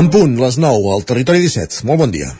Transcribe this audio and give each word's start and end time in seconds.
En 0.00 0.06
punt, 0.08 0.32
les 0.40 0.56
9, 0.56 0.94
al 0.94 1.02
Territori 1.04 1.42
17. 1.44 1.82
Molt 1.84 2.00
bon 2.00 2.12
dia. 2.14 2.30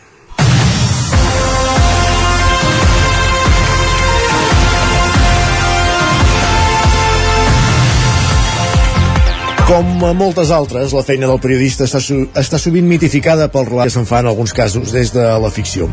Com 9.71 10.01
a 10.03 10.09
moltes 10.11 10.49
altres, 10.51 10.91
la 10.91 11.01
feina 11.07 11.29
del 11.29 11.37
periodista 11.39 11.85
està, 11.85 12.01
està 12.35 12.57
sovint 12.59 12.83
mitificada 12.83 13.45
pel 13.53 13.69
relat 13.69 13.87
que 13.87 13.93
se'n 13.93 14.07
fa 14.09 14.19
en 14.19 14.27
alguns 14.27 14.51
casos 14.51 14.91
des 14.91 15.13
de 15.15 15.23
la 15.39 15.51
ficció. 15.55 15.87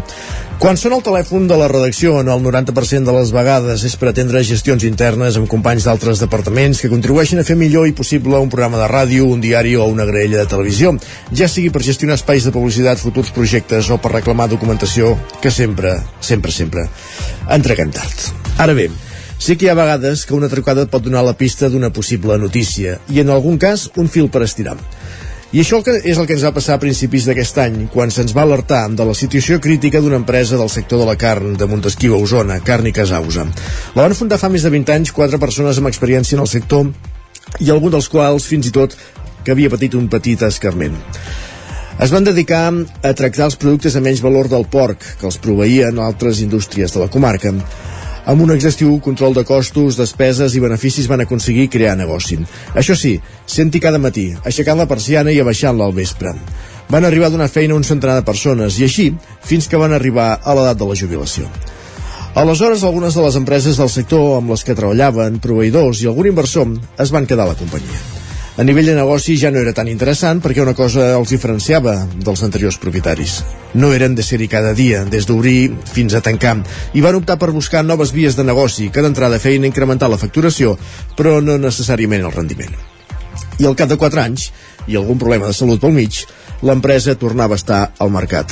Quan 0.59 0.75
sona 0.75 0.97
el 0.99 1.05
telèfon 1.07 1.47
de 1.47 1.55
la 1.61 1.69
redacció, 1.71 2.17
en 2.19 2.27
el 2.27 2.43
90% 2.43 3.07
de 3.07 3.15
les 3.15 3.31
vegades 3.31 3.87
és 3.87 3.95
per 3.95 4.11
atendre 4.11 4.43
gestions 4.43 4.83
internes 4.83 5.39
amb 5.39 5.47
companys 5.47 5.87
d'altres 5.87 6.19
departaments 6.19 6.83
que 6.83 6.91
contribueixen 6.91 7.39
a 7.39 7.47
fer 7.47 7.55
millor 7.55 7.87
i 7.87 7.95
possible 7.95 8.43
un 8.43 8.51
programa 8.51 8.83
de 8.83 8.91
ràdio, 8.91 9.31
un 9.31 9.47
diari 9.47 9.77
o 9.79 9.87
una 9.87 10.09
graella 10.11 10.43
de 10.43 10.51
televisió, 10.51 10.97
ja 11.31 11.47
sigui 11.47 11.71
per 11.71 11.87
gestionar 11.87 12.19
espais 12.19 12.51
de 12.51 12.57
publicitat, 12.59 12.99
futurs 12.99 13.31
projectes 13.31 13.95
o 13.95 14.03
per 14.03 14.17
reclamar 14.17 14.51
documentació 14.51 15.15
que 15.39 15.55
sempre, 15.55 16.01
sempre, 16.19 16.51
sempre 16.51 16.89
entreguem 17.47 17.95
tard. 17.95 18.33
Ara 18.59 18.75
bé, 18.75 18.91
Sí 19.39 19.55
que 19.55 19.69
hi 19.69 19.71
ha 19.71 19.79
vegades 19.79 20.25
que 20.27 20.35
una 20.35 20.49
trucada 20.51 20.89
pot 20.91 21.05
donar 21.05 21.23
la 21.23 21.37
pista 21.39 21.69
d'una 21.71 21.93
possible 21.95 22.35
notícia 22.43 22.97
i 23.15 23.21
en 23.23 23.31
algun 23.31 23.59
cas 23.63 23.87
un 23.97 24.09
fil 24.11 24.27
per 24.35 24.43
estirar. 24.43 24.75
I 25.55 25.63
això 25.63 25.79
és 25.87 26.19
el 26.19 26.27
que 26.29 26.35
ens 26.35 26.43
va 26.45 26.53
passar 26.53 26.75
a 26.75 26.83
principis 26.83 27.25
d'aquest 27.25 27.61
any, 27.63 27.77
quan 27.89 28.11
se'ns 28.13 28.35
va 28.37 28.43
alertar 28.43 28.83
de 28.93 29.07
la 29.09 29.15
situació 29.17 29.61
crítica 29.65 30.03
d'una 30.03 30.19
empresa 30.21 30.59
del 30.61 30.69
sector 30.69 31.01
de 31.01 31.07
la 31.09 31.17
carn 31.17 31.55
de 31.57 31.71
Montesquieu 31.71 32.19
a 32.19 32.19
Osona, 32.21 32.59
Carn 32.61 32.91
i 32.91 32.93
Casausa. 32.93 33.47
La 33.95 34.03
van 34.05 34.17
fundar 34.19 34.41
fa 34.43 34.51
més 34.53 34.67
de 34.67 34.75
20 34.75 34.93
anys 34.93 35.15
quatre 35.17 35.41
persones 35.41 35.79
amb 35.79 35.89
experiència 35.89 36.37
en 36.37 36.45
el 36.45 36.51
sector 36.51 36.91
i 37.65 37.71
algun 37.71 37.95
dels 37.95 38.11
quals, 38.13 38.45
fins 38.45 38.69
i 38.69 38.75
tot, 38.75 38.99
que 39.45 39.55
havia 39.55 39.71
patit 39.73 39.95
un 39.97 40.11
petit 40.13 40.43
escarment. 40.45 40.99
Es 42.03 42.13
van 42.13 42.27
dedicar 42.27 42.67
a 42.69 43.15
tractar 43.17 43.49
els 43.49 43.57
productes 43.57 43.97
a 43.97 44.03
menys 44.05 44.21
valor 44.21 44.51
del 44.51 44.67
porc, 44.69 45.01
que 45.17 45.31
els 45.31 45.41
proveïen 45.41 46.03
altres 46.03 46.43
indústries 46.45 46.93
de 46.93 47.07
la 47.07 47.09
comarca 47.09 47.55
amb 48.29 48.43
un 48.45 48.53
exhaustiu 48.53 48.99
control 49.01 49.33
de 49.33 49.45
costos, 49.49 49.97
despeses 49.97 50.53
i 50.53 50.61
beneficis 50.61 51.09
van 51.09 51.25
aconseguir 51.25 51.71
crear 51.73 51.97
negoci. 51.97 52.37
Això 52.77 52.93
sí, 52.93 53.15
senti 53.49 53.81
cada 53.81 53.99
matí, 53.99 54.29
aixecant 54.45 54.77
la 54.77 54.89
persiana 54.91 55.33
i 55.33 55.41
abaixant-la 55.41 55.89
al 55.89 55.97
vespre. 55.97 56.35
Van 56.93 57.09
arribar 57.09 57.33
a 57.33 57.35
donar 57.35 57.49
feina 57.49 57.77
un 57.77 57.89
centenar 57.89 58.19
de 58.21 58.27
persones 58.29 58.77
i 58.79 58.85
així 58.85 59.09
fins 59.49 59.69
que 59.69 59.81
van 59.81 59.97
arribar 59.97 60.35
a 60.45 60.57
l'edat 60.57 60.77
de 60.77 60.89
la 60.91 61.01
jubilació. 61.01 61.49
Aleshores, 62.37 62.85
algunes 62.85 63.17
de 63.17 63.25
les 63.25 63.41
empreses 63.41 63.81
del 63.81 63.89
sector 63.89 64.37
amb 64.37 64.53
les 64.53 64.63
que 64.63 64.77
treballaven, 64.77 65.41
proveïdors 65.41 66.05
i 66.05 66.13
algun 66.13 66.29
inversor 66.29 66.77
es 67.01 67.11
van 67.11 67.27
quedar 67.27 67.49
a 67.49 67.55
la 67.55 67.59
companyia. 67.59 68.28
A 68.59 68.65
nivell 68.67 68.89
de 68.91 68.95
negoci 68.99 69.37
ja 69.39 69.53
no 69.55 69.61
era 69.63 69.71
tan 69.71 69.87
interessant 69.87 70.41
perquè 70.43 70.59
una 70.65 70.73
cosa 70.75 71.13
els 71.15 71.31
diferenciava 71.31 71.93
dels 72.11 72.41
anteriors 72.43 72.75
propietaris. 72.83 73.37
No 73.79 73.93
eren 73.95 74.17
de 74.19 74.25
ser-hi 74.27 74.49
cada 74.51 74.73
dia, 74.75 75.05
des 75.07 75.29
d'obrir 75.29 75.77
fins 75.87 76.17
a 76.19 76.21
tancar, 76.27 76.57
i 76.91 77.05
van 77.05 77.15
optar 77.21 77.37
per 77.39 77.53
buscar 77.55 77.85
noves 77.87 78.11
vies 78.11 78.35
de 78.35 78.43
negoci 78.43 78.89
que 78.91 79.05
d'entrada 79.05 79.39
feien 79.39 79.69
incrementar 79.69 80.11
la 80.11 80.19
facturació, 80.19 80.75
però 81.15 81.37
no 81.39 81.55
necessàriament 81.55 82.27
el 82.27 82.35
rendiment. 82.35 82.75
I 83.63 83.71
al 83.71 83.79
cap 83.79 83.95
de 83.95 84.01
4 84.01 84.25
anys, 84.25 84.51
i 84.91 84.99
algun 84.99 85.23
problema 85.23 85.47
de 85.47 85.55
salut 85.55 85.79
pel 85.79 85.95
mig, 85.95 86.25
l'empresa 86.67 87.15
tornava 87.15 87.55
a 87.55 87.63
estar 87.63 87.83
al 88.03 88.11
mercat. 88.11 88.51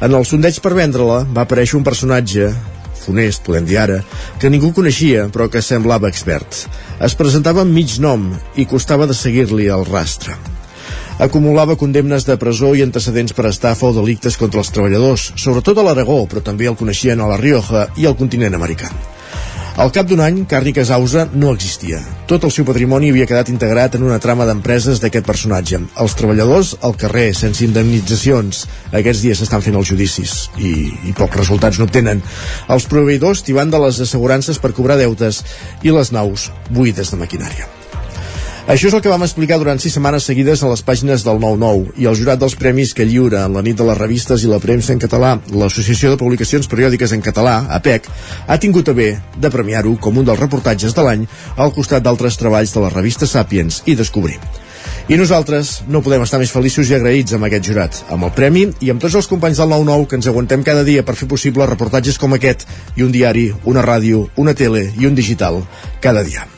En 0.00 0.16
el 0.16 0.24
sondeig 0.24 0.56
per 0.64 0.72
vendre-la 0.72 1.20
va 1.36 1.44
aparèixer 1.44 1.76
un 1.76 1.84
personatge 1.84 2.48
funest, 3.04 3.44
podem 3.46 3.68
dir 3.68 3.78
ara, 3.82 4.00
que 4.40 4.50
ningú 4.50 4.72
coneixia 4.76 5.28
però 5.34 5.50
que 5.52 5.62
semblava 5.62 6.10
expert. 6.10 6.64
Es 7.04 7.16
presentava 7.18 7.62
amb 7.62 7.76
mig 7.76 7.98
nom 8.00 8.30
i 8.56 8.66
costava 8.66 9.06
de 9.06 9.16
seguir-li 9.16 9.70
el 9.70 9.86
rastre. 9.90 10.36
Acumulava 11.22 11.76
condemnes 11.78 12.24
de 12.26 12.34
presó 12.40 12.72
i 12.74 12.82
antecedents 12.82 13.36
per 13.36 13.46
estafa 13.46 13.86
o 13.86 13.94
delictes 13.94 14.36
contra 14.40 14.64
els 14.64 14.72
treballadors, 14.74 15.30
sobretot 15.38 15.78
a 15.78 15.86
l'Aragó, 15.86 16.24
però 16.26 16.42
també 16.42 16.66
el 16.66 16.78
coneixien 16.80 17.20
a 17.20 17.30
la 17.30 17.38
Rioja 17.38 17.86
i 17.94 18.08
al 18.10 18.18
continent 18.18 18.58
americà. 18.58 18.90
Al 19.74 19.90
cap 19.90 20.06
d'un 20.06 20.20
any, 20.22 20.44
Carni 20.46 20.70
Casausa 20.70 21.24
no 21.34 21.50
existia. 21.50 21.98
Tot 22.30 22.44
el 22.46 22.52
seu 22.54 22.62
patrimoni 22.68 23.08
havia 23.10 23.26
quedat 23.26 23.50
integrat 23.50 23.96
en 23.98 24.04
una 24.06 24.20
trama 24.22 24.46
d'empreses 24.46 25.02
d'aquest 25.02 25.26
personatge. 25.26 25.80
Els 25.98 26.14
treballadors 26.14 26.76
al 26.86 26.94
carrer, 27.00 27.32
sense 27.34 27.64
indemnitzacions. 27.66 28.64
Aquests 28.94 29.26
dies 29.26 29.42
s'estan 29.42 29.66
fent 29.66 29.74
els 29.74 29.90
judicis 29.90 30.36
i, 30.62 30.74
i 31.10 31.18
pocs 31.18 31.42
resultats 31.42 31.82
no 31.82 31.90
obtenen. 31.90 32.22
Els 32.70 32.86
proveïdors 32.86 33.42
tibant 33.42 33.74
de 33.74 33.82
les 33.82 33.98
assegurances 34.06 34.62
per 34.62 34.76
cobrar 34.78 35.00
deutes 35.00 35.42
i 35.82 35.90
les 35.90 36.14
naus 36.14 36.52
buides 36.70 37.10
de 37.10 37.18
maquinària. 37.18 37.66
Això 38.64 38.88
és 38.88 38.94
el 38.96 39.02
que 39.04 39.10
vam 39.12 39.22
explicar 39.26 39.58
durant 39.60 39.76
sis 39.76 39.92
setmanes 39.92 40.24
seguides 40.24 40.62
a 40.64 40.68
les 40.70 40.80
pàgines 40.80 41.20
del 41.20 41.36
9-9 41.36 41.98
i 42.00 42.06
el 42.08 42.14
jurat 42.16 42.40
dels 42.40 42.54
premis 42.56 42.94
que 42.96 43.04
lliura 43.04 43.42
en 43.44 43.52
la 43.52 43.62
nit 43.62 43.76
de 43.76 43.84
les 43.84 43.98
revistes 43.98 44.40
i 44.40 44.48
la 44.48 44.58
premsa 44.62 44.94
en 44.94 45.02
català, 45.02 45.34
l'Associació 45.52 46.14
de 46.14 46.18
Publicacions 46.22 46.70
Periòdiques 46.72 47.12
en 47.12 47.20
Català, 47.20 47.58
APEC, 47.76 48.08
ha 48.48 48.56
tingut 48.56 48.88
a 48.88 48.94
bé 48.96 49.10
de 49.36 49.50
premiar-ho 49.52 49.92
com 50.00 50.16
un 50.16 50.24
dels 50.24 50.40
reportatges 50.40 50.96
de 50.96 51.04
l'any 51.04 51.26
al 51.60 51.74
costat 51.76 52.06
d'altres 52.08 52.40
treballs 52.40 52.72
de 52.72 52.86
la 52.86 52.92
revista 52.94 53.28
Sapiens 53.28 53.82
i 53.84 53.98
Descobrir. 54.00 54.40
I 55.12 55.20
nosaltres 55.20 55.82
no 55.84 56.00
podem 56.00 56.24
estar 56.24 56.40
més 56.40 56.56
feliços 56.56 56.88
i 56.88 56.96
agraïts 56.96 57.36
amb 57.36 57.44
aquest 57.44 57.68
jurat, 57.68 58.00
amb 58.08 58.24
el 58.30 58.32
premi 58.32 58.64
i 58.80 58.88
amb 58.88 59.04
tots 59.04 59.20
els 59.20 59.28
companys 59.28 59.60
del 59.60 59.76
9-9 59.76 60.08
que 60.08 60.20
ens 60.22 60.32
aguantem 60.32 60.64
cada 60.64 60.88
dia 60.88 61.04
per 61.04 61.18
fer 61.20 61.28
possible 61.28 61.68
reportatges 61.68 62.16
com 62.16 62.32
aquest 62.32 62.64
i 62.96 63.04
un 63.04 63.12
diari, 63.12 63.50
una 63.68 63.84
ràdio, 63.84 64.30
una 64.40 64.56
tele 64.56 64.88
i 64.96 65.04
un 65.04 65.20
digital 65.20 65.60
cada 66.00 66.24
dia. 66.24 66.53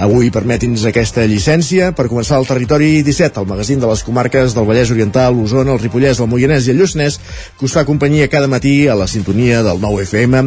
Avui 0.00 0.30
permeti'ns 0.32 0.86
aquesta 0.88 1.26
llicència 1.28 1.90
per 1.92 2.08
començar 2.08 2.38
el 2.40 2.46
Territori 2.48 3.02
17, 3.04 3.42
el 3.42 3.48
magazín 3.48 3.80
de 3.80 3.90
les 3.90 4.02
comarques 4.06 4.54
del 4.56 4.64
Vallès 4.64 4.90
Oriental, 4.90 5.36
l'Osona, 5.36 5.74
el 5.74 5.82
Ripollès, 5.82 6.20
el 6.20 6.30
Moianès 6.32 6.66
i 6.66 6.72
el 6.72 6.80
Lluçanès, 6.80 7.18
que 7.58 7.68
us 7.68 7.76
fa 7.76 7.84
companyia 7.84 8.30
cada 8.32 8.48
matí 8.48 8.88
a 8.88 8.96
la 8.96 9.06
sintonia 9.06 9.62
del 9.62 9.82
9 9.84 10.06
FM, 10.08 10.46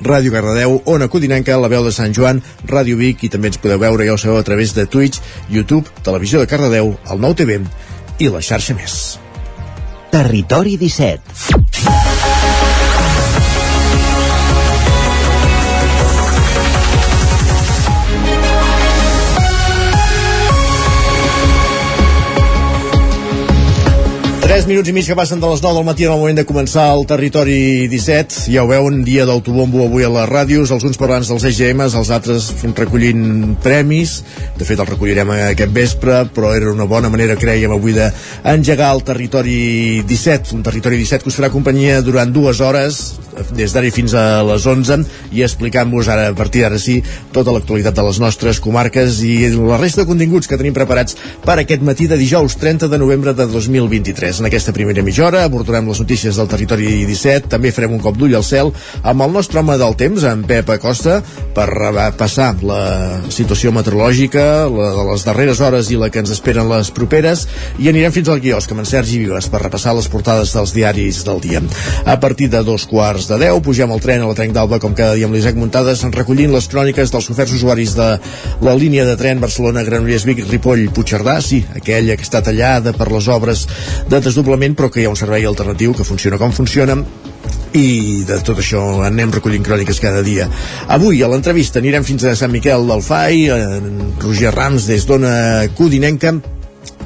Ràdio 0.00 0.32
Cardedeu, 0.32 0.80
Ona 0.86 1.08
Codinenca, 1.12 1.58
La 1.60 1.68
Veu 1.68 1.84
de 1.84 1.92
Sant 1.92 2.14
Joan, 2.16 2.40
Ràdio 2.64 2.96
Vic 2.96 3.24
i 3.26 3.32
també 3.32 3.52
ens 3.52 3.60
podeu 3.60 3.80
veure, 3.82 4.06
ja 4.08 4.14
ho 4.14 4.20
sabeu, 4.20 4.40
a 4.40 4.46
través 4.46 4.72
de 4.74 4.86
Twitch, 4.86 5.20
YouTube, 5.50 5.90
Televisió 6.02 6.40
de 6.40 6.48
Cardedeu, 6.48 6.94
el 7.10 7.20
9 7.20 7.42
TV 7.42 7.60
i 8.18 8.32
la 8.32 8.40
xarxa 8.40 8.78
més. 8.78 9.18
Territori 10.14 10.78
17 10.80 12.07
3 24.58 24.66
minuts 24.66 24.90
i 24.90 24.92
mig 24.92 25.06
que 25.06 25.14
passen 25.14 25.38
de 25.38 25.46
les 25.46 25.60
9 25.62 25.76
del 25.76 25.84
matí 25.86 26.02
en 26.02 26.10
el 26.10 26.18
moment 26.18 26.34
de 26.40 26.42
començar 26.42 26.88
el 26.90 27.04
Territori 27.06 27.86
17. 27.86 28.48
Ja 28.50 28.64
ho 28.64 28.66
veuen, 28.66 29.04
dia 29.06 29.22
d'autobombo 29.22 29.84
avui 29.84 30.02
a 30.02 30.10
les 30.10 30.26
ràdios, 30.26 30.72
els 30.74 30.82
uns 30.82 30.98
parlants 30.98 31.30
dels 31.30 31.44
EGMs, 31.46 31.94
els 31.94 32.10
altres 32.10 32.48
recollint 32.74 33.54
premis. 33.62 34.16
De 34.58 34.66
fet, 34.66 34.82
els 34.82 34.90
recollirem 34.90 35.30
aquest 35.36 35.70
vespre, 35.76 36.24
però 36.34 36.50
era 36.58 36.72
una 36.72 36.88
bona 36.90 37.06
manera, 37.06 37.38
creiem, 37.38 37.76
avui 37.76 37.94
d'engegar 37.94 38.90
el 38.96 39.04
Territori 39.06 40.02
17, 40.02 40.56
un 40.58 40.66
Territori 40.66 40.98
17 41.04 41.22
que 41.22 41.30
us 41.30 41.38
farà 41.38 41.52
companyia 41.54 42.02
durant 42.02 42.34
dues 42.34 42.58
hores, 42.58 43.04
des 43.54 43.70
d'ara 43.70 43.90
fins 43.94 44.14
a 44.18 44.42
les 44.42 44.66
11, 44.66 45.04
i 45.38 45.44
explicant-vos 45.46 46.10
ara, 46.10 46.28
a 46.32 46.34
partir 46.34 46.64
d'ara 46.64 46.80
sí, 46.82 46.98
tota 47.30 47.54
l'actualitat 47.54 47.94
de 47.94 48.04
les 48.08 48.18
nostres 48.18 48.58
comarques 48.58 49.22
i 49.22 49.36
la 49.54 49.78
resta 49.78 50.02
de 50.02 50.10
continguts 50.10 50.50
que 50.50 50.58
tenim 50.58 50.74
preparats 50.74 51.14
per 51.44 51.60
aquest 51.60 51.86
matí 51.86 52.08
de 52.10 52.18
dijous 52.18 52.58
30 52.58 52.90
de 52.90 52.98
novembre 52.98 53.34
de 53.38 53.46
2023 53.46 54.42
en 54.42 54.47
aquesta 54.48 54.72
primera 54.74 55.04
mitja 55.04 55.26
hora. 55.28 55.44
Abordarem 55.46 55.88
les 55.90 56.00
notícies 56.02 56.36
del 56.40 56.48
territori 56.50 57.04
17, 57.06 57.48
també 57.52 57.72
farem 57.74 57.94
un 57.94 58.02
cop 58.02 58.16
d'ull 58.18 58.34
al 58.36 58.44
cel 58.46 58.72
amb 59.02 59.22
el 59.24 59.32
nostre 59.32 59.60
home 59.60 59.76
del 59.78 59.94
temps, 60.00 60.24
en 60.26 60.42
Pep 60.48 60.70
Acosta, 60.74 61.20
per 61.54 61.68
passar 62.18 62.50
la 62.66 62.80
situació 63.32 63.72
meteorològica, 63.76 64.44
la 64.72 64.90
de 64.96 65.04
les 65.10 65.24
darreres 65.26 65.60
hores 65.64 65.92
i 65.92 65.98
la 66.00 66.10
que 66.10 66.22
ens 66.22 66.32
esperen 66.34 66.68
les 66.70 66.90
properes, 66.94 67.46
i 67.78 67.90
anirem 67.90 68.14
fins 68.14 68.30
al 68.32 68.42
quiosc 68.42 68.72
amb 68.72 68.82
en 68.82 68.88
Sergi 68.88 69.20
Vives 69.22 69.48
per 69.52 69.62
repassar 69.62 69.94
les 69.96 70.08
portades 70.10 70.54
dels 70.56 70.74
diaris 70.76 71.22
del 71.28 71.42
dia. 71.44 71.62
A 72.08 72.18
partir 72.20 72.48
de 72.52 72.62
dos 72.66 72.86
quarts 72.88 73.28
de 73.30 73.38
deu, 73.44 73.60
pugem 73.64 73.92
al 73.92 74.02
tren 74.02 74.24
a 74.24 74.30
la 74.30 74.36
Trenc 74.38 74.56
d'Alba, 74.56 74.80
com 74.82 74.96
cada 74.98 75.16
dia 75.18 75.28
amb 75.28 75.36
l'Isaac 75.36 75.58
Muntades, 75.60 76.04
recollint 76.14 76.52
les 76.54 76.68
cròniques 76.72 77.12
dels 77.14 77.30
oferts 77.30 77.54
usuaris 77.58 77.94
de 77.98 78.08
la 78.64 78.76
línia 78.78 79.04
de 79.06 79.16
tren 79.20 79.42
Barcelona-Granollers-Vic, 79.44 80.44
Ripoll, 80.48 80.88
Puigcerdà, 80.94 81.38
sí, 81.44 81.62
aquella 81.76 82.16
que 82.16 82.26
està 82.26 82.42
tallada 82.44 82.94
per 82.96 83.10
les 83.12 83.28
obres 83.30 83.66
de 84.08 84.20
desdoblament 84.24 84.37
però 84.44 84.90
que 84.90 85.00
hi 85.00 85.06
ha 85.06 85.12
un 85.12 85.16
servei 85.16 85.46
alternatiu 85.46 85.94
que 85.94 86.04
funciona 86.04 86.38
com 86.38 86.52
funciona 86.52 86.98
i 87.76 88.24
de 88.26 88.38
tot 88.44 88.58
això 88.58 88.82
anem 89.06 89.32
recollint 89.34 89.64
cròniques 89.64 90.00
cada 90.00 90.22
dia. 90.22 90.48
Avui 90.88 91.22
a 91.22 91.28
l'entrevista 91.28 91.78
anirem 91.82 92.04
fins 92.04 92.24
a 92.24 92.36
Sant 92.36 92.52
Miquel 92.52 92.86
del 92.88 93.02
Fai, 93.04 93.48
en 93.52 94.14
Roger 94.22 94.54
Rams 94.54 94.88
des 94.88 95.04
d'Ona 95.08 95.68
Codinenca 95.76 96.38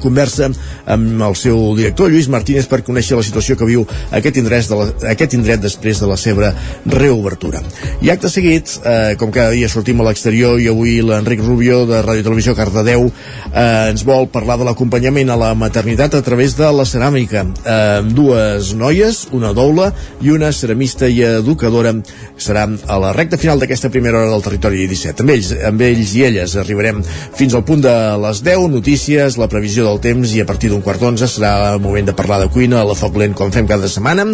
conversa 0.01 0.49
amb 0.85 1.21
el 1.21 1.35
seu 1.39 1.59
director, 1.77 2.11
Lluís 2.11 2.29
Martínez, 2.31 2.67
per 2.69 2.83
conèixer 2.85 3.17
la 3.17 3.25
situació 3.25 3.57
que 3.59 3.67
viu 3.67 3.85
aquest 4.11 4.39
indret, 4.41 4.67
de 4.69 4.79
la, 4.79 4.87
aquest 5.13 5.35
indret 5.37 5.61
després 5.63 5.99
de 6.01 6.09
la 6.09 6.17
seva 6.19 6.53
reobertura. 6.85 7.61
I 8.01 8.11
acte 8.13 8.31
seguit, 8.31 8.77
eh, 8.83 9.15
com 9.19 9.31
cada 9.31 9.51
dia 9.55 9.69
sortim 9.71 10.01
a 10.01 10.07
l'exterior 10.07 10.59
i 10.61 10.69
avui 10.71 10.99
l'Enric 11.03 11.43
Rubio 11.43 11.83
de 11.89 12.01
Ràdio 12.03 12.25
Televisió 12.27 12.55
Cardedeu 12.55 13.07
eh, 13.07 13.91
ens 13.91 14.05
vol 14.07 14.27
parlar 14.31 14.57
de 14.59 14.67
l'acompanyament 14.67 15.29
a 15.29 15.39
la 15.39 15.53
maternitat 15.57 16.15
a 16.15 16.23
través 16.25 16.57
de 16.57 16.69
la 16.71 16.85
ceràmica. 16.87 17.45
Eh, 17.63 18.01
dues 18.13 18.73
noies, 18.77 19.27
una 19.31 19.53
doula 19.53 19.91
i 20.21 20.31
una 20.33 20.51
ceramista 20.53 21.07
i 21.09 21.21
educadora 21.25 21.93
serà 22.39 22.65
a 22.87 22.99
la 23.01 23.13
recta 23.15 23.37
final 23.37 23.59
d'aquesta 23.59 23.91
primera 23.93 24.21
hora 24.21 24.31
del 24.31 24.45
territori 24.45 24.87
17. 24.87 25.23
Amb 25.23 25.33
ells, 25.35 25.51
amb 25.67 25.81
ells 25.85 26.13
i 26.17 26.25
elles 26.27 26.55
arribarem 26.59 27.01
fins 27.37 27.55
al 27.55 27.65
punt 27.67 27.83
de 27.83 27.93
les 28.23 28.43
10, 28.45 28.69
notícies, 28.73 29.37
la 29.39 29.49
previsió 29.51 29.82
del 29.83 29.99
temps 30.03 30.31
i 30.33 30.41
a 30.41 30.45
partir 30.49 30.71
d'un 30.71 30.81
quart 30.81 31.01
d'onze 31.01 31.27
serà 31.29 31.73
el 31.73 31.81
moment 31.83 32.07
de 32.07 32.15
parlar 32.15 32.39
de 32.41 32.49
cuina 32.53 32.81
a 32.81 32.87
la 32.87 32.95
Foc 32.97 33.17
Lent 33.19 33.35
com 33.37 33.51
fem 33.53 33.67
cada 33.69 33.89
setmana. 33.91 34.25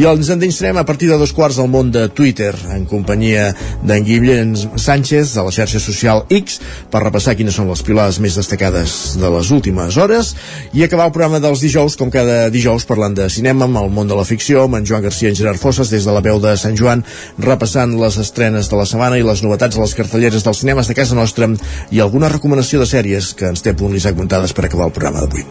I 0.00 0.06
ens 0.10 0.30
endinsarem 0.32 0.80
a 0.80 0.84
partir 0.88 1.10
de 1.10 1.18
dos 1.20 1.32
quarts 1.36 1.58
al 1.62 1.70
món 1.70 1.90
de 1.94 2.06
Twitter 2.08 2.52
en 2.74 2.86
companyia 2.90 3.50
d'en 3.82 4.04
Guillem 4.06 4.54
Sánchez 4.56 5.34
de 5.36 5.44
la 5.46 5.52
xarxa 5.54 5.80
social 5.82 6.24
X 6.32 6.58
per 6.90 7.04
repassar 7.04 7.36
quines 7.38 7.56
són 7.56 7.68
les 7.70 7.84
pilades 7.86 8.20
més 8.24 8.38
destacades 8.38 9.14
de 9.20 9.30
les 9.36 9.50
últimes 9.54 9.98
hores. 10.00 10.34
I 10.72 10.84
acabar 10.86 11.08
el 11.10 11.14
programa 11.14 11.42
dels 11.44 11.62
dijous 11.64 11.98
com 12.00 12.12
cada 12.14 12.48
dijous 12.54 12.88
parlant 12.88 13.14
de 13.16 13.28
cinema 13.30 13.68
amb 13.68 13.82
el 13.82 13.92
món 13.94 14.08
de 14.10 14.16
la 14.18 14.26
ficció 14.28 14.64
amb 14.64 14.80
en 14.80 14.88
Joan 14.88 15.04
Garcia 15.04 15.28
i 15.28 15.34
en 15.34 15.38
Gerard 15.38 15.60
Fosses 15.60 15.92
des 15.92 16.06
de 16.06 16.14
la 16.14 16.24
veu 16.24 16.40
de 16.42 16.56
Sant 16.60 16.76
Joan 16.78 17.04
repassant 17.38 17.94
les 18.00 18.18
estrenes 18.22 18.70
de 18.70 18.80
la 18.80 18.86
setmana 18.88 19.18
i 19.20 19.26
les 19.26 19.44
novetats 19.44 19.76
de 19.76 19.82
les 19.82 19.94
cartelleres 19.98 20.46
dels 20.46 20.64
cinemes 20.64 20.88
de 20.88 20.96
casa 20.96 21.18
nostra 21.18 21.50
i 21.90 22.00
alguna 22.00 22.30
recomanació 22.32 22.80
de 22.80 22.88
sèries 22.88 23.32
que 23.38 23.50
ens 23.50 23.64
té 23.64 23.74
punt 23.76 23.92
l'Isaac 23.92 24.16
Montades 24.18 24.54
per 24.56 24.66
acabar 24.66 24.88
el 24.88 24.93
programa 24.94 25.24
d'avui. 25.24 25.44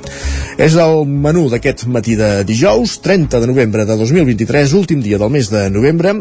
És 0.58 0.78
el 0.80 1.04
menú 1.10 1.48
d'aquest 1.52 1.86
matí 1.92 2.18
de 2.20 2.32
dijous, 2.48 2.98
30 3.04 3.44
de 3.44 3.52
novembre 3.52 3.86
de 3.90 4.00
2023, 4.00 4.74
últim 4.80 5.04
dia 5.04 5.22
del 5.22 5.32
mes 5.34 5.52
de 5.54 5.68
novembre, 5.74 6.18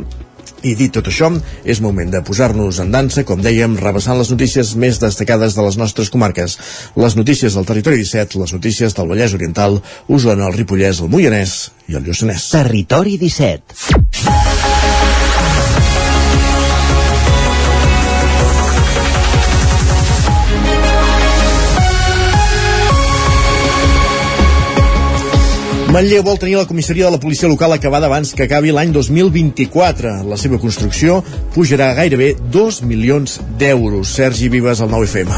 i 0.62 0.74
dit 0.78 0.92
tot 0.94 1.08
això, 1.10 1.28
és 1.66 1.80
moment 1.82 2.10
de 2.10 2.22
posar-nos 2.24 2.78
en 2.82 2.92
dansa, 2.94 3.24
com 3.26 3.42
dèiem, 3.42 3.74
rebassant 3.80 4.18
les 4.18 4.30
notícies 4.30 4.74
més 4.78 5.00
destacades 5.02 5.56
de 5.58 5.66
les 5.66 5.78
nostres 5.80 6.10
comarques. 6.12 6.58
Les 6.96 7.16
notícies 7.18 7.58
del 7.58 7.66
territori 7.66 8.02
17, 8.02 8.38
les 8.42 8.54
notícies 8.54 8.94
del 8.94 9.10
Vallès 9.10 9.34
Oriental, 9.38 9.80
Osona, 10.08 10.46
el 10.48 10.58
Ripollès, 10.58 11.02
el 11.02 11.10
Moianès 11.12 11.56
i 11.90 11.98
el 11.98 12.06
Lluçanès. 12.06 12.50
Territori 12.54 13.18
17. 13.18 14.11
Manlleu 25.92 26.22
vol 26.24 26.38
tenir 26.40 26.54
la 26.56 26.64
comissaria 26.64 27.04
de 27.04 27.12
la 27.12 27.20
policia 27.20 27.48
local 27.50 27.74
acabada 27.74 28.06
abans 28.08 28.30
que 28.32 28.46
acabi 28.46 28.70
l'any 28.72 28.94
2024. 28.94 30.22
La 30.24 30.38
seva 30.40 30.56
construcció 30.56 31.18
pujarà 31.52 31.90
gairebé 31.92 32.30
2 32.54 32.78
milions 32.88 33.34
d'euros. 33.60 34.08
Sergi 34.08 34.48
Vives, 34.48 34.80
al 34.80 34.88
9FM. 34.88 35.28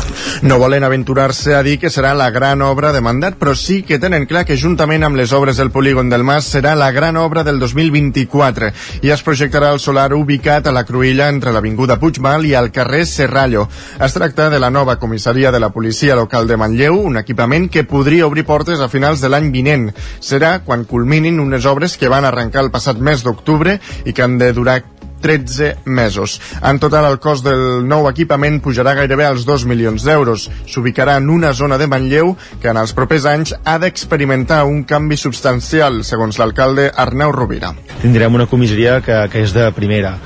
No 0.47 0.61
volen 0.63 0.87
aventurar-se 0.87 1.57
a 1.59 1.63
dir 1.67 1.81
que 1.83 1.91
serà 1.91 2.13
la 2.15 2.29
gran 2.31 2.63
obra 2.63 2.93
de 2.95 3.01
mandat, 3.03 3.35
però 3.41 3.57
sí 3.59 3.81
que 3.83 3.99
tenen 3.99 4.29
clar 4.31 4.45
que 4.47 4.55
juntament 4.55 5.03
amb 5.03 5.19
les 5.19 5.33
obres 5.35 5.59
del 5.59 5.73
polígon 5.75 6.13
del 6.13 6.23
Mas 6.23 6.53
serà 6.55 6.77
la 6.79 6.93
gran 6.95 7.19
obra 7.19 7.43
del 7.43 7.59
2024 7.59 8.71
i 9.03 9.11
es 9.11 9.27
projectarà 9.27 9.73
el 9.75 9.83
solar 9.83 10.13
ubicat 10.15 10.71
a 10.71 10.77
la 10.77 10.85
Cruïlla 10.87 11.33
entre 11.35 11.51
l'Avinguda 11.51 11.99
Puigmal 11.99 12.47
i 12.47 12.55
el 12.55 12.71
carrer 12.71 13.09
Serrallo. 13.11 13.67
Es 13.99 14.15
tracta 14.15 14.47
de 14.55 14.63
la 14.63 14.71
nova 14.71 15.01
comissaria 15.03 15.51
de 15.51 15.59
la 15.59 15.75
policia 15.75 16.15
local 16.15 16.47
de 16.47 16.63
Manlleu, 16.63 16.95
un 16.95 17.19
equipament 17.19 17.67
que 17.67 17.83
podria 17.83 18.31
obrir 18.31 18.47
portes 18.47 18.79
a 18.79 18.91
finals 18.93 19.19
de 19.19 19.35
l'any 19.35 19.51
vinent. 19.51 19.91
Serà 20.23 20.44
serà 20.45 20.61
quan 20.61 20.85
culminin 20.85 21.41
unes 21.41 21.65
obres 21.65 21.97
que 21.97 22.11
van 22.13 22.27
arrencar 22.29 22.65
el 22.65 22.73
passat 22.73 22.99
mes 23.01 23.23
d'octubre 23.25 23.79
i 24.05 24.13
que 24.13 24.23
han 24.25 24.37
de 24.37 24.53
durar 24.53 24.83
13 25.25 25.79
mesos. 25.87 26.37
En 26.61 26.77
total, 26.79 27.07
el 27.09 27.17
cost 27.17 27.47
del 27.47 27.87
nou 27.89 28.05
equipament 28.11 28.59
pujarà 28.61 28.93
gairebé 28.99 29.25
als 29.25 29.47
2 29.49 29.65
milions 29.65 30.05
d'euros. 30.05 30.51
S'ubicarà 30.69 31.17
en 31.17 31.31
una 31.33 31.55
zona 31.57 31.79
de 31.81 31.89
Manlleu 31.89 32.35
que 32.61 32.69
en 32.69 32.77
els 32.77 32.93
propers 32.93 33.25
anys 33.25 33.55
ha 33.65 33.79
d'experimentar 33.81 34.67
un 34.69 34.83
canvi 34.85 35.17
substancial, 35.17 36.03
segons 36.05 36.37
l'alcalde 36.37 36.91
Arneu 36.93 37.33
Rovira. 37.33 37.73
Tindrem 38.03 38.37
una 38.37 38.51
comissaria 38.51 39.01
que, 39.01 39.23
que 39.33 39.47
és 39.47 39.57
de 39.57 39.71
primera. 39.73 40.19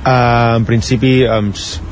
Uh, 0.00 0.56
en 0.56 0.64
principi, 0.64 1.18
um, 1.28 1.50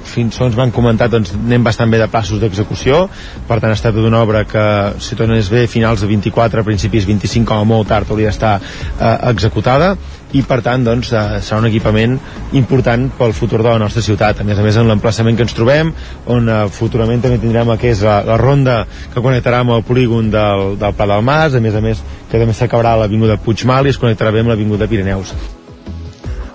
fins 0.09 0.39
on 0.41 0.49
ens 0.49 0.57
van 0.57 0.71
comentar 0.73 1.11
doncs 1.13 1.35
anem 1.37 1.65
bastant 1.65 1.91
bé 1.93 1.99
de 2.01 2.09
passos 2.09 2.41
d'execució. 2.41 3.03
Per 3.49 3.59
tant 3.61 3.73
ha 3.73 3.77
estat 3.77 3.97
una 4.01 4.23
obra 4.25 4.45
que 4.49 4.65
si 5.05 5.17
tot 5.17 5.29
anés 5.29 5.51
bé 5.53 5.67
finals 5.69 6.01
de 6.01 6.09
24, 6.09 6.65
principis 6.65 7.05
25 7.09 7.49
com 7.49 7.61
a 7.61 7.67
molt 7.69 7.91
tard 7.93 8.09
hauria 8.09 8.33
d'estar 8.33 8.55
eh, 8.61 9.13
executada. 9.31 9.95
I 10.37 10.43
per 10.45 10.59
tant 10.65 10.85
doncs, 10.85 11.13
eh, 11.13 11.41
serà 11.45 11.61
un 11.63 11.69
equipament 11.69 12.17
important 12.57 13.07
pel 13.19 13.37
futur 13.37 13.63
de 13.63 13.69
la 13.71 13.79
nostra 13.81 14.05
ciutat. 14.05 14.41
A 14.41 14.49
més 14.49 14.59
a 14.61 14.65
més 14.65 14.81
en 14.81 14.89
l'emplaçament 14.89 15.37
que 15.37 15.45
ens 15.47 15.57
trobem 15.57 15.93
on 16.33 16.49
eh, 16.49 16.59
futurament 16.73 17.25
també 17.25 17.41
tindrem 17.43 17.77
que 17.77 17.93
és 17.93 18.03
la, 18.05 18.23
la 18.25 18.41
ronda 18.41 18.83
que 19.13 19.25
connectarà 19.25 19.61
amb 19.65 19.77
el 19.77 19.85
polígon 19.89 20.33
del, 20.33 20.75
del 20.81 20.97
Pla 20.97 21.13
del 21.13 21.29
Mas. 21.29 21.55
A 21.57 21.65
més 21.65 21.77
a 21.77 21.85
més 21.85 22.03
que 22.29 22.41
també 22.41 22.57
s'acabarà 22.57 22.97
l'Avinguda 23.03 23.41
Puigmal 23.41 23.89
i 23.89 23.97
es 23.97 24.01
connectarà 24.01 24.33
bé 24.33 24.45
amb 24.45 24.53
l'Avinguda 24.53 24.89
Pirineus 24.89 25.37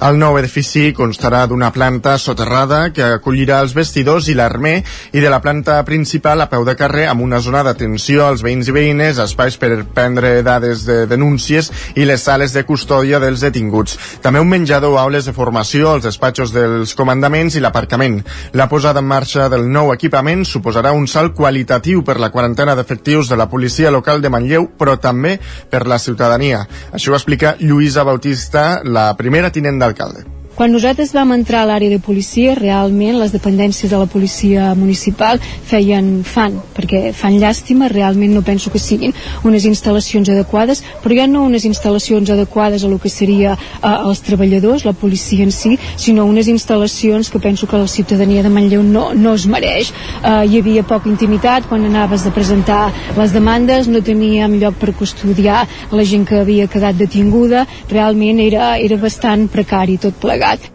el 0.04 0.18
nou 0.20 0.36
edifici 0.36 0.90
constarà 0.92 1.46
d'una 1.48 1.70
planta 1.72 2.18
soterrada 2.20 2.90
que 2.92 3.06
acollirà 3.16 3.62
els 3.64 3.72
vestidors 3.72 4.26
i 4.28 4.34
l'armer 4.36 4.82
i 5.16 5.22
de 5.24 5.30
la 5.32 5.40
planta 5.40 5.78
principal 5.88 6.44
a 6.44 6.50
peu 6.52 6.66
de 6.68 6.74
carrer 6.76 7.06
amb 7.08 7.24
una 7.24 7.40
zona 7.40 7.62
d'atenció 7.64 8.26
als 8.26 8.44
veïns 8.44 8.68
i 8.68 8.76
veïnes, 8.76 9.22
espais 9.24 9.56
per 9.62 9.86
prendre 9.96 10.34
dades 10.44 10.84
de 10.84 10.98
denúncies 11.08 11.72
i 11.96 12.04
les 12.04 12.26
sales 12.28 12.52
de 12.52 12.66
custòdia 12.68 13.22
dels 13.24 13.46
detinguts. 13.46 13.96
També 14.26 14.42
un 14.44 14.52
menjador, 14.52 14.98
aules 15.00 15.30
de 15.30 15.36
formació, 15.38 15.94
els 15.96 16.10
despatxos 16.10 16.52
dels 16.52 16.96
comandaments 17.00 17.56
i 17.56 17.64
l'aparcament. 17.64 18.20
La 18.60 18.68
posada 18.68 19.00
en 19.00 19.08
marxa 19.08 19.48
del 19.48 19.70
nou 19.72 19.94
equipament 19.96 20.44
suposarà 20.44 20.92
un 20.92 21.08
salt 21.08 21.32
qualitatiu 21.38 22.04
per 22.04 22.18
la 22.20 22.32
quarantena 22.34 22.76
d'efectius 22.76 23.32
de 23.32 23.40
la 23.40 23.48
policia 23.48 23.92
local 23.92 24.20
de 24.20 24.34
Manlleu, 24.34 24.68
però 24.76 24.98
també 25.00 25.38
per 25.72 25.86
la 25.88 26.00
ciutadania. 26.00 26.66
Això 26.92 27.16
ho 27.16 27.18
explica 27.22 27.56
Lluïsa 27.62 28.04
Bautista, 28.04 28.82
la 28.84 29.08
primera 29.16 29.54
tinent 29.54 29.80
del 29.80 29.93
alcalde. 29.94 30.33
Quan 30.54 30.70
nosaltres 30.70 31.10
vam 31.18 31.32
entrar 31.34 31.64
a 31.64 31.66
l'àrea 31.66 31.90
de 31.90 31.98
policia, 31.98 32.52
realment 32.54 33.16
les 33.18 33.32
dependències 33.34 33.90
de 33.90 33.98
la 33.98 34.06
policia 34.06 34.68
municipal 34.78 35.40
feien 35.42 36.20
fan, 36.22 36.60
perquè 36.78 37.08
fan 37.18 37.40
llàstima, 37.42 37.88
realment 37.90 38.36
no 38.38 38.44
penso 38.46 38.70
que 38.70 38.78
siguin 38.78 39.16
unes 39.50 39.66
instal·lacions 39.66 40.30
adequades, 40.30 40.84
però 41.02 41.18
ja 41.18 41.26
no 41.26 41.42
unes 41.48 41.66
instal·lacions 41.66 42.30
adequades 42.30 42.86
a 42.86 42.92
lo 42.92 43.00
que 43.02 43.10
seria 43.10 43.56
eh, 43.56 43.96
els 43.96 44.22
treballadors, 44.28 44.86
la 44.86 44.94
policia 44.94 45.42
en 45.42 45.50
si, 45.50 45.80
sinó 45.98 46.28
unes 46.30 46.52
instal·lacions 46.54 47.34
que 47.34 47.42
penso 47.42 47.66
que 47.66 47.82
la 47.82 47.90
ciutadania 47.90 48.46
de 48.46 48.54
Manlleu 48.54 48.86
no, 48.86 49.08
no 49.18 49.34
es 49.34 49.48
mereix. 49.50 49.90
Eh, 50.22 50.36
hi 50.52 50.62
havia 50.62 50.86
poca 50.86 51.10
intimitat 51.10 51.66
quan 51.66 51.90
anaves 51.90 52.28
a 52.30 52.36
presentar 52.38 52.84
les 53.18 53.34
demandes, 53.34 53.90
no 53.90 54.06
teníem 54.06 54.60
lloc 54.62 54.78
per 54.78 54.94
custodiar 55.02 55.66
la 55.90 56.06
gent 56.06 56.30
que 56.30 56.44
havia 56.46 56.70
quedat 56.70 57.02
detinguda, 57.02 57.66
realment 57.90 58.46
era, 58.46 58.76
era 58.78 59.02
bastant 59.02 59.50
precari 59.50 59.98
tot 59.98 60.22
plegat 60.22 60.43
plegat. 60.44 60.73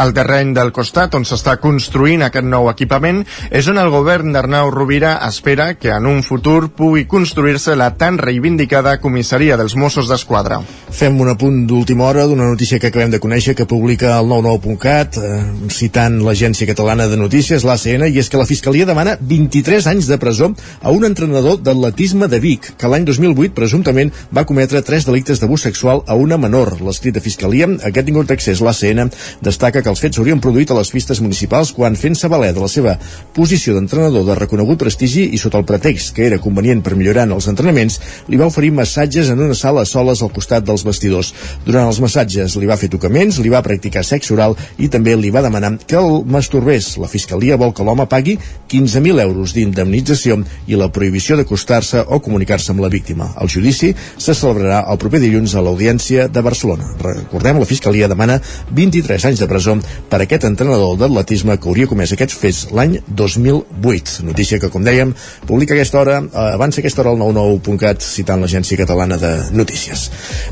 El 0.00 0.14
terreny 0.16 0.54
del 0.56 0.72
costat 0.74 1.14
on 1.14 1.26
s'està 1.28 1.56
construint 1.62 2.24
aquest 2.26 2.46
nou 2.46 2.68
equipament 2.70 3.22
és 3.50 3.68
on 3.70 3.78
el 3.78 3.92
govern 3.92 4.32
d'Arnau 4.34 4.70
Rovira 4.74 5.14
espera 5.28 5.74
que 5.78 5.92
en 5.94 6.08
un 6.10 6.22
futur 6.26 6.70
pugui 6.74 7.06
construir-se 7.10 7.76
la 7.78 7.92
tan 7.98 8.18
reivindicada 8.18 8.96
comissaria 9.00 9.58
dels 9.60 9.76
Mossos 9.78 10.10
d'Esquadra. 10.10 10.60
Fem 10.94 11.20
un 11.20 11.30
apunt 11.30 11.64
d'última 11.70 12.08
hora 12.08 12.26
d'una 12.26 12.48
notícia 12.50 12.80
que 12.82 12.90
acabem 12.90 13.12
de 13.14 13.20
conèixer 13.22 13.54
que 13.54 13.68
publica 13.70 14.16
el 14.18 14.30
99.cat 14.30 15.18
eh, 15.18 15.30
citant 15.74 16.20
l'Agència 16.26 16.68
Catalana 16.68 17.06
de 17.10 17.18
Notícies, 17.20 17.64
l'ACN, 17.66 18.08
i 18.10 18.18
és 18.22 18.30
que 18.30 18.40
la 18.40 18.48
Fiscalia 18.48 18.86
demana 18.88 19.16
23 19.20 19.88
anys 19.90 20.10
de 20.10 20.18
presó 20.22 20.50
a 20.82 20.92
un 20.94 21.06
entrenador 21.06 21.60
d'atletisme 21.62 22.28
de 22.30 22.40
Vic, 22.42 22.72
que 22.78 22.90
l'any 22.90 23.06
2008 23.08 23.54
presumptament 23.56 24.12
va 24.34 24.46
cometre 24.48 24.82
tres 24.82 25.06
delictes 25.08 25.40
d'abús 25.40 25.64
sexual 25.66 26.02
a 26.06 26.18
una 26.18 26.38
menor. 26.38 26.76
L'escrit 26.82 27.14
de 27.14 27.22
Fiscalia, 27.24 27.68
aquest 27.82 28.08
tingut 28.10 28.30
accés 28.34 28.62
l'ACN, 28.64 29.10
destaca 29.44 29.82
que 29.82 29.92
els 29.92 30.00
fets 30.00 30.16
s'haurien 30.18 30.40
produït 30.42 30.70
a 30.72 30.78
les 30.78 30.90
pistes 30.90 31.20
municipals 31.20 31.72
quan 31.76 31.98
fent-se 32.00 32.28
valer 32.32 32.52
de 32.56 32.62
la 32.62 32.70
seva 32.72 32.96
posició 33.36 33.74
d'entrenador 33.76 34.24
de 34.26 34.38
reconegut 34.38 34.80
prestigi 34.80 35.28
i 35.36 35.40
sota 35.40 35.60
el 35.60 35.66
pretext 35.68 36.14
que 36.16 36.26
era 36.26 36.40
convenient 36.42 36.82
per 36.84 36.96
millorar 36.96 37.26
en 37.28 37.34
els 37.36 37.48
entrenaments, 37.50 38.00
li 38.28 38.40
va 38.40 38.48
oferir 38.50 38.72
massatges 38.74 39.30
en 39.32 39.42
una 39.44 39.56
sala 39.58 39.84
soles 39.88 40.22
al 40.22 40.32
costat 40.34 40.64
dels 40.66 40.84
vestidors. 40.86 41.32
Durant 41.66 41.88
els 41.88 42.00
massatges 42.02 42.56
li 42.60 42.70
va 42.70 42.78
fer 42.80 42.90
tocaments, 42.92 43.38
li 43.42 43.52
va 43.52 43.62
practicar 43.64 44.04
sexe 44.04 44.34
oral 44.34 44.56
i 44.78 44.88
també 44.88 45.16
li 45.16 45.32
va 45.34 45.44
demanar 45.44 45.74
que 45.86 45.98
el 46.00 46.22
masturbés. 46.24 46.94
La 47.02 47.10
Fiscalia 47.10 47.58
vol 47.60 47.74
que 47.74 47.84
l'home 47.86 48.06
pagui 48.10 48.36
15.000 48.70 49.22
euros 49.24 49.54
d'indemnització 49.56 50.40
i 50.70 50.78
la 50.78 50.90
prohibició 50.92 51.36
d'acostar-se 51.38 52.04
o 52.08 52.20
comunicar-se 52.24 52.72
amb 52.72 52.84
la 52.84 52.92
víctima. 52.92 53.30
El 53.40 53.50
judici 53.52 53.92
se 53.94 54.34
celebrarà 54.34 54.84
el 54.90 55.00
proper 55.02 55.20
dilluns 55.22 55.54
a 55.54 55.62
l'Audiència 55.64 56.28
de 56.28 56.42
Barcelona. 56.44 56.88
Recordem, 57.02 57.60
la 57.60 57.68
Fiscalia 57.68 58.08
demana 58.10 58.40
23 58.70 59.28
anys 59.30 59.33
anys 59.34 59.42
de 59.42 59.50
presó 59.50 59.74
per 60.10 60.20
aquest 60.22 60.46
entrenador 60.46 60.96
d'atletisme 61.00 61.56
que 61.58 61.68
hauria 61.68 61.90
comès 61.90 62.12
aquests 62.14 62.36
fets 62.38 62.60
l'any 62.74 63.00
2008. 63.08 64.22
Notícia 64.28 64.60
que, 64.62 64.70
com 64.70 64.84
dèiem, 64.86 65.14
publica 65.48 65.74
aquesta 65.74 65.98
hora, 66.00 66.20
eh, 66.22 66.46
avança 66.54 66.80
aquesta 66.80 67.02
hora 67.02 67.14
al 67.14 67.18
99.cat 67.18 68.02
citant 68.04 68.40
l'Agència 68.44 68.78
Catalana 68.78 69.18
de 69.18 69.32
Notícies. 69.52 70.06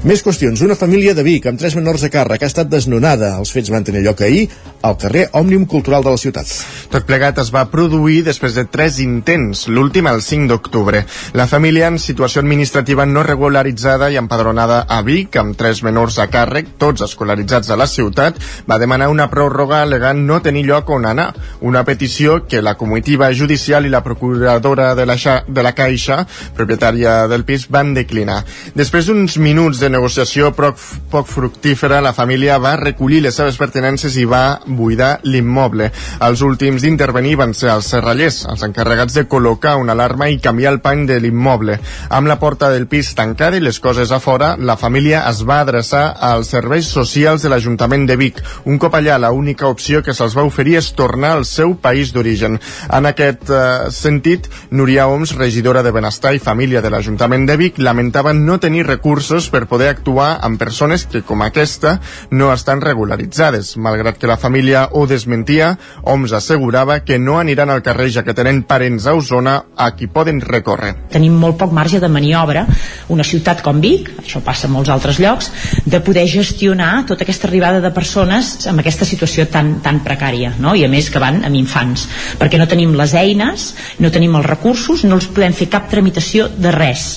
Més 0.05 0.25
qüestions. 0.25 0.63
Una 0.67 0.79
família 0.79 1.15
de 1.15 1.23
Vic 1.23 1.47
amb 1.47 1.61
tres 1.61 1.77
menors 1.79 2.03
a 2.03 2.11
càrrec 2.11 2.43
ha 2.43 2.51
estat 2.51 2.71
desnonada. 2.73 3.37
Els 3.39 3.53
fets 3.55 3.71
van 3.71 3.85
tenir 3.87 4.03
lloc 4.03 4.23
ahir 4.23 4.49
al 4.83 4.99
carrer 4.99 5.29
Òmnium 5.39 5.67
Cultural 5.71 6.03
de 6.03 6.11
la 6.11 6.19
ciutat. 6.19 6.49
Tot 6.91 7.07
plegat 7.07 7.39
es 7.39 7.53
va 7.55 7.69
produir 7.71 8.23
després 8.27 8.57
de 8.59 8.65
tres 8.67 8.99
intents, 9.01 9.69
l'últim 9.69 10.09
el 10.11 10.23
5 10.23 10.49
d'octubre. 10.51 11.05
La 11.39 11.47
família 11.47 11.87
en 11.87 12.01
situació 12.03 12.43
administrativa 12.43 13.07
no 13.07 13.23
regularitzada 13.23 14.11
i 14.11 14.19
empadronada 14.19 14.83
a 14.89 15.01
Vic, 15.07 15.37
amb 15.39 15.57
tres 15.57 15.85
menors 15.87 16.19
a 16.19 16.27
càrrec, 16.33 16.75
tots 16.83 17.07
escolaritzats 17.07 17.71
a 17.71 17.79
la 17.79 17.87
ciutat, 17.87 18.41
va 18.73 18.79
demanar 18.81 19.11
una 19.13 19.27
pròrroga 19.29 19.83
alegant 19.85 20.23
no 20.25 20.39
tenir 20.41 20.63
lloc 20.65 20.89
on 20.95 21.05
anar, 21.05 21.27
una 21.61 21.83
petició 21.85 22.39
que 22.49 22.63
la 22.65 22.73
comitiva 22.81 23.29
judicial 23.37 23.85
i 23.85 23.91
la 23.93 24.01
procuradora 24.01 24.95
de 24.97 25.05
la, 25.05 25.17
de 25.47 25.65
la 25.67 25.75
Caixa, 25.77 26.23
propietària 26.57 27.27
del 27.29 27.45
pis, 27.45 27.67
van 27.69 27.93
declinar. 27.93 28.39
Després 28.73 29.11
d'uns 29.11 29.37
minuts 29.43 29.83
de 29.83 29.91
negociació 29.93 30.55
poc, 30.57 30.81
poc 31.13 31.29
fructífera, 31.29 32.01
la 32.01 32.15
família 32.17 32.57
va 32.63 32.79
recollir 32.81 33.21
les 33.27 33.37
seves 33.37 33.59
pertinences 33.61 34.17
i 34.17 34.25
va 34.25 34.63
buidar 34.65 35.19
l'immoble. 35.29 35.91
Els 36.25 36.41
últims 36.41 36.87
d'intervenir 36.87 37.37
van 37.43 37.53
ser 37.53 37.75
els 37.75 37.93
serrallers, 37.93 38.47
els 38.49 38.65
encarregats 38.65 39.19
de 39.19 39.27
col·locar 39.29 39.77
una 39.83 39.93
alarma 39.93 40.31
i 40.33 40.41
canviar 40.41 40.73
el 40.73 40.81
pany 40.81 41.05
de 41.11 41.21
l'immoble. 41.21 41.77
Amb 42.09 42.31
la 42.31 42.39
porta 42.41 42.73
del 42.73 42.89
pis 42.89 43.13
tancada 43.19 43.61
i 43.61 43.67
les 43.67 43.83
coses 43.85 44.17
a 44.17 44.23
fora, 44.23 44.55
la 44.57 44.79
família 44.81 45.27
es 45.29 45.45
va 45.45 45.61
adreçar 45.61 46.07
als 46.33 46.55
serveis 46.57 46.89
socials 46.89 47.45
de 47.45 47.53
l'Ajuntament 47.53 48.09
de 48.09 48.17
Vic. 48.17 48.41
Un 48.65 48.79
cop 48.79 48.95
allà, 48.95 49.17
la 49.19 49.33
única 49.35 49.67
opció 49.67 50.03
que 50.07 50.15
se'ls 50.15 50.37
va 50.39 50.45
oferir 50.47 50.77
és 50.79 50.93
tornar 50.95 51.33
al 51.35 51.45
seu 51.49 51.73
país 51.83 52.13
d'origen. 52.15 52.61
En 52.95 53.09
aquest 53.09 53.51
eh, 53.51 53.91
sentit, 53.91 54.47
Núria 54.71 55.09
Oms, 55.11 55.33
regidora 55.35 55.83
de 55.83 55.91
Benestar 55.91 56.31
i 56.37 56.43
Família 56.43 56.83
de 56.85 56.93
l'Ajuntament 56.95 57.47
de 57.49 57.57
Vic, 57.59 57.81
lamentava 57.83 58.31
no 58.37 58.61
tenir 58.63 58.85
recursos 58.87 59.49
per 59.51 59.65
poder 59.67 59.89
actuar 59.91 60.37
amb 60.47 60.61
persones 60.63 61.09
que, 61.11 61.25
com 61.27 61.43
aquesta, 61.43 61.97
no 62.31 62.53
estan 62.55 62.85
regularitzades. 62.85 63.75
Malgrat 63.83 64.21
que 64.21 64.31
la 64.31 64.39
família 64.39 64.85
ho 64.93 65.09
desmentia, 65.11 65.73
Oms 66.07 66.37
assegurava 66.39 67.01
que 67.03 67.19
no 67.19 67.41
aniran 67.41 67.71
al 67.71 67.83
carrer 67.83 68.13
ja 68.15 68.23
que 68.23 68.37
tenen 68.39 68.63
parents 68.63 69.09
a 69.11 69.17
Osona 69.19 69.57
a 69.75 69.91
qui 69.97 70.07
poden 70.07 70.39
recórrer. 70.41 70.95
Tenim 71.11 71.35
molt 71.35 71.59
poc 71.59 71.75
marge 71.75 71.99
de 71.99 72.11
maniobra, 72.13 72.65
una 73.11 73.27
ciutat 73.27 73.65
com 73.67 73.83
Vic, 73.83 74.13
això 74.23 74.39
passa 74.45 74.69
a 74.69 74.73
molts 74.73 74.93
altres 74.93 75.19
llocs, 75.19 75.51
de 75.83 75.99
poder 75.99 76.29
gestionar 76.31 77.09
tota 77.11 77.27
aquesta 77.27 77.51
arribada 77.51 77.83
de 77.83 77.91
persones 77.91 78.52
amb 78.71 78.83
aquesta 78.83 79.09
situació 79.09 79.47
tan, 79.51 79.77
tan 79.85 80.01
precària, 80.05 80.55
no? 80.63 80.77
i 80.79 80.85
a 80.85 80.91
més 80.93 81.11
que 81.11 81.23
van 81.23 81.43
amb 81.47 81.59
infants, 81.59 82.07
perquè 82.41 82.61
no 82.61 82.69
tenim 82.71 82.95
les 82.99 83.17
eines, 83.19 83.73
no 84.03 84.13
tenim 84.15 84.39
els 84.39 84.49
recursos, 84.49 85.05
no 85.05 85.19
els 85.19 85.29
podem 85.33 85.55
fer 85.57 85.71
cap 85.73 85.91
tramitació 85.91 86.49
de 86.57 86.73
res 86.75 87.11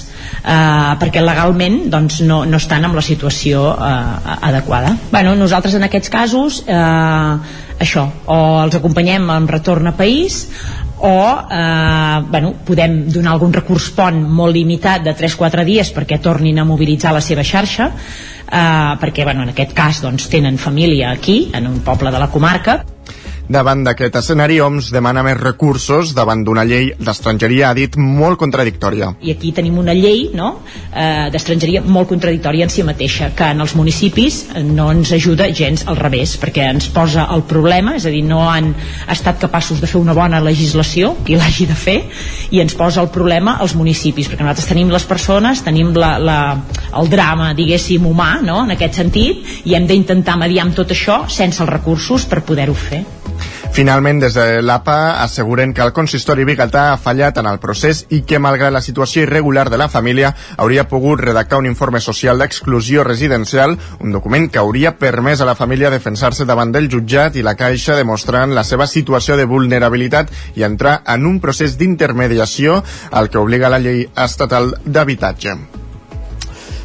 eh, 0.44 0.96
perquè 1.02 1.24
legalment 1.24 1.86
doncs, 1.92 2.22
no, 2.28 2.44
no 2.46 2.62
estan 2.62 2.86
en 2.88 2.96
la 2.96 3.04
situació 3.06 3.68
eh, 3.74 4.40
adequada. 4.50 4.96
Bueno, 5.12 5.36
nosaltres 5.36 5.76
en 5.78 5.88
aquests 5.88 6.12
casos 6.14 6.64
eh, 6.68 7.62
això, 7.80 8.08
o 8.32 8.40
els 8.64 8.80
acompanyem 8.80 9.30
en 9.36 9.48
retorn 9.52 9.92
a 9.92 9.96
país 9.98 10.46
o 11.06 11.16
eh, 11.52 12.20
bueno, 12.30 12.54
podem 12.66 13.04
donar 13.12 13.36
algun 13.36 13.54
recurs 13.54 13.90
pont 13.96 14.22
molt 14.24 14.56
limitat 14.56 15.04
de 15.06 15.16
3-4 15.18 15.66
dies 15.68 15.92
perquè 15.96 16.22
tornin 16.24 16.60
a 16.60 16.68
mobilitzar 16.68 17.14
la 17.14 17.24
seva 17.24 17.44
xarxa 17.44 17.92
eh, 18.52 18.96
perquè 19.02 19.24
bueno, 19.24 19.44
en 19.44 19.54
aquest 19.54 19.74
cas 19.78 20.02
doncs, 20.04 20.30
tenen 20.32 20.58
família 20.58 21.12
aquí, 21.12 21.52
en 21.54 21.68
un 21.68 21.80
poble 21.86 22.12
de 22.12 22.20
la 22.22 22.30
comarca 22.32 22.84
Davant 23.46 23.84
d'aquest 23.86 24.16
escenari, 24.18 24.56
OMS 24.58 24.88
demana 24.90 25.22
més 25.22 25.36
recursos 25.38 26.16
davant 26.18 26.42
d'una 26.42 26.64
llei 26.66 26.88
d'estrangeria, 26.98 27.68
ha 27.70 27.76
dit, 27.78 27.94
molt 28.02 28.40
contradictòria. 28.42 29.12
I 29.22 29.36
aquí 29.36 29.52
tenim 29.54 29.76
una 29.78 29.94
llei 29.94 30.32
no? 30.34 30.64
eh, 30.90 31.28
d'estrangeria 31.30 31.84
molt 31.86 32.10
contradictòria 32.10 32.66
en 32.66 32.74
si 32.74 32.82
mateixa, 32.88 33.30
que 33.38 33.52
en 33.54 33.62
els 33.62 33.76
municipis 33.78 34.40
no 34.66 34.88
ens 34.96 35.12
ajuda 35.14 35.52
gens 35.54 35.84
al 35.86 36.00
revés, 36.00 36.34
perquè 36.42 36.66
ens 36.72 36.88
posa 36.96 37.28
el 37.36 37.44
problema, 37.46 37.94
és 38.00 38.08
a 38.10 38.14
dir, 38.16 38.24
no 38.26 38.42
han 38.50 38.72
estat 39.14 39.38
capaços 39.44 39.78
de 39.84 39.92
fer 39.92 40.02
una 40.02 40.18
bona 40.18 40.42
legislació, 40.42 41.14
qui 41.28 41.38
l'hagi 41.38 41.70
de 41.70 41.78
fer, 41.78 42.00
i 42.50 42.64
ens 42.64 42.74
posa 42.74 43.04
el 43.06 43.12
problema 43.14 43.60
als 43.62 43.78
municipis, 43.78 44.32
perquè 44.32 44.42
nosaltres 44.42 44.72
tenim 44.72 44.90
les 44.90 45.06
persones, 45.06 45.62
tenim 45.62 45.94
la, 45.94 46.16
la, 46.18 46.40
el 46.98 47.14
drama, 47.14 47.54
diguéssim, 47.54 48.10
humà, 48.10 48.40
no? 48.42 48.64
en 48.66 48.74
aquest 48.74 48.98
sentit, 49.04 49.46
i 49.70 49.78
hem 49.78 49.86
d'intentar 49.86 50.40
mediar 50.42 50.66
amb 50.66 50.74
tot 50.82 50.98
això 50.98 51.28
sense 51.30 51.62
els 51.62 51.74
recursos 51.76 52.26
per 52.26 52.42
poder-ho 52.42 52.74
fer. 52.74 53.04
Finalment, 53.76 54.22
des 54.24 54.34
de 54.38 54.62
l'APA 54.64 55.22
asseguren 55.22 55.74
que 55.76 55.84
el 55.84 55.92
consistori 55.92 56.46
biguetà 56.48 56.86
ha 56.94 56.98
fallat 57.02 57.42
en 57.42 57.50
el 57.50 57.60
procés 57.60 58.06
i 58.16 58.22
que, 58.24 58.40
malgrat 58.40 58.72
la 58.72 58.82
situació 58.86 59.26
irregular 59.26 59.66
de 59.70 59.80
la 59.82 59.90
família, 59.92 60.32
hauria 60.56 60.88
pogut 60.88 61.20
redactar 61.20 61.60
un 61.60 61.68
informe 61.68 62.00
social 62.00 62.40
d'exclusió 62.40 63.04
residencial, 63.04 63.76
un 64.00 64.16
document 64.16 64.48
que 64.48 64.64
hauria 64.64 64.96
permès 64.96 65.44
a 65.44 65.50
la 65.52 65.60
família 65.60 65.92
defensar-se 65.92 66.48
davant 66.48 66.72
del 66.72 66.88
jutjat 66.88 67.36
i 67.36 67.44
la 67.44 67.58
Caixa 67.60 68.00
demostrant 68.00 68.56
la 68.56 68.64
seva 68.64 68.88
situació 68.88 69.36
de 69.36 69.44
vulnerabilitat 69.44 70.32
i 70.56 70.64
entrar 70.64 71.02
en 71.06 71.28
un 71.28 71.42
procés 71.44 71.76
d'intermediació 71.76 72.84
al 73.12 73.30
que 73.30 73.44
obliga 73.44 73.68
la 73.68 73.84
llei 73.84 74.08
estatal 74.16 74.78
d'habitatge. 74.86 75.85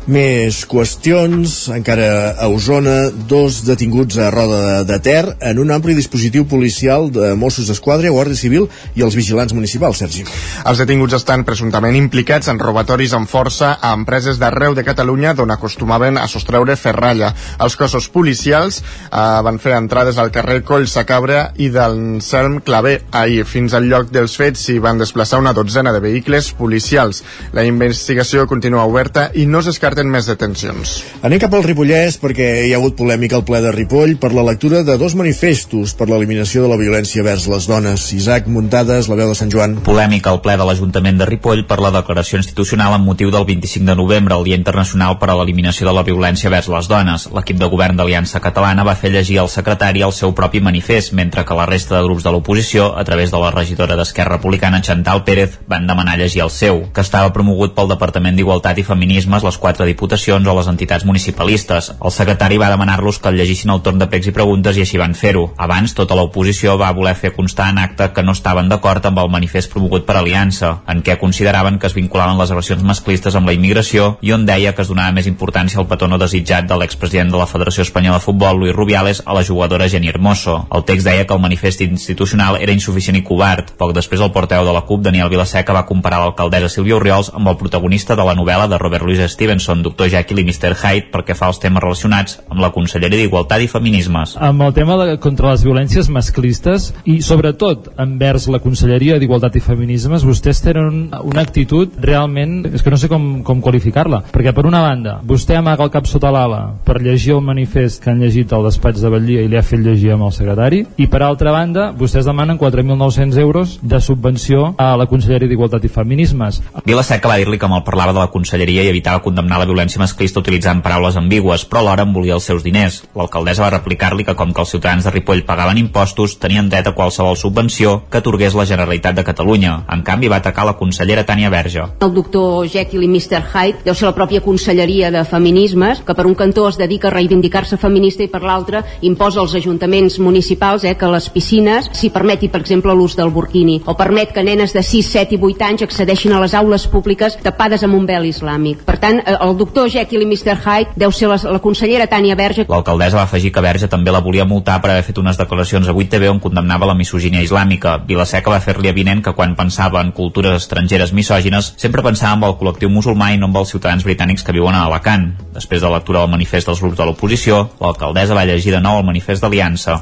Més 0.09 0.63
qüestions, 0.65 1.69
encara 1.75 2.33
a 2.41 2.47
Osona, 2.49 3.11
dos 3.29 3.59
detinguts 3.67 4.17
a 4.17 4.31
Roda 4.33 4.81
de 4.89 4.97
Ter 5.05 5.35
en 5.45 5.59
un 5.61 5.69
ampli 5.75 5.93
dispositiu 5.93 6.47
policial 6.49 7.11
de 7.13 7.35
Mossos 7.37 7.69
d'Esquadra, 7.69 8.09
Guàrdia 8.09 8.39
Civil 8.39 8.65
i 8.97 9.05
els 9.05 9.15
vigilants 9.15 9.53
municipals, 9.53 10.01
Sergi. 10.01 10.25
Els 10.65 10.81
detinguts 10.81 11.19
estan 11.19 11.45
presumptament 11.45 11.99
implicats 11.99 12.49
en 12.49 12.59
robatoris 12.59 13.13
amb 13.13 13.29
força 13.29 13.75
a 13.77 13.93
empreses 13.93 14.41
d'arreu 14.41 14.73
de 14.75 14.87
Catalunya 14.89 15.35
d'on 15.37 15.53
acostumaven 15.53 16.17
a 16.17 16.25
sostreure 16.33 16.79
ferralla. 16.81 17.35
Els 17.61 17.77
cossos 17.77 18.09
policials 18.09 18.81
eh, 18.81 19.21
van 19.45 19.61
fer 19.61 19.77
entrades 19.77 20.17
al 20.17 20.33
carrer 20.33 20.63
Coll 20.65 20.89
Sacabra 20.89 21.51
i 21.61 21.69
del 21.69 22.23
Selm 22.25 22.63
Clavé 22.65 23.03
ahir. 23.13 23.45
Fins 23.45 23.77
al 23.77 23.85
lloc 23.93 24.09
dels 24.09 24.39
fets 24.41 24.65
s'hi 24.65 24.81
van 24.81 24.99
desplaçar 24.99 25.45
una 25.45 25.53
dotzena 25.53 25.93
de 25.93 26.01
vehicles 26.01 26.55
policials. 26.57 27.21
La 27.53 27.69
investigació 27.69 28.49
continua 28.49 28.89
oberta 28.89 29.29
i 29.37 29.45
no 29.45 29.61
s'escarta 29.61 29.90
descarten 29.91 30.11
més 30.11 30.27
detencions. 30.29 30.91
Anem 31.27 31.41
cap 31.43 31.55
al 31.57 31.65
Ripollès 31.65 32.17
perquè 32.23 32.47
hi 32.67 32.73
ha 32.73 32.79
hagut 32.79 32.95
polèmica 32.99 33.35
al 33.37 33.45
ple 33.47 33.59
de 33.65 33.73
Ripoll 33.75 34.15
per 34.23 34.31
la 34.33 34.45
lectura 34.47 34.85
de 34.87 34.97
dos 35.01 35.17
manifestos 35.19 35.97
per 35.99 36.07
l'eliminació 36.09 36.63
de 36.63 36.71
la 36.71 36.79
violència 36.79 37.25
vers 37.27 37.49
les 37.51 37.67
dones. 37.67 38.05
Isaac 38.15 38.47
Muntades, 38.47 39.09
la 39.11 39.19
veu 39.19 39.33
de 39.33 39.35
Sant 39.35 39.51
Joan. 39.51 39.81
Polèmica 39.83 40.31
al 40.31 40.41
ple 40.45 40.55
de 40.61 40.67
l'Ajuntament 40.69 41.19
de 41.19 41.27
Ripoll 41.27 41.65
per 41.67 41.81
la 41.83 41.91
declaració 41.91 42.39
institucional 42.39 42.95
amb 42.95 43.09
motiu 43.11 43.33
del 43.35 43.47
25 43.49 43.89
de 43.89 43.97
novembre, 43.99 44.37
el 44.39 44.47
Dia 44.47 44.61
Internacional 44.61 45.19
per 45.19 45.33
a 45.33 45.37
l'Eliminació 45.41 45.89
de 45.89 45.97
la 45.97 46.07
Violència 46.07 46.53
vers 46.55 46.71
les 46.71 46.91
Dones. 46.91 47.27
L'equip 47.35 47.59
de 47.59 47.71
govern 47.73 47.99
d'Aliança 47.99 48.41
Catalana 48.41 48.87
va 48.87 48.95
fer 48.95 49.11
llegir 49.11 49.41
al 49.43 49.51
secretari 49.51 50.07
el 50.07 50.15
seu 50.15 50.35
propi 50.39 50.63
manifest, 50.63 51.15
mentre 51.19 51.45
que 51.45 51.59
la 51.59 51.67
resta 51.67 51.97
de 51.99 52.05
grups 52.07 52.25
de 52.25 52.31
l'oposició, 52.31 52.93
a 52.95 53.05
través 53.05 53.35
de 53.35 53.43
la 53.43 53.51
regidora 53.51 53.99
d'Esquerra 53.99 54.39
Republicana 54.39 54.83
Chantal 54.87 55.25
Pérez, 55.27 55.59
van 55.67 55.91
demanar 55.91 56.19
llegir 56.21 56.45
el 56.47 56.55
seu, 56.55 56.85
que 56.95 57.03
estava 57.03 57.35
promogut 57.35 57.75
pel 57.75 57.91
Departament 57.91 58.39
d'Igualtat 58.39 58.79
i 58.79 58.87
Feminismes, 58.87 59.43
les 59.43 59.59
quatre 59.59 59.80
quatre 59.81 59.95
diputacions 59.95 60.47
o 60.47 60.55
les 60.59 60.69
entitats 60.69 61.07
municipalistes. 61.09 61.95
El 62.05 62.13
secretari 62.13 62.59
va 62.61 62.69
demanar-los 62.69 63.19
que 63.19 63.31
el 63.31 63.39
llegissin 63.41 63.71
el 63.73 63.81
torn 63.81 63.99
de 63.99 64.09
pregs 64.13 64.27
i 64.29 64.33
preguntes 64.37 64.77
i 64.77 64.83
així 64.85 64.99
van 65.01 65.15
fer-ho. 65.17 65.47
Abans, 65.57 65.95
tota 65.97 66.19
l'oposició 66.19 66.75
va 66.77 66.91
voler 66.93 67.15
fer 67.17 67.31
constar 67.33 67.71
en 67.73 67.79
acte 67.81 68.11
que 68.13 68.23
no 68.23 68.35
estaven 68.37 68.69
d'acord 68.69 69.07
amb 69.09 69.23
el 69.23 69.31
manifest 69.33 69.73
promogut 69.73 70.05
per 70.05 70.19
Aliança, 70.21 70.83
en 70.87 71.01
què 71.01 71.17
consideraven 71.17 71.79
que 71.81 71.89
es 71.89 71.97
vinculaven 71.97 72.37
les 72.37 72.53
agressions 72.53 72.85
masclistes 72.85 73.39
amb 73.39 73.49
la 73.49 73.55
immigració 73.57 74.19
i 74.21 74.35
on 74.37 74.45
deia 74.45 74.75
que 74.77 74.85
es 74.85 74.91
donava 74.93 75.15
més 75.17 75.31
importància 75.31 75.81
al 75.81 75.89
petó 75.89 76.11
no 76.11 76.21
desitjat 76.21 76.69
de 76.69 76.77
l'expresident 76.77 77.33
de 77.33 77.41
la 77.41 77.49
Federació 77.49 77.87
Espanyola 77.87 78.21
de 78.21 78.27
Futbol, 78.27 78.61
Luis 78.61 78.77
Rubiales, 78.77 79.23
a 79.25 79.33
la 79.33 79.45
jugadora 79.47 79.89
Jenny 79.89 80.13
Hermoso. 80.13 80.67
El 80.69 80.85
text 80.85 81.09
deia 81.09 81.25
que 81.25 81.35
el 81.35 81.41
manifest 81.41 81.81
institucional 81.87 82.61
era 82.61 82.77
insuficient 82.77 83.17
i 83.17 83.25
covard. 83.25 83.73
Poc 83.81 83.97
després, 83.97 84.21
el 84.21 84.35
porteu 84.37 84.69
de 84.69 84.77
la 84.77 84.85
CUP, 84.85 85.01
Daniel 85.09 85.33
Vilaseca, 85.33 85.73
va 85.73 85.87
comparar 85.89 86.21
l'alcaldessa 86.21 86.69
Sílvia 86.69 87.01
Oriols 87.01 87.33
amb 87.33 87.49
el 87.49 87.57
protagonista 87.57 88.19
de 88.19 88.29
la 88.29 88.37
novel·la 88.37 88.69
de 88.69 88.79
Robert 88.79 89.09
Louis 89.09 89.25
Stevenson, 89.31 89.70
són 89.71 89.85
Dr. 89.87 90.11
Jekyll 90.11 90.43
i 90.43 90.47
Mr. 90.49 90.75
Hyde 90.75 91.11
perquè 91.15 91.37
fa 91.39 91.51
els 91.51 91.61
temes 91.63 91.83
relacionats 91.83 92.39
amb 92.51 92.63
la 92.63 92.73
Conselleria 92.75 93.21
d'Igualtat 93.23 93.63
i 93.63 93.71
Feminismes. 93.71 94.35
Amb 94.41 94.65
el 94.67 94.75
tema 94.75 94.97
de, 94.99 95.17
contra 95.23 95.53
les 95.53 95.65
violències 95.67 96.11
masclistes 96.11 96.91
i 97.09 97.21
sobretot 97.25 97.93
envers 98.01 98.49
la 98.51 98.61
Conselleria 98.63 99.19
d'Igualtat 99.21 99.59
i 99.61 99.65
Feminismes, 99.65 100.27
vostès 100.27 100.63
tenen 100.65 101.11
una 101.23 101.45
actitud 101.45 101.95
realment, 102.03 102.65
és 102.73 102.83
que 102.83 102.93
no 102.93 102.99
sé 103.01 103.11
com, 103.13 103.29
com 103.47 103.63
qualificar-la, 103.63 104.23
perquè 104.33 104.55
per 104.57 104.67
una 104.69 104.83
banda, 104.83 105.19
vostè 105.27 105.59
amaga 105.59 105.87
el 105.87 105.93
cap 105.95 106.09
sota 106.11 106.33
l'ala 106.35 106.61
per 106.87 106.99
llegir 107.03 107.37
el 107.37 107.45
manifest 107.47 108.03
que 108.03 108.11
han 108.13 108.23
llegit 108.23 108.53
al 108.53 108.67
despatx 108.67 109.05
de 109.05 109.13
Batllia 109.13 109.45
i 109.45 109.51
li 109.51 109.59
ha 109.59 109.65
fet 109.67 109.83
llegir 109.85 110.15
amb 110.17 110.27
el 110.29 110.35
secretari, 110.35 110.83
i 110.99 111.09
per 111.11 111.23
altra 111.27 111.55
banda, 111.55 111.91
vostès 111.97 112.27
demanen 112.29 112.59
4.900 112.59 113.39
euros 113.41 113.79
de 113.83 114.01
subvenció 114.03 114.75
a 114.79 114.93
la 114.99 115.07
Conselleria 115.11 115.51
d'Igualtat 115.51 115.87
i 115.87 115.93
Feminismes. 115.93 116.61
Vila 116.87 117.07
Seca 117.07 117.31
va 117.31 117.39
dir-li 117.41 117.61
que 117.61 117.71
mal 117.71 117.85
parlava 117.87 118.17
de 118.17 118.23
la 118.23 118.31
Conselleria 118.33 118.85
i 118.85 118.91
evitava 118.91 119.23
condemnar 119.23 119.60
la 119.61 119.69
violència 119.69 120.01
masclista 120.01 120.41
utilitzant 120.41 120.81
paraules 120.83 121.19
ambigües, 121.21 121.67
però 121.69 121.85
alhora 121.85 122.07
en 122.09 122.15
volia 122.17 122.37
els 122.39 122.49
seus 122.49 122.65
diners. 122.65 123.03
L'alcaldessa 123.17 123.67
va 123.67 123.75
replicar-li 123.77 124.25
que 124.27 124.37
com 124.39 124.55
que 124.55 124.65
els 124.65 124.73
ciutadans 124.75 125.05
de 125.05 125.13
Ripoll 125.15 125.45
pagaven 125.47 125.79
impostos, 125.79 126.39
tenien 126.41 126.69
dret 126.73 126.89
a 126.89 126.95
qualsevol 126.97 127.37
subvenció 127.37 128.01
que 128.11 128.21
atorgués 128.21 128.57
la 128.57 128.67
Generalitat 128.67 129.19
de 129.19 129.25
Catalunya. 129.27 129.77
En 129.93 130.03
canvi, 130.07 130.31
va 130.33 130.41
atacar 130.41 130.67
la 130.67 130.77
consellera 130.79 131.27
Tània 131.29 131.51
Verge. 131.53 131.87
El 132.01 132.15
doctor 132.17 132.67
Jekyll 132.71 133.05
i 133.05 133.11
Mr. 133.11 133.43
Hyde 133.53 133.85
deu 133.85 133.95
ser 133.95 134.09
la 134.09 134.17
pròpia 134.17 134.43
Conselleria 134.45 135.11
de 135.13 135.25
Feminismes, 135.29 136.03
que 136.07 136.17
per 136.17 136.27
un 136.27 136.35
cantó 136.35 136.67
es 136.69 136.79
dedica 136.81 137.11
a 137.11 137.15
reivindicar-se 137.15 137.79
feminista 137.81 138.25
i 138.25 138.31
per 138.33 138.43
l'altre 138.45 138.83
imposa 139.07 139.41
als 139.43 139.55
ajuntaments 139.59 140.19
municipals 140.19 140.85
eh, 140.85 140.97
que 140.97 141.11
les 141.11 141.29
piscines 141.31 141.91
s'hi 141.97 142.11
permeti, 142.15 142.49
per 142.49 142.63
exemple, 142.63 142.95
l'ús 142.97 143.17
del 143.19 143.33
burkini, 143.35 143.81
o 143.87 143.97
permet 143.99 144.33
que 144.35 144.45
nenes 144.47 144.75
de 144.77 144.83
6, 144.87 145.13
7 145.19 145.37
i 145.37 145.41
8 145.41 145.67
anys 145.69 145.87
accedeixin 145.87 146.35
a 146.35 146.41
les 146.43 146.55
aules 146.55 146.87
públiques 146.91 147.37
tapades 147.43 147.85
amb 147.87 147.99
un 147.99 148.07
vel 148.09 148.29
islàmic. 148.31 148.85
Per 148.87 148.99
tant, 149.03 149.21
eh, 149.21 149.37
el 149.51 149.59
doctor 149.59 149.91
Jekyll 149.91 150.23
i 150.23 150.29
Mr. 150.29 150.57
Hyde 150.63 150.95
deu 151.01 151.13
ser 151.13 151.29
la, 151.31 151.37
la 151.51 151.61
consellera 151.63 152.07
Tània 152.11 152.37
Verge. 152.39 152.67
L'alcaldessa 152.71 153.19
va 153.19 153.25
afegir 153.27 153.53
que 153.55 153.65
Verge 153.65 153.89
també 153.91 154.13
la 154.15 154.23
volia 154.25 154.47
multar 154.49 154.79
per 154.83 154.93
haver 154.93 155.05
fet 155.07 155.19
unes 155.23 155.39
declaracions 155.41 155.89
a 155.89 155.95
8TV 155.97 156.31
on 156.31 156.41
condemnava 156.43 156.89
la 156.91 156.97
misogínia 156.99 157.43
islàmica. 157.45 157.99
Vilaseca 158.07 158.53
va 158.55 158.63
fer-li 158.65 158.91
avinent 158.93 159.25
que 159.25 159.35
quan 159.37 159.57
pensava 159.59 160.03
en 160.05 160.15
cultures 160.17 160.63
estrangeres 160.63 161.15
misògines 161.17 161.75
sempre 161.77 162.05
pensava 162.07 162.39
en 162.39 162.49
el 162.49 162.57
col·lectiu 162.61 162.93
musulmà 162.93 163.33
i 163.35 163.41
no 163.41 163.51
en 163.51 163.61
els 163.61 163.75
ciutadans 163.75 164.07
britànics 164.07 164.47
que 164.47 164.57
viuen 164.57 164.79
a 164.79 164.87
Alacant. 164.87 165.31
Després 165.55 165.83
de 165.83 165.89
la 165.89 165.99
lectura 165.99 166.23
del 166.23 166.35
manifest 166.37 166.71
dels 166.71 166.81
grups 166.81 166.99
de 166.99 167.07
l'oposició, 167.09 167.67
l'alcaldessa 167.81 168.39
va 168.39 168.47
llegir 168.49 168.75
de 168.77 168.83
nou 168.85 169.01
el 169.01 169.09
manifest 169.09 169.43
d'Aliança 169.43 170.01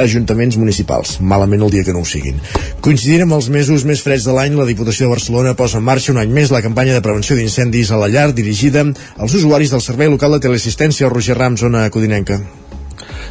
ajuntaments 0.00 0.56
municipals, 0.56 1.18
malament 1.20 1.62
el 1.62 1.74
dia 1.74 1.84
que 1.84 1.92
no 1.92 2.02
ho 2.02 2.08
siguin. 2.08 2.40
Coincidint 2.84 3.26
amb 3.26 3.36
els 3.38 3.50
mesos 3.52 3.84
més 3.88 4.02
freds 4.04 4.26
de 4.28 4.36
l'any, 4.36 4.56
la 4.56 4.68
Diputació 4.68 5.06
de 5.06 5.14
Barcelona 5.16 5.56
posa 5.58 5.80
en 5.82 5.86
marxa 5.88 6.12
un 6.14 6.22
any 6.22 6.32
més 6.32 6.54
la 6.54 6.62
campanya 6.64 6.96
de 6.96 7.04
prevenció 7.04 7.36
d'incendis 7.36 7.92
a 7.92 8.00
la 8.00 8.10
llar 8.12 8.30
dirigida 8.32 8.86
als 9.18 9.36
usuaris 9.38 9.74
del 9.74 9.84
Servei 9.84 10.10
Local 10.10 10.38
de 10.38 10.42
Teleassistència 10.48 11.12
Roger 11.12 11.38
Ram, 11.38 11.60
zona 11.60 11.88
codinenca. 11.90 12.40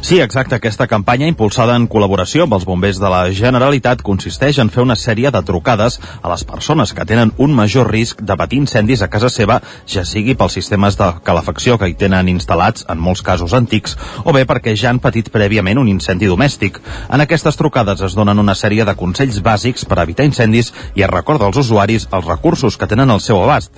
Sí, 0.02 0.18
exacte. 0.18 0.56
Aquesta 0.56 0.88
campanya, 0.90 1.28
impulsada 1.30 1.76
en 1.78 1.84
col·laboració 1.86 2.42
amb 2.42 2.56
els 2.56 2.64
bombers 2.66 2.98
de 2.98 3.06
la 3.06 3.20
Generalitat, 3.38 4.00
consisteix 4.02 4.58
en 4.58 4.66
fer 4.74 4.82
una 4.82 4.96
sèrie 4.98 5.30
de 5.30 5.42
trucades 5.46 6.00
a 6.18 6.32
les 6.32 6.42
persones 6.42 6.90
que 6.90 7.06
tenen 7.06 7.30
un 7.38 7.54
major 7.54 7.86
risc 7.86 8.18
de 8.18 8.36
patir 8.36 8.58
incendis 8.58 9.06
a 9.06 9.08
casa 9.12 9.30
seva, 9.30 9.60
ja 9.86 10.02
sigui 10.02 10.34
pels 10.34 10.58
sistemes 10.58 10.98
de 10.98 11.12
calefacció 11.22 11.78
que 11.78 11.92
hi 11.92 11.94
tenen 11.94 12.32
instal·lats, 12.34 12.82
en 12.90 12.98
molts 12.98 13.22
casos 13.22 13.54
antics, 13.54 13.94
o 14.26 14.34
bé 14.34 14.42
perquè 14.42 14.74
ja 14.74 14.90
han 14.90 14.98
patit 14.98 15.30
prèviament 15.30 15.78
un 15.78 15.94
incendi 15.94 16.26
domèstic. 16.26 16.82
En 17.06 17.22
aquestes 17.22 17.56
trucades 17.62 18.02
es 18.02 18.18
donen 18.18 18.42
una 18.42 18.58
sèrie 18.58 18.82
de 18.82 18.98
consells 18.98 19.38
bàsics 19.38 19.86
per 19.86 20.02
evitar 20.02 20.26
incendis 20.26 20.74
i 20.98 21.06
es 21.06 21.14
recorda 21.14 21.46
als 21.46 21.62
usuaris 21.62 22.10
els 22.10 22.26
recursos 22.26 22.74
que 22.76 22.90
tenen 22.90 23.14
al 23.14 23.22
seu 23.22 23.38
abast. 23.38 23.70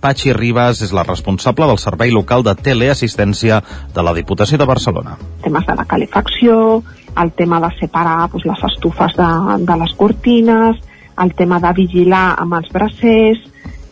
Patxi 0.00 0.32
Ribas 0.32 0.80
és 0.80 0.94
la 0.96 1.04
responsable 1.04 1.66
del 1.68 1.78
Servei 1.78 2.12
Local 2.14 2.44
de 2.46 2.54
Teleassistència 2.56 3.60
de 3.94 4.04
la 4.04 4.14
Diputació 4.16 4.56
de 4.58 4.66
Barcelona. 4.68 5.18
Temes 5.44 5.66
de 5.68 5.76
la 5.76 5.84
calefacció, 5.84 6.54
el 7.20 7.32
tema 7.36 7.60
de 7.60 7.68
separar 7.78 8.30
doncs, 8.32 8.46
les 8.48 8.62
estufes 8.70 9.16
de, 9.18 9.30
de 9.68 9.76
les 9.82 9.92
cortines, 10.00 10.78
el 11.20 11.34
tema 11.36 11.60
de 11.60 11.72
vigilar 11.76 12.30
amb 12.40 12.56
els 12.56 12.70
bracers, 12.72 13.42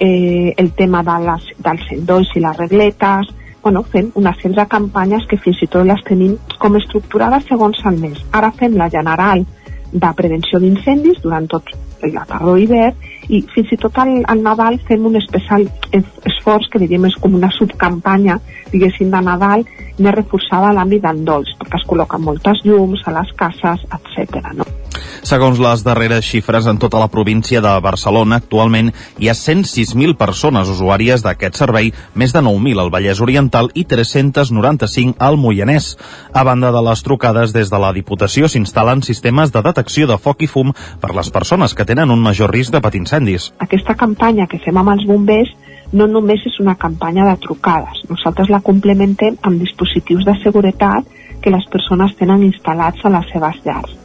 eh, 0.00 0.54
el 0.56 0.72
tema 0.78 1.02
de 1.04 1.18
les, 1.26 1.50
dels 1.66 1.92
endolls 1.98 2.32
i 2.36 2.40
les 2.40 2.56
regletes, 2.56 3.34
bueno, 3.62 3.84
una 4.14 4.32
sèrie 4.38 4.56
de 4.56 4.66
campanyes 4.70 5.26
que 5.28 5.36
fins 5.36 5.60
i 5.60 5.68
tot 5.68 5.84
les 5.84 6.00
tenim 6.08 6.38
com 6.62 6.78
estructurades 6.78 7.44
segons 7.50 7.84
el 7.84 8.00
mes. 8.00 8.22
Ara 8.32 8.48
fem 8.56 8.78
la 8.80 8.88
general 8.88 9.44
de 9.92 10.14
prevenció 10.16 10.60
d'incendis 10.62 11.20
durant 11.20 11.48
tot 11.52 11.68
la 12.14 12.24
tardor 12.28 12.58
i 12.58 12.66
hivern 12.66 13.06
i 13.28 13.42
fins 13.54 13.72
i 13.74 13.78
tot 13.80 13.98
al, 13.98 14.14
al 14.30 14.42
Nadal 14.44 14.78
fem 14.88 15.06
un 15.06 15.18
especial 15.20 15.66
esforç 15.92 16.70
que 16.72 16.80
diríem 16.82 17.08
és 17.10 17.18
com 17.20 17.34
una 17.34 17.50
subcampanya 17.58 18.38
diguéssim 18.72 19.10
de 19.12 19.22
Nadal 19.30 19.66
més 19.98 20.14
reforçada 20.14 20.70
a 20.70 20.76
l'àmbit 20.78 21.04
d'endols 21.04 21.56
perquè 21.60 21.80
es 21.80 21.88
col·loquen 21.90 22.24
moltes 22.24 22.64
llums 22.64 23.02
a 23.06 23.18
les 23.20 23.32
cases, 23.38 23.88
etc. 23.98 24.52
No? 24.54 24.77
Segons 25.26 25.58
les 25.58 25.82
darreres 25.82 26.24
xifres, 26.24 26.66
en 26.70 26.78
tota 26.78 26.98
la 27.00 27.08
província 27.10 27.60
de 27.60 27.72
Barcelona, 27.82 28.38
actualment 28.38 28.92
hi 29.18 29.28
ha 29.28 29.34
106.000 29.34 30.14
persones 30.18 30.70
usuàries 30.70 31.24
d'aquest 31.24 31.58
servei, 31.58 31.90
més 32.14 32.34
de 32.34 32.42
9.000 32.44 32.82
al 32.82 32.92
Vallès 32.94 33.22
Oriental 33.24 33.70
i 33.74 33.84
395 33.88 35.16
al 35.18 35.38
Moianès. 35.40 35.96
A 36.32 36.44
banda 36.46 36.70
de 36.74 36.82
les 36.86 37.02
trucades, 37.02 37.52
des 37.52 37.70
de 37.70 37.82
la 37.82 37.92
Diputació 37.96 38.48
s'instal·len 38.48 39.02
sistemes 39.02 39.52
de 39.54 39.62
detecció 39.66 40.06
de 40.06 40.18
foc 40.22 40.42
i 40.46 40.50
fum 40.50 40.72
per 41.02 41.14
les 41.16 41.30
persones 41.34 41.74
que 41.74 41.86
tenen 41.88 42.14
un 42.14 42.22
major 42.22 42.52
risc 42.54 42.72
de 42.72 42.82
patir 42.84 43.02
incendis. 43.02 43.52
Aquesta 43.58 43.96
campanya 43.98 44.46
que 44.46 44.62
fem 44.62 44.76
amb 44.78 44.94
els 44.94 45.06
bombers 45.08 45.54
no 45.92 46.06
només 46.06 46.44
és 46.46 46.58
una 46.60 46.76
campanya 46.76 47.24
de 47.30 47.38
trucades. 47.42 48.04
Nosaltres 48.10 48.52
la 48.52 48.60
complementem 48.60 49.38
amb 49.42 49.60
dispositius 49.60 50.26
de 50.28 50.36
seguretat 50.42 51.08
que 51.42 51.54
les 51.54 51.64
persones 51.72 52.14
tenen 52.18 52.44
instal·lats 52.44 53.04
a 53.04 53.14
les 53.14 53.32
seves 53.32 53.64
llars 53.64 53.96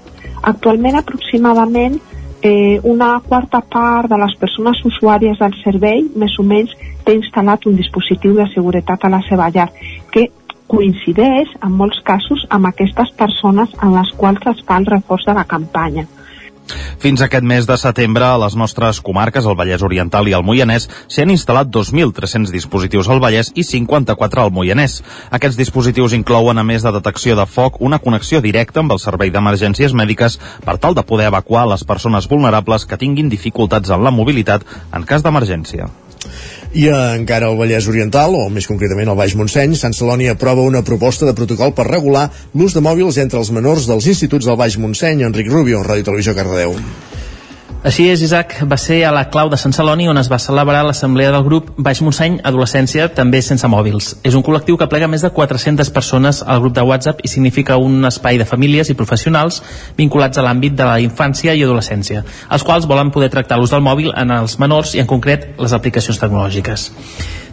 Actualment, 0.43 0.97
aproximadament, 0.99 1.99
eh, 2.43 2.79
una 2.83 3.21
quarta 3.25 3.61
part 3.61 4.09
de 4.11 4.17
les 4.19 4.35
persones 4.35 4.81
usuàries 4.83 5.39
del 5.39 5.53
servei, 5.63 6.03
més 6.19 6.35
o 6.39 6.43
menys, 6.43 6.73
té 7.07 7.15
instal·lat 7.15 7.65
un 7.65 7.77
dispositiu 7.79 8.35
de 8.35 8.47
seguretat 8.51 9.05
a 9.05 9.11
la 9.13 9.21
seva 9.29 9.47
llar, 9.55 9.69
que 10.11 10.27
coincideix, 10.67 11.53
en 11.63 11.71
molts 11.79 12.01
casos, 12.03 12.43
amb 12.49 12.67
aquestes 12.67 13.13
persones 13.15 13.71
en 13.81 13.95
les 13.95 14.11
quals 14.19 14.43
es 14.51 14.59
fa 14.67 14.81
el 14.81 14.89
reforç 14.89 15.29
de 15.29 15.37
la 15.39 15.47
campanya. 15.47 16.05
Fins 17.03 17.21
aquest 17.21 17.43
mes 17.43 17.65
de 17.67 17.75
setembre, 17.77 18.23
a 18.23 18.39
les 18.39 18.55
nostres 18.55 19.01
comarques, 19.03 19.45
el 19.45 19.57
Vallès 19.59 19.83
Oriental 19.83 20.29
i 20.29 20.35
el 20.37 20.45
Moianès, 20.47 20.87
s'hi 21.11 21.23
han 21.23 21.33
instal·lat 21.33 21.67
2.300 21.67 22.53
dispositius 22.53 23.09
al 23.11 23.19
Vallès 23.23 23.51
i 23.55 23.65
54 23.67 24.45
al 24.45 24.53
Moianès. 24.55 25.01
Aquests 25.35 25.59
dispositius 25.59 26.15
inclouen, 26.15 26.57
a 26.57 26.63
més 26.63 26.85
de 26.85 26.93
detecció 26.95 27.35
de 27.39 27.45
foc, 27.45 27.81
una 27.81 27.99
connexió 27.99 28.41
directa 28.41 28.79
amb 28.83 28.95
el 28.95 29.03
servei 29.03 29.33
d'emergències 29.33 29.93
mèdiques 29.93 30.39
per 30.63 30.77
tal 30.77 30.95
de 30.95 31.03
poder 31.03 31.27
evacuar 31.31 31.67
les 31.67 31.83
persones 31.83 32.29
vulnerables 32.31 32.87
que 32.87 32.99
tinguin 33.01 33.29
dificultats 33.29 33.91
en 33.91 34.03
la 34.03 34.15
mobilitat 34.15 34.63
en 34.93 35.03
cas 35.03 35.23
d'emergència. 35.25 35.91
I 36.73 36.87
encara 36.89 37.51
al 37.51 37.57
Vallès 37.59 37.85
Oriental, 37.85 38.33
o 38.33 38.47
més 38.49 38.65
concretament 38.65 39.11
al 39.11 39.17
Baix 39.19 39.35
Montseny, 39.37 39.75
Sant 39.77 39.93
Celoni 39.93 40.31
aprova 40.31 40.65
una 40.65 40.81
proposta 40.81 41.27
de 41.29 41.35
protocol 41.37 41.75
per 41.77 41.85
regular 41.85 42.25
l'ús 42.57 42.73
de 42.73 42.81
mòbils 42.81 43.21
entre 43.21 43.37
els 43.43 43.53
menors 43.53 43.85
dels 43.85 44.09
instituts 44.09 44.49
del 44.49 44.57
Baix 44.57 44.81
Montseny. 44.81 45.21
Enric 45.21 45.53
Rubio, 45.53 45.85
Ràdio 45.85 46.09
Televisió 46.09 46.33
Cardedeu. 46.33 46.73
Així 47.83 48.05
és, 48.07 48.21
Isaac, 48.23 48.53
va 48.71 48.77
ser 48.79 49.01
a 49.03 49.09
la 49.11 49.25
clau 49.27 49.49
de 49.51 49.57
Sant 49.59 49.73
Celoni 49.75 50.05
on 50.07 50.15
es 50.21 50.29
va 50.31 50.37
celebrar 50.39 50.85
l'assemblea 50.87 51.33
del 51.33 51.43
grup 51.43 51.73
Baix 51.75 51.99
Montseny 51.99 52.37
Adolescència 52.47 53.09
també 53.11 53.41
sense 53.43 53.67
mòbils. 53.67 54.13
És 54.23 54.37
un 54.39 54.45
col·lectiu 54.47 54.79
que 54.79 54.87
plega 54.87 55.09
més 55.11 55.25
de 55.25 55.33
400 55.35 55.91
persones 55.91 56.39
al 56.47 56.63
grup 56.63 56.77
de 56.77 56.87
WhatsApp 56.87 57.19
i 57.27 57.33
significa 57.33 57.75
un 57.75 58.07
espai 58.07 58.39
de 58.39 58.47
famílies 58.47 58.87
i 58.87 58.95
professionals 58.95 59.59
vinculats 59.99 60.39
a 60.39 60.47
l'àmbit 60.47 60.79
de 60.79 60.87
la 60.87 60.97
infància 61.03 61.51
i 61.51 61.67
adolescència, 61.67 62.23
els 62.23 62.63
quals 62.63 62.87
volen 62.87 63.11
poder 63.11 63.33
tractar 63.35 63.59
l'ús 63.59 63.75
del 63.75 63.83
mòbil 63.83 64.15
en 64.15 64.31
els 64.31 64.55
menors 64.63 64.95
i 64.95 65.03
en 65.03 65.15
concret 65.17 65.49
les 65.59 65.75
aplicacions 65.75 66.23
tecnològiques. 66.23 66.93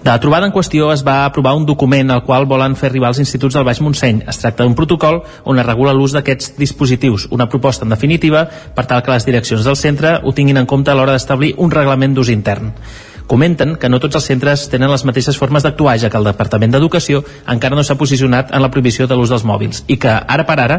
De 0.02 0.08
la 0.08 0.18
trobada 0.18 0.46
en 0.48 0.52
qüestió 0.52 0.86
es 0.94 1.02
va 1.04 1.26
aprovar 1.26 1.52
un 1.58 1.66
document 1.68 2.08
al 2.10 2.22
qual 2.24 2.46
volen 2.48 2.72
fer 2.72 2.88
arribar 2.88 3.10
als 3.10 3.18
instituts 3.20 3.52
del 3.52 3.66
Baix 3.68 3.82
Montseny. 3.84 4.22
Es 4.32 4.38
tracta 4.40 4.64
d'un 4.64 4.74
protocol 4.74 5.18
on 5.44 5.60
es 5.60 5.66
regula 5.66 5.92
l'ús 5.92 6.14
d'aquests 6.16 6.54
dispositius, 6.56 7.26
una 7.36 7.50
proposta 7.52 7.84
en 7.84 7.92
definitiva 7.92 8.46
per 8.48 8.86
tal 8.88 9.02
que 9.04 9.12
les 9.12 9.26
direccions 9.28 9.66
del 9.66 9.76
centre 9.76 10.14
ho 10.24 10.32
tinguin 10.32 10.56
en 10.56 10.66
compte 10.66 10.88
a 10.88 10.94
l'hora 10.96 11.12
d'establir 11.12 11.52
un 11.58 11.70
reglament 11.70 12.14
d'ús 12.16 12.30
intern. 12.32 12.72
Comenten 13.28 13.74
que 13.76 13.90
no 13.92 14.00
tots 14.00 14.16
els 14.16 14.24
centres 14.24 14.62
tenen 14.72 14.88
les 14.90 15.04
mateixes 15.04 15.36
formes 15.36 15.62
d'actuar, 15.62 15.98
ja 16.00 16.08
que 16.10 16.16
el 16.18 16.24
Departament 16.30 16.72
d'Educació 16.72 17.20
encara 17.52 17.76
no 17.76 17.84
s'ha 17.84 17.98
posicionat 18.00 18.54
en 18.56 18.64
la 18.64 18.70
prohibició 18.72 19.06
de 19.06 19.18
l'ús 19.18 19.28
dels 19.28 19.44
mòbils 19.44 19.84
i 19.86 19.98
que, 20.00 20.10
ara 20.10 20.46
per 20.48 20.56
ara, 20.64 20.78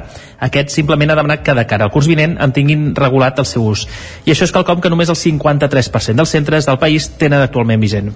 aquest 0.49 0.73
simplement 0.73 1.13
ha 1.13 1.19
demanat 1.21 1.45
que 1.45 1.55
de 1.55 1.67
cara 1.69 1.85
al 1.85 1.93
curs 1.93 2.09
vinent 2.09 2.39
en 2.41 2.51
tinguin 2.57 2.89
regulat 2.97 3.37
el 3.37 3.45
seu 3.45 3.69
ús. 3.69 3.85
I 4.25 4.33
això 4.33 4.49
és 4.49 4.55
quelcom 4.57 4.81
que 4.81 4.89
només 4.89 5.13
el 5.13 5.19
53% 5.21 6.17
dels 6.17 6.35
centres 6.35 6.65
del 6.65 6.81
país 6.81 7.07
tenen 7.21 7.45
actualment 7.45 7.85
vigent. 7.85 8.11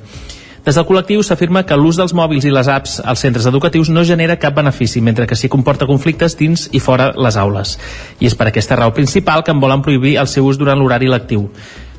Des 0.65 0.73
del 0.73 0.85
col·lectiu 0.89 1.21
s'afirma 1.21 1.61
que 1.61 1.75
l'ús 1.77 1.99
dels 1.99 2.15
mòbils 2.17 2.47
i 2.49 2.51
les 2.53 2.65
apps 2.73 2.95
als 2.97 3.21
centres 3.21 3.45
educatius 3.45 3.91
no 3.93 4.01
genera 4.03 4.39
cap 4.41 4.55
benefici, 4.57 4.97
mentre 4.97 5.27
que 5.29 5.37
sí 5.37 5.45
comporta 5.45 5.85
conflictes 5.85 6.33
dins 6.39 6.63
i 6.73 6.81
fora 6.81 7.11
les 7.13 7.37
aules. 7.37 7.75
I 8.17 8.25
és 8.25 8.33
per 8.33 8.47
aquesta 8.49 8.79
raó 8.79 8.93
principal 8.93 9.43
que 9.45 9.53
en 9.53 9.61
volen 9.61 9.83
prohibir 9.85 10.15
el 10.17 10.25
seu 10.27 10.47
ús 10.49 10.57
durant 10.57 10.81
l'horari 10.81 11.11
lectiu. 11.11 11.51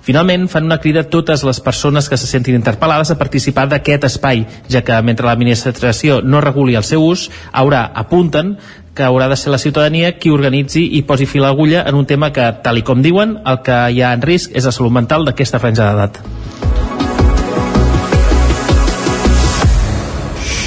Finalment, 0.03 0.49
fan 0.51 0.67
una 0.67 0.81
crida 0.83 1.05
a 1.05 1.11
totes 1.11 1.45
les 1.47 1.61
persones 1.63 2.09
que 2.11 2.19
se 2.19 2.27
sentin 2.27 2.59
interpel·lades 2.59 3.13
a 3.15 3.19
participar 3.23 3.69
d'aquest 3.71 4.11
espai, 4.11 4.43
ja 4.71 4.83
que 4.83 4.99
mentre 5.03 5.27
l'administració 5.31 6.19
no 6.23 6.43
reguli 6.43 6.75
el 6.75 6.87
seu 6.87 7.07
ús, 7.07 7.29
haurà, 7.53 7.85
apunten, 7.95 8.57
que 8.97 9.07
haurà 9.07 9.29
de 9.31 9.37
ser 9.39 9.55
la 9.55 9.63
ciutadania 9.63 10.17
qui 10.19 10.35
organitzi 10.35 10.89
i 10.99 11.05
posi 11.07 11.27
fil 11.27 11.45
a 11.45 11.53
l'agulla 11.53 11.85
en 11.87 11.95
un 11.95 12.07
tema 12.07 12.33
que, 12.33 12.51
tal 12.67 12.83
i 12.83 12.83
com 12.83 13.03
diuen, 13.03 13.39
el 13.47 13.63
que 13.63 13.79
hi 13.95 14.03
ha 14.03 14.15
en 14.17 14.27
risc 14.27 14.59
és 14.59 14.67
la 14.67 14.75
salut 14.75 14.95
mental 14.95 15.27
d'aquesta 15.27 15.63
franja 15.63 15.87
d'edat. 15.87 16.66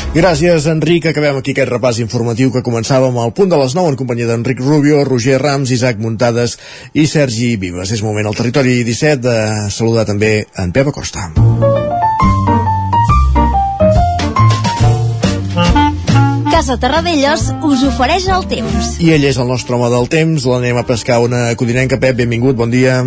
Gràcies, 0.09 0.65
Enric. 0.65 1.05
Acabem 1.05 1.37
aquí 1.37 1.53
aquest 1.53 1.69
repàs 1.69 1.99
informatiu 2.01 2.49
que 2.49 2.63
començàvem 2.65 3.13
al 3.21 3.29
punt 3.37 3.51
de 3.51 3.59
les 3.61 3.75
9 3.77 3.91
en 3.93 3.97
companyia 3.99 4.25
d'Enric 4.25 4.57
Rubio, 4.65 5.03
Roger 5.05 5.37
Rams, 5.37 5.69
Isaac 5.69 6.01
Muntades 6.01 6.57
i 6.97 7.05
Sergi 7.05 7.51
Vives. 7.61 7.93
És 7.93 8.01
moment 8.01 8.25
al 8.25 8.33
territori 8.33 8.81
17 8.87 9.21
de 9.21 9.37
saludar 9.69 10.07
també 10.09 10.47
en 10.57 10.73
Pep 10.73 10.89
Acosta. 10.89 11.29
Casa 16.49 16.79
Terradellos 16.81 17.51
us 17.69 17.85
ofereix 17.93 18.25
el 18.33 18.49
temps. 18.49 18.95
I 18.97 19.13
ell 19.13 19.29
és 19.29 19.37
el 19.37 19.47
nostre 19.47 19.77
home 19.77 19.93
del 19.93 20.09
temps. 20.09 20.49
L'anem 20.49 20.81
a 20.81 20.89
pescar 20.89 21.21
una 21.21 21.51
codinenca. 21.53 22.01
Pep, 22.01 22.17
benvingut, 22.17 22.57
bon 22.57 22.73
dia. 22.73 23.03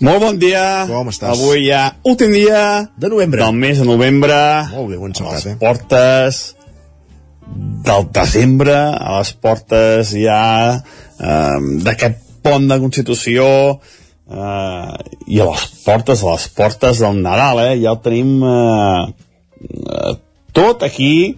Molt 0.00 0.22
bon 0.22 0.38
dia. 0.40 0.86
Com 0.88 1.10
estàs? 1.12 1.34
Avui 1.34 1.66
ja 1.66 1.90
últim 2.08 2.32
dia 2.32 2.88
de 2.96 3.08
novembre. 3.12 3.42
del 3.44 3.56
mes 3.60 3.78
de 3.78 3.84
novembre. 3.84 4.36
Molt 4.72 4.88
bé, 4.88 4.96
ho 4.96 5.06
encertat, 5.06 5.34
les 5.34 5.46
eh? 5.50 5.56
portes 5.60 6.40
del 7.84 8.06
desembre, 8.14 8.76
a 8.96 9.18
les 9.18 9.32
portes 9.36 10.14
ja 10.16 10.40
eh, 10.80 11.58
d'aquest 11.84 12.16
pont 12.40 12.64
de 12.70 12.78
Constitució 12.80 13.44
eh, 13.76 14.94
i 15.28 15.42
a 15.42 15.50
les 15.50 15.66
portes, 15.84 16.24
a 16.24 16.32
les 16.32 16.48
portes 16.56 17.04
del 17.04 17.20
Nadal, 17.20 17.60
eh? 17.66 17.76
Ja 17.82 17.92
ho 17.92 18.00
tenim 18.00 18.40
eh, 18.40 19.04
eh, 19.68 20.16
tot 20.56 20.88
aquí, 20.88 21.36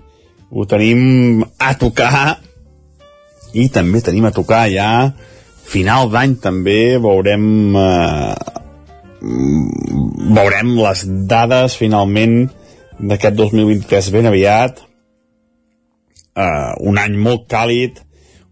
ho 0.54 0.68
tenim 0.70 1.42
a 1.58 1.74
tocar 1.80 2.38
i 3.58 3.66
també 3.74 4.06
tenim 4.06 4.30
a 4.30 4.34
tocar 4.36 4.68
ja 4.70 4.92
final 5.68 6.10
d'any 6.12 6.36
també 6.42 6.98
veurem 7.02 7.76
eh, 7.78 8.34
veurem 9.22 10.74
les 10.78 11.04
dades 11.30 11.76
finalment 11.78 12.48
d'aquest 12.98 13.38
2023 13.38 14.10
ben 14.14 14.28
aviat 14.30 14.82
eh, 16.36 16.72
un 16.80 16.98
any 16.98 17.16
molt 17.16 17.46
càlid 17.50 18.02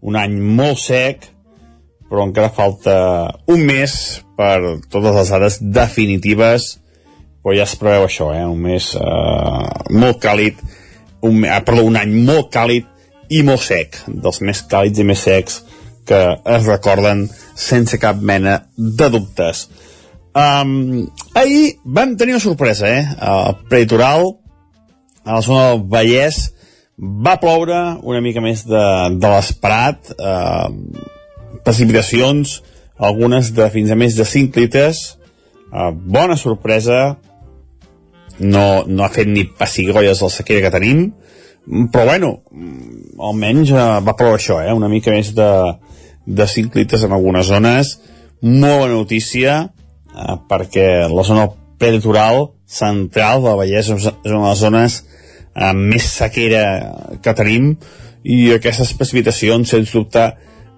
un 0.01 0.17
any 0.19 0.37
molt 0.39 0.79
sec 0.81 1.27
però 2.11 2.25
encara 2.27 2.51
falta 2.51 2.95
un 3.51 3.63
mes 3.67 3.93
per 4.37 4.79
totes 4.91 5.15
les 5.15 5.33
dades 5.35 5.59
definitives 5.61 6.77
però 7.41 7.55
ja 7.57 7.65
es 7.65 7.73
preveu 7.79 8.05
això, 8.05 8.29
eh? 8.37 8.45
un 8.45 8.59
mes 8.61 8.91
eh, 8.95 9.67
molt 9.97 10.21
càlid 10.23 10.59
un, 11.25 11.43
ah, 11.45 11.61
perdó, 11.65 11.85
un 11.89 11.97
any 11.97 12.13
molt 12.25 12.51
càlid 12.53 12.87
i 13.31 13.41
molt 13.47 13.63
sec, 13.63 14.01
dels 14.07 14.41
més 14.43 14.63
càlids 14.67 14.99
i 14.99 15.05
més 15.07 15.21
secs 15.23 15.61
que 16.05 16.21
es 16.55 16.65
recorden 16.65 17.27
sense 17.55 17.99
cap 18.01 18.21
mena 18.21 18.61
de 18.75 19.09
dubtes. 19.13 19.67
Um, 20.31 21.09
ahir 21.35 21.77
vam 21.83 22.15
tenir 22.17 22.37
una 22.37 22.43
sorpresa, 22.43 22.87
eh? 22.87 23.03
Al 23.19 23.59
prelitoral, 23.67 24.37
a 25.25 25.35
la 25.35 25.41
zona 25.41 25.69
del 25.71 25.83
Vallès, 25.91 26.41
va 27.01 27.39
ploure 27.41 27.79
una 28.03 28.21
mica 28.21 28.41
més 28.43 28.63
de, 28.67 28.83
de 29.17 29.31
l'esperat, 29.33 30.11
eh, 30.13 30.67
precipitacions, 31.65 32.59
algunes 33.01 33.51
de 33.57 33.67
fins 33.73 33.91
a 33.91 33.97
més 33.97 34.15
de 34.17 34.25
5 34.27 34.61
litres, 34.61 35.01
eh, 35.71 35.91
bona 35.91 36.37
sorpresa, 36.37 37.17
no, 38.39 38.65
no 38.87 39.03
ha 39.03 39.11
fet 39.13 39.29
ni 39.29 39.45
pessigolles 39.45 40.21
la 40.21 40.29
sequera 40.33 40.67
que 40.67 40.73
tenim, 40.77 41.07
però 41.93 42.05
bueno, 42.13 42.31
mm, 42.51 43.17
almenys 43.21 43.73
eh, 43.73 43.87
va 44.05 44.17
ploure 44.17 44.39
això, 44.39 44.61
eh? 44.61 44.73
una 44.73 44.89
mica 44.89 45.13
més 45.13 45.33
de, 45.37 45.49
de 46.25 46.47
5 46.47 46.77
litres 46.79 47.03
en 47.03 47.15
algunes 47.15 47.47
zones, 47.47 47.95
molt 48.41 48.83
bona 48.83 48.93
notícia, 48.93 49.57
eh, 50.11 50.37
perquè 50.49 51.07
la 51.09 51.23
zona 51.27 51.47
prelitoral 51.81 52.51
central 52.65 53.43
del 53.43 53.57
Vallès 53.59 53.89
és 53.89 54.07
una 54.07 54.13
de 54.23 54.37
les 54.47 54.61
zones 54.61 55.01
eh, 55.01 55.73
més 55.73 56.07
sequera 56.21 56.63
que 57.21 57.33
tenim 57.37 57.75
i 58.23 58.53
aquestes 58.53 58.93
precipitacions, 58.97 59.69
sens 59.69 59.91
dubte, 59.93 60.29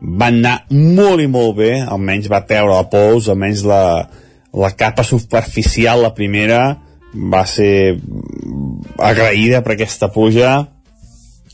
van 0.03 0.39
anar 0.41 0.56
molt 0.71 1.23
i 1.23 1.29
molt 1.32 1.58
bé, 1.60 1.71
almenys 1.82 2.29
va 2.32 2.43
treure 2.47 2.75
la 2.75 2.88
pols, 2.91 3.29
almenys 3.32 3.63
la, 3.67 3.84
la 4.53 4.71
capa 4.79 5.06
superficial, 5.08 6.03
la 6.03 6.13
primera, 6.15 6.63
va 7.13 7.43
ser 7.47 7.99
agraïda 8.97 9.62
per 9.63 9.75
aquesta 9.75 10.10
pluja 10.12 10.56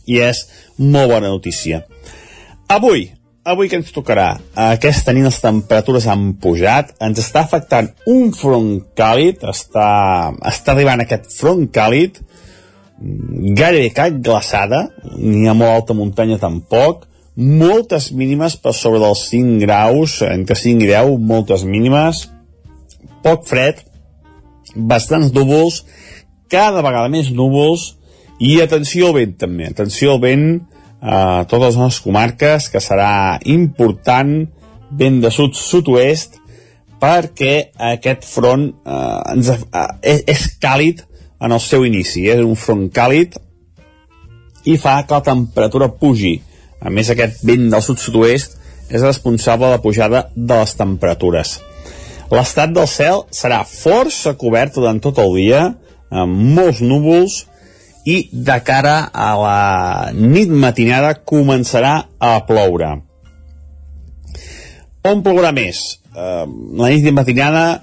i 0.10 0.22
és 0.24 0.46
molt 0.80 1.12
bona 1.12 1.30
notícia. 1.30 1.84
Avui, 2.70 3.10
avui 3.54 3.70
que 3.70 3.78
ens 3.80 3.92
tocarà? 3.96 4.30
Aquesta 4.70 5.14
nit 5.16 5.26
les 5.26 5.40
temperatures 5.42 6.08
han 6.10 6.34
pujat, 6.42 6.94
ens 7.04 7.20
està 7.22 7.44
afectant 7.46 7.90
un 8.10 8.32
front 8.36 8.72
càlid, 8.98 9.44
està, 9.50 9.90
està 10.52 10.74
arribant 10.76 11.04
aquest 11.04 11.30
front 11.34 11.66
càlid, 11.74 12.20
gairebé 13.58 13.92
cap 13.96 14.18
glaçada, 14.24 14.88
ni 15.18 15.48
a 15.48 15.56
molt 15.58 15.72
alta 15.72 15.98
muntanya 15.98 16.40
tampoc, 16.42 17.06
moltes 17.40 18.10
mínimes 18.12 18.58
per 18.60 18.74
sobre 18.76 19.00
dels 19.00 19.28
5 19.32 19.62
graus, 19.64 20.20
entre 20.28 20.58
5 20.60 20.84
i 20.84 20.90
10, 20.92 21.16
moltes 21.32 21.64
mínimes, 21.64 22.26
poc 23.24 23.48
fred, 23.48 23.80
bastants 24.76 25.32
núvols, 25.36 25.84
cada 26.52 26.84
vegada 26.86 27.12
més 27.12 27.32
núvols, 27.32 27.94
i 28.40 28.60
atenció 28.64 29.10
al 29.10 29.18
vent 29.20 29.40
també, 29.40 29.68
atenció 29.68 30.14
al 30.16 30.22
vent 30.24 30.46
a 31.02 31.46
totes 31.50 31.78
les 31.80 32.00
comarques, 32.04 32.70
que 32.70 32.82
serà 32.84 33.40
important, 33.48 34.48
vent 34.90 35.20
de 35.24 35.32
sud-sud-oest, 35.32 36.40
perquè 37.00 37.72
aquest 37.94 38.26
front 38.28 38.66
eh, 38.68 39.34
ens, 39.34 39.52
eh, 39.54 39.86
és, 40.04 40.26
és 40.28 40.46
càlid 40.60 41.06
en 41.40 41.56
el 41.56 41.62
seu 41.64 41.86
inici, 41.88 42.26
eh? 42.28 42.36
és 42.36 42.44
un 42.44 42.58
front 42.60 42.90
càlid 42.92 43.38
i 44.68 44.76
fa 44.78 45.00
que 45.08 45.16
la 45.16 45.24
temperatura 45.24 45.88
pugi. 46.02 46.36
A 46.84 46.92
més, 46.92 47.10
aquest 47.12 47.44
vent 47.48 47.70
del 47.72 47.84
sud-sud-oest 47.84 48.58
és 48.90 49.04
responsable 49.04 49.68
de 49.68 49.78
la 49.78 49.84
pujada 49.84 50.26
de 50.36 50.60
les 50.60 50.76
temperatures. 50.76 51.60
L'estat 52.30 52.74
del 52.76 52.88
cel 52.90 53.24
serà 53.34 53.64
força 53.66 54.36
cobert 54.38 54.76
durant 54.78 55.00
tot 55.02 55.18
el 55.22 55.34
dia, 55.38 55.62
amb 56.10 56.44
molts 56.58 56.82
núvols, 56.86 57.46
i 58.06 58.30
de 58.32 58.60
cara 58.64 59.10
a 59.12 59.36
la 59.40 60.12
nit 60.16 60.50
matinada 60.50 61.14
començarà 61.26 62.04
a 62.20 62.40
ploure. 62.48 63.02
On 65.10 65.24
plourà 65.24 65.52
més? 65.56 66.00
Eh, 66.16 66.46
la 66.80 66.90
nit 66.92 67.12
matinada 67.16 67.82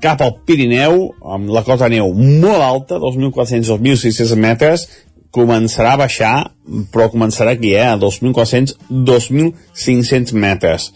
cap 0.00 0.20
al 0.24 0.32
Pirineu, 0.46 1.14
amb 1.34 1.50
la 1.52 1.62
cota 1.66 1.88
neu 1.92 2.14
molt 2.16 2.62
alta, 2.64 2.94
2.400-2.600 3.02 4.36
metres, 4.40 4.88
començarà 5.34 5.90
a 5.94 6.00
baixar, 6.00 6.50
però 6.92 7.04
començarà 7.12 7.50
aquí, 7.54 7.70
eh, 7.76 7.86
a 7.86 7.96
2.400-2.500 8.00 10.32
metres. 10.32 10.92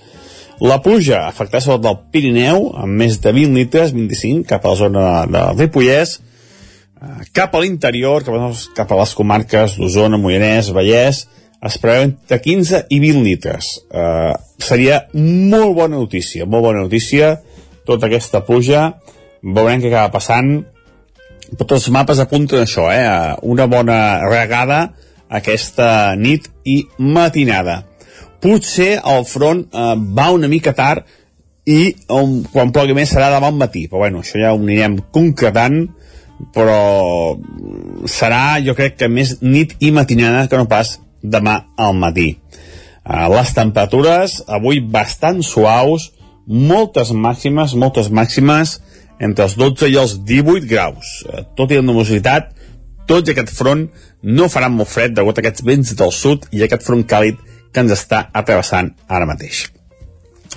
La 0.62 0.78
pluja 0.82 1.26
afectarà 1.26 1.60
sobretot 1.62 1.90
el 1.90 1.98
Pirineu, 2.14 2.72
amb 2.78 2.92
més 3.02 3.18
de 3.20 3.32
20 3.34 3.54
litres, 3.58 3.92
25, 3.94 4.46
cap 4.48 4.64
a 4.64 4.68
la 4.72 4.76
zona 4.78 5.26
de, 5.26 5.32
de 5.34 5.40
Ripollès, 5.58 6.10
cap 7.37 7.54
a 7.54 7.62
l'interior, 7.62 8.24
cap, 8.26 8.66
cap 8.76 8.92
a 8.92 9.00
les 9.00 9.14
comarques 9.16 9.78
d'Osona, 9.78 10.20
Moianès, 10.20 10.70
Vallès, 10.74 11.24
es 11.64 11.78
preveuen 11.80 12.14
de 12.28 12.38
15 12.40 12.85
i 12.92 13.00
20 13.00 13.24
litres. 13.24 13.70
Eh, 13.88 14.35
seria 14.61 15.04
molt 15.14 15.74
bona 15.78 15.96
notícia, 15.96 16.46
molt 16.46 16.68
bona 16.68 16.85
notícia, 16.85 17.38
tota 17.88 18.09
aquesta 18.09 18.44
pluja, 18.44 18.90
veurem 19.42 19.83
què 19.83 19.90
acaba 19.90 20.12
passant, 20.18 20.52
però 21.54 21.66
tots 21.68 21.85
els 21.85 21.90
mapes 21.94 22.20
apunten 22.20 22.64
això, 22.64 22.88
eh? 22.92 23.09
una 23.42 23.66
bona 23.70 23.98
regada 24.28 24.87
aquesta 25.28 26.14
nit 26.20 26.48
i 26.64 26.83
matinada. 26.98 27.83
Potser 28.44 28.98
el 29.00 29.24
front 29.28 29.66
eh, 29.72 29.92
va 30.16 30.30
una 30.37 30.50
mica 30.52 30.74
tard 30.76 31.04
i 31.64 31.94
um, 32.12 32.42
quan 32.52 32.72
plogui 32.76 32.92
més 32.96 33.09
serà 33.09 33.30
demà 33.33 33.48
al 33.48 33.57
matí, 33.57 33.87
però 33.88 34.02
bueno, 34.04 34.20
això 34.20 34.40
ja 34.40 34.52
ho 34.52 34.61
anirem 34.61 34.98
concretant, 35.14 35.87
però 36.55 37.37
serà, 38.11 38.61
jo 38.64 38.75
crec 38.77 38.99
que 39.01 39.09
més 39.09 39.38
nit 39.42 39.77
i 39.81 39.90
matinada 39.94 40.47
que 40.49 40.59
no 40.59 40.68
pas 40.70 40.99
demà 41.23 41.61
al 41.81 41.94
matí. 41.97 42.35
Uh, 43.05 43.29
les 43.35 43.53
temperatures 43.57 44.40
avui 44.49 44.81
bastant 44.81 45.42
suaus, 45.44 46.11
moltes 46.47 47.12
màximes, 47.12 47.75
moltes 47.77 48.11
màximes 48.12 48.79
entre 49.20 49.47
els 49.47 49.57
12 49.61 49.88
i 49.92 49.99
els 50.01 50.18
18 50.25 50.68
graus. 50.68 51.20
Uh, 51.29 51.44
tot 51.57 51.73
i 51.73 51.81
la 51.81 51.87
numositat, 51.87 52.53
tots 53.09 53.29
i 53.29 53.35
aquest 53.35 53.53
front 53.53 53.87
no 54.25 54.49
faran 54.49 54.77
molt 54.77 54.88
fred 54.88 55.16
degut 55.16 55.38
a 55.38 55.44
aquests 55.44 55.64
vents 55.64 55.92
del 55.97 56.12
sud 56.16 56.49
i 56.53 56.64
aquest 56.64 56.85
front 56.87 57.05
càlid 57.09 57.40
que 57.75 57.85
ens 57.85 57.92
està 57.92 58.29
atrevessant 58.33 58.94
ara 59.09 59.29
mateix. 59.29 59.66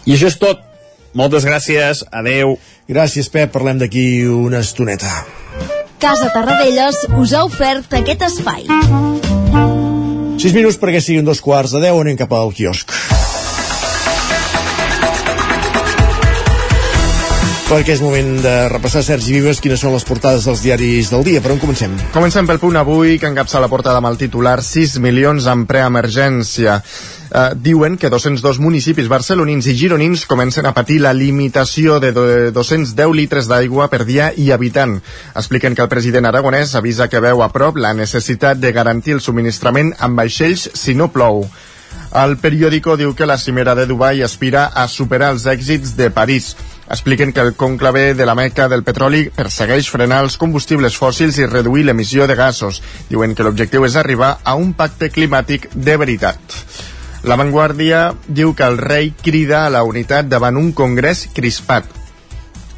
I 0.06 0.16
això 0.16 0.32
és 0.32 0.40
tot. 0.40 0.67
Moltes 1.18 1.48
gràcies. 1.50 2.04
Adeu. 2.14 2.58
Gràcies, 2.88 3.30
Pep. 3.34 3.52
Parlem 3.56 3.82
d'aquí 3.82 4.28
una 4.30 4.62
estoneta. 4.62 5.10
Casa 5.98 6.30
Tarradellas 6.30 7.08
us 7.18 7.34
ha 7.34 7.44
ofert 7.48 7.98
aquest 7.98 8.28
espai. 8.30 8.68
6 10.38 10.54
minuts 10.54 10.78
perquè 10.78 11.02
siguin 11.02 11.26
dos 11.26 11.42
quarts 11.42 11.74
de 11.74 11.82
10 11.90 12.04
anem 12.06 12.20
cap 12.20 12.38
al 12.38 12.54
quiosc. 12.54 12.94
Perquè 17.68 17.98
és 17.98 18.00
moment 18.00 18.38
de 18.40 18.52
repassar, 18.72 19.02
Sergi 19.04 19.34
Vives, 19.36 19.60
quines 19.60 19.82
són 19.84 19.92
les 19.92 20.06
portades 20.08 20.46
dels 20.48 20.62
diaris 20.64 21.10
del 21.12 21.26
dia. 21.28 21.42
Per 21.44 21.52
on 21.52 21.60
comencem? 21.60 21.98
Comencem 22.14 22.48
pel 22.48 22.62
punt 22.62 22.78
avui, 22.80 23.18
que 23.20 23.28
encapça 23.28 23.60
la 23.60 23.68
portada 23.68 24.00
amb 24.00 24.08
el 24.08 24.16
titular 24.22 24.62
6 24.64 24.96
milions 25.04 25.50
en 25.52 25.66
preemergència. 25.68 26.78
Uh, 27.28 27.50
diuen 27.60 27.98
que 28.00 28.08
202 28.14 28.62
municipis 28.64 29.10
barcelonins 29.12 29.68
i 29.68 29.76
gironins 29.76 30.24
comencen 30.32 30.64
a 30.70 30.72
patir 30.72 31.02
la 31.04 31.12
limitació 31.12 32.00
de 32.00 32.14
210 32.56 33.12
litres 33.20 33.52
d'aigua 33.52 33.90
per 33.92 34.06
dia 34.08 34.30
i 34.32 34.48
habitant. 34.56 35.02
Expliquen 35.36 35.76
que 35.76 35.84
el 35.84 35.92
president 35.92 36.32
aragonès 36.32 36.78
avisa 36.80 37.10
que 37.12 37.20
veu 37.20 37.44
a 37.44 37.52
prop 37.52 37.76
la 37.84 37.92
necessitat 37.92 38.64
de 38.64 38.72
garantir 38.72 39.18
el 39.18 39.24
subministrament 39.26 39.92
amb 40.00 40.24
vaixells 40.24 40.70
si 40.72 40.96
no 40.96 41.12
plou. 41.12 41.44
El 42.16 42.38
periòdico 42.40 42.96
diu 42.96 43.12
que 43.12 43.28
la 43.28 43.36
cimera 43.38 43.76
de 43.76 43.86
Dubai 43.86 44.24
aspira 44.24 44.70
a 44.72 44.88
superar 44.88 45.34
els 45.36 45.44
èxits 45.52 45.98
de 46.00 46.08
París. 46.16 46.54
Expliquen 46.90 47.34
que 47.34 47.42
el 47.42 47.56
conclave 47.56 48.14
de 48.14 48.26
la 48.26 48.36
meca 48.36 48.70
del 48.72 48.84
petroli 48.88 49.26
persegueix 49.36 49.90
frenar 49.92 50.22
els 50.24 50.38
combustibles 50.40 50.96
fòssils 50.96 51.40
i 51.42 51.48
reduir 51.50 51.84
l'emissió 51.84 52.28
de 52.28 52.38
gasos. 52.40 52.80
Diuen 53.10 53.36
que 53.36 53.44
l'objectiu 53.44 53.84
és 53.84 53.98
arribar 54.00 54.38
a 54.44 54.56
un 54.56 54.72
pacte 54.74 55.12
climàtic 55.12 55.68
de 55.76 55.98
veritat. 56.00 56.40
La 57.28 57.36
Vanguardia 57.36 58.14
diu 58.28 58.54
que 58.56 58.64
el 58.64 58.78
rei 58.80 59.12
crida 59.12 59.66
a 59.66 59.72
la 59.74 59.84
unitat 59.84 60.30
davant 60.32 60.56
un 60.56 60.72
congrés 60.72 61.28
crispat. 61.36 61.92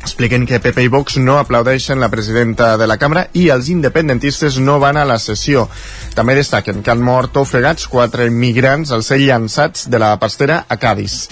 Expliquen 0.01 0.47
que 0.47 0.61
PP 0.63 0.87
i 0.87 0.89
Vox 0.89 1.19
no 1.21 1.37
aplaudeixen 1.37 1.99
la 1.99 2.09
presidenta 2.09 2.71
de 2.81 2.87
la 2.87 2.97
cambra 2.97 3.27
i 3.37 3.49
els 3.53 3.69
independentistes 3.69 4.57
no 4.57 4.79
van 4.81 4.97
a 4.97 5.05
la 5.05 5.19
sessió. 5.19 5.67
També 6.15 6.33
destaquen 6.39 6.81
que 6.81 6.89
han 6.89 7.03
mort 7.03 7.37
ofegats 7.37 7.85
quatre 7.91 8.25
immigrants 8.31 8.95
al 8.95 9.03
ser 9.03 9.19
llançats 9.21 9.89
de 9.91 9.99
la 10.01 10.15
pastera 10.17 10.63
a 10.67 10.77
Cádiz. 10.81 11.27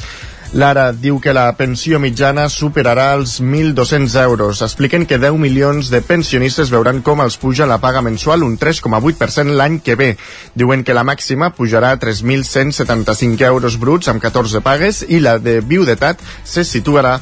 L'Ara 0.56 0.94
diu 0.96 1.18
que 1.20 1.34
la 1.36 1.50
pensió 1.60 2.00
mitjana 2.00 2.46
superarà 2.48 3.10
els 3.18 3.42
1.200 3.42 4.14
euros. 4.22 4.62
Expliquen 4.64 5.04
que 5.06 5.20
10 5.20 5.36
milions 5.42 5.90
de 5.92 6.00
pensionistes 6.00 6.72
veuran 6.72 7.02
com 7.04 7.20
els 7.20 7.36
puja 7.42 7.68
la 7.68 7.82
paga 7.84 8.02
mensual 8.02 8.46
un 8.48 8.56
3,8% 8.58 9.58
l'any 9.60 9.82
que 9.84 9.98
ve. 10.00 10.10
Diuen 10.56 10.86
que 10.88 10.96
la 10.96 11.04
màxima 11.04 11.52
pujarà 11.58 11.92
a 11.92 12.00
3.175 12.00 13.44
euros 13.50 13.76
bruts 13.78 14.08
amb 14.08 14.24
14 14.24 14.64
pagues 14.64 15.04
i 15.10 15.20
la 15.20 15.36
de 15.38 15.60
viudetat 15.60 16.24
se 16.46 16.64
situarà 16.64 17.18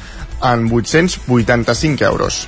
en 0.45 0.69
885 0.69 2.05
euros. 2.05 2.45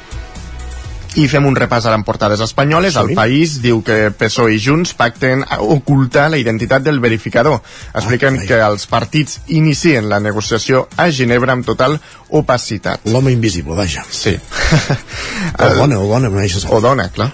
I 1.17 1.25
fem 1.31 1.47
un 1.49 1.55
repàs 1.57 1.87
a 1.87 1.93
les 1.95 2.05
portades 2.05 2.41
espanyoles. 2.45 2.93
Sí. 2.93 3.01
El 3.01 3.17
País 3.17 3.57
diu 3.63 3.81
que 3.85 4.11
PSOE 4.13 4.55
i 4.57 4.61
Junts 4.61 4.93
pacten 4.97 5.43
a 5.43 5.59
ocultar 5.65 6.27
la 6.29 6.37
identitat 6.37 6.85
del 6.85 7.01
verificador. 7.03 7.59
Expliquen 7.93 8.37
ah, 8.37 8.45
que 8.47 8.61
els 8.61 8.85
partits 8.91 9.41
inicien 9.47 10.09
la 10.11 10.21
negociació 10.21 10.85
a 10.97 11.09
Ginebra 11.09 11.57
amb 11.57 11.65
total 11.65 11.97
opacitat. 12.29 13.05
L'home 13.09 13.33
invisible, 13.33 13.75
vaja. 13.77 14.05
Sí. 14.09 14.37
o 14.37 15.75
dona, 15.81 15.99
o 16.03 16.07
dona, 16.07 16.33
O 16.69 16.81
dona, 16.81 17.09
clar. 17.09 17.31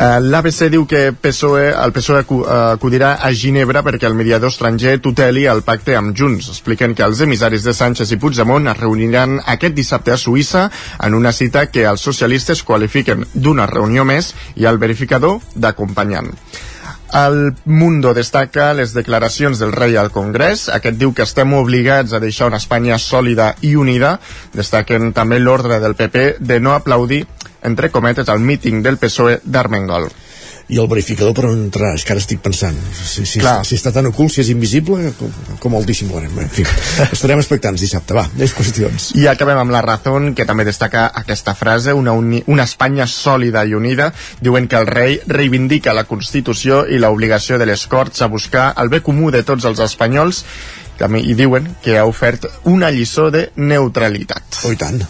Uh, 0.00 0.16
L'ABC 0.16 0.70
diu 0.72 0.86
que 0.88 1.10
PSOE, 1.12 1.66
el 1.76 1.90
PSOE 1.92 2.22
acu 2.22 2.38
acudirà 2.48 3.10
a 3.20 3.28
Ginebra 3.36 3.82
perquè 3.84 4.08
el 4.08 4.14
mediador 4.16 4.48
estranger 4.48 4.94
tuteli 5.04 5.42
el 5.44 5.60
pacte 5.60 5.92
amb 5.98 6.14
Junts. 6.16 6.46
Expliquen 6.54 6.94
que 6.96 7.04
els 7.04 7.20
emissaris 7.20 7.66
de 7.68 7.74
Sánchez 7.76 8.14
i 8.14 8.18
Puigdemont 8.22 8.70
es 8.72 8.78
reuniran 8.80 9.36
aquest 9.44 9.76
dissabte 9.76 10.14
a 10.14 10.16
Suïssa 10.16 10.70
en 11.04 11.18
una 11.18 11.34
cita 11.36 11.66
que 11.68 11.84
els 11.84 12.00
socialistes 12.00 12.62
qualifiquen 12.64 13.26
d'una 13.34 13.66
reunió 13.68 14.06
més 14.08 14.32
i 14.56 14.64
el 14.70 14.80
verificador 14.80 15.36
d'acompanyant. 15.52 16.32
El 17.20 17.52
Mundo 17.66 18.14
destaca 18.16 18.70
les 18.72 18.94
declaracions 18.96 19.60
del 19.60 19.74
rei 19.76 19.98
al 20.00 20.08
Congrés. 20.14 20.70
Aquest 20.72 20.96
diu 20.96 21.12
que 21.12 21.26
estem 21.28 21.52
obligats 21.58 22.16
a 22.16 22.22
deixar 22.24 22.48
una 22.48 22.62
Espanya 22.62 22.96
sòlida 22.96 23.52
i 23.60 23.74
unida. 23.76 24.16
Destaquen 24.56 25.12
també 25.12 25.42
l'ordre 25.44 25.76
del 25.84 25.98
PP 25.98 26.38
de 26.40 26.60
no 26.62 26.72
aplaudir 26.72 27.26
entre 27.62 27.90
cometes, 27.90 28.28
al 28.28 28.40
míting 28.40 28.82
del 28.82 28.98
PSOE 28.98 29.40
d'Armengol 29.44 30.10
i 30.70 30.78
el 30.78 30.86
verificador 30.88 31.34
per 31.34 31.48
on 31.48 31.64
entrar, 31.66 31.90
és 31.98 32.04
que 32.06 32.14
ara 32.14 32.22
estic 32.22 32.40
pensant. 32.44 32.76
Si, 32.94 33.24
si, 33.26 33.40
si 33.42 33.76
està 33.76 33.90
tan 33.94 34.06
ocult, 34.10 34.30
si 34.32 34.42
és 34.44 34.50
invisible 34.52 35.10
com, 35.18 35.32
com 35.62 35.76
el 35.76 35.86
dissimularem, 35.86 36.36
en 36.44 36.50
fi 36.52 36.64
estarem 37.06 37.42
expectants 37.42 37.82
dissabte, 37.82 38.14
va, 38.16 38.24
més 38.38 38.54
qüestions. 38.56 39.10
I 39.18 39.26
acabem 39.32 39.58
amb 39.58 39.74
la 39.74 39.82
Razón, 39.84 40.30
que 40.38 40.46
també 40.46 40.66
destaca 40.68 41.08
aquesta 41.22 41.56
frase, 41.58 41.94
una, 41.96 42.14
uni, 42.14 42.44
una 42.46 42.68
Espanya 42.70 43.08
sòlida 43.10 43.64
i 43.66 43.74
unida, 43.74 44.12
diuen 44.40 44.70
que 44.70 44.78
el 44.78 44.86
rei 44.90 45.18
reivindica 45.26 45.96
la 45.96 46.06
Constitució 46.06 46.84
i 46.86 47.02
l'obligació 47.02 47.58
de 47.58 47.66
les 47.66 47.86
Corts 47.90 48.22
a 48.22 48.30
buscar 48.30 48.70
el 48.78 48.92
bé 48.94 49.02
comú 49.02 49.34
de 49.34 49.42
tots 49.42 49.66
els 49.66 49.82
espanyols. 49.82 50.44
També 51.00 51.22
hi 51.24 51.34
diuen 51.34 51.66
que 51.82 51.98
ha 51.98 52.06
ofert 52.06 52.46
una 52.68 52.92
lliçó 52.94 53.30
de 53.34 53.48
neutralitat. 53.56 54.62
Oh, 54.68 54.72
i 54.72 54.78
tant 54.78 55.00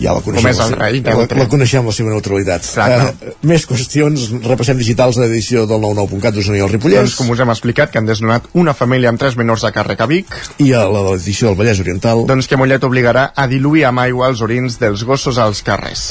ja 0.00 0.14
la 0.16 0.22
coneixem, 0.24 0.44
Com 0.44 0.50
és 0.52 0.60
el 0.64 0.74
rei, 0.76 1.00
la, 1.04 1.14
la, 1.22 1.26
la 1.40 1.46
coneixem 1.50 1.86
la 1.88 1.94
seva 1.96 2.12
neutralitat. 2.12 2.66
Uh, 2.76 3.34
més 3.48 3.66
qüestions, 3.68 4.26
repassem 4.44 4.78
digitals 4.80 5.18
l'edició 5.20 5.64
del 5.68 5.80
99.cat 5.82 6.36
d'Osona 6.36 6.60
i 6.60 6.64
el 6.66 6.72
Ripollès. 6.72 7.02
Doncs, 7.06 7.16
com 7.20 7.32
us 7.32 7.42
hem 7.42 7.52
explicat, 7.54 7.92
que 7.92 8.02
han 8.02 8.08
desnonat 8.08 8.50
una 8.58 8.76
família 8.76 9.12
amb 9.12 9.22
tres 9.22 9.38
menors 9.40 9.64
a 9.64 9.72
càrrec 9.74 10.04
a 10.04 10.10
Vic. 10.10 10.36
I 10.64 10.72
a 10.76 10.84
l'edició 10.90 11.50
del 11.50 11.60
Vallès 11.60 11.82
Oriental. 11.84 12.26
Doncs 12.28 12.50
que 12.50 12.60
Mollet 12.60 12.84
obligarà 12.88 13.30
a 13.34 13.48
diluir 13.50 13.86
amb 13.88 14.04
aigua 14.04 14.30
els 14.32 14.44
orins 14.44 14.80
dels 14.82 15.06
gossos 15.08 15.40
als 15.42 15.64
carrers. 15.66 16.06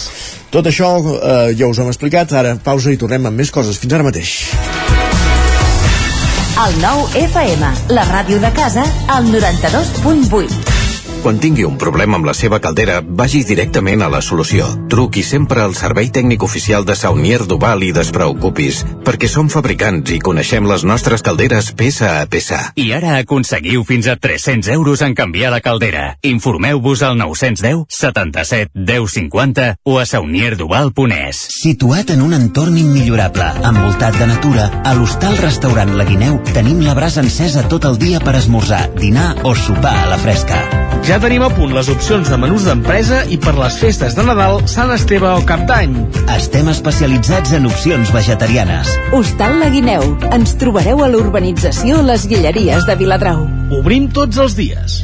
Tot 0.54 0.70
això 0.72 0.92
eh, 1.02 1.52
ja 1.58 1.68
us 1.70 1.80
ho 1.80 1.86
hem 1.86 1.92
explicat, 1.94 2.34
ara 2.34 2.56
pausa 2.64 2.94
i 2.94 3.00
tornem 3.02 3.28
amb 3.30 3.44
més 3.44 3.52
coses. 3.54 3.80
Fins 3.82 3.98
ara 3.98 4.08
mateix. 4.08 4.38
El 6.56 6.78
nou 6.80 7.04
FM, 7.20 7.74
la 7.92 8.06
ràdio 8.08 8.40
de 8.40 8.54
casa, 8.56 8.86
al 9.12 9.28
92.8. 9.34 10.75
Quan 11.26 11.40
tingui 11.42 11.64
un 11.66 11.80
problema 11.82 12.20
amb 12.20 12.28
la 12.28 12.36
seva 12.38 12.60
caldera, 12.62 13.00
vagi 13.02 13.40
directament 13.50 14.04
a 14.06 14.08
la 14.14 14.20
solució. 14.22 14.68
Truqui 14.94 15.24
sempre 15.26 15.64
al 15.64 15.72
servei 15.74 16.12
tècnic 16.14 16.44
oficial 16.46 16.84
de 16.86 16.94
Saunier 16.94 17.40
Duval 17.50 17.82
i 17.82 17.90
despreocupis, 17.96 18.84
perquè 19.02 19.26
som 19.26 19.50
fabricants 19.50 20.14
i 20.14 20.20
coneixem 20.22 20.70
les 20.70 20.86
nostres 20.86 21.26
calderes 21.26 21.72
peça 21.74 22.12
a 22.20 22.28
peça. 22.30 22.60
I 22.78 22.92
ara 22.94 23.16
aconseguiu 23.24 23.82
fins 23.90 24.06
a 24.06 24.20
300 24.22 24.70
euros 24.76 25.02
en 25.02 25.16
canviar 25.18 25.50
la 25.50 25.64
caldera. 25.66 26.04
Informeu-vos 26.22 27.02
al 27.02 27.18
910 27.18 27.88
77 27.90 28.86
10 28.86 29.18
50 29.18 29.68
o 29.82 29.98
a 29.98 30.06
saunierduval.es. 30.06 31.42
Situat 31.58 32.14
en 32.14 32.22
un 32.22 32.38
entorn 32.38 32.78
immillorable, 32.78 33.50
envoltat 33.66 34.22
de 34.22 34.30
natura, 34.30 34.70
a 34.86 34.94
l'hostal 34.94 35.42
restaurant 35.42 35.98
La 35.98 36.06
Guineu 36.06 36.38
tenim 36.54 36.86
la 36.86 36.94
brasa 36.94 37.26
encesa 37.26 37.66
tot 37.66 37.90
el 37.90 37.98
dia 37.98 38.22
per 38.22 38.38
esmorzar, 38.38 38.92
dinar 39.02 39.32
o 39.42 39.58
sopar 39.58 39.98
a 40.06 40.10
la 40.14 40.22
fresca. 40.22 40.62
Ja 41.06 41.15
tenim 41.22 41.44
a 41.46 41.50
punt 41.54 41.72
les 41.76 41.88
opcions 41.94 42.28
de 42.28 42.38
menús 42.42 42.66
d'empresa 42.68 43.22
i 43.32 43.38
per 43.40 43.54
les 43.56 43.78
festes 43.80 44.18
de 44.18 44.26
Nadal, 44.28 44.60
Sant 44.68 44.92
Esteve 44.96 45.30
o 45.32 45.46
Cap 45.48 45.64
d'Any. 45.70 45.96
Estem 46.36 46.68
especialitzats 46.74 47.56
en 47.56 47.70
opcions 47.70 48.12
vegetarianes. 48.16 48.92
Hostal 49.16 49.60
La 49.64 49.72
Guineu. 49.72 50.16
Ens 50.36 50.58
trobareu 50.60 51.06
a 51.06 51.10
l'urbanització 51.14 52.04
Les 52.04 52.28
Guilleries 52.28 52.90
de 52.90 53.00
Viladrau. 53.00 53.46
Obrim 53.80 54.12
tots 54.12 54.42
els 54.44 54.60
dies. 54.60 55.04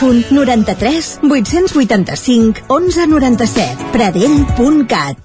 93 0.00 1.18
885 1.22 2.64
1197. 2.68 3.90
Pradell.cat 3.92 5.24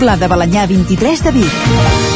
Pla 0.00 0.16
de 0.16 0.28
Balanyà 0.28 0.66
23 0.66 1.26
de 1.28 1.34
Vic. 1.40 2.15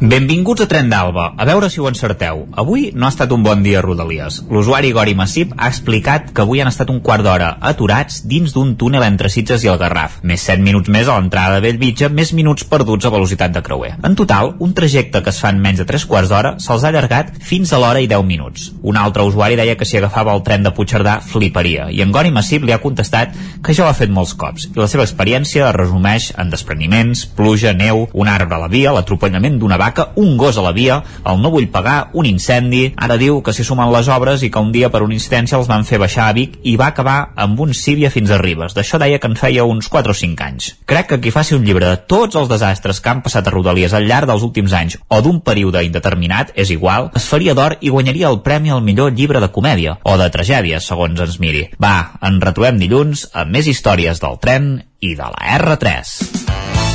Benvinguts 0.00 0.62
a 0.62 0.66
Tren 0.66 0.88
d'Alba. 0.88 1.34
A 1.36 1.44
veure 1.44 1.68
si 1.68 1.76
ho 1.76 1.84
encerteu. 1.84 2.46
Avui 2.56 2.86
no 2.96 3.04
ha 3.04 3.10
estat 3.12 3.34
un 3.36 3.42
bon 3.44 3.60
dia 3.60 3.80
a 3.80 3.84
Rodalies. 3.84 4.38
L'usuari 4.48 4.94
Gori 4.96 5.12
Massip 5.14 5.50
ha 5.58 5.66
explicat 5.68 6.30
que 6.32 6.40
avui 6.40 6.62
han 6.62 6.70
estat 6.70 6.88
un 6.88 7.02
quart 7.04 7.20
d'hora 7.20 7.50
aturats 7.68 8.22
dins 8.24 8.54
d'un 8.54 8.70
túnel 8.80 9.04
entre 9.04 9.28
Sitges 9.28 9.60
i 9.66 9.68
el 9.68 9.76
Garraf. 9.76 10.14
Més 10.24 10.46
7 10.48 10.64
minuts 10.64 10.88
més 10.88 11.04
a 11.04 11.18
l'entrada 11.18 11.58
de 11.58 11.66
Bellvitge, 11.66 12.08
més 12.08 12.32
minuts 12.32 12.64
perduts 12.64 13.04
a 13.04 13.12
velocitat 13.12 13.52
de 13.52 13.60
creuer. 13.66 13.90
En 14.00 14.16
total, 14.16 14.54
un 14.58 14.72
trajecte 14.72 15.20
que 15.20 15.34
es 15.34 15.42
fa 15.44 15.50
en 15.52 15.60
menys 15.60 15.82
de 15.82 15.86
3 15.92 16.08
quarts 16.08 16.32
d'hora 16.32 16.54
se'ls 16.56 16.88
ha 16.88 16.88
allargat 16.94 17.36
fins 17.36 17.74
a 17.74 17.82
l'hora 17.84 18.00
i 18.00 18.08
10 18.08 18.24
minuts. 18.24 18.70
Un 18.80 18.96
altre 18.96 19.28
usuari 19.28 19.60
deia 19.60 19.76
que 19.76 19.84
si 19.84 20.00
agafava 20.00 20.32
el 20.32 20.40
tren 20.48 20.64
de 20.64 20.72
Puigcerdà 20.72 21.18
fliparia 21.20 21.90
i 21.92 22.00
en 22.00 22.16
Gori 22.16 22.32
Massip 22.32 22.64
li 22.64 22.72
ha 22.72 22.80
contestat 22.80 23.36
que 23.60 23.76
ja 23.76 23.84
ho 23.84 23.92
ha 23.92 24.00
fet 24.00 24.08
molts 24.08 24.32
cops 24.32 24.70
i 24.70 24.80
la 24.80 24.88
seva 24.88 25.04
experiència 25.04 25.68
es 25.68 25.76
resumeix 25.76 26.32
en 26.40 26.48
despreniments, 26.48 27.26
pluja, 27.36 27.76
neu, 27.76 28.06
un 28.16 28.32
arbre 28.32 28.56
a 28.56 28.64
la 28.64 28.72
via, 28.72 28.96
l'atropellament 28.96 29.60
d'una 29.60 29.76
vaca, 29.76 29.89
un 30.16 30.36
gos 30.36 30.58
a 30.58 30.62
la 30.62 30.72
via, 30.72 31.00
el 31.26 31.40
no 31.42 31.50
vull 31.50 31.68
pagar, 31.72 32.10
un 32.12 32.26
incendi... 32.26 32.90
Ara 33.00 33.16
diu 33.20 33.40
que 33.42 33.52
s'hi 33.56 33.64
sumen 33.66 33.90
les 33.92 34.08
obres 34.12 34.42
i 34.44 34.50
que 34.52 34.60
un 34.62 34.72
dia 34.72 34.90
per 34.92 35.02
una 35.04 35.16
incidència 35.16 35.58
els 35.58 35.68
van 35.70 35.86
fer 35.88 35.98
baixar 36.02 36.28
a 36.28 36.34
Vic 36.36 36.58
i 36.68 36.76
va 36.80 36.90
acabar 36.90 37.32
amb 37.36 37.60
un 37.60 37.74
Sívia 37.74 38.10
fins 38.12 38.30
a 38.30 38.38
Ribes. 38.40 38.74
D'això 38.76 39.00
deia 39.00 39.18
que 39.18 39.30
en 39.30 39.36
feia 39.40 39.64
uns 39.64 39.88
4 39.88 40.12
o 40.12 40.16
5 40.16 40.46
anys. 40.46 40.70
Crec 40.90 41.10
que 41.10 41.20
qui 41.24 41.32
faci 41.34 41.56
un 41.56 41.64
llibre 41.66 41.88
de 41.88 42.00
tots 42.10 42.36
els 42.38 42.50
desastres 42.50 43.00
que 43.00 43.12
han 43.12 43.22
passat 43.24 43.48
a 43.48 43.54
Rodalies 43.54 43.94
al 43.96 44.06
llarg 44.08 44.30
dels 44.30 44.44
últims 44.46 44.74
anys 44.76 44.98
o 45.08 45.20
d'un 45.24 45.40
període 45.44 45.84
indeterminat, 45.86 46.52
és 46.54 46.70
igual, 46.74 47.10
es 47.16 47.26
faria 47.30 47.56
d'or 47.56 47.78
i 47.80 47.90
guanyaria 47.90 48.30
el 48.30 48.42
premi 48.46 48.70
al 48.70 48.84
millor 48.84 49.14
llibre 49.16 49.40
de 49.40 49.50
comèdia 49.54 49.98
o 50.04 50.16
de 50.20 50.30
tragèdia, 50.30 50.80
segons 50.84 51.20
ens 51.20 51.40
miri. 51.42 51.66
Va, 51.82 52.12
en 52.22 52.40
retrobem 52.42 52.80
dilluns 52.80 53.28
amb 53.32 53.56
més 53.56 53.70
històries 53.70 54.22
del 54.22 54.38
tren 54.42 54.72
i 55.00 55.16
de 55.16 55.30
la 55.34 55.58
R3. 55.58 56.89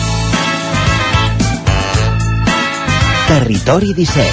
Territori 3.35 3.91
17. 3.91 4.23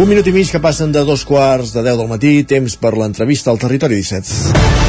Un 0.00 0.08
minut 0.08 0.24
i 0.24 0.32
mig 0.32 0.48
que 0.48 0.56
passen 0.56 0.88
de 0.94 1.02
dos 1.04 1.20
quarts 1.28 1.74
de 1.76 1.82
10 1.84 2.00
del 2.00 2.08
matí, 2.08 2.32
temps 2.48 2.78
per 2.80 2.94
l'entrevista 2.96 3.52
al 3.52 3.60
Territori 3.60 4.00
17. 4.00 4.83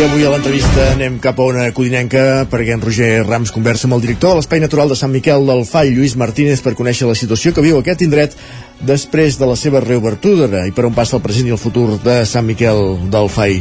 I 0.00 0.02
avui 0.02 0.22
a 0.24 0.30
l'entrevista 0.32 0.84
anem 0.94 1.18
cap 1.20 1.36
a 1.42 1.44
una 1.44 1.66
codinenca 1.76 2.46
perquè 2.48 2.72
en 2.72 2.80
Roger 2.80 3.18
Rams 3.26 3.50
conversa 3.52 3.84
amb 3.84 3.98
el 3.98 4.06
director 4.06 4.30
de 4.30 4.38
l'Espai 4.38 4.62
Natural 4.62 4.88
de 4.88 4.96
Sant 4.96 5.12
Miquel 5.12 5.44
del 5.44 5.60
Fall, 5.68 5.90
Lluís 5.92 6.14
Martínez, 6.16 6.62
per 6.64 6.72
conèixer 6.78 7.04
la 7.10 7.18
situació 7.20 7.52
que 7.52 7.66
viu 7.66 7.76
aquest 7.76 8.06
indret 8.06 8.38
després 8.80 9.36
de 9.36 9.50
la 9.50 9.58
seva 9.60 9.84
reobertura 9.84 10.64
i 10.64 10.72
per 10.72 10.86
on 10.88 10.96
passa 10.96 11.18
el 11.18 11.24
present 11.26 11.52
i 11.52 11.52
el 11.52 11.60
futur 11.60 11.98
de 12.00 12.16
Sant 12.24 12.48
Miquel 12.48 12.96
del 13.12 13.28
Fall. 13.28 13.60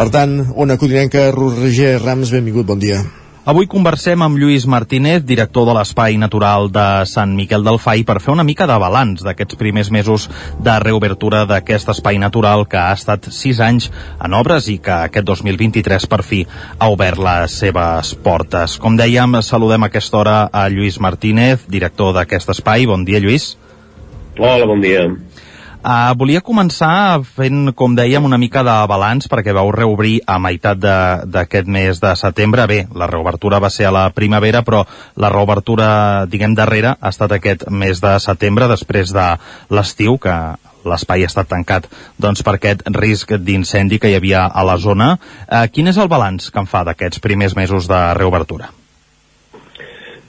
Per 0.00 0.08
tant, 0.16 0.38
una 0.56 0.80
codinenca, 0.80 1.28
Roger 1.36 1.98
Rams, 2.00 2.32
benvingut, 2.32 2.72
bon 2.72 2.80
dia. 2.80 3.04
Avui 3.46 3.68
conversem 3.70 4.18
amb 4.26 4.40
Lluís 4.42 4.64
Martínez, 4.66 5.20
director 5.22 5.68
de 5.68 5.74
l'Espai 5.76 6.16
Natural 6.18 6.64
de 6.74 6.86
Sant 7.06 7.30
Miquel 7.38 7.62
del 7.62 7.76
Fai, 7.78 8.00
per 8.02 8.16
fer 8.18 8.32
una 8.32 8.42
mica 8.42 8.66
de 8.66 8.74
balanç 8.82 9.22
d'aquests 9.22 9.54
primers 9.60 9.92
mesos 9.94 10.24
de 10.66 10.74
reobertura 10.82 11.44
d'aquest 11.46 11.92
espai 11.94 12.18
natural 12.18 12.66
que 12.66 12.80
ha 12.80 12.96
estat 12.98 13.28
sis 13.30 13.60
anys 13.62 13.86
en 14.18 14.34
obres 14.34 14.66
i 14.66 14.80
que 14.82 14.96
aquest 14.96 15.28
2023 15.30 16.08
per 16.10 16.24
fi 16.26 16.40
ha 16.42 16.90
obert 16.90 17.22
les 17.22 17.54
seves 17.62 18.16
portes. 18.26 18.74
Com 18.82 18.98
dèiem, 18.98 19.38
saludem 19.46 19.86
a 19.86 19.92
aquesta 19.92 20.18
hora 20.24 20.36
a 20.50 20.66
Lluís 20.66 20.98
Martínez, 20.98 21.68
director 21.70 22.16
d'aquest 22.18 22.50
espai. 22.56 22.90
Bon 22.90 23.06
dia, 23.06 23.22
Lluís. 23.22 23.52
Hola, 24.42 24.66
bon 24.66 24.82
dia. 24.82 25.06
Uh, 25.86 26.16
volia 26.18 26.40
començar 26.42 27.20
fent, 27.22 27.68
com 27.78 27.92
dèiem, 27.94 28.24
una 28.26 28.40
mica 28.42 28.64
de 28.66 28.74
balanç 28.90 29.28
perquè 29.30 29.52
vau 29.54 29.68
reobrir 29.70 30.16
a 30.26 30.40
meitat 30.42 30.80
d'aquest 30.82 31.70
mes 31.70 32.00
de 32.02 32.10
setembre. 32.18 32.64
Bé, 32.66 32.78
la 32.90 33.06
reobertura 33.06 33.60
va 33.62 33.70
ser 33.70 33.86
a 33.86 33.92
la 33.94 34.08
primavera, 34.10 34.64
però 34.66 34.82
la 35.14 35.30
reobertura, 35.30 36.26
diguem, 36.26 36.58
darrere 36.58 36.96
ha 36.98 37.14
estat 37.14 37.36
aquest 37.36 37.68
mes 37.70 38.02
de 38.02 38.16
setembre, 38.18 38.66
després 38.66 39.14
de 39.14 39.28
l'estiu, 39.70 40.18
que 40.18 40.34
l'espai 40.90 41.22
ha 41.22 41.30
estat 41.30 41.52
tancat 41.54 41.86
doncs, 42.18 42.42
per 42.42 42.56
aquest 42.56 42.82
risc 42.98 43.36
d'incendi 43.38 44.02
que 44.02 44.10
hi 44.10 44.18
havia 44.18 44.42
a 44.50 44.66
la 44.66 44.80
zona. 44.82 45.12
Uh, 45.46 45.68
quin 45.70 45.86
és 45.86 46.02
el 46.02 46.10
balanç 46.10 46.50
que 46.50 46.66
en 46.66 46.66
fa 46.66 46.82
d'aquests 46.82 47.22
primers 47.22 47.54
mesos 47.54 47.86
de 47.86 48.02
reobertura? 48.18 48.72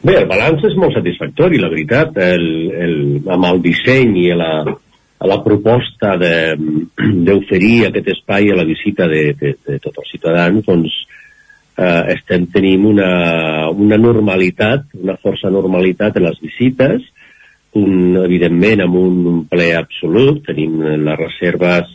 Bé, 0.05 0.21
el 0.21 0.29
balanç 0.29 0.61
és 0.69 0.77
molt 0.77 0.93
satisfactori, 0.93 1.57
la 1.57 1.73
veritat. 1.73 2.13
El, 2.21 2.51
el, 2.77 2.99
amb 3.25 3.55
el 3.55 3.65
disseny 3.65 4.13
i 4.21 4.27
la, 4.37 4.51
a 5.17 5.27
la 5.27 5.39
proposta 5.43 6.15
d'oferir 7.27 7.87
aquest 7.87 8.11
espai 8.13 8.51
a 8.51 8.57
la 8.57 8.65
visita 8.67 9.07
de, 9.09 9.31
de, 9.39 9.55
de 9.65 9.79
tots 9.83 10.03
els 10.03 10.11
ciutadans, 10.13 10.65
doncs 10.65 10.97
eh, 11.77 12.03
estem 12.15 12.47
tenint 12.53 12.85
una, 12.91 13.11
una 13.69 13.99
normalitat, 14.01 14.89
una 15.01 15.17
força 15.21 15.51
normalitat 15.53 16.17
en 16.17 16.27
les 16.29 16.41
visites, 16.43 17.05
un, 17.77 18.17
evidentment 18.23 18.85
amb 18.85 18.97
un 18.97 19.41
ple 19.49 19.71
absolut, 19.77 20.43
tenim 20.47 20.79
les 20.81 21.19
reserves, 21.19 21.91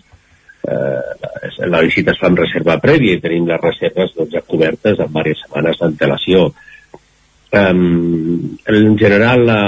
eh, 0.66 1.66
la 1.66 1.82
visita 1.82 2.12
es 2.12 2.20
fa 2.20 2.28
amb 2.30 2.42
reserva 2.42 2.78
prèvia 2.82 3.16
i 3.16 3.22
tenim 3.22 3.48
les 3.48 3.62
reserves 3.62 4.14
doncs, 4.18 4.34
ja 4.34 4.44
cobertes 4.46 5.00
amb 5.00 5.14
diverses 5.14 5.46
setmanes 5.46 5.80
d'antelació. 5.80 6.52
Um, 7.52 8.54
en 8.64 8.94
general, 8.96 9.42
la, 9.44 9.62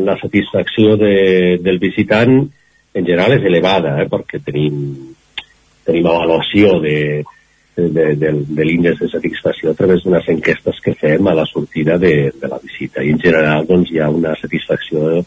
la 0.00 0.14
satisfacció 0.22 0.94
de, 0.96 1.58
del 1.60 1.76
visitant 1.82 2.46
en 2.96 3.04
general 3.04 3.36
és 3.36 3.46
elevada, 3.46 3.96
eh, 4.00 4.08
perquè 4.10 4.40
tenim, 4.44 4.80
tenim 5.86 6.08
avaluació 6.10 6.78
de, 6.84 6.98
de, 7.76 8.06
de, 8.16 8.32
de 8.48 8.64
l'índex 8.64 9.02
de 9.04 9.10
satisfacció 9.12 9.70
a 9.70 9.78
través 9.78 10.02
d'unes 10.04 10.28
enquestes 10.32 10.80
que 10.84 10.96
fem 10.96 11.28
a 11.28 11.36
la 11.36 11.46
sortida 11.48 11.98
de, 12.00 12.32
de 12.40 12.48
la 12.48 12.60
visita. 12.62 13.04
I 13.04 13.12
en 13.14 13.22
general 13.22 13.68
doncs, 13.68 13.92
hi 13.92 14.00
ha 14.00 14.10
una 14.10 14.34
satisfacció 14.40 15.22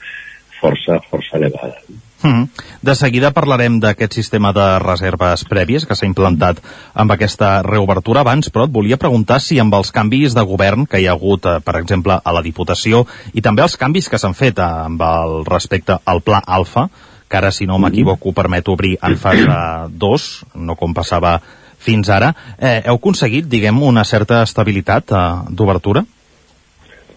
força, 0.60 0.99
força 1.10 1.38
elevada. 1.38 1.77
Mm. 2.21 2.49
De 2.84 2.95
seguida 2.99 3.32
parlarem 3.32 3.77
d'aquest 3.79 4.17
sistema 4.17 4.51
de 4.51 4.65
reserves 4.84 5.45
prèvies 5.47 5.86
que 5.88 5.95
s'ha 5.95 6.08
implantat 6.10 6.60
amb 6.91 7.13
aquesta 7.15 7.62
reobertura 7.63 8.25
abans, 8.25 8.49
però 8.51 8.65
et 8.67 8.73
volia 8.75 8.99
preguntar 8.99 9.39
si 9.39 9.60
amb 9.62 9.77
els 9.77 9.93
canvis 9.95 10.36
de 10.36 10.43
govern 10.43 10.84
que 10.89 10.99
hi 10.99 11.08
ha 11.08 11.15
hagut, 11.15 11.45
eh, 11.45 11.62
per 11.63 11.77
exemple, 11.79 12.19
a 12.19 12.34
la 12.36 12.43
Diputació 12.43 13.05
i 13.32 13.45
també 13.45 13.63
els 13.63 13.77
canvis 13.79 14.10
que 14.12 14.19
s'han 14.19 14.36
fet 14.36 14.60
eh, 14.60 14.67
amb 14.89 14.99
el 14.99 15.45
respecte 15.47 15.95
al 16.03 16.19
Pla 16.25 16.41
Alfa, 16.45 16.89
que 17.30 17.38
ara, 17.38 17.52
si 17.54 17.68
no 17.70 17.78
m'equivoco, 17.80 18.34
permet 18.34 18.68
obrir 18.68 18.98
en 19.06 19.15
fase 19.22 19.46
2, 20.06 20.30
no 20.65 20.76
com 20.76 20.96
passava 20.98 21.38
fins 21.80 22.10
ara. 22.12 22.34
Eh, 22.58 22.82
heu 22.86 22.98
aconseguit, 22.98 23.48
diguem, 23.48 23.84
una 23.86 24.04
certa 24.04 24.42
estabilitat 24.44 25.13
eh, 25.13 25.26
d'obertura? 25.56 26.04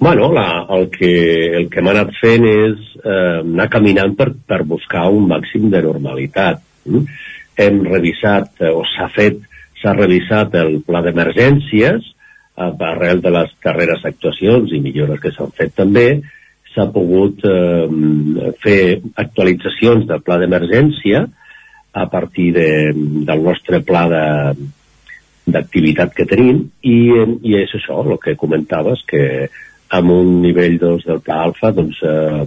Bueno, 0.03 0.33
la, 0.35 0.67
el 0.75 0.89
que, 0.91 1.13
el 1.59 1.69
que 1.71 1.79
hem 1.79 1.89
anat 1.93 2.11
fent 2.19 2.47
és 2.51 2.87
eh, 3.03 3.39
anar 3.41 3.69
caminant 3.71 4.17
per, 4.19 4.33
per 4.35 4.65
buscar 4.67 5.07
un 5.15 5.29
màxim 5.31 5.69
de 5.71 5.83
normalitat. 5.85 6.63
Mm? 6.91 7.21
Hem 7.63 7.83
revisat, 7.87 8.51
eh, 8.63 8.73
o 8.75 8.83
s'ha 8.89 9.07
fet, 9.15 9.39
s'ha 9.79 9.95
revisat 9.95 10.57
el 10.59 10.81
pla 10.87 11.05
d'emergències, 11.07 12.09
eh, 12.59 12.71
arrel 12.89 13.23
de 13.23 13.31
les 13.35 13.55
darreres 13.63 14.03
actuacions 14.11 14.75
i 14.75 14.83
millores 14.83 15.23
que 15.23 15.31
s'han 15.35 15.55
fet 15.55 15.75
també, 15.79 16.09
s'ha 16.73 16.89
pogut 16.93 17.43
eh, 17.49 18.53
fer 18.63 18.83
actualitzacions 19.21 20.07
del 20.09 20.23
pla 20.25 20.39
d'emergència 20.41 21.27
a 21.93 22.07
partir 22.09 22.53
de, 22.57 22.69
del 23.29 23.43
nostre 23.45 23.83
pla 23.85 24.07
de, 24.09 24.25
d'activitat 25.53 26.15
que 26.17 26.27
tenim 26.29 26.65
i, 26.81 26.99
i 27.43 27.57
és 27.61 27.75
això, 27.77 28.01
el 28.07 28.19
que 28.23 28.39
comentaves, 28.41 29.05
que 29.09 29.49
amb 29.93 30.13
un 30.15 30.39
nivell 30.41 30.79
2 30.81 31.07
del 31.09 31.21
pla 31.25 31.43
alfa 31.49 31.73
doncs, 31.77 32.01
eh, 32.07 32.45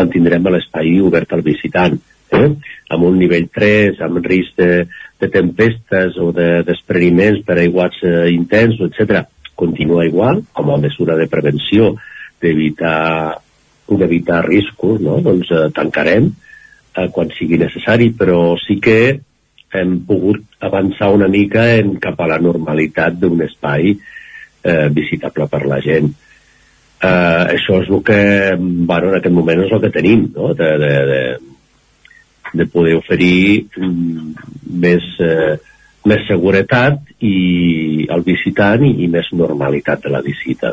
mantindrem 0.00 0.48
l'espai 0.48 0.96
obert 1.04 1.34
al 1.36 1.44
visitant. 1.44 1.98
Eh? 2.36 2.48
Amb 2.90 3.04
un 3.06 3.18
nivell 3.20 3.50
3, 3.54 4.00
amb 4.02 4.24
risc 4.24 4.56
de, 4.58 4.86
de 5.20 5.28
tempestes 5.30 6.16
o 6.22 6.32
de 6.34 6.62
despreniments 6.66 7.44
per 7.46 7.58
aiguats 7.60 8.00
eh, 8.02 8.30
intensos, 8.32 8.88
etc 8.90 9.26
continua 9.56 10.04
igual, 10.04 10.44
com 10.52 10.70
a 10.70 10.76
mesura 10.78 11.16
de 11.16 11.26
prevenció 11.32 11.94
d'evitar 12.42 13.40
d'evitar 13.86 14.42
riscos, 14.48 15.00
no? 15.00 15.20
doncs 15.22 15.50
eh, 15.54 15.68
tancarem 15.74 16.28
eh, 16.28 17.08
quan 17.14 17.30
sigui 17.36 17.60
necessari, 17.60 18.10
però 18.18 18.56
sí 18.58 18.80
que 18.82 18.98
hem 19.76 19.98
pogut 20.06 20.42
avançar 20.64 21.10
una 21.14 21.28
mica 21.28 21.66
en 21.76 21.96
cap 22.02 22.20
a 22.20 22.30
la 22.30 22.38
normalitat 22.42 23.18
d'un 23.20 23.42
espai 23.46 23.92
eh, 23.92 24.88
visitable 24.94 25.48
per 25.50 25.66
la 25.66 25.80
gent 25.84 26.08
eh, 27.02 27.42
això 27.56 27.82
és 27.82 27.90
el 27.90 28.02
que 28.06 28.20
bueno, 28.58 29.10
en 29.10 29.18
aquest 29.18 29.34
moment 29.34 29.64
és 29.64 29.72
el 29.72 29.82
que 29.84 29.92
tenim 29.94 30.26
no? 30.34 30.52
de, 30.54 30.70
de, 30.82 30.92
de, 31.10 31.22
de 32.62 32.66
poder 32.72 32.96
oferir 32.98 33.66
mm, 33.76 34.34
més, 34.82 35.08
eh, 35.20 35.56
més 36.06 36.26
seguretat 36.30 37.02
i 37.20 38.06
al 38.10 38.24
visitant 38.26 38.84
i, 38.86 38.94
i 39.04 39.10
més 39.12 39.32
normalitat 39.34 40.06
de 40.06 40.14
la 40.14 40.22
visita 40.24 40.72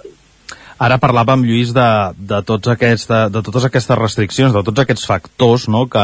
Ara 0.84 0.98
parlàvem, 1.00 1.46
Lluís, 1.48 1.70
de, 1.76 1.90
de, 2.18 2.42
tots 2.44 2.72
aquests, 2.74 3.06
de, 3.08 3.20
de 3.32 3.42
totes 3.46 3.68
aquestes 3.70 3.98
restriccions, 4.00 4.52
de 4.52 4.64
tots 4.68 4.84
aquests 4.84 5.06
factors 5.08 5.70
no, 5.72 5.86
que, 5.92 6.04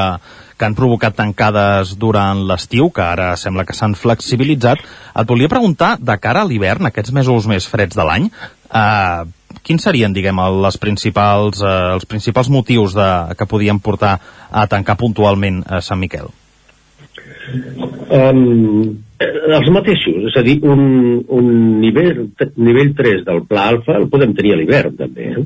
que 0.55 0.67
han 0.67 0.77
provocat 0.77 1.17
tancades 1.17 1.97
durant 1.99 2.45
l'estiu, 2.47 2.87
que 2.95 3.03
ara 3.03 3.33
sembla 3.41 3.65
que 3.67 3.75
s'han 3.75 3.97
flexibilitzat. 3.99 4.85
Et 5.19 5.27
volia 5.27 5.51
preguntar, 5.51 5.97
de 5.99 6.15
cara 6.23 6.45
a 6.45 6.47
l'hivern, 6.47 6.87
aquests 6.87 7.11
mesos 7.15 7.49
més 7.51 7.67
freds 7.67 7.99
de 7.99 8.07
l'any, 8.07 8.29
eh, 8.71 9.59
quins 9.67 9.83
serien, 9.83 10.15
diguem, 10.15 10.39
les 10.63 10.79
principals, 10.79 11.59
eh, 11.59 11.75
els 11.97 12.07
principals 12.07 12.51
motius 12.53 12.95
de, 12.95 13.09
que 13.35 13.49
podien 13.51 13.83
portar 13.83 14.15
a 14.49 14.65
tancar 14.71 14.95
puntualment 15.01 15.59
a 15.67 15.83
Sant 15.83 15.99
Miquel? 15.99 16.31
Um, 18.09 18.95
els 19.19 19.69
mateixos, 19.75 20.29
és 20.29 20.37
a 20.39 20.43
dir, 20.45 20.59
un, 20.63 21.19
un 21.35 21.49
nivell, 21.81 22.29
nivell 22.55 22.93
3 22.95 23.25
del 23.27 23.43
pla 23.49 23.67
alfa 23.73 23.97
el 23.99 24.07
podem 24.11 24.35
tenir 24.37 24.53
a 24.55 24.59
l'hivern, 24.59 24.95
també. 24.99 25.33
Eh? 25.33 25.43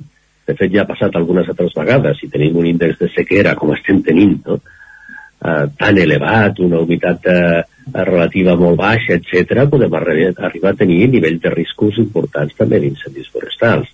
De 0.47 0.55
fet, 0.59 0.69
ja 0.73 0.83
ha 0.83 0.89
passat 0.89 1.15
algunes 1.15 1.49
altres 1.49 1.73
vegades, 1.77 2.19
si 2.19 2.29
tenim 2.29 2.57
un 2.59 2.67
índex 2.69 2.99
de 2.99 3.09
sequera, 3.15 3.55
com 3.57 3.73
estem 3.73 4.03
tenint, 4.05 4.35
no? 4.45 4.59
uh, 4.59 5.65
tan 5.79 5.97
elevat, 5.97 6.59
una 6.61 6.83
humitat 6.83 7.29
uh, 7.31 7.63
relativa 7.95 8.57
molt 8.59 8.77
baixa, 8.77 9.17
etc, 9.17 9.65
podem 9.71 9.97
arribar, 9.97 10.73
a 10.73 10.77
tenir 10.77 11.07
nivells 11.09 11.41
de 11.41 11.55
riscos 11.55 11.97
importants 12.03 12.53
també 12.59 12.81
d'incendis 12.83 13.31
forestals 13.33 13.89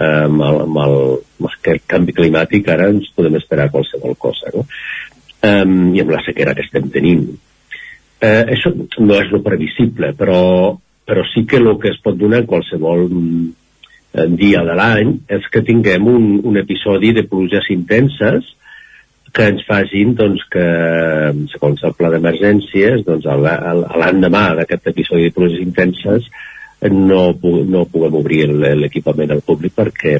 eh, 0.00 0.24
amb, 0.24 0.40
el, 0.42 0.58
amb, 0.64 0.80
el, 0.84 0.96
amb 1.40 1.50
el 1.50 1.80
canvi 1.90 2.16
climàtic 2.16 2.68
ara 2.72 2.88
ens 2.90 3.10
podem 3.14 3.38
esperar 3.38 3.70
qualsevol 3.70 4.16
cosa 4.18 4.50
no? 4.54 4.64
eh, 5.46 5.62
i 5.62 6.02
amb 6.02 6.10
la 6.10 6.22
sequera 6.26 6.56
que 6.58 6.66
estem 6.66 6.90
tenint 6.90 7.28
eh, 8.20 8.44
això 8.54 8.72
no 8.74 9.18
és 9.18 9.32
lo 9.32 9.42
previsible 9.44 10.12
però, 10.18 10.76
però 11.06 11.24
sí 11.32 11.46
que 11.48 11.60
el 11.60 11.72
que 11.80 11.92
es 11.94 12.00
pot 12.04 12.18
donar 12.20 12.42
en 12.42 12.48
qualsevol 12.50 13.06
eh, 13.08 14.28
dia 14.36 14.64
de 14.66 14.76
l'any 14.76 15.12
és 15.38 15.48
que 15.52 15.64
tinguem 15.66 16.08
un, 16.08 16.32
un 16.44 16.60
episodi 16.60 17.14
de 17.16 17.26
pluges 17.28 17.70
intenses 17.74 18.56
que 19.32 19.46
ens 19.46 19.62
facin 19.66 20.14
doncs, 20.18 20.42
que, 20.50 20.66
segons 21.52 21.84
el 21.86 21.94
pla 21.94 22.10
d'emergències, 22.10 23.04
doncs, 23.06 23.28
l'endemà 23.30 24.46
d'aquest 24.58 24.90
episodi 24.90 25.28
de 25.28 25.36
pluges 25.36 25.62
intenses, 25.62 26.26
no, 26.90 27.22
no 27.70 27.86
puguem 27.92 28.18
obrir 28.18 28.46
l'equipament 28.50 29.34
al 29.34 29.44
públic 29.46 29.76
perquè 29.76 30.18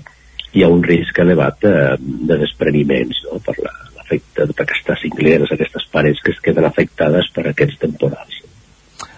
hi 0.55 0.65
ha 0.65 0.71
un 0.71 0.83
risc 0.85 1.19
elevat 1.23 1.61
de, 1.65 1.75
de 2.01 2.39
despreniments 2.43 3.25
no? 3.27 3.39
per 3.45 3.57
l'efecte 4.11 4.47
la, 4.47 4.53
d'aquestes 4.57 5.01
cingleres, 5.03 5.51
aquestes 5.53 5.87
parets 5.93 6.21
que 6.23 6.33
es 6.33 6.41
queden 6.41 6.65
afectades 6.65 7.31
per 7.35 7.49
aquests 7.49 7.79
temporals. 7.79 8.43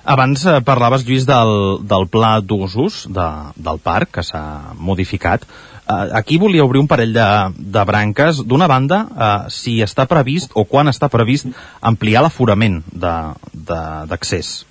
Abans 0.05 0.45
eh, 0.47 0.61
parlaves, 0.65 1.05
Lluís, 1.07 1.27
del, 1.27 1.85
del 1.87 2.09
pla 2.11 2.41
d'usos 2.41 3.07
de, 3.09 3.29
del 3.57 3.79
parc, 3.79 4.17
que 4.19 4.23
s'ha 4.27 4.75
modificat. 4.75 5.47
Eh, 5.47 6.09
aquí 6.19 6.39
volia 6.39 6.65
obrir 6.65 6.83
un 6.83 6.91
parell 6.91 7.15
de, 7.15 7.29
de 7.57 7.85
branques. 7.87 8.43
D'una 8.45 8.67
banda, 8.67 9.07
eh, 9.07 9.51
si 9.55 9.81
està 9.83 10.09
previst 10.11 10.53
o 10.55 10.65
quan 10.65 10.91
està 10.91 11.09
previst 11.09 11.47
ampliar 11.81 12.25
l'aforament 12.27 12.83
d'accés. 12.93 14.67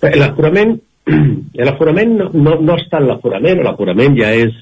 L'aforament 0.00 0.78
L'aforament 1.56 2.12
no, 2.18 2.26
no, 2.36 2.58
no 2.60 2.74
està 2.76 3.00
en 3.00 3.08
l'aforament, 3.08 3.62
l'aforament 3.64 4.14
ja 4.18 4.28
és 4.36 4.52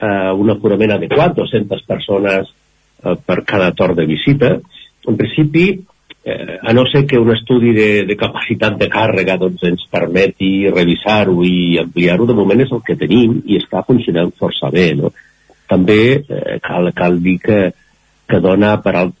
eh, 0.00 0.30
un 0.32 0.50
aforament 0.54 0.94
adequat, 0.96 1.36
200 1.36 1.84
persones 1.88 2.48
eh, 3.04 3.16
per 3.24 3.42
cada 3.44 3.72
torn 3.76 3.96
de 3.98 4.06
visita. 4.06 4.54
En 5.08 5.16
principi, 5.16 5.66
eh, 6.24 6.58
a 6.62 6.72
no 6.72 6.84
ser 6.86 7.06
que 7.06 7.18
un 7.18 7.32
estudi 7.34 7.72
de, 7.72 8.04
de 8.04 8.16
capacitat 8.16 8.78
de 8.78 8.88
càrrega 8.92 9.38
doncs, 9.40 9.64
ens 9.64 9.86
permeti 9.90 10.68
revisar-ho 10.68 11.42
i 11.44 11.78
ampliar-ho, 11.80 12.28
de 12.28 12.36
moment 12.36 12.64
és 12.64 12.72
el 12.72 12.84
que 12.86 12.98
tenim 13.00 13.40
i 13.46 13.60
està 13.62 13.84
funcionant 13.86 14.32
força 14.38 14.70
bé. 14.74 14.92
No? 14.98 15.12
També 15.68 16.00
eh, 16.20 16.58
cal, 16.64 16.92
cal 16.96 17.20
dir 17.24 17.38
que, 17.44 17.60
que 18.28 18.40
dona 18.44 18.76
per 18.84 18.96
al, 18.96 19.14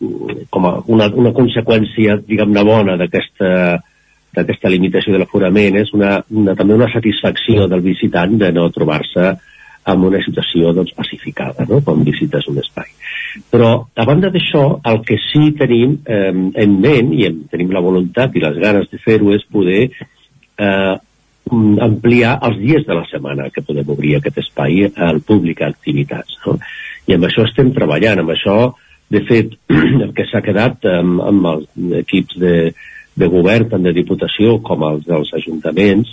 com 0.50 0.66
a 0.68 0.74
una, 0.86 1.08
una 1.14 1.32
conseqüència, 1.36 2.20
diguem-ne, 2.28 2.64
bona 2.66 2.98
d'aquesta 3.00 3.52
d'aquesta 4.36 4.70
limitació 4.70 5.14
de 5.14 5.22
l'aforament 5.22 5.78
és 5.80 5.92
una, 5.96 6.18
una, 6.30 6.54
també 6.54 6.76
una 6.76 6.90
satisfacció 6.92 7.66
del 7.70 7.80
visitant 7.84 8.36
de 8.40 8.50
no 8.54 8.68
trobar-se 8.74 9.30
en 9.88 10.04
una 10.04 10.20
situació 10.24 10.74
doncs, 10.76 10.92
pacificada, 10.96 11.64
no? 11.68 11.80
quan 11.84 12.04
visites 12.04 12.46
un 12.50 12.60
espai. 12.60 12.90
Però, 13.52 13.70
a 13.94 14.04
banda 14.08 14.30
d'això, 14.34 14.64
el 14.90 15.02
que 15.06 15.18
sí 15.22 15.50
tenim 15.58 15.98
eh, 16.06 16.32
en 16.32 16.78
ment, 16.82 17.12
i 17.16 17.26
en, 17.28 17.42
tenim 17.52 17.72
la 17.74 17.82
voluntat 17.84 18.36
i 18.36 18.42
les 18.44 18.58
ganes 18.62 18.88
de 18.92 19.00
fer-ho, 19.02 19.32
és 19.36 19.44
poder 19.52 19.82
eh, 19.88 20.96
ampliar 21.88 22.34
els 22.48 22.58
dies 22.60 22.84
de 22.86 22.96
la 22.96 23.06
setmana 23.08 23.48
que 23.54 23.64
podem 23.64 23.88
obrir 23.94 24.16
aquest 24.18 24.42
espai 24.44 24.88
al 24.94 25.22
públic 25.24 25.62
a 25.62 25.70
activitats. 25.72 26.38
No? 26.46 26.58
I 27.08 27.16
amb 27.16 27.28
això 27.28 27.46
estem 27.48 27.72
treballant, 27.76 28.22
amb 28.22 28.34
això, 28.34 28.58
de 29.08 29.22
fet, 29.28 29.54
el 30.04 30.12
que 30.16 30.26
s'ha 30.28 30.44
quedat 30.44 30.84
amb, 30.92 31.22
amb 31.24 31.52
els 31.52 31.94
equips 32.02 32.40
de, 32.42 32.56
de 33.18 33.30
govern, 33.32 33.70
tant 33.70 33.86
de 33.86 33.94
diputació 33.96 34.58
com 34.64 34.84
els 34.88 35.06
dels 35.08 35.32
ajuntaments, 35.40 36.12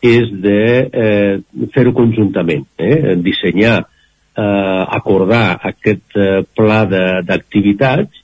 és 0.00 0.28
de 0.44 0.60
eh, 0.88 1.40
fer-ho 1.74 1.92
conjuntament, 1.96 2.64
eh? 2.80 3.16
dissenyar, 3.20 3.80
eh, 3.84 3.99
acordar 4.38 5.58
aquest 5.72 6.16
eh, 6.16 6.42
pla 6.56 6.84
d'activitats 6.86 8.20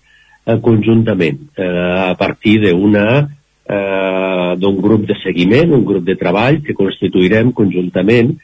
eh, 0.46 0.58
conjuntament, 0.62 1.40
eh, 1.56 2.10
a 2.12 2.14
partir 2.14 2.60
d'una 2.62 3.06
eh, 3.66 4.52
d'un 4.56 4.80
grup 4.80 5.06
de 5.06 5.16
seguiment, 5.22 5.74
un 5.74 5.84
grup 5.84 6.04
de 6.06 6.16
treball 6.16 6.62
que 6.62 6.76
constituirem 6.78 7.52
conjuntament 7.52 8.36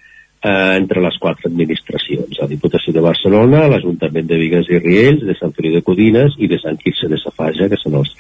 eh, 0.43 0.77
entre 0.77 1.01
les 1.01 1.19
quatre 1.23 1.49
administracions, 1.49 2.41
la 2.41 2.49
Diputació 2.51 2.93
de 2.93 3.05
Barcelona, 3.05 3.69
l'Ajuntament 3.71 4.27
de 4.27 4.41
Vigues 4.41 4.71
i 4.71 4.81
Riells, 4.83 5.23
de 5.29 5.37
Sant 5.39 5.55
Feliu 5.55 5.79
de 5.79 5.85
Codines 5.87 6.35
i 6.39 6.51
de 6.51 6.59
Sant 6.63 6.81
Quirze 6.83 7.09
de 7.09 7.21
Safaja, 7.23 7.71
que 7.71 7.79
són 7.79 8.01
els 8.03 8.11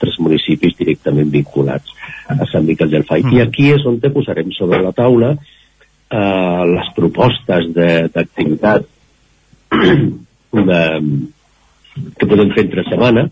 tres 0.00 0.18
municipis 0.20 0.76
directament 0.78 1.32
vinculats 1.32 1.96
a 2.28 2.44
Sant 2.52 2.68
Miquel 2.68 2.92
del 2.92 3.08
Fai. 3.08 3.24
I 3.32 3.42
aquí 3.46 3.72
és 3.72 3.88
on 3.88 3.98
te 4.00 4.12
posarem 4.12 4.52
sobre 4.56 4.82
la 4.84 4.92
taula 4.96 5.32
eh, 5.32 5.59
les 6.10 6.88
propostes 6.96 7.68
d'activitat 7.74 8.86
de, 10.70 10.80
que 12.18 12.26
podem 12.26 12.50
fer 12.56 12.64
entre 12.66 12.82
setmana 12.88 13.28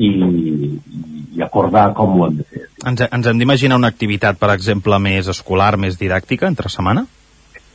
i, 0.00 0.08
i 0.08 1.44
acordar 1.44 1.90
com 1.98 2.16
ho 2.16 2.24
hem 2.26 2.38
de 2.40 2.48
fer. 2.48 2.64
Ens, 2.88 3.04
ens 3.04 3.28
hem 3.28 3.42
d'imaginar 3.42 3.76
una 3.76 3.92
activitat, 3.92 4.40
per 4.40 4.54
exemple, 4.54 4.96
més 5.04 5.28
escolar, 5.28 5.74
més 5.76 6.00
didàctica, 6.00 6.48
entre 6.48 6.72
setmana? 6.72 7.04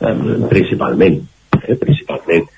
eh, 0.02 0.46
principalment, 0.48 1.28
eh, 1.62 1.76
principalment. 1.76 2.48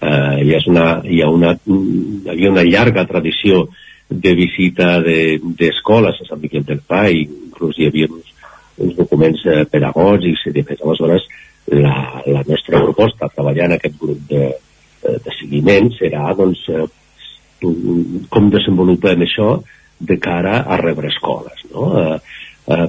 Eh, 0.00 0.44
hi, 0.44 0.54
ha 0.54 0.60
una, 0.66 0.86
hi, 1.04 1.20
ha 1.22 1.30
una, 1.30 1.54
hi 1.64 2.28
havia 2.28 2.50
una 2.50 2.64
llarga 2.64 3.06
tradició 3.08 3.68
de 4.08 4.34
visita 4.36 4.98
d'escoles 5.00 6.18
de, 6.18 6.26
a 6.26 6.28
Sant 6.28 6.42
Miquel 6.42 6.64
del 6.68 6.82
Fai, 6.84 7.22
inclús 7.24 7.78
hi 7.78 7.88
havia 7.88 8.10
uns, 8.10 8.33
uns 8.78 8.96
documents 8.98 9.44
eh, 9.46 9.64
pedagògics 9.70 10.46
i 10.48 10.54
de 10.56 10.64
fet 10.66 10.82
aleshores 10.82 11.26
la, 11.72 12.22
la 12.26 12.42
nostra 12.48 12.82
proposta 12.82 13.30
treballar 13.32 13.70
en 13.70 13.76
aquest 13.76 13.96
grup 14.00 14.20
de, 14.30 14.50
de 15.04 15.36
seguiment 15.38 15.90
serà 15.98 16.34
doncs 16.36 16.66
eh, 16.72 16.84
com 18.34 18.50
desenvolupem 18.52 19.24
això 19.24 19.54
de 20.00 20.18
cara 20.20 20.60
a 20.66 20.78
rebre 20.80 21.08
escoles 21.12 21.64
no? 21.72 21.88
eh, 22.02 22.18
eh, 22.74 22.88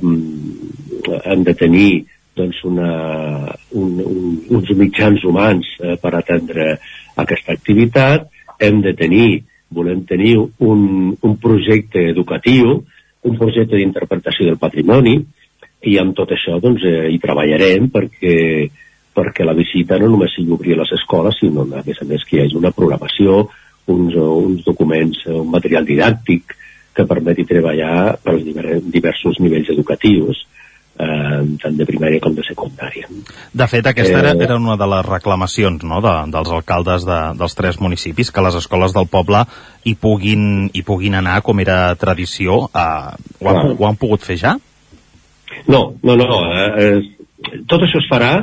hem 1.23 1.47
de 1.47 1.55
tenir 1.55 1.89
doncs 2.35 2.63
una, 2.67 2.91
un, 3.79 3.91
un, 4.03 4.31
uns 4.57 4.71
mitjans 4.75 5.23
humans 5.23 5.69
eh, 5.79 5.95
per 6.01 6.15
atendre 6.17 6.73
aquesta 7.21 7.55
activitat 7.55 8.27
hem 8.59 8.81
de 8.83 8.95
tenir 8.97 9.29
volem 9.75 10.03
tenir 10.05 10.37
un, 10.39 11.15
un 11.19 11.37
projecte 11.41 12.03
educatiu, 12.11 12.77
un 13.25 13.37
projecte 13.39 13.79
d'interpretació 13.79 14.51
del 14.51 14.61
patrimoni, 14.61 15.17
i 15.85 15.97
amb 16.01 16.15
tot 16.17 16.33
això 16.33 16.59
doncs, 16.61 16.83
eh, 16.87 17.07
hi 17.13 17.19
treballarem 17.21 17.89
perquè, 17.93 18.35
perquè 19.15 19.45
la 19.45 19.55
visita 19.57 19.99
no 20.01 20.09
només 20.11 20.33
sigui 20.35 20.53
obrir 20.55 20.77
les 20.79 20.91
escoles, 20.97 21.37
sinó 21.39 21.65
a 21.65 21.83
més 21.85 22.01
a 22.01 22.09
més 22.09 22.25
que 22.25 22.37
hi 22.37 22.43
hagi 22.45 22.59
una 22.59 22.73
programació, 22.75 23.45
uns, 23.93 24.15
uns 24.15 24.65
documents, 24.65 25.25
un 25.29 25.49
material 25.53 25.85
didàctic 25.85 26.55
que 26.95 27.07
permeti 27.07 27.45
treballar 27.45 28.15
pels 28.23 28.45
diversos 28.91 29.39
nivells 29.43 29.69
educatius 29.73 30.45
eh, 30.99 31.39
tant 31.61 31.77
de 31.77 31.87
primària 31.87 32.21
com 32.23 32.35
de 32.35 32.43
secundària. 32.47 33.09
De 33.53 33.67
fet, 33.67 33.87
aquesta 33.91 34.19
era, 34.19 34.33
eh, 34.33 34.43
era 34.47 34.57
una 34.57 34.77
de 34.79 34.87
les 34.93 35.05
reclamacions 35.07 35.83
no, 35.83 35.99
de, 36.03 36.13
dels 36.33 36.53
alcaldes 36.57 37.07
de, 37.07 37.19
dels 37.39 37.57
tres 37.57 37.79
municipis, 37.83 38.31
que 38.31 38.45
les 38.45 38.55
escoles 38.61 38.95
del 38.95 39.09
poble 39.11 39.43
hi 39.83 39.95
puguin, 39.99 40.69
hi 40.73 40.85
puguin 40.87 41.19
anar 41.19 41.41
com 41.45 41.59
era 41.63 41.95
tradició. 41.99 42.65
Eh, 42.71 42.87
ho, 43.41 43.51
han, 43.51 43.75
ho 43.75 43.89
han 43.89 43.99
pogut 43.99 44.23
fer 44.25 44.39
ja? 44.41 44.55
No, 45.67 45.81
no, 46.03 46.15
no. 46.19 46.39
Eh, 46.53 47.59
tot 47.69 47.83
això 47.85 48.01
es 48.01 48.09
farà. 48.11 48.33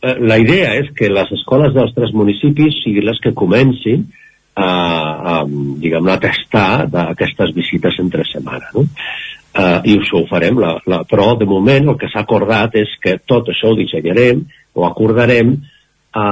Eh, 0.00 0.16
la 0.20 0.38
idea 0.42 0.74
és 0.80 0.90
que 0.96 1.12
les 1.12 1.30
escoles 1.38 1.74
dels 1.76 1.94
tres 1.96 2.14
municipis 2.16 2.82
siguin 2.82 3.08
les 3.08 3.20
que 3.22 3.34
comencin 3.36 4.08
a, 4.54 4.66
a 4.66 5.36
diguem 5.46 6.08
a 6.08 6.18
testar 6.22 6.86
aquestes 7.08 7.54
visites 7.56 7.98
entre 8.02 8.26
setmana. 8.28 8.70
No? 8.74 8.86
eh, 9.54 9.80
i 9.90 9.98
això 9.98 10.22
ho 10.22 10.26
farem, 10.30 10.58
la, 10.60 10.74
la, 10.90 11.02
però 11.08 11.34
de 11.38 11.46
moment 11.48 11.92
el 11.92 11.98
que 12.00 12.10
s'ha 12.12 12.24
acordat 12.24 12.74
és 12.80 12.96
que 13.02 13.18
tot 13.26 13.48
això 13.52 13.70
ho 13.70 13.78
dissenyarem 13.78 14.42
o 14.74 14.86
acordarem 14.88 15.54
a, 16.14 16.26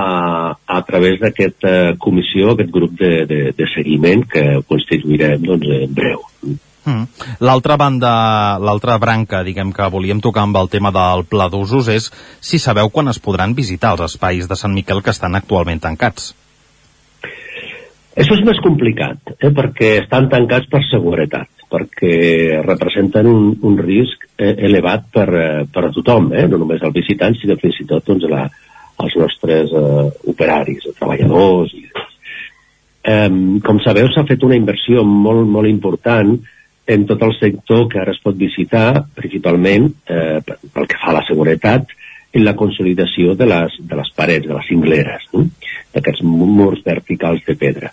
a 0.54 0.80
través 0.86 1.18
d'aquesta 1.22 1.94
comissió, 2.02 2.52
aquest 2.52 2.70
grup 2.74 2.94
de, 2.98 3.14
de, 3.30 3.40
de 3.56 3.70
seguiment 3.74 4.26
que 4.30 4.44
constituirem 4.68 5.42
doncs, 5.46 5.70
en 5.86 5.96
breu. 5.96 6.22
Mm. 6.42 6.60
L'altra 7.40 7.76
banda, 7.78 8.12
l'altra 8.58 8.98
branca, 8.98 9.42
diguem 9.46 9.72
que 9.72 9.88
volíem 9.92 10.20
tocar 10.20 10.46
amb 10.46 10.58
el 10.58 10.70
tema 10.72 10.90
del 10.94 11.24
pla 11.30 11.48
d'usos 11.52 11.88
és 11.92 12.10
si 12.40 12.58
sabeu 12.58 12.90
quan 12.90 13.08
es 13.12 13.20
podran 13.22 13.54
visitar 13.54 13.94
els 13.94 14.06
espais 14.10 14.48
de 14.50 14.58
Sant 14.58 14.74
Miquel 14.74 15.02
que 15.02 15.14
estan 15.14 15.38
actualment 15.38 15.82
tancats. 15.82 16.32
Això 18.12 18.34
és 18.36 18.42
més 18.44 18.58
complicat, 18.60 19.32
eh, 19.38 19.48
perquè 19.48 19.94
estan 20.02 20.28
tancats 20.28 20.68
per 20.68 20.82
seguretat, 20.84 21.48
perquè 21.72 22.60
representen 22.60 23.28
un, 23.30 23.46
un 23.64 23.78
risc 23.80 24.26
eh, 24.36 24.52
elevat 24.68 25.06
per, 25.14 25.28
eh, 25.32 25.62
per 25.72 25.86
a 25.88 25.92
tothom, 25.94 26.28
eh, 26.36 26.44
no 26.50 26.60
només 26.60 26.82
al 26.84 26.92
visitant, 26.92 27.38
sinó 27.38 27.56
fins 27.62 27.80
i 27.80 27.88
tot 27.88 28.04
doncs, 28.10 28.28
la, 28.28 28.44
als 29.00 29.16
nostres 29.16 29.72
eh, 29.72 30.08
operaris, 30.28 30.90
treballadors. 30.98 31.72
I, 31.72 31.88
eh, 33.14 33.30
com 33.64 33.80
sabeu, 33.80 34.10
s'ha 34.12 34.26
fet 34.28 34.44
una 34.44 34.60
inversió 34.60 35.06
molt, 35.08 35.48
molt 35.48 35.70
important 35.72 36.36
en 36.94 37.06
tot 37.08 37.22
el 37.24 37.34
sector 37.38 37.86
que 37.90 38.00
ara 38.02 38.14
es 38.14 38.20
pot 38.22 38.36
visitar, 38.38 39.04
principalment 39.16 39.90
eh, 40.06 40.40
pel 40.44 40.88
que 40.88 41.00
fa 41.00 41.12
a 41.12 41.18
la 41.18 41.26
seguretat, 41.28 41.90
en 42.32 42.44
la 42.46 42.54
consolidació 42.56 43.34
de 43.36 43.46
les, 43.48 43.74
de 43.78 43.96
les 43.98 44.10
parets, 44.16 44.46
de 44.46 44.54
les 44.54 44.68
cingleres, 44.68 45.26
no? 45.34 45.46
d'aquests 45.92 46.24
murs 46.24 46.80
verticals 46.86 47.44
de 47.48 47.56
pedra. 47.60 47.92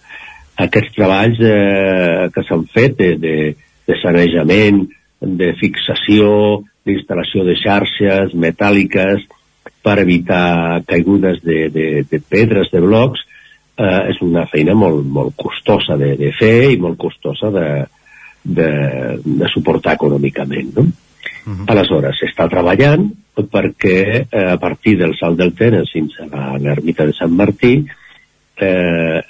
Aquests 0.60 0.96
treballs 0.96 1.42
eh, 1.44 2.30
que 2.36 2.44
s'han 2.48 2.64
fet 2.72 2.96
de, 3.00 3.10
de, 3.20 3.36
de 3.88 3.98
sanejament, 4.00 4.86
de 5.20 5.52
fixació, 5.60 6.32
d'instal·lació 6.88 7.44
de 7.48 7.58
xarxes 7.60 8.36
metàl·liques 8.40 9.28
per 9.84 9.98
evitar 10.00 10.82
caigudes 10.88 11.44
de, 11.44 11.68
de, 11.74 11.88
de 12.08 12.20
pedres, 12.24 12.72
de 12.72 12.82
blocs, 12.84 13.26
eh, 13.80 14.02
és 14.14 14.24
una 14.24 14.46
feina 14.52 14.76
molt, 14.76 15.04
molt 15.04 15.36
costosa 15.40 16.00
de, 16.00 16.14
de 16.20 16.32
fer 16.40 16.72
i 16.72 16.80
molt 16.80 17.00
costosa 17.00 17.52
de, 17.56 17.68
de, 18.56 18.72
de 19.24 19.50
suportar 19.54 19.96
econòmicament. 19.98 20.74
No? 20.76 20.84
Uh 20.84 21.54
-huh. 21.54 21.66
Aleshores, 21.72 22.20
s'està 22.20 22.50
treballant 22.50 23.10
perquè 23.40 24.28
eh, 24.30 24.52
a 24.52 24.58
partir 24.58 24.98
del 24.98 25.16
salt 25.16 25.38
del 25.38 25.54
Tenes 25.54 25.92
fins 25.92 26.18
a 26.32 26.58
l'ermita 26.58 27.06
de 27.06 27.14
Sant 27.14 27.32
Martí 27.32 27.86
eh, 28.60 29.22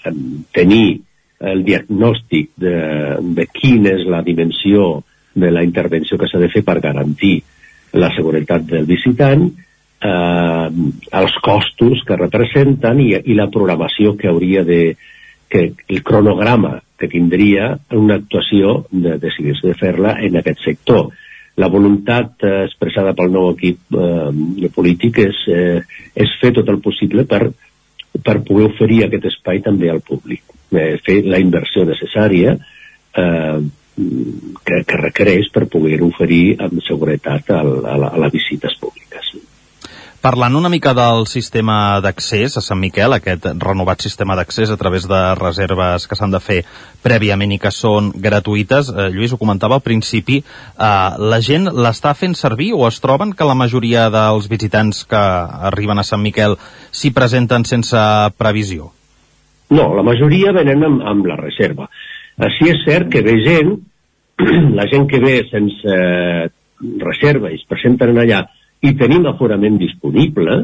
tenir 0.52 1.02
el 1.40 1.64
diagnòstic 1.64 2.50
de, 2.58 3.18
de 3.22 3.46
quina 3.54 3.94
és 3.96 4.06
la 4.08 4.22
dimensió 4.22 5.04
de 5.34 5.52
la 5.52 5.64
intervenció 5.64 6.18
que 6.18 6.28
s'ha 6.28 6.42
de 6.42 6.50
fer 6.50 6.64
per 6.68 6.80
garantir 6.82 7.42
la 7.94 8.10
seguretat 8.16 8.66
del 8.66 8.86
visitant, 8.86 9.46
eh, 10.02 10.68
els 11.22 11.38
costos 11.42 12.04
que 12.06 12.18
representen 12.18 13.00
i, 13.00 13.14
i 13.24 13.38
la 13.38 13.50
programació 13.50 14.18
que 14.18 14.28
hauria 14.28 14.64
de... 14.64 14.96
que 15.50 15.74
el 15.88 16.04
cronograma 16.04 16.76
que 17.00 17.10
tindria 17.12 17.72
una 17.96 18.20
actuació 18.20 18.84
de 18.92 19.18
decidir-se 19.22 19.72
de 19.72 19.80
fer-la 19.80 20.18
en 20.26 20.38
aquest 20.40 20.64
sector 20.66 21.10
la 21.60 21.68
voluntat 21.68 22.44
eh, 22.48 22.52
expressada 22.68 23.16
pel 23.18 23.34
nou 23.34 23.50
equip 23.52 23.98
eh, 24.00 24.70
polític 24.76 25.20
és, 25.26 25.42
eh, 25.52 25.82
és 26.16 26.36
fer 26.42 26.54
tot 26.56 26.70
el 26.72 26.80
possible 26.84 27.26
per, 27.28 27.50
per 28.24 28.38
poder 28.48 28.70
oferir 28.70 29.04
aquest 29.06 29.28
espai 29.34 29.60
també 29.66 29.92
al 29.92 30.00
públic. 30.06 30.44
Eh, 30.72 30.96
fer 31.04 31.20
la 31.26 31.42
inversió 31.42 31.84
necessària 31.90 32.56
eh, 32.56 33.60
que, 34.00 34.82
que 34.88 35.02
requereix 35.02 35.52
per 35.52 35.68
poder 35.72 36.00
oferir 36.06 36.56
amb 36.64 36.80
seguretat 36.88 37.52
a, 37.52 37.62
a, 37.66 37.98
la, 38.06 38.14
a 38.14 38.24
les 38.24 38.36
visites 38.38 38.80
públiques. 38.80 39.09
Parlant 40.20 40.58
una 40.60 40.68
mica 40.68 40.92
del 40.92 41.28
sistema 41.32 42.02
d'accés 42.04 42.58
a 42.60 42.62
Sant 42.62 42.82
Miquel, 42.82 43.14
aquest 43.16 43.46
renovat 43.64 44.02
sistema 44.04 44.36
d'accés 44.36 44.68
a 44.68 44.76
través 44.76 45.06
de 45.08 45.20
reserves 45.40 46.10
que 46.12 46.18
s'han 46.20 46.34
de 46.34 46.42
fer 46.44 46.58
prèviament 47.00 47.54
i 47.56 47.60
que 47.64 47.72
són 47.72 48.10
gratuïtes, 48.12 48.90
eh, 48.92 49.06
Lluís 49.14 49.32
ho 49.32 49.40
comentava 49.40 49.78
al 49.80 49.86
principi, 49.86 50.42
eh, 50.44 50.90
la 51.32 51.40
gent 51.40 51.72
l'està 51.72 52.12
fent 52.20 52.36
servir 52.36 52.74
o 52.76 52.84
es 52.90 53.00
troben 53.00 53.32
que 53.32 53.48
la 53.48 53.56
majoria 53.56 54.10
dels 54.12 54.50
visitants 54.52 55.06
que 55.08 55.24
arriben 55.72 56.00
a 56.00 56.04
Sant 56.04 56.22
Miquel 56.22 56.58
s'hi 56.92 57.14
presenten 57.16 57.64
sense 57.64 58.04
previsió? 58.36 58.92
No, 59.72 59.94
la 59.96 60.04
majoria 60.04 60.52
venen 60.52 60.84
amb, 60.84 61.02
amb 61.02 61.32
la 61.32 61.40
reserva. 61.40 61.88
Així 62.36 62.68
és 62.76 62.84
cert 62.84 63.08
que 63.08 63.24
ve 63.24 63.40
gent, 63.48 63.76
la 64.76 64.92
gent 64.92 65.08
que 65.08 65.24
ve 65.24 65.46
sense 65.48 66.00
reserva 67.00 67.52
i 67.52 67.56
es 67.56 67.68
presenten 67.72 68.18
allà 68.20 68.50
i 68.86 68.96
tenim 68.98 69.28
aforament 69.28 69.78
disponible, 69.80 70.62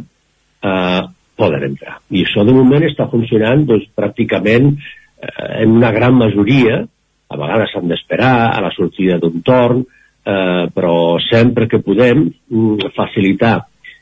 eh, 0.63 1.01
poden 1.35 1.67
entrar. 1.67 1.99
I 2.09 2.23
això 2.23 2.45
de 2.47 2.55
moment 2.55 2.83
està 2.87 3.09
funcionant 3.11 3.65
doncs, 3.67 3.89
pràcticament 3.95 4.71
eh, 4.71 5.63
en 5.63 5.75
una 5.77 5.91
gran 5.95 6.15
majoria, 6.17 6.81
a 7.27 7.37
vegades 7.37 7.73
s'han 7.73 7.89
d'esperar 7.91 8.35
a 8.53 8.61
la 8.63 8.71
sortida 8.75 9.19
d'un 9.19 9.41
torn, 9.45 9.83
eh, 9.83 10.65
però 10.73 11.17
sempre 11.27 11.67
que 11.67 11.83
podem 11.83 12.27
mm, 12.29 12.91
facilitar 12.95 13.57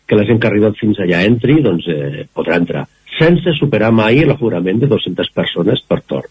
que 0.06 0.18
la 0.20 0.26
gent 0.28 0.40
que 0.40 0.50
ha 0.50 0.52
arribat 0.52 0.78
fins 0.80 1.00
allà 1.00 1.24
entri, 1.26 1.62
doncs 1.64 1.88
eh, 1.90 2.28
podrà 2.36 2.60
entrar, 2.60 2.84
sense 3.18 3.56
superar 3.58 3.92
mai 3.96 4.24
l'aforament 4.28 4.84
de 4.84 4.90
200 4.92 5.32
persones 5.34 5.82
per 5.88 6.02
torn. 6.06 6.30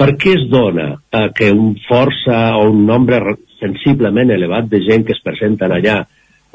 Per 0.00 0.14
què 0.16 0.32
es 0.38 0.46
dona 0.48 0.94
eh, 0.96 1.28
que 1.36 1.50
un 1.52 1.74
força 1.84 2.40
o 2.56 2.70
un 2.70 2.86
nombre 2.88 3.36
sensiblement 3.60 4.32
elevat 4.32 4.70
de 4.72 4.80
gent 4.86 5.04
que 5.04 5.12
es 5.12 5.22
presenten 5.24 5.74
allà 5.76 6.00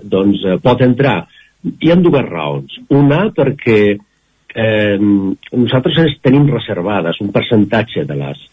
doncs 0.01 0.43
eh, 0.45 0.57
pot 0.63 0.81
entrar. 0.85 1.23
Hi 1.65 1.91
ha 1.91 1.97
dues 1.97 2.27
raons. 2.27 2.77
Una, 2.93 3.25
perquè 3.35 3.79
eh, 3.95 4.97
nosaltres 4.99 6.19
tenim 6.23 6.47
reservades 6.51 7.19
un 7.23 7.31
percentatge 7.35 8.05
de 8.05 8.19
les, 8.19 8.45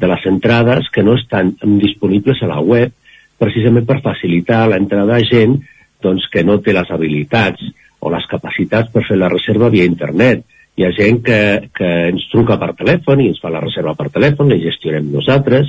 de 0.00 0.08
les 0.08 0.26
entrades 0.30 0.88
que 0.92 1.04
no 1.04 1.16
estan 1.18 1.54
disponibles 1.82 2.42
a 2.42 2.50
la 2.50 2.60
web 2.60 2.96
precisament 3.40 3.86
per 3.88 4.02
facilitar 4.04 4.66
l'entrada 4.68 5.16
a 5.16 5.24
gent 5.24 5.58
doncs, 6.04 6.28
que 6.32 6.44
no 6.44 6.60
té 6.64 6.74
les 6.76 6.90
habilitats 6.92 7.64
o 8.00 8.12
les 8.12 8.24
capacitats 8.28 8.92
per 8.92 9.04
fer 9.08 9.18
la 9.20 9.28
reserva 9.32 9.68
via 9.72 9.88
internet. 9.88 10.44
Hi 10.76 10.86
ha 10.86 10.92
gent 10.96 11.18
que, 11.24 11.40
que 11.76 11.88
ens 12.08 12.24
truca 12.32 12.56
per 12.60 12.72
telèfon 12.78 13.20
i 13.20 13.28
ens 13.32 13.40
fa 13.42 13.50
la 13.52 13.60
reserva 13.60 13.92
per 13.98 14.08
telèfon, 14.14 14.48
la 14.48 14.60
gestionem 14.60 15.10
nosaltres, 15.12 15.68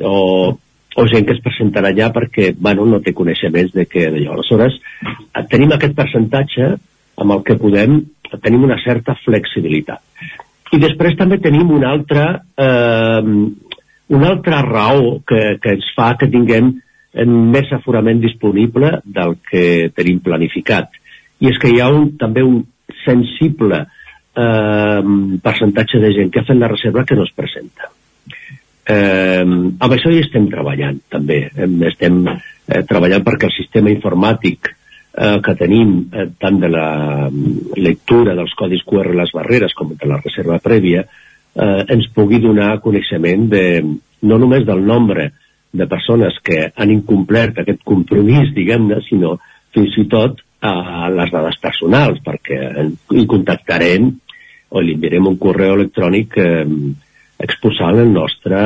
o 0.00 0.56
o 0.96 1.04
gent 1.10 1.26
que 1.28 1.34
es 1.36 1.42
presenten 1.44 1.84
allà 1.84 2.08
perquè 2.14 2.52
bueno, 2.56 2.86
no 2.88 3.02
té 3.04 3.12
coneixements 3.16 3.74
de 3.76 3.84
què 3.88 4.08
d'allò. 4.08 4.36
Aleshores, 4.36 4.78
eh, 5.04 5.44
tenim 5.52 5.74
aquest 5.76 5.96
percentatge 5.98 6.70
amb 7.20 7.34
el 7.36 7.42
que 7.44 7.58
podem, 7.60 8.00
tenim 8.42 8.64
una 8.64 8.78
certa 8.82 9.16
flexibilitat. 9.24 10.00
I 10.72 10.80
després 10.82 11.16
també 11.18 11.38
tenim 11.42 11.70
una 11.70 11.92
altra, 11.92 12.24
eh, 12.58 13.22
una 14.16 14.30
altra 14.32 14.62
raó 14.64 15.20
que, 15.26 15.58
que 15.62 15.76
ens 15.76 15.92
fa 15.96 16.14
que 16.18 16.30
tinguem 16.32 16.74
més 17.24 17.70
aforament 17.72 18.18
disponible 18.20 18.98
del 19.04 19.38
que 19.50 19.90
tenim 19.96 20.18
planificat. 20.24 20.90
I 21.40 21.52
és 21.52 21.60
que 21.60 21.70
hi 21.72 21.80
ha 21.80 21.88
un, 21.92 22.10
també 22.20 22.44
un 22.44 22.62
sensible 23.04 23.84
eh, 23.84 25.02
percentatge 25.44 26.00
de 26.02 26.12
gent 26.16 26.32
que 26.32 26.40
ha 26.40 26.48
fet 26.48 26.60
la 26.60 26.72
reserva 26.72 27.04
que 27.04 27.16
no 27.16 27.24
es 27.24 27.32
presenta. 27.36 27.92
Eh, 28.86 29.42
amb 29.42 29.92
això 29.92 30.12
hi 30.12 30.22
estem 30.22 30.46
treballant, 30.50 31.00
també. 31.10 31.40
Estem 31.90 32.20
eh, 32.30 32.82
treballant 32.86 33.24
perquè 33.26 33.48
el 33.48 33.56
sistema 33.56 33.90
informàtic 33.90 34.70
eh, 34.70 35.38
que 35.42 35.54
tenim, 35.58 35.96
eh, 36.12 36.28
tant 36.38 36.60
de 36.62 36.70
la 36.70 36.88
lectura 37.82 38.36
dels 38.38 38.54
codis 38.58 38.84
QR 38.86 39.14
les 39.16 39.32
barreres 39.34 39.74
com 39.74 39.90
de 39.94 40.10
la 40.10 40.20
reserva 40.22 40.60
prèvia, 40.62 41.02
eh, 41.02 41.82
ens 41.96 42.06
pugui 42.14 42.38
donar 42.42 42.76
coneixement 42.84 43.48
de, 43.50 43.64
no 44.22 44.38
només 44.38 44.66
del 44.68 44.84
nombre 44.86 45.32
de 45.76 45.86
persones 45.90 46.38
que 46.44 46.70
han 46.74 46.92
incomplert 46.92 47.58
aquest 47.58 47.82
compromís, 47.84 48.52
diguem-ne, 48.54 49.00
sinó 49.08 49.36
fins 49.74 49.96
i 49.98 50.06
tot 50.08 50.40
a 50.64 51.08
les 51.12 51.32
dades 51.34 51.58
personals, 51.60 52.22
perquè 52.24 52.86
hi 53.12 53.26
contactarem 53.28 54.08
o 54.70 54.82
li 54.82 54.94
enviarem 54.96 55.26
un 55.28 55.36
correu 55.38 55.76
electrònic 55.76 56.38
eh, 56.42 56.64
exposant 57.38 57.98
el 58.00 58.12
nostre, 58.12 58.58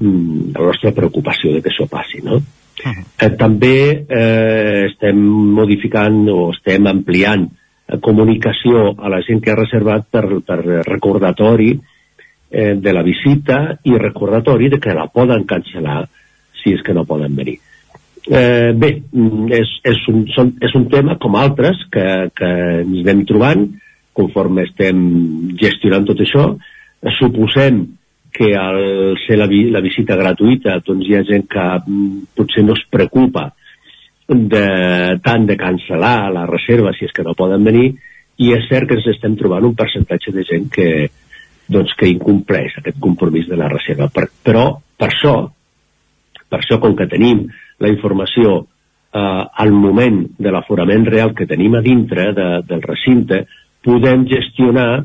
mm, 0.00 0.54
la 0.54 0.68
nostra 0.70 0.92
preocupació 0.92 1.52
de 1.54 1.62
que 1.62 1.70
això 1.72 1.88
passi, 1.88 2.22
no? 2.22 2.36
Uh 2.36 2.90
-huh. 2.90 3.04
eh, 3.18 3.30
també 3.36 4.04
eh, 4.08 4.86
estem 4.90 5.16
modificant 5.16 6.28
o 6.28 6.50
estem 6.50 6.86
ampliant 6.86 7.46
eh, 7.88 7.98
comunicació 8.00 8.94
a 8.98 9.08
la 9.08 9.22
gent 9.22 9.40
que 9.40 9.52
ha 9.52 9.56
reservat 9.56 10.06
per, 10.10 10.40
per 10.42 10.58
recordatori 10.86 11.78
eh, 12.50 12.74
de 12.74 12.92
la 12.92 13.02
visita 13.02 13.78
i 13.84 13.96
recordatori 13.96 14.68
de 14.68 14.80
que 14.80 14.94
la 14.94 15.06
poden 15.06 15.46
cancel·lar 15.46 16.04
si 16.62 16.72
és 16.72 16.82
que 16.82 16.94
no 16.94 17.04
poden 17.04 17.34
venir. 17.36 17.58
Eh, 18.24 18.72
bé, 18.72 19.02
mm, 19.12 19.52
és, 19.52 19.68
és, 19.84 19.98
un, 20.08 20.24
són, 20.32 20.54
és 20.64 20.74
un 20.74 20.88
tema 20.88 21.18
com 21.20 21.34
altres 21.36 21.76
que, 21.92 22.30
que 22.34 22.50
ens 22.80 23.02
anem 23.02 23.24
trobant 23.28 23.66
conforme 24.16 24.64
estem 24.64 25.02
gestionant 25.60 26.06
tot 26.08 26.22
això. 26.24 26.54
Suposem 27.18 27.84
que 28.34 28.54
al 28.58 29.14
ser 29.26 29.36
la, 29.38 29.46
la 29.46 29.82
visita 29.84 30.16
gratuïta 30.18 30.80
doncs 30.84 31.06
hi 31.06 31.14
ha 31.14 31.22
gent 31.28 31.46
que 31.50 31.66
mm, 31.86 32.34
potser 32.34 32.64
no 32.66 32.74
es 32.74 32.82
preocupa 32.90 33.50
de, 34.26 34.66
tant 35.22 35.46
de 35.46 35.56
cancel·lar 35.60 36.32
la 36.32 36.46
reserva 36.48 36.94
si 36.96 37.06
és 37.06 37.14
que 37.14 37.24
no 37.26 37.36
poden 37.38 37.64
venir 37.66 37.92
i 38.42 38.50
és 38.56 38.66
cert 38.70 38.88
que 38.88 38.98
ens 38.98 39.06
estem 39.12 39.36
trobant 39.38 39.68
un 39.68 39.76
percentatge 39.78 40.32
de 40.34 40.42
gent 40.48 40.66
que, 40.72 40.88
doncs, 41.70 41.94
que 41.98 42.10
incompleix 42.10 42.78
aquest 42.78 42.98
compromís 43.00 43.46
de 43.46 43.58
la 43.60 43.68
reserva. 43.70 44.08
Per, 44.10 44.26
però 44.42 44.64
per 44.98 45.10
això, 45.12 45.34
per 46.48 46.58
això 46.60 46.80
com 46.82 46.96
que 46.98 47.06
tenim 47.10 47.44
la 47.78 47.90
informació 47.92 48.56
eh, 48.64 49.44
al 49.64 49.70
moment 49.70 50.24
de 50.38 50.50
l'aforament 50.50 51.06
real 51.06 51.34
que 51.36 51.46
tenim 51.46 51.78
a 51.78 51.84
dintre 51.84 52.32
de, 52.34 52.48
del 52.66 52.82
recinte, 52.82 53.44
podem 53.84 54.26
gestionar 54.26 55.04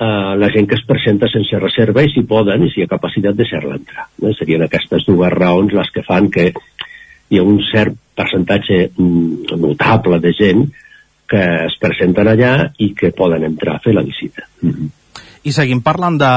eh, 0.00 0.34
la 0.38 0.50
gent 0.54 0.68
que 0.68 0.76
es 0.78 0.84
presenta 0.86 1.28
sense 1.30 1.58
reserva 1.58 2.04
i 2.04 2.12
si 2.12 2.24
poden 2.26 2.64
i 2.64 2.72
si 2.72 2.80
hi 2.80 2.86
ha 2.86 2.94
capacitat 2.94 3.36
de 3.38 3.46
ser-la 3.48 3.78
entrar. 3.78 4.08
No? 4.22 4.34
Serien 4.36 4.64
aquestes 4.66 5.06
dues 5.08 5.32
raons 5.34 5.74
les 5.74 5.90
que 5.94 6.04
fan 6.06 6.30
que 6.34 6.52
hi 7.28 7.38
ha 7.38 7.46
un 7.46 7.58
cert 7.70 7.96
percentatge 8.18 8.84
mm, 8.96 9.58
notable 9.60 10.20
de 10.24 10.34
gent 10.36 10.68
que 11.28 11.42
es 11.66 11.74
presenten 11.80 12.30
allà 12.30 12.52
i 12.80 12.94
que 12.96 13.12
poden 13.12 13.44
entrar 13.44 13.76
a 13.76 13.84
fer 13.84 13.94
la 13.94 14.06
visita. 14.06 14.48
Mm 14.62 14.70
-hmm. 14.70 14.94
I 15.48 15.52
seguim 15.54 15.80
parlant 15.80 16.18
de, 16.18 16.28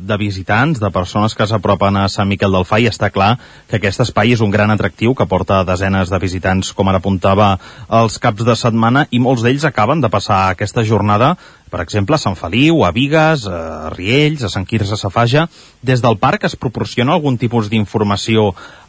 de 0.00 0.16
visitants, 0.16 0.80
de 0.80 0.88
persones 0.90 1.34
que 1.36 1.46
s'apropen 1.46 1.96
a 2.00 2.08
Sant 2.08 2.28
Miquel 2.28 2.50
del 2.50 2.64
Fai. 2.64 2.88
Està 2.88 3.10
clar 3.14 3.36
que 3.68 3.76
aquest 3.76 4.00
espai 4.00 4.32
és 4.32 4.40
un 4.40 4.50
gran 4.50 4.72
atractiu 4.72 5.14
que 5.14 5.26
porta 5.30 5.64
desenes 5.68 6.10
de 6.10 6.18
visitants, 6.18 6.72
com 6.72 6.88
ara 6.88 6.98
apuntava, 6.98 7.58
els 8.00 8.18
caps 8.18 8.44
de 8.48 8.56
setmana, 8.56 9.06
i 9.10 9.20
molts 9.20 9.44
d'ells 9.44 9.64
acaben 9.68 10.00
de 10.00 10.08
passar 10.08 10.48
aquesta 10.48 10.82
jornada 10.82 11.36
per 11.76 11.84
exemple, 11.84 12.16
a 12.16 12.22
Sant 12.22 12.38
Feliu, 12.40 12.80
a 12.86 12.90
Vigues, 12.96 13.44
a 13.52 13.90
Riells, 13.92 14.46
a 14.46 14.48
Sant 14.48 14.64
Quirze 14.64 14.96
Safaja. 14.96 15.44
Des 15.84 16.00
del 16.00 16.16
parc 16.16 16.46
es 16.48 16.56
proporciona 16.56 17.12
algun 17.12 17.36
tipus 17.36 17.68
d'informació 17.68 18.46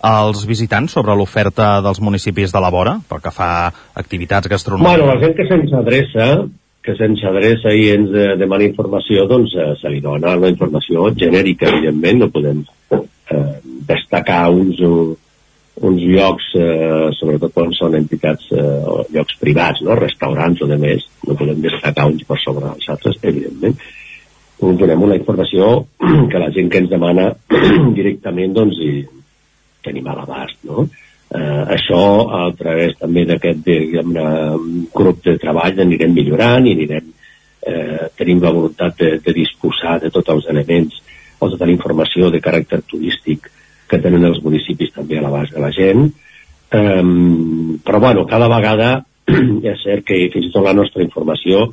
als 0.07 0.45
visitants 0.47 0.95
sobre 0.95 1.17
l'oferta 1.19 1.81
dels 1.83 1.99
municipis 1.99 2.55
de 2.55 2.61
la 2.63 2.71
vora, 2.71 2.95
pel 3.09 3.19
que 3.25 3.33
fa 3.35 3.49
a 3.65 3.73
activitats 3.99 4.47
gastronòmiques? 4.47 5.03
Bueno, 5.03 5.11
la 5.11 5.19
gent 5.19 5.35
que 5.35 5.49
se'ns 5.49 5.75
adreça, 5.75 6.29
que 6.79 6.95
se'ns 6.95 7.27
adreça 7.27 7.75
i 7.75 7.89
ens 7.91 8.15
eh, 8.15 8.29
demana 8.39 8.69
informació, 8.69 9.27
doncs 9.27 9.57
eh, 9.59 9.73
se 9.81 9.91
li 9.91 9.99
dona 9.99 10.37
la 10.39 10.53
informació 10.53 11.11
genèrica, 11.11 11.67
evidentment, 11.73 12.23
no 12.23 12.31
podem 12.31 12.63
eh, 12.95 13.43
destacar 13.91 14.45
uns, 14.55 14.79
uns 15.81 16.01
llocs, 16.01 16.49
eh, 16.57 17.09
sobretot 17.19 17.53
quan 17.53 17.73
són 17.75 17.95
entitats 17.99 18.49
eh, 18.51 18.65
o 18.87 19.03
llocs 19.13 19.37
privats, 19.41 19.81
no? 19.85 19.97
restaurants 19.99 20.61
o 20.63 20.69
de 20.69 20.77
més, 20.81 21.05
no 21.27 21.37
podem 21.37 21.61
destacar 21.61 22.07
uns 22.09 22.23
per 22.27 22.39
sobre 22.41 22.71
els 22.73 22.87
altres, 22.89 23.19
evidentment. 23.21 23.77
Doncs 24.57 24.79
donem 24.81 25.03
una 25.05 25.17
informació 25.19 25.85
que 26.31 26.41
la 26.41 26.49
gent 26.55 26.71
que 26.73 26.81
ens 26.81 26.93
demana 26.93 27.29
directament 27.99 28.55
doncs, 28.57 28.79
i 28.81 29.03
tenim 29.85 30.07
a 30.07 30.15
l'abast. 30.17 30.57
No? 30.67 30.87
Eh, 31.27 31.61
això 31.77 32.01
a 32.39 32.47
través 32.57 32.97
també 32.97 33.27
d'aquest 33.27 33.69
grup 34.95 35.21
de 35.25 35.37
treball 35.41 35.83
anirem 35.83 36.15
millorant 36.15 36.65
i 36.65 36.73
anirem, 36.73 37.13
eh, 37.67 38.07
tenim 38.17 38.41
la 38.41 38.55
voluntat 38.55 38.97
de, 38.97 39.11
de 39.23 39.35
disposar 39.35 39.99
de 40.01 40.09
tots 40.13 40.33
els 40.33 40.49
elements 40.49 41.03
o 41.37 41.51
tota 41.51 41.67
la 41.67 41.75
informació 41.75 42.31
de 42.33 42.41
caràcter 42.41 42.81
turístic 42.89 43.51
que 43.89 43.99
tenen 44.03 44.25
els 44.27 44.39
municipis 44.43 44.93
també 44.95 45.19
a 45.19 45.25
l'abast 45.25 45.55
de 45.55 45.63
la 45.63 45.71
gent. 45.75 46.09
Um, 46.77 47.77
però 47.85 48.01
bueno, 48.03 48.25
cada 48.27 48.49
vegada 48.51 48.89
és 49.71 49.83
cert 49.83 50.05
que 50.07 50.19
fins 50.33 50.49
i 50.49 50.53
tot 50.53 50.65
la 50.65 50.75
nostra 50.75 51.03
informació 51.05 51.69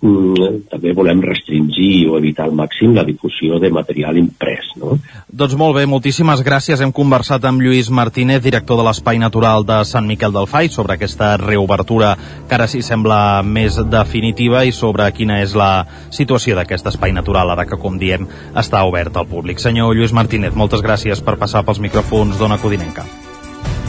també 0.00 0.94
volem 0.96 1.20
restringir 1.20 2.08
o 2.08 2.16
evitar 2.16 2.46
al 2.46 2.54
màxim 2.56 2.94
la 2.96 3.04
difusió 3.04 3.58
de 3.60 3.68
material 3.70 4.16
imprès. 4.16 4.70
No? 4.80 4.96
Doncs 5.28 5.56
molt 5.60 5.76
bé, 5.76 5.84
moltíssimes 5.90 6.40
gràcies. 6.46 6.80
Hem 6.80 6.92
conversat 6.96 7.44
amb 7.44 7.60
Lluís 7.60 7.90
Martínez, 7.92 8.40
director 8.42 8.80
de 8.80 8.86
l'Espai 8.86 9.20
Natural 9.20 9.66
de 9.68 9.82
Sant 9.84 10.08
Miquel 10.08 10.32
del 10.32 10.48
Fai, 10.48 10.70
sobre 10.72 10.96
aquesta 10.96 11.34
reobertura 11.36 12.14
que 12.48 12.56
ara 12.56 12.68
sí 12.70 12.80
sembla 12.82 13.42
més 13.44 13.76
definitiva 13.92 14.64
i 14.64 14.72
sobre 14.72 15.10
quina 15.12 15.42
és 15.44 15.52
la 15.58 15.84
situació 16.08 16.56
d'aquest 16.56 16.88
espai 16.94 17.12
natural, 17.12 17.52
ara 17.52 17.66
que, 17.68 17.76
com 17.80 17.98
diem, 18.00 18.24
està 18.56 18.80
obert 18.88 19.20
al 19.20 19.28
públic. 19.28 19.60
Senyor 19.60 19.92
Lluís 19.96 20.16
Martínez, 20.16 20.56
moltes 20.56 20.80
gràcies 20.80 21.20
per 21.20 21.36
passar 21.36 21.64
pels 21.66 21.82
micròfons 21.82 22.40
d'Ona 22.40 22.58
Codinenca. 22.62 23.04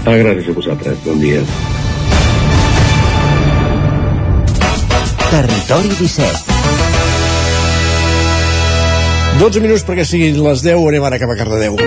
Gràcies 0.03 0.51
a 0.51 0.57
vosaltres. 0.57 0.99
Bon 1.05 1.23
dia. 1.23 1.45
Territori 5.31 5.87
17 5.95 6.43
12 9.39 9.61
minuts 9.63 9.85
perquè 9.87 10.03
siguin 10.03 10.41
les 10.43 10.59
10, 10.65 10.83
anem 10.91 11.07
ara 11.07 11.19
cap 11.23 11.31
a 11.31 11.37
Cardedeu. 11.39 11.79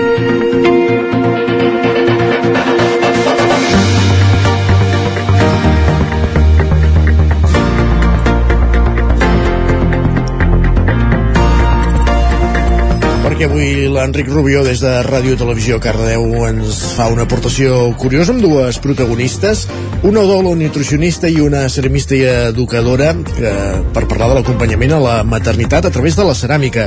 Perquè 13.35 13.49
avui 13.51 13.89
l'Enric 13.91 14.29
Rubió 14.31 14.61
des 14.63 14.79
de 14.79 14.91
Ràdio 15.03 15.35
Televisió 15.35 15.75
Cardedeu 15.83 16.45
ens 16.47 16.77
fa 16.95 17.09
una 17.11 17.25
aportació 17.25 17.89
curiosa 17.99 18.31
amb 18.31 18.39
dues 18.39 18.77
protagonistes, 18.79 19.65
una 20.07 20.21
odola 20.21 20.53
nutricionista 20.55 21.27
i 21.27 21.41
una 21.43 21.65
ceramista 21.67 22.15
i 22.15 22.21
educadora 22.23 23.09
que, 23.27 23.51
per 23.91 24.05
parlar 24.07 24.29
de 24.31 24.37
l'acompanyament 24.37 24.93
a 24.95 25.01
la 25.03 25.15
maternitat 25.27 25.89
a 25.89 25.91
través 25.91 26.15
de 26.15 26.23
la 26.23 26.31
ceràmica. 26.31 26.85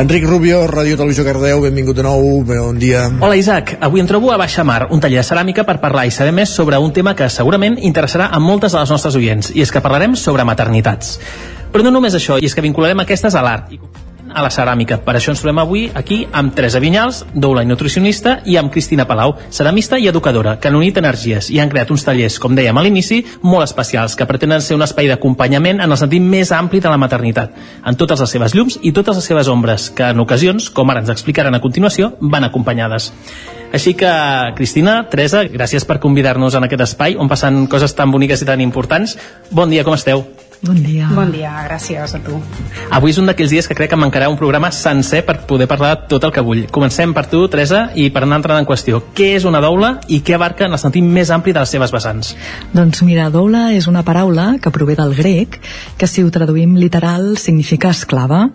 Enric 0.00 0.26
Rubió, 0.26 0.64
Ràdio 0.66 0.98
Televisió 0.98 1.22
Cardedeu, 1.28 1.62
benvingut 1.62 2.00
de 2.00 2.06
nou, 2.08 2.42
bon 2.48 2.80
dia. 2.82 3.04
Hola 3.20 3.38
Isaac, 3.38 3.76
avui 3.78 4.02
em 4.02 4.10
trobo 4.10 4.32
a 4.34 4.38
Baixa 4.40 4.66
Mar, 4.66 4.88
un 4.90 5.04
taller 5.04 5.22
de 5.22 5.28
ceràmica 5.28 5.62
per 5.62 5.78
parlar 5.84 6.08
i 6.08 6.16
saber 6.16 6.32
més 6.34 6.50
sobre 6.50 6.80
un 6.82 6.90
tema 6.90 7.14
que 7.14 7.30
segurament 7.30 7.78
interessarà 7.78 8.32
a 8.34 8.40
moltes 8.42 8.74
de 8.74 8.82
les 8.82 8.90
nostres 8.90 9.14
oients, 9.14 9.54
i 9.54 9.62
és 9.62 9.70
que 9.70 9.84
parlarem 9.84 10.18
sobre 10.18 10.42
maternitats. 10.42 11.20
Però 11.70 11.86
no 11.86 11.94
només 11.94 12.18
això, 12.18 12.40
i 12.42 12.50
és 12.50 12.58
que 12.58 12.66
vincularem 12.66 13.06
aquestes 13.06 13.38
a 13.38 13.46
l'art 13.46 13.70
a 14.34 14.42
la 14.42 14.50
ceràmica. 14.50 14.98
Per 15.06 15.14
això 15.14 15.32
ens 15.32 15.40
trobem 15.40 15.62
avui 15.62 15.84
aquí 15.94 16.24
amb 16.32 16.52
Teresa 16.54 16.80
Vinyals, 16.82 17.22
doula 17.32 17.62
i 17.62 17.68
nutricionista, 17.70 18.40
i 18.44 18.58
amb 18.60 18.72
Cristina 18.74 19.06
Palau, 19.08 19.36
ceramista 19.48 19.98
i 19.98 20.08
educadora, 20.10 20.56
que 20.58 20.68
han 20.68 20.78
unit 20.78 20.98
energies 21.00 21.50
i 21.54 21.60
han 21.62 21.70
creat 21.72 21.92
uns 21.94 22.04
tallers, 22.04 22.40
com 22.42 22.56
dèiem 22.58 22.76
a 22.76 22.84
l'inici, 22.84 23.22
molt 23.42 23.68
especials, 23.68 24.18
que 24.18 24.26
pretenen 24.26 24.60
ser 24.60 24.76
un 24.76 24.84
espai 24.84 25.08
d'acompanyament 25.08 25.80
en 25.80 25.90
el 25.90 26.00
sentit 26.00 26.22
més 26.22 26.52
ampli 26.52 26.82
de 26.82 26.90
la 26.90 27.00
maternitat, 27.00 27.54
en 27.86 27.96
totes 27.96 28.20
les 28.20 28.36
seves 28.36 28.54
llums 28.58 28.78
i 28.82 28.92
totes 28.92 29.16
les 29.20 29.30
seves 29.32 29.48
ombres, 29.48 29.90
que 29.94 30.10
en 30.10 30.20
ocasions, 30.20 30.70
com 30.74 30.90
ara 30.90 31.04
ens 31.04 31.12
explicaran 31.14 31.54
a 31.54 31.62
continuació, 31.62 32.14
van 32.20 32.44
acompanyades. 32.44 33.12
Així 33.74 33.96
que, 33.98 34.10
Cristina, 34.54 35.00
Teresa, 35.10 35.42
gràcies 35.50 35.86
per 35.86 35.98
convidar-nos 36.02 36.54
en 36.54 36.66
aquest 36.66 36.84
espai 36.84 37.16
on 37.18 37.30
passen 37.30 37.64
coses 37.66 37.94
tan 37.98 38.12
boniques 38.14 38.42
i 38.42 38.46
tan 38.46 38.62
importants. 38.62 39.16
Bon 39.50 39.70
dia, 39.70 39.82
com 39.82 39.96
esteu? 39.98 40.22
Bon 40.64 40.78
dia. 40.80 41.10
Bon 41.12 41.28
dia, 41.28 41.50
gràcies 41.66 42.14
a 42.16 42.18
tu. 42.24 42.38
Avui 42.96 43.12
és 43.12 43.18
un 43.20 43.26
d'aquells 43.28 43.50
dies 43.52 43.66
que 43.68 43.74
crec 43.76 43.90
que 43.92 43.98
mancarà 44.00 44.30
un 44.32 44.38
programa 44.40 44.70
sencer 44.72 45.18
per 45.26 45.42
poder 45.44 45.66
parlar 45.68 45.90
de 45.92 46.06
tot 46.08 46.24
el 46.24 46.30
que 46.32 46.40
vull. 46.40 46.62
Comencem 46.72 47.10
per 47.12 47.26
tu, 47.28 47.42
Teresa, 47.52 47.90
i 48.00 48.06
per 48.14 48.22
anar 48.24 48.38
entrant 48.40 48.62
en 48.62 48.68
qüestió. 48.68 49.02
Què 49.12 49.34
és 49.36 49.44
una 49.44 49.60
doula 49.60 49.98
i 50.08 50.22
què 50.24 50.38
abarca 50.38 50.64
en 50.64 50.72
el 50.72 50.80
sentit 50.80 51.04
més 51.04 51.28
ampli 51.34 51.52
de 51.52 51.60
les 51.60 51.74
seves 51.74 51.92
vessants? 51.92 52.32
Doncs 52.72 53.02
mira, 53.04 53.26
doula 53.34 53.66
és 53.76 53.88
una 53.90 54.00
paraula 54.06 54.54
que 54.56 54.72
prové 54.72 54.96
del 54.96 55.12
grec, 55.18 55.58
que 56.00 56.08
si 56.08 56.24
ho 56.24 56.30
traduïm 56.32 56.78
literal 56.80 57.34
significa 57.36 57.92
esclava. 57.92 58.46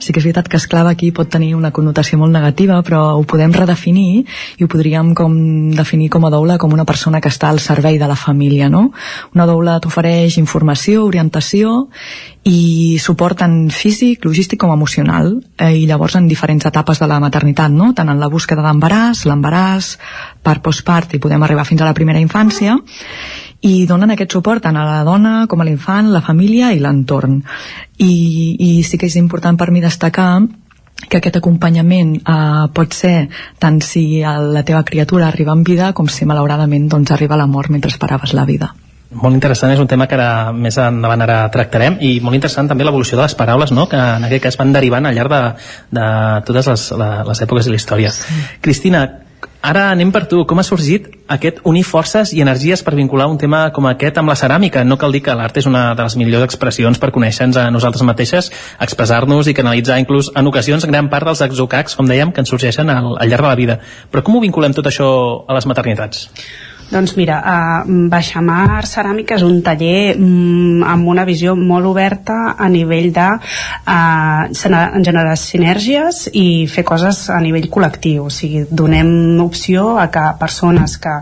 Sí 0.00 0.16
que 0.16 0.22
és 0.22 0.28
veritat 0.30 0.48
que 0.48 0.56
esclava 0.56 0.96
aquí 0.96 1.12
pot 1.12 1.28
tenir 1.28 1.52
una 1.58 1.72
connotació 1.76 2.16
molt 2.22 2.32
negativa, 2.32 2.80
però 2.80 3.02
ho 3.18 3.26
podem 3.28 3.52
redefinir 3.52 4.24
i 4.56 4.64
ho 4.64 4.70
podríem 4.72 5.12
com 5.12 5.36
definir 5.76 6.08
com 6.16 6.24
a 6.24 6.32
doula 6.32 6.56
com 6.56 6.72
una 6.72 6.88
persona 6.88 7.20
que 7.20 7.28
està 7.28 7.52
al 7.52 7.60
servei 7.60 8.00
de 8.00 8.08
la 8.08 8.16
família, 8.16 8.72
no? 8.72 8.86
Una 9.36 9.44
doula 9.44 9.76
t'ofereix 9.84 10.40
informació, 10.40 11.04
orientació 11.04 11.57
i 12.48 12.98
suport 13.02 13.40
tant 13.42 13.56
físic, 13.74 14.24
logístic 14.24 14.60
com 14.62 14.72
emocional 14.72 15.34
eh, 15.58 15.74
i 15.82 15.86
llavors 15.88 16.16
en 16.16 16.28
diferents 16.30 16.64
etapes 16.68 17.00
de 17.02 17.08
la 17.10 17.18
maternitat 17.20 17.72
no? 17.74 17.92
tant 17.94 18.08
en 18.08 18.20
la 18.20 18.30
búsqueda 18.32 18.64
d'embaràs, 18.64 19.24
l'embaràs 19.28 19.90
per 20.42 20.60
postpart 20.64 21.14
i 21.14 21.20
podem 21.22 21.42
arribar 21.42 21.66
fins 21.68 21.82
a 21.82 21.90
la 21.90 21.96
primera 21.96 22.22
infància 22.22 22.78
i 23.68 23.86
donen 23.90 24.14
aquest 24.14 24.38
suport 24.38 24.62
tant 24.64 24.78
a 24.78 24.86
la 24.86 25.02
dona 25.04 25.46
com 25.50 25.60
a 25.60 25.66
l'infant, 25.66 26.12
la 26.14 26.22
família 26.22 26.72
i 26.72 26.80
l'entorn 26.80 27.42
I, 27.98 28.14
i 28.54 28.72
sí 28.86 28.98
que 28.98 29.10
és 29.10 29.18
important 29.18 29.58
per 29.58 29.72
mi 29.74 29.82
destacar 29.84 30.30
que 31.08 31.20
aquest 31.20 31.38
acompanyament 31.38 32.16
eh, 32.18 32.66
pot 32.74 32.94
ser 32.94 33.28
tant 33.58 33.80
si 33.84 34.22
la 34.22 34.64
teva 34.66 34.84
criatura 34.84 35.28
arriba 35.28 35.54
en 35.54 35.64
vida 35.66 35.92
com 35.92 36.08
si 36.10 36.26
malauradament 36.26 36.88
doncs, 36.88 37.12
arriba 37.14 37.38
la 37.38 37.46
mort 37.46 37.70
mentre 37.70 37.92
esperaves 37.92 38.34
la 38.34 38.46
vida 38.48 38.74
molt 39.10 39.34
interessant, 39.34 39.72
és 39.72 39.80
un 39.80 39.88
tema 39.88 40.06
que 40.06 40.16
ara 40.18 40.52
més 40.52 40.76
endavant 40.82 41.22
ara 41.24 41.38
tractarem 41.52 41.96
i 42.04 42.18
molt 42.20 42.36
interessant 42.36 42.68
també 42.68 42.84
l'evolució 42.84 43.16
de 43.16 43.24
les 43.24 43.36
paraules 43.38 43.72
no? 43.72 43.86
que 43.88 43.96
en 43.96 44.26
aquest 44.28 44.44
cas 44.44 44.58
van 44.60 44.74
derivant 44.74 45.08
al 45.08 45.16
llarg 45.16 45.32
de, 45.32 45.40
de 45.96 46.10
totes 46.44 46.68
les, 46.68 46.90
les 47.30 47.40
èpoques 47.46 47.64
de 47.64 47.72
la 47.72 47.80
història 47.80 48.12
sí. 48.12 48.36
Cristina, 48.60 49.06
ara 49.64 49.86
anem 49.94 50.12
per 50.12 50.26
tu 50.28 50.42
com 50.46 50.60
ha 50.60 50.66
sorgit 50.66 51.08
aquest 51.32 51.62
unir 51.64 51.86
forces 51.88 52.34
i 52.36 52.44
energies 52.44 52.84
per 52.84 52.94
vincular 53.00 53.30
un 53.32 53.40
tema 53.40 53.64
com 53.72 53.88
aquest 53.88 54.20
amb 54.20 54.28
la 54.28 54.36
ceràmica 54.36 54.84
no 54.84 55.00
cal 55.00 55.16
dir 55.16 55.24
que 55.24 55.34
l'art 55.40 55.56
és 55.56 55.66
una 55.66 55.94
de 55.96 56.04
les 56.04 56.20
millors 56.20 56.44
expressions 56.44 57.00
per 57.00 57.10
conèixer-nos 57.14 57.56
a 57.64 57.68
nosaltres 57.72 58.04
mateixes 58.04 58.52
expressar-nos 58.76 59.48
i 59.48 59.56
canalitzar 59.56 59.98
inclús 60.04 60.30
en 60.36 60.52
ocasions 60.52 60.84
gran 60.84 61.08
part 61.08 61.32
dels 61.32 61.46
exocacs, 61.48 61.96
com 61.96 62.06
dèiem, 62.06 62.32
que 62.32 62.44
ens 62.44 62.52
sorgeixen 62.52 62.92
al, 62.92 63.14
al 63.16 63.28
llarg 63.32 63.48
de 63.48 63.52
la 63.54 63.60
vida 63.64 63.80
però 64.12 64.22
com 64.22 64.36
ho 64.36 64.44
vinculem 64.44 64.76
tot 64.76 64.92
això 64.92 65.08
a 65.48 65.56
les 65.56 65.66
maternitats? 65.66 66.28
Doncs 66.88 67.12
mira, 67.18 67.36
uh, 67.44 67.90
Baixamar 68.08 68.80
Ceràmica 68.88 69.36
és 69.36 69.42
un 69.44 69.58
taller 69.60 70.14
um, 70.16 70.80
amb 70.88 71.10
una 71.12 71.26
visió 71.28 71.52
molt 71.52 71.84
oberta 71.84 72.54
a 72.56 72.68
nivell 72.72 73.10
de 73.12 73.26
uh, 73.28 74.48
generar 75.04 75.34
sinergies 75.36 76.22
i 76.32 76.64
fer 76.64 76.86
coses 76.88 77.26
a 77.28 77.42
nivell 77.44 77.68
col·lectiu. 77.68 78.30
O 78.30 78.32
sigui, 78.32 78.62
donem 78.70 79.36
opció 79.44 79.98
a 80.00 80.06
que 80.08 80.22
persones 80.40 80.96
que 81.02 81.12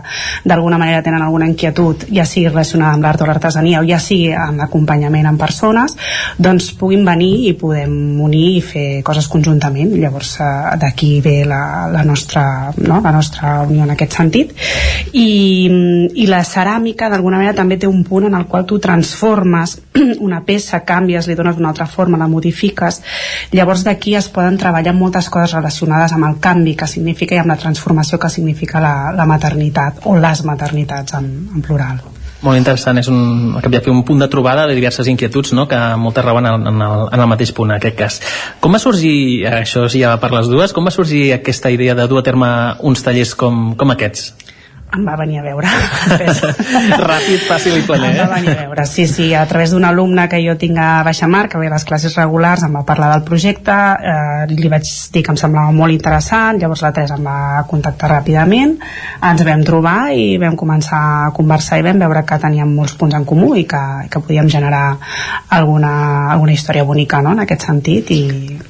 d'alguna 0.47 0.79
manera 0.79 1.03
tenen 1.03 1.25
alguna 1.25 1.49
inquietud, 1.51 2.07
ja 2.15 2.23
sigui 2.23 2.47
relacionada 2.47 2.95
amb 2.95 3.03
l'art 3.03 3.25
o 3.25 3.27
l'artesania 3.27 3.83
o 3.83 3.89
ja 3.89 3.99
sigui 3.99 4.31
en 4.31 4.63
acompanyament 4.63 5.27
amb 5.27 5.43
persones, 5.43 5.97
doncs 6.39 6.71
puguin 6.79 7.03
venir 7.03 7.33
i 7.49 7.53
podem 7.59 8.21
unir 8.23 8.45
i 8.53 8.63
fer 8.63 8.87
coses 9.03 9.27
conjuntament. 9.27 9.91
Llavors, 9.99 10.37
uh, 10.39 10.79
d'aquí 10.79 11.17
ve 11.27 11.41
la, 11.43 11.91
la, 11.91 12.07
nostra, 12.07 12.71
no? 12.79 13.03
la 13.03 13.15
nostra 13.19 13.59
unió 13.67 13.83
en 13.83 13.95
aquest 13.97 14.15
sentit. 14.21 14.55
I 15.11 15.27
i, 15.65 16.25
la 16.29 16.43
ceràmica 16.45 17.09
d'alguna 17.09 17.39
manera 17.41 17.55
també 17.57 17.77
té 17.81 17.87
un 17.89 18.03
punt 18.07 18.27
en 18.27 18.35
el 18.37 18.45
qual 18.51 18.65
tu 18.69 18.79
transformes 18.83 19.77
una 20.27 20.41
peça, 20.45 20.83
canvies, 20.85 21.27
li 21.27 21.37
dones 21.39 21.57
una 21.57 21.71
altra 21.73 21.87
forma, 21.87 22.19
la 22.19 22.29
modifiques 22.31 23.01
llavors 23.55 23.85
d'aquí 23.87 24.17
es 24.19 24.29
poden 24.33 24.59
treballar 24.59 24.95
moltes 24.97 25.29
coses 25.33 25.55
relacionades 25.55 26.13
amb 26.13 26.29
el 26.29 26.37
canvi 26.43 26.75
que 26.75 26.89
significa 26.89 27.35
i 27.35 27.41
amb 27.41 27.53
la 27.53 27.61
transformació 27.61 28.19
que 28.19 28.29
significa 28.33 28.83
la, 28.83 28.93
la 29.15 29.25
maternitat 29.29 30.05
o 30.05 30.17
les 30.19 30.43
maternitats 30.45 31.17
en, 31.17 31.31
en 31.55 31.65
plural 31.65 32.05
molt 32.45 32.59
interessant, 32.59 32.99
és 33.01 33.07
un, 33.09 33.57
fer 33.57 33.91
un 33.91 34.03
punt 34.05 34.19
de 34.21 34.27
trobada 34.29 34.67
de 34.69 34.75
diverses 34.77 35.07
inquietuds 35.09 35.55
no? 35.57 35.65
que 35.67 35.77
moltes 35.97 36.25
rauen 36.25 36.45
en, 36.45 36.67
en, 36.69 36.81
el, 36.85 37.05
en 37.13 37.23
el 37.23 37.29
mateix 37.29 37.53
punt 37.57 37.71
en 37.71 37.77
aquest 37.79 37.97
cas. 37.97 38.19
Com 38.61 38.77
va 38.77 38.81
sorgir, 38.81 39.47
això 39.49 39.87
sí 39.89 40.03
ja 40.03 40.13
per 40.21 40.29
les 40.35 40.49
dues, 40.51 40.73
com 40.75 40.85
va 40.85 40.93
sorgir 40.93 41.31
aquesta 41.33 41.73
idea 41.73 41.97
de 41.97 42.05
dur 42.07 42.21
a 42.21 42.25
terme 42.27 42.49
uns 42.85 43.01
tallers 43.05 43.33
com, 43.39 43.71
com 43.79 43.95
aquests? 43.95 44.46
Em 44.95 45.03
va 45.03 45.17
venir 45.19 45.41
a 45.41 45.43
veure 45.43 45.67
ràpid, 47.11 47.41
fàcil 47.47 47.75
i 47.75 47.83
planer 47.85 48.13
em 48.13 48.19
va 48.21 48.27
venir 48.37 48.53
a 48.53 48.59
veure, 48.61 48.85
sí, 48.87 49.03
sí, 49.09 49.27
a 49.35 49.43
través 49.49 49.73
d'un 49.73 49.83
alumne 49.83 50.27
que 50.31 50.39
jo 50.43 50.55
tinc 50.59 50.79
a 50.79 51.03
Baixamar, 51.03 51.47
que 51.51 51.59
ve 51.59 51.67
a 51.67 51.73
les 51.73 51.83
classes 51.87 52.15
regulars 52.15 52.63
em 52.63 52.77
va 52.77 52.85
parlar 52.87 53.09
del 53.13 53.25
projecte 53.27 53.75
eh, 53.75 54.45
li 54.53 54.71
vaig 54.71 54.87
dir 55.13 55.23
que 55.25 55.33
em 55.33 55.39
semblava 55.39 55.73
molt 55.75 55.93
interessant 55.95 56.61
llavors 56.61 56.85
la 56.85 56.93
Teresa 56.95 57.17
em 57.19 57.27
va 57.27 57.65
contactar 57.67 58.11
ràpidament 58.13 58.77
ens 59.31 59.43
vam 59.47 59.65
trobar 59.67 59.97
i 60.15 60.37
vam 60.41 60.55
començar 60.59 61.01
a 61.27 61.33
conversar 61.35 61.81
i 61.81 61.87
vam 61.89 61.99
veure 62.05 62.23
que 62.27 62.39
teníem 62.45 62.71
molts 62.79 62.95
punts 62.99 63.17
en 63.17 63.27
comú 63.27 63.55
i 63.59 63.65
que, 63.67 63.83
que 64.11 64.23
podíem 64.23 64.47
generar 64.49 64.85
alguna, 65.49 66.31
alguna 66.31 66.55
història 66.55 66.87
bonica 66.87 67.21
no? 67.21 67.35
en 67.35 67.43
aquest 67.43 67.67
sentit 67.67 68.15
i 68.15 68.23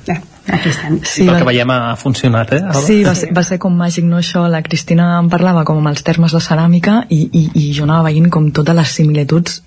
eh, 0.09 0.19
aquí 0.47 0.71
estem. 0.71 0.99
Sí, 1.03 1.25
I 1.25 1.29
pel 1.29 1.41
que 1.41 1.49
veiem 1.51 1.71
ha 1.73 1.95
funcionat, 1.99 2.53
eh? 2.55 2.61
Sí, 2.85 3.01
va 3.05 3.13
ser, 3.17 3.31
va 3.35 3.43
ser 3.45 3.59
com 3.61 3.75
màgic, 3.77 4.07
no, 4.07 4.21
això. 4.21 4.45
La 4.51 4.63
Cristina 4.65 5.13
em 5.19 5.29
parlava 5.31 5.65
com 5.67 5.81
amb 5.81 5.91
els 5.91 6.03
termes 6.07 6.35
de 6.35 6.41
ceràmica 6.43 7.01
i, 7.09 7.23
i, 7.27 7.45
i 7.61 7.69
jo 7.77 7.87
anava 7.87 8.09
veient 8.09 8.31
com 8.33 8.51
totes 8.55 8.77
les 8.77 8.97
similituds 8.99 9.61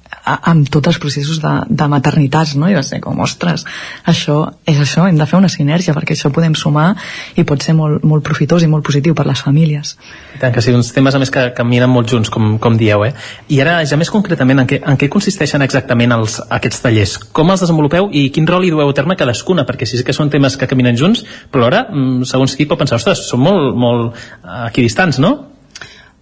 amb 0.51 0.69
tots 0.73 0.93
els 0.93 0.99
processos 1.03 1.41
de, 1.43 1.53
de 1.69 1.89
maternitats, 1.91 2.55
no? 2.59 2.69
I 2.71 2.77
va 2.77 2.83
ser 2.87 3.01
com, 3.05 3.19
ostres, 3.25 3.65
això 4.09 4.41
és 4.69 4.79
això, 4.81 5.07
hem 5.09 5.19
de 5.19 5.27
fer 5.29 5.39
una 5.39 5.51
sinergia 5.53 5.95
perquè 5.97 6.17
això 6.17 6.31
podem 6.35 6.55
sumar 6.59 6.93
i 7.37 7.45
pot 7.49 7.63
ser 7.65 7.75
molt, 7.79 8.05
molt 8.07 8.25
profitós 8.27 8.65
i 8.65 8.71
molt 8.71 8.87
positiu 8.87 9.17
per 9.19 9.27
les 9.29 9.43
famílies. 9.45 9.97
I 10.37 10.41
tant, 10.43 10.55
que 10.55 10.65
sí, 10.65 10.75
uns 10.77 10.93
temes 10.97 11.17
a 11.17 11.21
més 11.23 11.33
que 11.35 11.49
caminen 11.57 11.91
molt 11.91 12.11
junts, 12.11 12.31
com, 12.33 12.57
com 12.63 12.79
dieu, 12.81 13.05
eh? 13.07 13.13
I 13.51 13.61
ara, 13.65 13.81
ja 13.89 13.99
més 14.01 14.13
concretament, 14.13 14.63
en 14.63 14.71
què, 14.71 14.81
en 14.81 15.01
què 15.01 15.11
consisteixen 15.13 15.65
exactament 15.67 16.15
els, 16.17 16.41
aquests 16.59 16.85
tallers? 16.85 17.17
Com 17.37 17.53
els 17.53 17.65
desenvolupeu 17.67 18.11
i 18.13 18.29
quin 18.35 18.49
rol 18.49 18.67
hi 18.67 18.73
dueu 18.75 18.91
a 18.91 18.97
terme 18.97 19.19
cadascuna? 19.21 19.67
Perquè 19.69 19.89
sí 19.89 20.03
que 20.07 20.17
són 20.17 20.33
temes 20.33 20.57
que 20.61 20.71
caminen 20.71 20.99
junts, 20.99 21.25
però 21.53 21.69
ara, 21.71 21.85
mm, 21.91 22.27
segons 22.31 22.57
qui 22.57 22.69
pot 22.71 22.81
pensar, 22.81 23.01
ostres, 23.01 23.27
són 23.29 23.45
molt, 23.45 23.77
molt 23.77 24.15
eh, 24.15 24.67
equidistants, 24.71 25.21
no? 25.23 25.50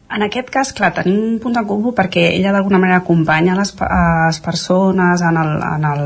En 0.09 0.23
aquest 0.25 0.49
cas, 0.49 0.71
clar, 0.73 0.89
tenim 0.97 1.19
un 1.21 1.35
punt 1.37 1.59
en 1.61 1.67
comú 1.69 1.91
perquè 1.93 2.23
ella 2.31 2.49
d'alguna 2.55 2.79
manera 2.81 3.03
acompanya 3.03 3.53
les, 3.59 3.75
les 3.77 4.39
persones 4.41 5.21
en 5.21 5.37
el, 5.37 5.51
en 5.61 5.83
el, 5.85 6.05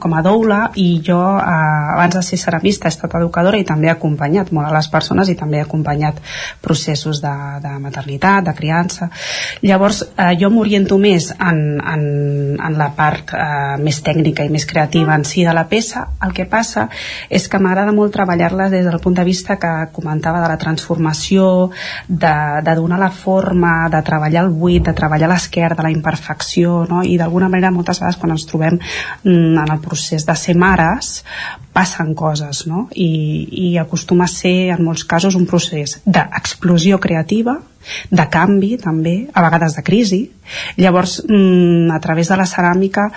com 0.00 0.14
a 0.16 0.22
doula 0.24 0.60
i 0.80 0.86
jo, 1.04 1.18
eh, 1.36 1.90
abans 1.92 2.16
de 2.16 2.22
ser 2.24 2.38
ceramista, 2.40 2.88
he 2.88 2.94
estat 2.94 3.12
educadora 3.18 3.60
i 3.60 3.66
també 3.68 3.90
he 3.90 3.92
acompanyat 3.92 4.54
molt 4.56 4.70
a 4.70 4.72
les 4.72 4.88
persones 4.88 5.28
i 5.28 5.34
també 5.36 5.60
he 5.60 5.66
acompanyat 5.66 6.22
processos 6.64 7.20
de, 7.20 7.32
de 7.60 7.74
maternitat, 7.82 8.46
de 8.46 8.54
criança. 8.56 9.10
Llavors, 9.60 10.00
eh, 10.16 10.32
jo 10.40 10.48
m'oriento 10.48 10.96
més 10.96 11.28
en, 11.36 11.60
en, 11.76 12.06
en 12.56 12.80
la 12.80 12.88
part 12.96 13.34
eh, 13.36 13.76
més 13.84 14.00
tècnica 14.00 14.48
i 14.48 14.54
més 14.54 14.64
creativa 14.64 15.12
en 15.12 15.28
si 15.28 15.44
de 15.44 15.52
la 15.52 15.66
peça. 15.68 16.06
El 16.24 16.32
que 16.32 16.48
passa 16.48 16.86
és 17.28 17.50
que 17.52 17.60
m'agrada 17.60 17.92
molt 17.92 18.16
treballar-la 18.16 18.72
des 18.72 18.88
del 18.88 19.00
punt 19.04 19.20
de 19.20 19.28
vista 19.28 19.60
que 19.60 19.76
comentava 19.92 20.40
de 20.40 20.48
la 20.48 20.58
transformació, 20.64 21.68
de, 22.08 22.34
de 22.64 22.80
donar 22.80 23.02
la 23.04 23.12
forma 23.12 23.41
forma 23.42 23.72
de 23.92 24.02
treballar 24.06 24.44
el 24.46 24.52
buit, 24.54 24.84
de 24.86 24.94
treballar 24.96 25.30
l'esquerra, 25.32 25.76
de 25.78 25.86
la 25.86 25.92
imperfecció, 25.94 26.82
no? 26.90 27.02
i 27.02 27.18
d'alguna 27.20 27.50
manera 27.50 27.72
moltes 27.74 28.00
vegades 28.02 28.20
quan 28.20 28.34
ens 28.36 28.46
trobem 28.48 28.78
mm, 28.78 29.58
en 29.64 29.74
el 29.74 29.82
procés 29.82 30.26
de 30.28 30.36
ser 30.38 30.56
mares 30.58 31.18
passen 31.72 32.14
coses 32.14 32.66
no? 32.68 32.86
I, 32.92 33.10
i 33.64 33.68
acostuma 33.80 34.28
a 34.28 34.32
ser 34.32 34.72
en 34.76 34.84
molts 34.84 35.06
casos 35.08 35.36
un 35.38 35.48
procés 35.48 35.98
d'explosió 36.04 37.00
creativa 37.02 37.58
de 38.10 38.26
canvi 38.32 38.76
també, 38.80 39.16
a 39.32 39.44
vegades 39.44 39.76
de 39.78 39.86
crisi. 39.86 40.22
Llavors 40.76 41.20
mm, 41.28 41.90
a 41.92 42.00
través 42.00 42.32
de 42.32 42.40
la 42.40 42.48
ceràmica 42.48 43.10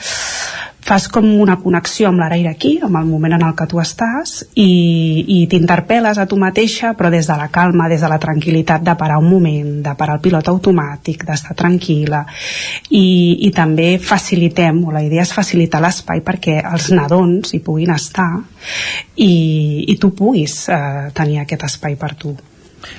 fas 0.86 1.07
com 1.09 1.26
una 1.41 1.55
connexió 1.57 2.11
amb 2.11 2.22
l'ara 2.22 2.38
aquí, 2.51 2.76
amb 2.84 2.99
el 2.99 3.07
moment 3.09 3.34
en 3.34 3.43
el 3.47 3.55
que 3.57 3.66
tu 3.66 3.80
estàs 3.82 4.36
i, 4.53 4.68
i 5.34 5.39
t'interpel·les 5.49 6.20
a 6.22 6.28
tu 6.30 6.38
mateixa 6.38 6.93
però 6.93 7.09
des 7.09 7.26
de 7.26 7.38
la 7.39 7.47
calma, 7.49 7.89
des 7.89 8.05
de 8.05 8.11
la 8.11 8.20
tranquil·litat 8.22 8.86
de 8.86 8.93
parar 8.99 9.18
un 9.18 9.32
moment, 9.32 9.82
de 9.82 9.95
parar 9.97 10.20
el 10.20 10.22
pilot 10.22 10.53
automàtic 10.53 11.26
d'estar 11.26 11.57
tranquil·la. 11.57 12.22
I, 12.91 13.05
i 13.47 13.51
també 13.55 13.95
facilitem 13.97 14.84
o 14.86 14.93
la 14.93 15.01
idea 15.01 15.26
és 15.26 15.34
facilitar 15.34 15.82
l'espai 15.82 16.22
perquè 16.22 16.59
els 16.61 16.91
nadons 16.93 17.55
hi 17.55 17.63
puguin 17.66 17.95
estar 17.95 18.30
i, 19.18 19.34
i 19.89 19.97
tu 19.97 20.13
puguis 20.13 20.68
eh, 20.70 21.09
tenir 21.18 21.41
aquest 21.41 21.66
espai 21.66 21.97
per 21.97 22.13
tu 22.13 22.38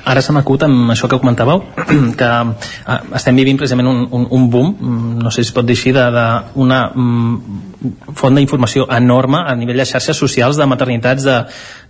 Ara 0.07 0.23
se 0.23 0.35
m'acut 0.35 0.67
amb 0.67 0.93
això 0.95 1.09
que 1.11 1.19
comentàveu, 1.23 1.63
que 2.21 2.31
eh, 2.31 2.99
estem 3.19 3.39
vivint 3.39 3.59
precisament 3.61 3.91
un, 3.91 4.05
un, 4.11 4.27
un 4.39 4.51
boom, 4.51 4.75
mm, 4.75 5.25
no 5.25 5.33
sé 5.33 5.43
si 5.43 5.51
es 5.51 5.57
pot 5.57 5.67
dir 5.67 5.77
així, 5.79 5.95
d'una 5.97 6.81
mm, 6.95 7.65
font 8.17 8.39
d'informació 8.39 8.87
enorme 8.97 9.43
a 9.47 9.55
nivell 9.59 9.83
de 9.83 9.89
xarxes 9.89 10.19
socials 10.19 10.57
de 10.57 10.67
maternitats 10.67 11.27
de 11.27 11.37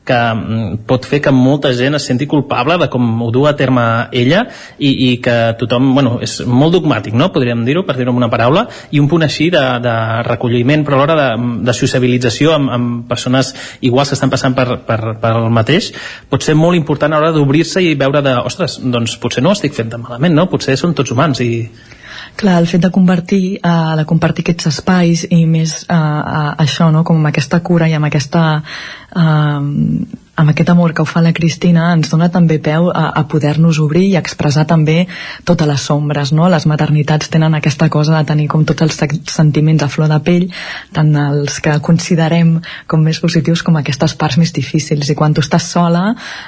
que 0.06 0.16
mm, 0.16 0.84
pot 0.86 1.06
fer 1.08 1.20
que 1.24 1.32
molta 1.34 1.72
gent 1.76 1.98
es 1.98 2.06
senti 2.06 2.28
culpable 2.30 2.78
de 2.78 2.88
com 2.92 3.22
ho 3.22 3.30
du 3.34 3.44
a 3.48 3.54
terme 3.58 3.84
ella 4.14 4.44
i, 4.78 4.90
i 5.08 5.10
que 5.22 5.34
tothom, 5.60 5.90
bueno, 5.96 6.16
és 6.24 6.38
molt 6.46 6.76
dogmàtic, 6.76 7.16
no? 7.18 7.32
podríem 7.34 7.64
dir-ho, 7.66 7.82
per 7.86 7.96
dir-ho 7.98 8.14
amb 8.14 8.22
una 8.22 8.30
paraula, 8.32 8.66
i 8.94 9.02
un 9.02 9.10
punt 9.10 9.26
així 9.26 9.50
de, 9.52 9.64
de 9.82 9.96
recolliment, 10.28 10.86
però 10.86 11.00
alhora 11.00 11.18
de, 11.18 11.50
de 11.66 11.76
sociabilització 11.76 12.54
amb, 12.54 12.72
amb 12.76 13.04
persones 13.10 13.52
iguals 13.86 14.12
que 14.12 14.18
estan 14.18 14.32
passant 14.32 14.56
per, 14.56 14.68
per, 14.86 15.00
per 15.20 15.34
el 15.42 15.50
mateix, 15.54 15.90
pot 16.30 16.46
ser 16.46 16.56
molt 16.58 16.78
important 16.78 17.12
a 17.12 17.20
l'hora 17.20 17.34
d'obrir-se 17.34 17.82
i 17.82 17.96
veure 17.98 18.22
de, 18.22 18.38
ostres, 18.46 18.78
doncs 18.82 19.18
potser 19.22 19.42
no 19.44 19.52
ho 19.52 19.58
estic 19.58 19.74
fent 19.76 19.90
de 19.92 20.00
malament, 20.00 20.36
no? 20.36 20.46
Potser 20.52 20.78
som 20.78 20.94
tots 20.94 21.12
humans 21.14 21.42
i 21.42 21.50
Clar, 22.36 22.58
el 22.60 22.68
fet 22.68 22.82
de 22.84 22.90
convertir, 22.92 23.58
uh, 23.64 23.94
de 23.96 24.04
compartir 24.04 24.44
aquests 24.44 24.68
espais 24.68 25.24
i 25.32 25.44
més 25.48 25.78
uh, 25.88 25.96
uh, 25.96 26.52
això, 26.60 26.90
no? 26.92 27.00
com 27.06 27.16
amb 27.22 27.30
aquesta 27.30 27.62
cura 27.64 27.88
i 27.88 27.96
amb 27.96 28.08
aquesta 28.10 28.42
uh, 28.60 29.62
amb 30.36 30.52
aquest 30.52 30.68
amor 30.68 30.92
que 30.92 31.02
ho 31.02 31.08
fa 31.08 31.22
la 31.24 31.32
Cristina 31.32 31.88
ens 31.96 32.10
dona 32.12 32.28
també 32.32 32.58
peu 32.62 32.90
a, 32.90 33.06
a 33.08 33.22
poder-nos 33.28 33.78
obrir 33.80 34.04
i 34.10 34.16
expressar 34.20 34.66
també 34.68 35.06
totes 35.48 35.68
les 35.68 35.84
sombres 35.88 36.32
no? 36.36 36.50
les 36.52 36.66
maternitats 36.68 37.30
tenen 37.32 37.56
aquesta 37.56 37.88
cosa 37.92 38.18
de 38.18 38.28
tenir 38.28 38.46
com 38.52 38.64
tots 38.68 38.84
els 38.84 38.98
sentiments 39.32 39.82
a 39.82 39.88
flor 39.88 40.10
de 40.12 40.18
pell 40.26 40.44
tant 40.92 41.12
els 41.22 41.56
que 41.64 41.78
considerem 41.80 42.58
com 42.86 43.04
més 43.04 43.20
positius 43.22 43.64
com 43.64 43.78
aquestes 43.80 44.16
parts 44.20 44.36
més 44.42 44.52
difícils 44.52 45.08
i 45.08 45.16
quan 45.16 45.34
tu 45.34 45.44
estàs 45.44 45.70
sola 45.72 46.04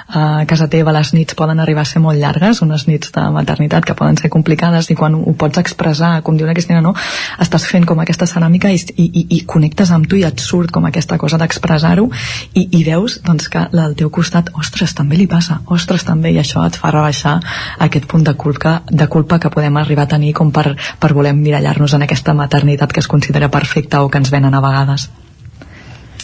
a 0.09 0.45
casa 0.49 0.69
teva 0.69 0.93
les 0.93 1.15
nits 1.17 1.39
poden 1.39 1.65
arribar 1.65 1.87
a 1.87 1.91
ser 1.93 2.05
molt 2.05 2.21
llargues 2.21 2.61
unes 2.67 2.85
nits 2.91 3.15
de 3.17 3.25
maternitat 3.33 3.89
que 3.89 3.97
poden 3.97 4.21
ser 4.21 4.29
complicades 4.29 4.93
i 4.93 4.99
quan 5.01 5.17
ho 5.17 5.35
pots 5.39 5.65
expressar 5.65 6.19
com 6.23 6.37
diu 6.37 6.47
la 6.47 6.57
Cristina 6.57 6.85
no? 6.85 6.93
estàs 7.41 7.65
fent 7.71 7.89
com 7.89 8.05
aquesta 8.05 8.29
ceràmica 8.29 8.69
i, 8.69 8.85
i, 9.01 9.25
i, 9.25 9.41
connectes 9.49 9.97
amb 9.97 10.09
tu 10.11 10.21
i 10.21 10.27
et 10.29 10.45
surt 10.45 10.75
com 10.75 10.85
aquesta 10.85 11.17
cosa 11.17 11.41
d'expressar-ho 11.41 12.09
i, 12.53 12.69
i 12.69 12.85
veus 12.85 13.21
doncs, 13.25 13.49
que 13.49 13.65
la 13.79 13.87
del 13.87 13.97
teu 13.99 14.11
costat, 14.15 14.51
ostres, 14.59 14.95
també 14.99 15.19
li 15.21 15.29
passa, 15.31 15.61
ostres, 15.75 16.05
també, 16.07 16.33
i 16.35 16.41
això 16.43 16.65
et 16.67 16.77
fa 16.79 16.93
rebaixar 16.95 17.39
aquest 17.87 18.09
punt 18.11 18.27
de 18.27 18.35
culpa, 18.35 18.81
de 18.91 19.09
culpa 19.09 19.39
que 19.39 19.53
podem 19.55 19.79
arribar 19.81 20.09
a 20.09 20.13
tenir 20.17 20.35
com 20.37 20.53
per, 20.53 20.75
per 21.01 21.15
voler 21.17 21.33
mirallar-nos 21.39 21.95
en 21.97 22.05
aquesta 22.07 22.35
maternitat 22.35 22.93
que 22.93 23.01
es 23.05 23.09
considera 23.09 23.49
perfecta 23.49 24.03
o 24.03 24.11
que 24.11 24.21
ens 24.21 24.35
venen 24.35 24.55
a 24.55 24.63
vegades. 24.65 25.09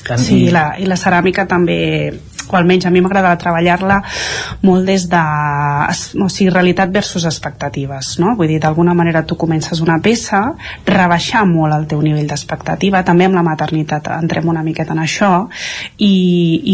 Sí, 0.04 0.44
i 0.44 0.52
la, 0.52 0.74
i 0.76 0.84
la 0.84 0.98
ceràmica 1.00 1.46
també 1.48 1.78
o 2.50 2.56
almenys 2.56 2.86
a 2.86 2.92
mi 2.92 3.02
m'agrada 3.04 3.34
treballar-la 3.40 4.00
molt 4.62 4.86
des 4.86 5.06
de 5.10 5.22
o 6.22 6.28
sigui, 6.28 6.50
realitat 6.50 6.92
versus 6.92 7.24
expectatives 7.28 8.18
no? 8.22 8.34
vull 8.38 8.48
dir, 8.48 8.60
d'alguna 8.62 8.94
manera 8.94 9.24
tu 9.24 9.36
comences 9.40 9.80
una 9.84 9.98
peça 10.02 10.42
rebaixar 10.86 11.44
molt 11.48 11.74
el 11.76 11.86
teu 11.90 12.02
nivell 12.04 12.28
d'expectativa 12.30 13.04
també 13.04 13.28
amb 13.28 13.38
la 13.38 13.44
maternitat 13.46 14.10
entrem 14.18 14.48
una 14.52 14.62
miqueta 14.66 14.94
en 14.94 15.02
això 15.04 15.32
i, 15.98 16.14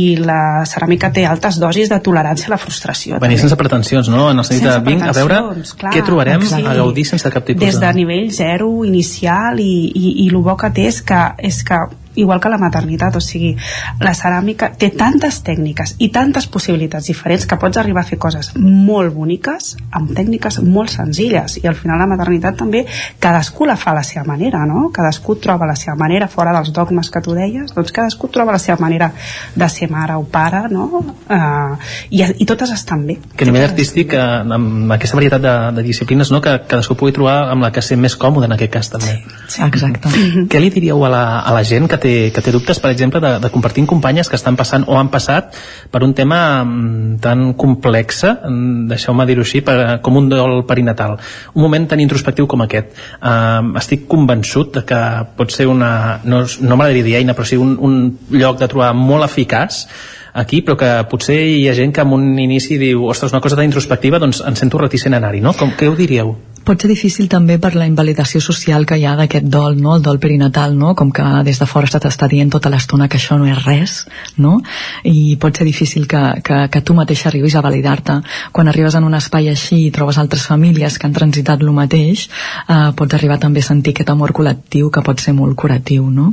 i 0.01 0.05
la 0.21 0.65
ceràmica 0.69 1.13
té 1.15 1.27
altes 1.27 1.61
dosis 1.63 1.91
de 1.91 2.01
tolerància 2.05 2.51
a 2.51 2.55
la 2.57 2.61
frustració 2.61 3.21
venir 3.23 3.39
sense 3.41 3.57
pretensions, 3.61 4.11
no? 4.13 4.31
en 4.31 4.39
el 4.39 4.49
sentit 4.49 4.69
de 4.69 4.79
vinc 4.91 5.07
a 5.07 5.15
veure 5.17 5.41
clar, 5.79 5.95
què 5.95 6.05
trobarem 6.07 6.45
sí. 6.47 6.63
a 6.65 6.77
gaudir 6.83 7.07
sense 7.09 7.31
cap 7.33 7.47
tipus 7.47 7.65
des 7.65 7.81
de 7.81 7.95
nivell 7.97 8.31
zero 8.35 8.71
inicial 8.85 9.61
i, 9.63 9.73
i, 9.95 10.15
i 10.27 10.29
el 10.31 10.39
bo 10.45 10.57
que 10.61 10.71
té 10.75 10.89
és 10.91 11.01
que, 11.07 11.21
és 11.51 11.63
que 11.67 11.81
igual 12.21 12.41
que 12.41 12.53
la 12.53 12.59
maternitat, 12.61 13.17
o 13.17 13.23
sigui, 13.25 13.55
la 14.01 14.15
ceràmica 14.17 14.71
té 14.79 14.91
tantes 14.97 15.41
tècniques 15.47 15.97
i 15.99 16.11
tantes 16.15 16.47
possibilitats 16.53 17.11
diferents 17.11 17.47
que 17.49 17.59
pots 17.61 17.81
arribar 17.81 18.05
a 18.05 18.09
fer 18.09 18.19
coses 18.21 18.53
molt 18.57 19.15
boniques 19.15 19.75
amb 19.97 20.13
tècniques 20.17 20.61
molt 20.67 20.93
senzilles 20.95 21.59
i 21.63 21.67
al 21.69 21.79
final 21.79 22.01
la 22.01 22.09
maternitat 22.11 22.59
també 22.61 22.85
cadascú 23.21 23.67
la 23.69 23.77
fa 23.81 23.93
a 23.95 23.99
la 24.01 24.05
seva 24.07 24.25
manera, 24.29 24.65
no? 24.69 24.89
Cadascú 24.95 25.37
troba 25.43 25.69
la 25.69 25.77
seva 25.79 25.97
manera 25.99 26.29
fora 26.29 26.55
dels 26.57 26.73
dogmes 26.77 27.11
que 27.11 27.23
tu 27.25 27.35
deies, 27.37 27.75
doncs 27.75 27.93
cadascú 27.97 28.31
troba 28.33 28.55
la 28.57 28.63
seva 28.63 28.79
manera 28.81 29.11
de 29.55 29.69
ser 29.69 29.91
mare 29.91 30.17
o 30.19 30.25
pare, 30.25 30.67
no? 30.71 30.89
Uh, 31.31 31.77
i, 32.11 32.23
I 32.23 32.47
totes 32.49 32.73
estan 32.75 33.07
bé. 33.07 33.19
Que 33.37 33.47
a 33.47 33.51
nivell 33.51 33.69
artístic, 33.69 34.15
eh, 34.15 34.55
amb 34.57 34.93
aquesta 34.95 35.19
varietat 35.19 35.43
de, 35.45 35.55
de 35.77 35.85
disciplines, 35.87 36.31
no? 36.35 36.41
que 36.45 36.57
cadascú 36.71 36.97
pugui 36.99 37.15
trobar 37.17 37.51
amb 37.53 37.67
la 37.67 37.73
que 37.75 37.83
ser 37.85 37.99
més 38.01 38.17
còmode 38.21 38.49
en 38.49 38.57
aquest 38.57 38.73
cas 38.75 38.93
també. 38.93 39.17
Sí. 39.49 39.63
Exacte. 39.67 40.13
Què 40.51 40.63
li 40.63 40.71
diríeu 40.75 41.05
a 41.07 41.11
la, 41.13 41.25
a 41.41 41.55
la 41.55 41.63
gent 41.67 41.89
que 41.91 41.99
té, 42.01 42.10
que 42.35 42.43
té 42.45 42.53
dubtes, 42.55 42.81
per 42.83 42.91
exemple, 42.93 43.21
de, 43.23 43.33
de 43.43 43.51
compartir 43.53 43.85
amb 43.85 43.91
companyes 43.93 44.31
que 44.31 44.39
estan 44.39 44.59
passant 44.59 44.87
o 44.89 44.99
han 44.99 45.11
passat 45.13 45.57
per 45.91 46.03
un 46.07 46.15
tema 46.17 46.41
mm, 46.65 47.19
tan 47.25 47.53
complex, 47.61 48.23
mm, 48.29 48.87
deixeu-me 48.93 49.27
dir-ho 49.29 49.47
així, 49.47 49.63
per, 49.67 49.77
com 50.05 50.21
un 50.21 50.31
dol 50.33 50.63
perinatal. 50.69 51.19
Un 51.55 51.65
moment 51.65 51.89
tan 51.91 52.03
introspectiu 52.03 52.49
com 52.51 52.65
aquest. 52.67 52.95
Uh, 53.21 53.73
estic 53.81 54.07
convençut 54.11 54.79
de 54.79 54.87
que 54.87 55.03
pot 55.37 55.53
ser 55.55 55.69
una... 55.71 56.21
No, 56.25 56.45
no 56.45 56.79
m'agradaria 56.79 57.07
dir 57.07 57.19
eina, 57.21 57.37
però 57.37 57.49
sí 57.49 57.59
un, 57.61 57.77
un 57.81 58.01
lloc 58.35 58.61
de 58.61 58.71
trobar 58.71 58.93
molt 58.97 59.29
eficaç 59.31 59.85
aquí, 60.33 60.61
però 60.63 60.77
que 60.79 60.91
potser 61.11 61.39
hi 61.43 61.67
ha 61.69 61.75
gent 61.75 61.93
que 61.95 62.05
en 62.05 62.15
un 62.15 62.39
inici 62.39 62.79
diu, 62.79 63.07
ostres, 63.11 63.35
una 63.35 63.43
cosa 63.43 63.59
tan 63.59 63.69
introspectiva, 63.69 64.21
doncs 64.23 64.43
em 64.47 64.57
sento 64.59 64.79
reticent 64.79 65.15
a 65.15 65.23
anar-hi, 65.23 65.43
no? 65.45 65.55
Com, 65.59 65.75
què 65.79 65.91
ho 65.91 65.97
diríeu? 65.99 66.37
Pot 66.65 66.81
ser 66.83 66.91
difícil 66.91 67.29
també 67.31 67.57
per 67.59 67.73
la 67.75 67.87
invalidació 67.89 68.41
social 68.45 68.85
que 68.87 68.99
hi 69.01 69.05
ha 69.09 69.15
d'aquest 69.19 69.47
dol, 69.51 69.77
no? 69.81 69.95
el 69.97 70.03
dol 70.05 70.21
perinatal, 70.23 70.77
no? 70.79 70.95
com 70.95 71.11
que 71.15 71.25
des 71.47 71.59
de 71.59 71.67
fora 71.67 71.89
se 71.91 72.01
t'està 72.03 72.29
dient 72.31 72.51
tota 72.53 72.71
l'estona 72.73 73.09
que 73.09 73.19
això 73.19 73.39
no 73.41 73.49
és 73.49 73.59
res, 73.65 73.95
no? 74.37 74.59
i 75.05 75.37
pot 75.41 75.57
ser 75.57 75.67
difícil 75.67 76.07
que, 76.11 76.21
que, 76.45 76.61
que 76.71 76.83
tu 76.83 76.95
mateix 76.95 77.25
arribis 77.27 77.57
a 77.57 77.65
validar-te. 77.65 78.21
Quan 78.53 78.69
arribes 78.69 78.97
en 78.99 79.07
un 79.09 79.17
espai 79.19 79.51
així 79.51 79.87
i 79.87 79.91
trobes 79.95 80.19
altres 80.21 80.47
famílies 80.47 80.99
que 80.99 81.09
han 81.09 81.17
transitat 81.17 81.65
el 81.65 81.73
mateix, 81.77 82.27
eh, 82.69 82.91
pots 82.97 83.19
arribar 83.19 83.41
també 83.43 83.65
a 83.65 83.69
sentir 83.71 83.95
aquest 83.95 84.13
amor 84.13 84.35
col·lectiu 84.37 84.91
que 84.93 85.05
pot 85.07 85.21
ser 85.21 85.35
molt 85.35 85.57
curatiu. 85.59 86.07
No? 86.11 86.31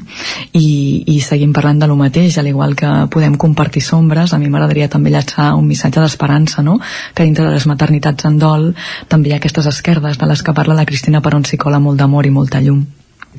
I, 0.54 1.04
I 1.08 1.20
seguim 1.24 1.54
parlant 1.56 1.82
de 1.82 1.90
lo 1.90 1.98
mateix, 2.00 2.38
al 2.38 2.52
igual 2.52 2.76
que 2.76 2.92
podem 3.14 3.38
compartir 3.40 3.84
sombres, 3.86 4.34
a 4.34 4.42
mi 4.42 4.52
m'agradaria 4.52 4.90
també 4.92 5.14
llançar 5.14 5.54
un 5.58 5.68
missatge 5.68 6.04
d'esperança, 6.04 6.64
no? 6.64 6.78
que 7.14 7.26
dintre 7.26 7.48
de 7.48 7.56
les 7.56 7.68
maternitats 7.70 8.28
en 8.28 8.38
dol 8.42 8.70
també 9.08 9.32
hi 9.32 9.36
ha 9.36 9.42
aquestes 9.42 9.68
esquerdes 9.70 10.18
de 10.18 10.27
les 10.28 10.44
que 10.44 10.54
parla 10.54 10.76
la 10.76 10.86
Cristina 10.86 11.22
per 11.24 11.36
on 11.36 11.46
cola 11.58 11.80
molt 11.80 11.98
d'amor 12.00 12.28
i 12.28 12.34
molta 12.38 12.60
llum 12.62 12.86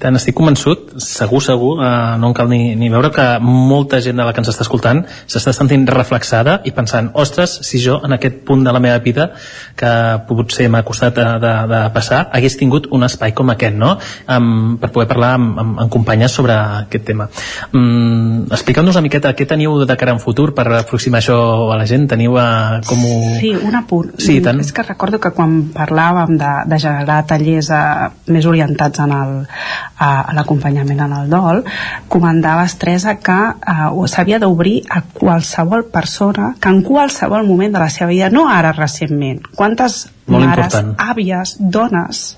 tant 0.00 0.16
estic 0.18 0.36
convençut, 0.38 0.94
segur, 1.02 1.42
segur, 1.44 1.74
eh, 1.82 2.16
no 2.20 2.30
en 2.30 2.36
cal 2.36 2.48
ni, 2.50 2.74
ni 2.78 2.90
veure 2.92 3.10
que 3.14 3.26
molta 3.44 4.00
gent 4.04 4.18
de 4.18 4.26
la 4.26 4.34
que 4.34 4.42
ens 4.42 4.50
està 4.52 4.64
escoltant 4.66 5.04
s'està 5.26 5.54
sentint 5.56 5.86
reflexada 5.90 6.58
i 6.68 6.72
pensant, 6.76 7.10
ostres, 7.18 7.58
si 7.66 7.80
jo 7.82 7.98
en 8.04 8.14
aquest 8.16 8.42
punt 8.48 8.64
de 8.66 8.74
la 8.74 8.82
meva 8.82 8.98
vida 9.04 9.30
que 9.78 9.90
potser 10.28 10.68
m'ha 10.72 10.84
costat 10.86 11.16
de, 11.18 11.26
de, 11.42 11.52
de 11.72 11.82
passar, 11.94 12.24
hagués 12.34 12.58
tingut 12.60 12.88
un 12.94 13.06
espai 13.06 13.34
com 13.36 13.50
aquest, 13.54 13.76
no? 13.78 13.94
Um, 14.28 14.76
per 14.80 14.90
poder 14.94 15.08
parlar 15.10 15.34
amb, 15.38 15.58
amb, 15.62 15.78
amb 15.84 15.92
companyes 15.92 16.34
sobre 16.34 16.54
aquest 16.54 17.06
tema. 17.08 17.28
Um, 17.72 18.46
Explica'm-nos 18.48 18.98
una 18.98 19.04
miqueta 19.06 19.34
què 19.36 19.46
teniu 19.48 19.78
de 19.88 19.96
cara 19.98 20.14
en 20.16 20.22
futur 20.22 20.50
per 20.56 20.66
aproximar 20.80 21.22
això 21.22 21.38
a 21.72 21.78
la 21.78 21.86
gent. 21.88 22.08
Teniu 22.10 22.36
a, 22.40 22.48
com 22.86 23.04
ho... 23.04 23.14
Sí, 23.40 23.52
un 23.54 23.78
apunt. 23.78 24.14
Sí, 24.22 24.38
tant. 24.44 24.60
És 24.62 24.72
que 24.74 24.84
recordo 24.86 25.20
que 25.22 25.32
quan 25.36 25.60
parlàvem 25.74 26.36
de, 26.40 26.52
de 26.70 26.80
generar 26.82 27.22
tallers 27.28 27.70
eh, 27.74 28.08
més 28.34 28.48
orientats 28.48 29.04
en 29.04 29.14
el, 29.14 29.34
a, 29.96 30.10
a 30.22 30.34
l'acompanyament 30.36 31.00
en 31.06 31.14
el 31.16 31.30
dol, 31.30 31.62
comandaves, 32.08 32.76
Teresa, 32.78 33.16
que 33.22 33.38
eh, 33.54 33.88
s'havia 34.10 34.38
d'obrir 34.42 34.82
a 34.90 35.02
qualsevol 35.02 35.86
persona 35.92 36.54
que 36.60 36.72
en 36.72 36.82
qualsevol 36.86 37.46
moment 37.46 37.74
de 37.74 37.82
la 37.82 37.90
seva 37.90 38.10
vida, 38.10 38.30
no 38.30 38.48
ara 38.48 38.72
recentment, 38.76 39.42
quantes 39.54 40.06
Molt 40.28 40.44
mares, 40.44 40.74
important. 40.74 40.94
àvies, 41.10 41.56
dones 41.58 42.36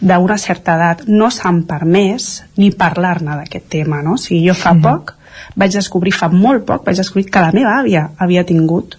d'una 0.00 0.38
certa 0.38 0.78
edat 0.78 1.04
no 1.10 1.30
s'han 1.34 1.64
permès 1.66 2.44
ni 2.56 2.70
parlar-ne 2.70 3.40
d'aquest 3.42 3.68
tema, 3.68 4.02
no? 4.02 4.14
O 4.14 4.20
sigui, 4.20 4.44
jo 4.46 4.54
fa 4.54 4.76
poc 4.78 5.16
vaig 5.58 5.74
descobrir, 5.74 6.14
fa 6.14 6.28
molt 6.32 6.64
poc, 6.66 6.84
vaig 6.86 6.98
descobrir 6.98 7.26
que 7.30 7.42
la 7.42 7.52
meva 7.54 7.78
àvia 7.80 8.08
havia 8.18 8.44
tingut 8.46 8.96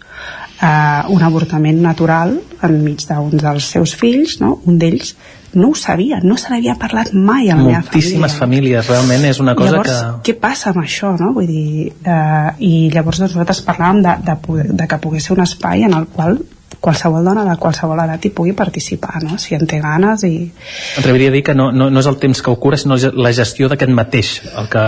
eh, 0.62 1.04
un 1.12 1.24
avortament 1.24 1.82
natural 1.84 2.36
enmig 2.66 3.06
d'un 3.08 3.36
dels 3.40 3.72
seus 3.76 3.96
fills, 3.98 4.40
no? 4.42 4.60
un 4.66 4.80
d'ells 4.80 5.16
no 5.56 5.72
ho 5.72 5.78
sabia, 5.80 6.20
no 6.24 6.38
se 6.38 6.52
n'havia 6.52 6.76
parlat 6.80 7.14
mai 7.14 7.50
a 7.50 7.56
la 7.56 7.64
meva 7.64 7.82
Moltíssimes 7.84 8.36
família. 8.38 8.82
famílies, 8.82 8.90
realment 8.92 9.30
és 9.30 9.40
una 9.44 9.56
cosa 9.56 9.78
llavors, 9.78 9.94
que... 9.94 10.32
què 10.32 10.38
passa 10.40 10.72
amb 10.72 10.84
això, 10.84 11.14
no? 11.20 11.32
Vull 11.36 11.48
dir, 11.50 11.92
eh, 12.04 12.52
i 12.60 12.74
llavors 12.94 13.24
doncs, 13.24 13.36
nosaltres 13.36 13.64
parlàvem 13.68 14.04
de, 14.06 14.18
de, 14.28 14.38
poder, 14.48 14.68
de 14.72 14.88
que 14.92 15.02
pogués 15.04 15.28
ser 15.28 15.36
un 15.38 15.44
espai 15.46 15.88
en 15.88 15.98
el 15.98 16.08
qual 16.12 16.38
qualsevol 16.86 17.24
dona 17.26 17.44
de 17.48 17.56
qualsevol 17.58 18.00
edat 18.04 18.26
hi 18.28 18.32
pugui 18.36 18.54
participar, 18.54 19.24
no? 19.24 19.40
si 19.42 19.56
en 19.58 19.66
té 19.70 19.80
ganes 19.82 20.24
i... 20.28 20.34
M'atreviria 20.98 21.32
a 21.32 21.34
dir 21.34 21.42
que 21.48 21.56
no, 21.58 21.72
no, 21.74 21.90
no 21.90 22.02
és 22.04 22.10
el 22.10 22.18
temps 22.22 22.42
que 22.46 22.52
ho 22.52 22.60
cura, 22.62 22.78
sinó 22.78 22.98
la 23.18 23.32
gestió 23.34 23.70
d'aquest 23.72 23.94
mateix 23.96 24.34
el 24.52 24.70
que, 24.72 24.84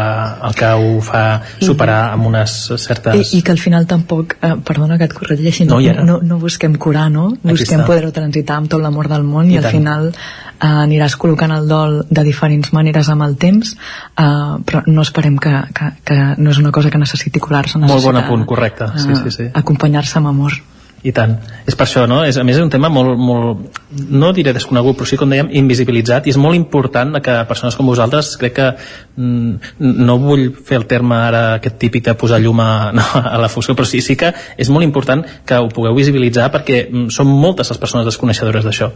el 0.49 0.57
que 0.57 0.71
ho 0.78 0.91
fa 1.05 1.23
superar 1.63 2.01
amb 2.13 2.30
unes 2.30 2.57
certes... 2.84 3.34
I, 3.34 3.39
i 3.39 3.45
que 3.45 3.55
al 3.55 3.61
final 3.61 3.88
tampoc, 3.89 4.38
eh, 4.41 4.53
perdona 4.67 4.99
que 4.99 5.09
et 5.09 5.15
corregeixi, 5.17 5.65
no, 5.65 5.80
No, 5.88 6.03
no, 6.03 6.19
no 6.21 6.38
busquem 6.41 6.75
curar, 6.75 7.07
no? 7.13 7.30
Busquem 7.43 7.86
poder-ho 7.88 8.11
transitar 8.13 8.57
amb 8.61 8.69
tot 8.69 8.82
l'amor 8.84 9.09
del 9.09 9.25
món 9.25 9.49
i, 9.49 9.55
I 9.55 9.61
al 9.61 9.67
tant. 9.69 9.78
final 9.78 10.07
eh, 10.11 10.69
aniràs 10.69 11.17
col·locant 11.17 11.53
el 11.55 11.67
dol 11.69 11.99
de 12.09 12.25
diferents 12.28 12.73
maneres 12.75 13.09
amb 13.13 13.25
el 13.25 13.38
temps, 13.41 13.73
eh, 13.73 14.23
però 14.67 14.84
no 14.86 15.05
esperem 15.05 15.38
que, 15.41 15.53
que, 15.73 15.91
que 16.05 16.17
no 16.38 16.53
és 16.53 16.61
una 16.61 16.73
cosa 16.75 16.93
que 16.93 17.01
necessiti 17.01 17.41
curar-se, 17.41 17.80
Molt 17.80 17.89
bon 17.89 18.17
necessita, 18.17 18.25
apunt, 18.25 18.47
correcte. 18.49 18.91
Sí, 18.97 19.13
eh, 19.13 19.21
sí, 19.23 19.38
sí. 19.39 19.51
acompanyar-se 19.53 20.19
amb 20.21 20.36
amor. 20.36 20.57
I 21.05 21.13
tant. 21.13 21.35
És 21.69 21.75
per 21.77 21.85
això, 21.85 22.07
no? 22.09 22.23
És, 22.25 22.39
a 22.39 22.43
més, 22.47 22.57
és 22.57 22.63
un 22.63 22.71
tema 22.73 22.89
molt, 22.89 23.19
molt, 23.21 23.81
no 24.09 24.31
diré 24.33 24.53
desconegut, 24.55 24.97
però 24.97 25.07
sí, 25.07 25.17
com 25.19 25.29
dèiem, 25.29 25.51
invisibilitzat, 25.59 26.25
i 26.25 26.33
és 26.33 26.39
molt 26.41 26.57
important 26.57 27.19
que 27.23 27.35
persones 27.49 27.77
com 27.77 27.89
vosaltres, 27.89 28.33
crec 28.41 28.55
que 28.57 28.67
mm, 29.15 29.77
no 30.07 30.17
vull 30.23 30.47
fer 30.65 30.79
el 30.81 30.87
terme 30.89 31.19
ara 31.27 31.43
aquest 31.59 31.77
típic 31.81 32.07
de 32.07 32.15
posar 32.17 32.39
llum 32.41 32.61
a, 32.63 32.69
no, 32.97 33.05
a 33.21 33.37
la 33.37 33.49
funció, 33.51 33.75
però 33.77 33.85
sí, 33.87 34.01
sí 34.01 34.17
que 34.17 34.31
és 34.57 34.71
molt 34.73 34.87
important 34.87 35.21
que 35.45 35.59
ho 35.61 35.69
pugueu 35.73 35.95
visibilitzar 35.97 36.49
perquè 36.53 36.87
mm, 36.87 37.11
són 37.13 37.29
moltes 37.29 37.69
les 37.71 37.81
persones 37.81 38.07
desconeixedores 38.09 38.65
d'això. 38.65 38.89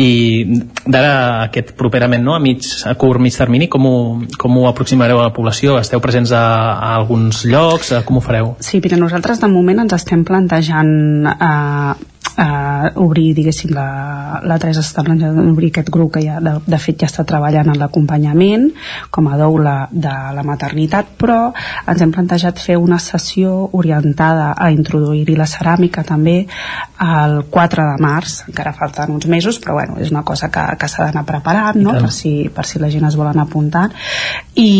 I 0.00 0.08
d'ara 0.86 1.12
aquest 1.48 1.74
properament, 1.76 2.24
no? 2.24 2.36
a, 2.36 2.40
mig, 2.42 2.64
a 2.88 2.96
curt, 2.96 3.20
mig 3.20 3.36
termini, 3.36 3.68
com 3.68 3.86
ho, 3.86 3.96
com 4.40 4.56
ho 4.58 4.66
aproximareu 4.70 5.20
a 5.20 5.28
la 5.28 5.36
població? 5.36 5.76
Esteu 5.82 6.00
presents 6.00 6.32
a, 6.32 6.42
a 6.72 6.94
alguns 6.96 7.44
llocs? 7.44 7.92
Com 8.08 8.18
ho 8.18 8.24
fareu? 8.24 8.54
Sí, 8.64 8.80
mira, 8.82 8.96
nosaltres 9.00 9.42
de 9.42 9.52
moment 9.52 9.84
ens 9.84 9.96
estem 10.00 10.24
plantejant 10.26 11.28
eh, 11.42 12.08
eh, 12.38 12.92
obrir, 12.96 13.34
diguéssim, 13.34 13.72
la, 13.74 14.40
la 14.44 14.58
Teresa 14.60 14.82
està 14.82 15.04
plantejant 15.04 15.50
obrir 15.52 15.70
aquest 15.72 15.90
grup 15.92 16.14
que 16.16 16.22
ja, 16.24 16.38
de, 16.42 16.54
de 16.66 16.78
fet 16.80 17.02
ja 17.02 17.08
està 17.10 17.24
treballant 17.28 17.72
en 17.72 17.78
l'acompanyament 17.80 18.68
com 19.14 19.28
a 19.28 19.38
doula 19.40 19.74
de 19.90 20.12
la 20.36 20.44
maternitat, 20.46 21.14
però 21.20 21.52
ens 21.86 22.02
hem 22.02 22.12
plantejat 22.14 22.60
fer 22.62 22.78
una 22.80 22.98
sessió 23.02 23.52
orientada 23.78 24.52
a 24.56 24.70
introduir-hi 24.74 25.36
la 25.38 25.48
ceràmica 25.48 26.04
també 26.06 26.42
el 27.02 27.38
4 27.50 27.86
de 27.90 28.02
març, 28.02 28.38
encara 28.48 28.74
falten 28.76 29.12
uns 29.16 29.26
mesos, 29.26 29.58
però 29.62 29.76
bueno, 29.80 29.98
és 30.00 30.12
una 30.14 30.24
cosa 30.24 30.50
que, 30.52 30.64
que 30.78 30.88
s'ha 30.88 31.08
d'anar 31.08 31.26
preparant, 31.28 31.78
no? 31.82 31.96
per, 31.98 32.12
si, 32.14 32.48
per 32.54 32.66
si 32.68 32.80
la 32.82 32.90
gent 32.92 33.08
es 33.08 33.18
volen 33.18 33.40
apuntar, 33.42 33.88
i, 34.54 34.72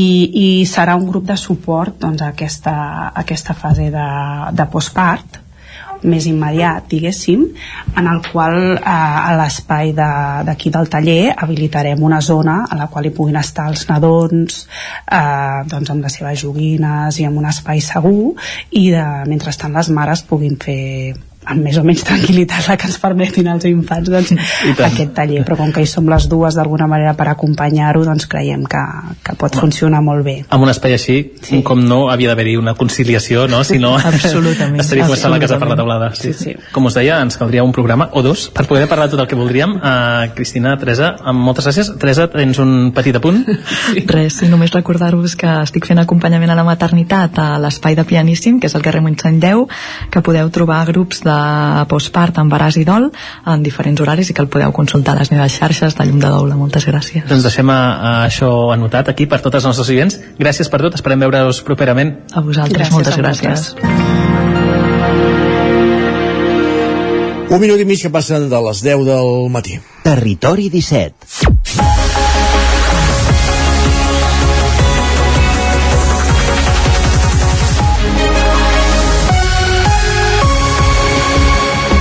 i 0.44 0.46
serà 0.68 0.96
un 0.98 1.08
grup 1.08 1.26
de 1.28 1.36
suport 1.40 1.98
doncs, 2.00 2.22
a, 2.22 2.32
aquesta, 2.32 2.74
a 3.10 3.24
aquesta 3.24 3.56
fase 3.58 3.90
de, 3.92 4.08
de 4.54 4.68
postpart, 4.70 5.41
més 6.08 6.26
immediat, 6.30 6.86
diguéssim, 6.90 7.44
en 7.96 8.08
el 8.10 8.20
qual 8.26 8.58
eh, 8.74 8.82
a 8.82 9.34
l'espai 9.38 9.92
d'aquí 9.96 10.70
de, 10.70 10.76
del 10.78 10.90
taller 10.92 11.34
habilitarem 11.36 12.02
una 12.02 12.20
zona 12.20 12.62
a 12.68 12.78
la 12.78 12.88
qual 12.92 13.06
hi 13.06 13.14
puguin 13.16 13.40
estar 13.40 13.68
els 13.70 13.86
nadons 13.90 14.62
eh, 14.62 15.62
doncs 15.70 15.92
amb 15.94 16.06
les 16.06 16.18
seves 16.20 16.40
joguines 16.44 17.20
i 17.20 17.28
amb 17.28 17.42
un 17.42 17.50
espai 17.50 17.82
segur 17.84 18.32
i 18.70 18.88
de, 18.94 19.04
mentrestant 19.30 19.76
les 19.76 19.92
mares 19.94 20.24
puguin 20.28 20.58
fer 20.60 21.14
amb 21.42 21.64
més 21.64 21.78
o 21.78 21.82
menys 21.86 22.04
tranquil·litat 22.06 22.68
la 22.70 22.76
que 22.78 22.86
ens 22.88 22.98
permetin 23.02 23.48
els 23.50 23.66
infants 23.66 24.10
doncs, 24.12 24.32
aquest 24.72 25.14
taller, 25.16 25.42
però 25.46 25.56
com 25.58 25.72
que 25.74 25.82
hi 25.82 25.88
som 25.90 26.06
les 26.10 26.28
dues 26.30 26.56
d'alguna 26.58 26.86
manera 26.90 27.14
per 27.18 27.26
acompanyar-ho 27.32 28.04
doncs 28.06 28.28
creiem 28.30 28.62
que, 28.70 28.82
que 29.26 29.34
pot 29.40 29.56
funcionar 29.58 30.02
molt 30.04 30.24
bé 30.26 30.36
amb 30.54 30.66
un 30.66 30.70
espai 30.72 30.94
així, 30.96 31.16
sí. 31.42 31.62
com 31.66 31.82
no 31.82 32.04
havia 32.12 32.30
d'haver-hi 32.30 32.56
una 32.60 32.76
conciliació, 32.78 33.48
no? 33.50 33.62
si 33.66 33.80
no 33.82 33.94
absolutament, 34.12 34.80
estaria 34.84 35.08
començant 35.08 35.34
la 35.34 35.40
casa 35.42 35.58
per 35.58 35.70
la 35.72 35.78
taulada 35.78 36.12
sí, 36.18 36.32
sí. 36.36 36.54
com 36.74 36.86
us 36.90 36.98
deia, 36.98 37.18
ens 37.24 37.38
caldria 37.40 37.66
un 37.66 37.74
programa 37.74 38.08
o 38.12 38.22
dos 38.22 38.48
per 38.54 38.68
poder 38.70 38.86
parlar 38.90 39.08
tot 39.10 39.24
el 39.24 39.30
que 39.30 39.38
voldríem 39.38 39.74
uh, 39.80 40.30
Cristina, 40.36 40.76
Teresa, 40.78 41.14
amb 41.26 41.42
moltes 41.42 41.66
gràcies 41.66 41.92
Teresa, 41.98 42.28
tens 42.30 42.62
un 42.62 42.92
petit 42.94 43.18
apunt? 43.18 43.42
Sí. 43.82 44.02
Res, 44.08 44.36
i 44.44 44.48
només 44.48 44.70
recordar-vos 44.72 45.34
que 45.38 45.48
estic 45.64 45.86
fent 45.88 45.98
acompanyament 46.00 46.52
a 46.52 46.56
la 46.56 46.64
maternitat 46.64 47.38
a 47.40 47.46
l'espai 47.60 47.96
de 47.98 48.04
Pianíssim, 48.08 48.58
que 48.60 48.68
és 48.68 48.76
el 48.78 48.84
carrer 48.84 49.02
Montseny 49.04 49.40
10 49.42 49.82
que 50.12 50.22
podeu 50.24 50.48
trobar 50.54 50.82
grups 50.88 51.22
de 51.26 51.32
postpart, 51.90 52.38
embaràs 52.42 52.78
i 52.80 52.84
dol 52.88 53.10
en 53.46 53.62
diferents 53.64 54.00
horaris 54.02 54.30
i 54.30 54.36
que 54.36 54.42
el 54.44 54.50
podeu 54.52 54.72
consultar 54.76 55.16
a 55.16 55.22
les 55.22 55.32
meves 55.34 55.58
xarxes 55.58 55.96
de 55.98 56.06
Llum 56.08 56.20
de 56.22 56.30
Doula. 56.32 56.58
Moltes 56.58 56.86
gràcies. 56.88 57.26
Doncs 57.28 57.46
deixem 57.46 57.70
a, 57.72 57.80
a 57.94 58.12
això 58.26 58.50
anotat 58.74 59.12
aquí 59.12 59.28
per 59.30 59.42
tots 59.44 59.60
els 59.60 59.68
nostres 59.70 59.92
oients. 59.94 60.18
Gràcies 60.40 60.70
per 60.72 60.82
tot, 60.84 60.98
esperem 60.98 61.22
veure-us 61.26 61.62
properament. 61.66 62.16
A 62.32 62.44
vosaltres, 62.44 62.88
gràcies, 62.88 62.94
moltes 62.96 63.18
gràcies. 63.20 63.72
Un 67.52 67.60
minut 67.60 67.80
i 67.82 67.84
mig 67.84 68.00
que 68.00 68.08
passen 68.08 68.46
de 68.48 68.60
les 68.64 68.80
10 68.80 69.02
del 69.04 69.50
matí. 69.52 69.76
Territori 70.06 70.70
17. 70.72 71.71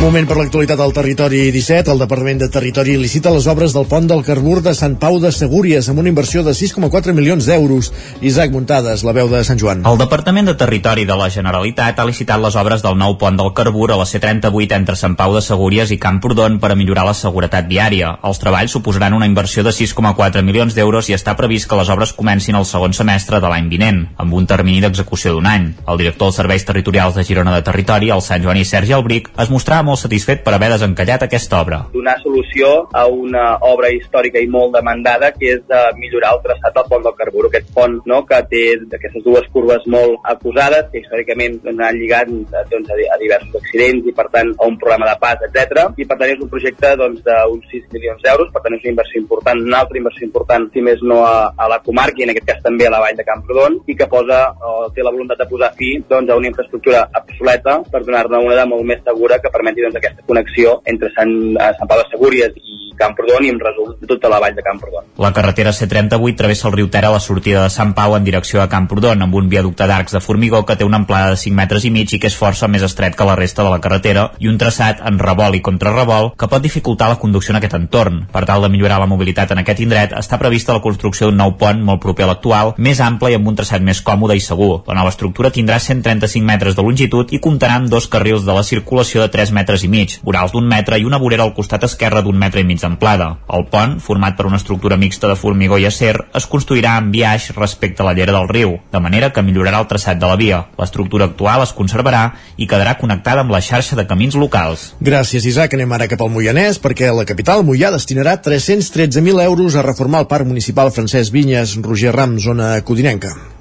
Moment 0.02 0.26
per 0.26 0.34
l'actualitat 0.34 0.80
al 0.82 0.96
territori 0.98 1.52
17. 1.54 1.92
El 1.94 2.00
Departament 2.02 2.40
de 2.42 2.48
Territori 2.50 2.96
licita 2.98 3.30
les 3.30 3.46
obres 3.46 3.76
del 3.76 3.86
pont 3.86 4.08
del 4.10 4.24
Carbur 4.26 4.56
de 4.66 4.72
Sant 4.74 4.96
Pau 4.98 5.20
de 5.22 5.30
Segúries 5.30 5.86
amb 5.92 6.02
una 6.02 6.10
inversió 6.10 6.42
de 6.42 6.56
6,4 6.58 7.14
milions 7.14 7.46
d'euros. 7.46 7.92
Isaac 8.26 8.50
Muntades, 8.50 9.04
la 9.06 9.14
veu 9.14 9.30
de 9.30 9.44
Sant 9.46 9.62
Joan. 9.62 9.84
El 9.86 10.00
Departament 10.02 10.50
de 10.50 10.56
Territori 10.58 11.06
de 11.06 11.18
la 11.20 11.28
Generalitat 11.30 12.02
ha 12.02 12.06
licitat 12.10 12.42
les 12.42 12.58
obres 12.58 12.82
del 12.82 12.98
nou 12.98 13.14
pont 13.22 13.38
del 13.38 13.52
Carbur 13.54 13.92
a 13.92 14.00
la 14.00 14.08
C38 14.10 14.80
entre 14.80 14.96
Sant 14.98 15.14
Pau 15.20 15.36
de 15.38 15.44
Segúries 15.46 15.94
i 15.94 16.00
Camprodon 16.02 16.58
per 16.58 16.72
a 16.74 16.80
millorar 16.80 17.06
la 17.06 17.14
seguretat 17.14 17.70
viària. 17.70 18.16
Els 18.26 18.42
treballs 18.42 18.74
suposaran 18.74 19.14
una 19.14 19.30
inversió 19.30 19.62
de 19.62 19.70
6,4 19.70 20.42
milions 20.42 20.74
d'euros 20.74 21.12
i 21.14 21.18
està 21.20 21.38
previst 21.38 21.70
que 21.70 21.78
les 21.78 21.94
obres 21.94 22.16
comencin 22.18 22.58
el 22.58 22.66
segon 22.66 22.98
semestre 22.98 23.38
de 23.38 23.54
l'any 23.54 23.70
vinent, 23.70 24.02
amb 24.18 24.34
un 24.34 24.50
termini 24.50 24.82
d'execució 24.82 25.38
d'un 25.38 25.46
any. 25.46 25.70
El 25.86 26.02
director 26.02 26.32
dels 26.32 26.42
Serveis 26.42 26.66
Territorials 26.66 27.22
de 27.22 27.28
Girona 27.30 27.54
de 27.54 27.62
Territori, 27.70 28.10
el 28.10 28.26
Sant 28.26 28.42
Joan 28.42 28.58
i 28.58 28.66
Sergi 28.66 28.98
Albric, 28.98 29.30
es 29.38 29.54
mostrava 29.54 29.91
satisfet 30.00 30.44
per 30.46 30.54
haver 30.56 30.72
desencallat 30.74 31.26
aquesta 31.28 31.62
obra. 31.62 31.82
Donar 31.94 32.18
solució 32.22 32.72
a 32.94 33.06
una 33.08 33.46
obra 33.68 33.92
històrica 33.94 34.42
i 34.42 34.50
molt 34.52 34.76
demandada 34.78 35.32
que 35.36 35.56
és 35.56 35.64
de 35.70 35.82
millorar 36.00 36.36
el 36.36 36.44
traçat 36.46 36.76
del 36.76 36.88
pont 36.90 37.06
del 37.06 37.18
Carburo, 37.18 37.52
aquest 37.52 37.72
pont 37.76 38.00
no, 38.10 38.22
que 38.28 38.42
té 38.52 38.64
aquestes 38.98 39.24
dues 39.26 39.48
curves 39.54 39.88
molt 39.92 40.22
acusades 40.32 40.90
que 40.92 41.02
històricament 41.02 41.60
doncs, 41.66 41.84
han 41.88 42.00
lligat 42.00 42.32
doncs, 42.72 42.92
a, 42.92 43.20
diversos 43.22 43.58
accidents 43.62 44.08
i 44.08 44.16
per 44.18 44.28
tant 44.34 44.54
a 44.58 44.70
un 44.70 44.78
programa 44.82 45.10
de 45.12 45.18
pas, 45.22 45.46
etc. 45.48 45.88
I 45.98 46.08
per 46.08 46.18
tant 46.18 46.34
és 46.34 46.42
un 46.42 46.52
projecte 46.52 46.94
doncs, 47.00 47.24
d'uns 47.26 47.68
6 47.74 47.90
milions 47.96 48.24
d'euros, 48.24 48.52
per 48.54 48.64
tant 48.64 48.78
és 48.78 48.86
una 48.86 48.94
inversió 48.96 49.22
important, 49.22 49.64
una 49.68 49.82
altra 49.84 50.02
inversió 50.02 50.28
important, 50.28 50.68
si 50.74 50.84
més 50.86 51.04
no 51.06 51.22
a, 51.26 51.52
a 51.56 51.70
la 51.72 51.82
comarca 51.86 52.22
i 52.22 52.28
en 52.28 52.34
aquest 52.34 52.48
cas 52.50 52.64
també 52.66 52.88
a 52.88 52.94
la 52.94 53.02
vall 53.04 53.18
de 53.18 53.28
Camprodon 53.28 53.80
i 53.92 53.98
que 53.98 54.10
posa 54.12 54.42
o 54.68 54.90
té 54.96 55.06
la 55.06 55.14
voluntat 55.14 55.42
de 55.42 55.50
posar 55.50 55.72
fi 55.78 55.94
doncs, 56.10 56.30
a 56.30 56.38
una 56.40 56.50
infraestructura 56.52 57.04
obsoleta 57.22 57.80
per 57.92 58.04
donar-ne 58.06 58.42
una 58.46 58.58
de 58.60 58.68
molt 58.70 58.88
més 58.88 59.04
segura 59.06 59.40
que 59.42 59.54
permeti 59.54 59.81
doncs, 59.86 59.98
aquesta 60.00 60.28
connexió 60.28 60.80
entre 60.86 61.12
Sant, 61.16 61.34
eh, 61.56 61.72
Sant 61.78 61.90
Pau 61.90 62.00
de 62.00 62.08
Segúries 62.12 62.58
i 62.62 62.92
Camprodon 63.02 63.46
i 63.46 63.50
en 63.50 63.60
resum 63.60 63.94
de 64.00 64.08
tota 64.08 64.30
la 64.30 64.40
vall 64.42 64.56
de 64.56 64.64
Camprodon. 64.66 65.08
La 65.22 65.32
carretera 65.34 65.74
C38 65.74 66.38
travessa 66.38 66.68
el 66.70 66.76
riu 66.76 66.90
Ter 66.94 67.04
a 67.06 67.12
la 67.14 67.20
sortida 67.20 67.64
de 67.64 67.74
Sant 67.74 67.94
Pau 67.98 68.16
en 68.16 68.26
direcció 68.28 68.62
a 68.62 68.70
Camprodon 68.70 69.26
amb 69.26 69.36
un 69.40 69.50
viaducte 69.50 69.88
d'arcs 69.90 70.18
de 70.18 70.22
formigó 70.22 70.64
que 70.66 70.76
té 70.78 70.86
una 70.88 71.00
amplada 71.02 71.32
de 71.34 71.40
5 71.42 71.56
metres 71.58 71.86
i 71.86 71.92
mig 71.94 72.14
i 72.14 72.20
que 72.22 72.30
és 72.30 72.38
força 72.38 72.68
més 72.68 72.86
estret 72.86 73.16
que 73.18 73.28
la 73.28 73.38
resta 73.40 73.66
de 73.66 73.74
la 73.74 73.82
carretera 73.84 74.28
i 74.40 74.50
un 74.52 74.60
traçat 74.62 75.02
en 75.08 75.20
revolt 75.20 75.58
i 75.58 75.64
contrarrevolt 75.66 76.38
que 76.38 76.50
pot 76.52 76.62
dificultar 76.62 77.10
la 77.10 77.20
conducció 77.22 77.56
en 77.56 77.62
aquest 77.62 77.78
entorn. 77.80 78.26
Per 78.32 78.46
tal 78.46 78.62
de 78.66 78.70
millorar 78.70 79.00
la 79.02 79.10
mobilitat 79.10 79.52
en 79.52 79.64
aquest 79.64 79.82
indret 79.86 80.14
està 80.18 80.40
prevista 80.42 80.76
la 80.78 80.84
construcció 80.84 81.30
d'un 81.30 81.42
nou 81.42 81.56
pont 81.58 81.82
molt 81.82 82.02
proper 82.04 82.28
a 82.28 82.32
l'actual, 82.34 82.76
més 82.78 83.02
ample 83.02 83.32
i 83.32 83.40
amb 83.40 83.48
un 83.48 83.58
traçat 83.58 83.82
més 83.82 84.02
còmode 84.06 84.38
i 84.38 84.44
segur. 84.44 84.84
La 84.88 84.98
nova 84.98 85.14
estructura 85.14 85.52
tindrà 85.52 85.80
135 85.80 86.46
metres 86.46 86.78
de 86.78 86.86
longitud 86.86 87.32
i 87.34 87.40
comptarà 87.40 87.80
amb 87.80 87.90
dos 87.90 88.08
carrils 88.12 88.46
de 88.46 88.54
la 88.54 88.64
circulació 88.68 89.24
de 89.24 89.32
3 89.34 89.52
metres 89.56 89.71
i 89.80 89.88
mig, 89.88 90.18
vorals 90.28 90.52
d'un 90.52 90.66
metre 90.68 90.98
i 91.00 91.06
una 91.08 91.20
vorera 91.22 91.46
al 91.48 91.54
costat 91.56 91.86
esquerre 91.88 92.20
d'un 92.26 92.36
metre 92.38 92.60
i 92.60 92.68
mig 92.68 92.82
d'amplada. 92.82 93.30
El 93.56 93.64
pont, 93.72 93.96
format 94.04 94.36
per 94.36 94.46
una 94.50 94.60
estructura 94.60 94.98
mixta 95.00 95.30
de 95.32 95.38
formigó 95.40 95.80
i 95.80 95.88
acer, 95.88 96.18
es 96.36 96.48
construirà 96.52 96.98
en 97.00 97.08
biaix 97.14 97.52
respecte 97.56 98.04
a 98.04 98.10
la 98.10 98.14
llera 98.18 98.36
del 98.36 98.50
riu, 98.52 98.76
de 98.92 99.00
manera 99.00 99.32
que 99.32 99.44
millorarà 99.48 99.80
el 99.80 99.88
traçat 99.88 100.20
de 100.20 100.28
la 100.28 100.36
via. 100.36 100.66
L'estructura 100.80 101.30
actual 101.32 101.64
es 101.64 101.72
conservarà 101.78 102.26
i 102.58 102.68
quedarà 102.68 102.98
connectada 103.00 103.46
amb 103.46 103.56
la 103.56 103.64
xarxa 103.64 103.96
de 103.96 104.08
camins 104.10 104.36
locals. 104.36 104.92
Gràcies, 105.00 105.48
Isaac. 105.48 105.78
Anem 105.80 105.96
ara 105.96 106.10
cap 106.12 106.22
al 106.22 106.34
Moianès, 106.36 106.82
perquè 106.84 107.14
la 107.16 107.26
capital, 107.30 107.64
Moià, 107.64 107.94
destinarà 107.96 108.36
313.000 108.44 109.48
euros 109.48 109.80
a 109.80 109.88
reformar 109.88 110.26
el 110.26 110.30
Parc 110.32 110.52
Municipal 110.52 110.92
Francesc 110.92 111.32
Vinyes, 111.32 111.78
Roger 111.82 112.14
Ram, 112.18 112.38
zona 112.40 112.76
codinenca. 112.84 113.61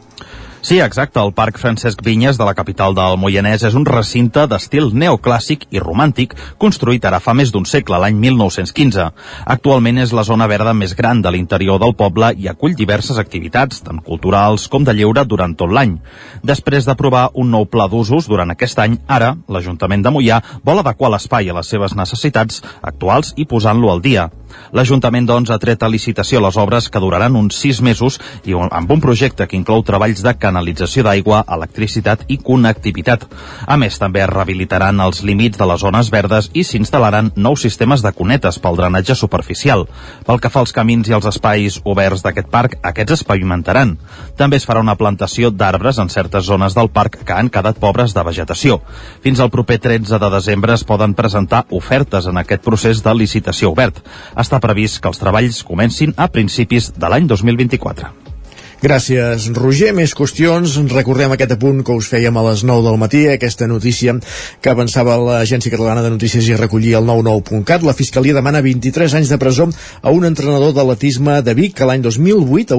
Sí, 0.63 0.79
exacte. 0.79 1.19
El 1.21 1.33
Parc 1.33 1.57
Francesc 1.57 2.03
Vinyes 2.05 2.37
de 2.37 2.45
la 2.45 2.53
capital 2.53 2.93
del 2.93 3.17
Moianès 3.17 3.63
és 3.65 3.77
un 3.79 3.87
recinte 3.89 4.43
d'estil 4.45 4.91
neoclàssic 4.93 5.65
i 5.73 5.81
romàntic 5.81 6.35
construït 6.61 7.07
ara 7.09 7.21
fa 7.25 7.33
més 7.33 7.49
d'un 7.55 7.65
segle, 7.65 7.97
l'any 7.97 8.19
1915. 8.21 9.07
Actualment 9.55 10.03
és 10.05 10.13
la 10.13 10.25
zona 10.29 10.47
verda 10.53 10.75
més 10.77 10.93
gran 10.99 11.23
de 11.25 11.33
l'interior 11.33 11.81
del 11.81 11.97
poble 11.97 12.35
i 12.37 12.51
acull 12.53 12.77
diverses 12.77 13.17
activitats, 13.23 13.81
tant 13.87 14.03
culturals 14.05 14.69
com 14.69 14.85
de 14.85 14.93
lleure, 14.93 15.25
durant 15.25 15.57
tot 15.57 15.73
l'any. 15.73 15.97
Després 16.45 16.85
d'aprovar 16.85 17.31
un 17.41 17.51
nou 17.57 17.65
pla 17.65 17.89
d'usos 17.89 18.29
durant 18.29 18.53
aquest 18.53 18.85
any, 18.85 18.99
ara 19.09 19.33
l'Ajuntament 19.49 20.05
de 20.05 20.13
Moià 20.13 20.43
vol 20.63 20.85
adequar 20.85 21.15
l'espai 21.15 21.49
a 21.49 21.57
les 21.57 21.73
seves 21.73 21.97
necessitats 21.97 22.61
actuals 22.83 23.33
i 23.37 23.49
posant-lo 23.49 23.95
al 23.95 24.05
dia. 24.05 24.29
L'Ajuntament, 24.73 25.27
doncs, 25.27 25.51
ha 25.51 25.59
tret 25.59 25.83
a 25.83 25.89
licitació 25.91 26.41
les 26.41 26.57
obres 26.61 26.89
que 26.91 27.03
duraran 27.03 27.37
uns 27.37 27.59
sis 27.61 27.81
mesos 27.83 28.21
i 28.45 28.55
amb 28.55 28.91
un 28.91 29.01
projecte 29.01 29.47
que 29.47 29.59
inclou 29.59 29.83
treballs 29.87 30.23
de 30.23 30.35
canalització 30.39 31.05
d'aigua, 31.07 31.43
electricitat 31.49 32.25
i 32.29 32.39
connectivitat. 32.39 33.27
A 33.67 33.77
més, 33.81 33.99
també 33.99 34.23
es 34.25 34.31
rehabilitaran 34.31 35.01
els 35.01 35.23
límits 35.27 35.59
de 35.59 35.69
les 35.69 35.81
zones 35.81 36.11
verdes 36.11 36.51
i 36.55 36.65
s'instal·laran 36.65 37.33
nous 37.37 37.61
sistemes 37.61 38.03
de 38.03 38.13
cunetes 38.17 38.59
pel 38.63 38.79
drenatge 38.79 39.17
superficial. 39.19 39.87
Pel 40.27 40.41
que 40.41 40.51
fa 40.53 40.63
als 40.65 40.75
camins 40.77 41.09
i 41.09 41.17
als 41.17 41.29
espais 41.31 41.81
oberts 41.85 42.25
d'aquest 42.25 42.51
parc, 42.53 42.79
aquests 42.83 43.19
es 43.19 43.25
pavimentaran. 43.27 43.97
També 44.37 44.61
es 44.61 44.67
farà 44.69 44.83
una 44.85 44.97
plantació 45.01 45.51
d'arbres 45.51 45.99
en 45.99 46.11
certes 46.13 46.47
zones 46.47 46.77
del 46.77 46.91
parc 46.91 47.21
que 47.25 47.37
han 47.37 47.51
quedat 47.53 47.81
pobres 47.83 48.15
de 48.15 48.25
vegetació. 48.27 48.81
Fins 49.25 49.41
al 49.41 49.51
proper 49.51 49.79
13 49.81 50.19
de 50.19 50.31
desembre 50.33 50.75
es 50.75 50.85
poden 50.85 51.15
presentar 51.15 51.65
ofertes 51.71 52.27
en 52.27 52.41
aquest 52.41 52.65
procés 52.65 53.03
de 53.05 53.15
licitació 53.15 53.73
obert. 53.75 54.01
Està 54.41 54.57
previst 54.63 55.03
que 55.03 55.11
els 55.11 55.21
treballs 55.21 55.61
comencin 55.69 56.17
a 56.17 56.31
principis 56.33 56.93
de 56.97 57.13
l'any 57.13 57.29
2024. 57.29 58.30
Gràcies, 58.81 59.51
Roger. 59.53 59.91
Més 59.93 60.15
qüestions. 60.17 60.79
Recordem 60.89 61.35
aquest 61.35 61.51
apunt 61.53 61.83
que 61.85 61.93
us 61.93 62.07
fèiem 62.09 62.33
a 62.41 62.45
les 62.47 62.63
9 62.65 62.81
del 62.87 62.97
matí, 62.97 63.19
aquesta 63.29 63.67
notícia 63.69 64.15
que 64.65 64.71
avançava 64.73 65.19
l'Agència 65.21 65.69
Catalana 65.75 66.01
de 66.01 66.09
Notícies 66.15 66.49
i 66.49 66.57
recollia 66.57 66.97
el 66.97 67.05
99.cat. 67.05 67.85
La 67.85 67.93
Fiscalia 67.93 68.33
demana 68.33 68.63
23 68.65 69.19
anys 69.19 69.29
de 69.29 69.37
presó 69.37 69.67
a 70.01 70.15
un 70.17 70.25
entrenador 70.25 70.73
d'atletisme 70.73 71.43
de 71.45 71.55
Vic 71.59 71.75
que 71.77 71.89
l'any 71.91 72.01
2008 72.07 72.79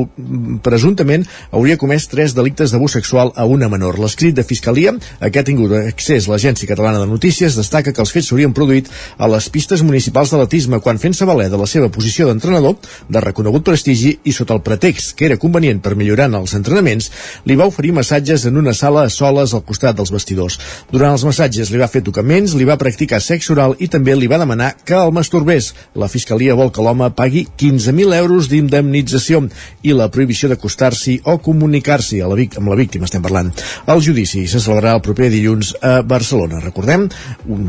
presumptament 0.66 1.28
hauria 1.52 1.78
comès 1.78 2.10
tres 2.10 2.34
delictes 2.34 2.74
d'abús 2.74 2.98
sexual 2.98 3.30
a 3.36 3.46
una 3.46 3.70
menor. 3.70 4.02
L'escrit 4.02 4.34
de 4.34 4.48
Fiscalia, 4.48 4.96
a 5.22 5.30
què 5.30 5.44
ha 5.44 5.46
tingut 5.46 5.78
accés 5.84 6.26
l'Agència 6.26 6.66
Catalana 6.66 7.04
de 7.06 7.12
Notícies, 7.14 7.60
destaca 7.62 7.94
que 7.94 8.02
els 8.02 8.16
fets 8.16 8.32
s'haurien 8.32 8.58
produït 8.58 8.90
a 9.22 9.30
les 9.30 9.52
pistes 9.54 9.86
municipals 9.86 10.34
d'atletisme 10.34 10.82
quan 10.82 10.98
fent-se 10.98 11.30
valer 11.30 11.52
de 11.54 11.62
la 11.62 11.70
seva 11.70 11.94
posició 11.94 12.26
d'entrenador 12.26 12.82
de 13.06 13.22
reconegut 13.22 13.70
prestigi 13.70 14.18
i 14.26 14.34
sota 14.34 14.58
el 14.58 14.66
pretext 14.66 15.14
que 15.14 15.30
era 15.30 15.38
convenient 15.38 15.78
per 15.78 15.91
per 15.92 16.00
millorar 16.00 16.30
en 16.32 16.40
els 16.40 16.56
entrenaments, 16.56 17.10
li 17.46 17.58
va 17.60 17.68
oferir 17.68 17.92
massatges 17.98 18.46
en 18.48 18.60
una 18.62 18.74
sala 18.78 19.06
a 19.08 19.12
soles 19.12 19.54
al 19.54 19.66
costat 19.68 19.98
dels 19.98 20.14
vestidors. 20.14 20.58
Durant 20.92 21.18
els 21.18 21.26
massatges 21.28 21.72
li 21.72 21.82
va 21.82 21.90
fer 21.92 22.04
tocaments, 22.06 22.56
li 22.56 22.68
va 22.68 22.80
practicar 22.80 23.20
sexe 23.24 23.52
oral 23.54 23.76
i 23.80 23.90
també 23.92 24.16
li 24.16 24.30
va 24.32 24.40
demanar 24.42 24.74
que 24.88 24.96
el 24.96 25.12
masturbés. 25.16 25.74
La 26.00 26.10
Fiscalia 26.12 26.56
vol 26.56 26.72
que 26.72 26.84
l'home 26.86 27.12
pagui 27.18 27.44
15.000 27.60 28.16
euros 28.22 28.48
d'indemnització 28.52 29.44
i 29.84 29.96
la 29.98 30.10
prohibició 30.14 30.50
d'acostar-s'hi 30.52 31.20
o 31.28 31.38
comunicar-s'hi 31.44 32.22
amb 32.24 32.72
la 32.72 32.80
víctima, 32.80 33.10
estem 33.10 33.24
parlant. 33.26 33.52
El 33.92 34.04
judici 34.04 34.46
se 34.48 34.62
celebrarà 34.64 34.96
el 34.98 35.04
proper 35.06 35.32
dilluns 35.34 35.74
a 35.82 36.00
Barcelona. 36.08 36.62
Recordem, 36.64 37.10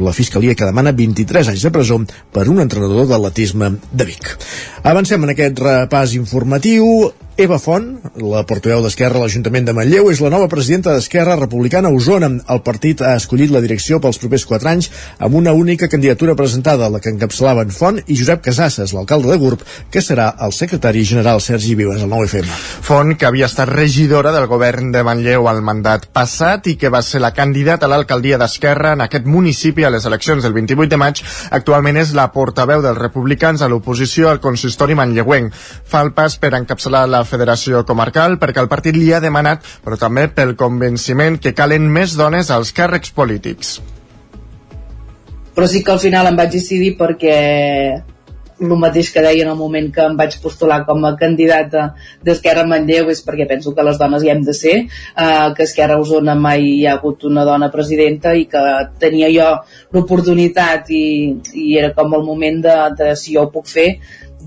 la 0.02 0.14
Fiscalia 0.14 0.54
que 0.58 0.68
demana 0.68 0.94
23 0.96 1.52
anys 1.54 1.66
de 1.66 1.74
presó 1.74 1.98
per 2.32 2.46
un 2.48 2.60
entrenador 2.62 3.08
d'atletisme 3.10 3.74
de 3.90 4.06
Vic. 4.08 4.36
Avancem 4.88 5.22
en 5.24 5.34
aquest 5.34 5.60
repàs 5.62 6.16
informatiu. 6.18 7.10
Eva 7.38 7.56
Font, 7.56 7.94
la 8.20 8.42
portaveu 8.44 8.82
d'Esquerra 8.84 9.16
a 9.16 9.22
l'Ajuntament 9.22 9.64
de 9.64 9.72
Manlleu, 9.72 10.10
és 10.12 10.18
la 10.20 10.28
nova 10.28 10.50
presidenta 10.52 10.92
d'Esquerra 10.92 11.32
Republicana 11.38 11.88
a 11.88 11.96
Osona. 11.96 12.28
El 12.52 12.58
partit 12.60 13.00
ha 13.00 13.14
escollit 13.16 13.48
la 13.48 13.62
direcció 13.64 14.02
pels 14.04 14.18
propers 14.20 14.44
quatre 14.44 14.68
anys 14.68 14.90
amb 15.16 15.38
una 15.40 15.54
única 15.56 15.88
candidatura 15.88 16.34
presentada, 16.36 16.90
la 16.92 17.00
que 17.00 17.08
encapçalaven 17.08 17.72
Font 17.72 18.02
i 18.04 18.18
Josep 18.20 18.42
Casasses, 18.44 18.92
l'alcalde 18.92 19.30
de 19.32 19.38
Gurb, 19.40 19.62
que 19.88 20.02
serà 20.04 20.26
el 20.44 20.52
secretari 20.52 21.06
general 21.08 21.40
Sergi 21.40 21.72
Vives, 21.74 22.02
al 22.04 22.10
9FM. 22.12 22.50
Font, 22.84 23.14
que 23.16 23.30
havia 23.30 23.48
estat 23.48 23.72
regidora 23.72 24.34
del 24.36 24.46
govern 24.52 24.92
de 24.92 25.00
Manlleu 25.00 25.48
al 25.48 25.64
mandat 25.64 26.10
passat 26.12 26.68
i 26.68 26.76
que 26.76 26.92
va 26.92 27.00
ser 27.00 27.24
la 27.24 27.32
candidata 27.32 27.88
a 27.88 27.92
l'alcaldia 27.94 28.36
d'Esquerra 28.36 28.92
en 28.92 29.06
aquest 29.06 29.24
municipi 29.24 29.88
a 29.88 29.94
les 29.96 30.04
eleccions 30.04 30.44
del 30.44 30.52
28 30.52 30.92
de 30.92 31.00
maig, 31.00 31.24
actualment 31.48 31.96
és 32.04 32.12
la 32.12 32.28
portaveu 32.36 32.84
dels 32.84 33.00
republicans 33.00 33.64
a 33.64 33.72
l'oposició 33.72 34.28
al 34.28 34.44
consistori 34.44 34.92
manlleuenc. 35.00 35.56
Fa 35.88 36.04
el 36.04 36.12
pas 36.12 36.36
per 36.36 36.52
encapçalar 36.60 37.06
la 37.08 37.24
Federació 37.32 37.82
Comarcal 37.88 38.38
perquè 38.42 38.62
el 38.62 38.70
partit 38.70 38.98
li 38.98 39.10
ha 39.12 39.22
demanat, 39.24 39.64
però 39.84 39.98
també 40.00 40.28
pel 40.28 40.54
convenciment 40.60 41.40
que 41.42 41.56
calen 41.56 41.88
més 41.90 42.16
dones 42.20 42.52
als 42.52 42.72
càrrecs 42.76 43.12
polítics. 43.16 43.80
Però 45.52 45.68
sí 45.68 45.82
que 45.84 45.92
al 45.92 46.00
final 46.00 46.30
em 46.30 46.38
vaig 46.38 46.54
decidir 46.54 46.94
perquè 46.96 47.36
el 48.62 48.78
mateix 48.78 49.10
que 49.12 49.22
deia 49.24 49.44
en 49.44 49.50
el 49.50 49.58
moment 49.58 49.88
que 49.94 50.04
em 50.06 50.16
vaig 50.16 50.36
postular 50.42 50.82
com 50.86 51.04
a 51.04 51.14
candidata 51.18 51.88
d'Esquerra 52.24 52.64
Manlleu 52.68 53.10
és 53.12 53.22
perquè 53.26 53.46
penso 53.50 53.74
que 53.74 53.84
les 53.86 53.98
dones 53.98 54.22
hi 54.22 54.30
hem 54.32 54.42
de 54.46 54.54
ser, 54.56 54.74
eh, 54.86 55.48
que 55.56 55.66
Esquerra 55.66 55.98
Osona 56.00 56.36
mai 56.38 56.64
hi 56.68 56.86
ha 56.86 56.96
hagut 56.98 57.24
una 57.28 57.44
dona 57.48 57.70
presidenta 57.74 58.34
i 58.38 58.46
que 58.52 58.62
tenia 59.02 59.30
jo 59.34 59.48
l'oportunitat 59.96 60.90
i, 60.90 61.04
i 61.54 61.78
era 61.78 61.92
com 61.96 62.14
el 62.14 62.26
moment 62.28 62.62
de, 62.68 62.76
de 62.98 63.14
si 63.16 63.34
jo 63.36 63.46
ho 63.46 63.52
puc 63.54 63.68
fer 63.68 63.88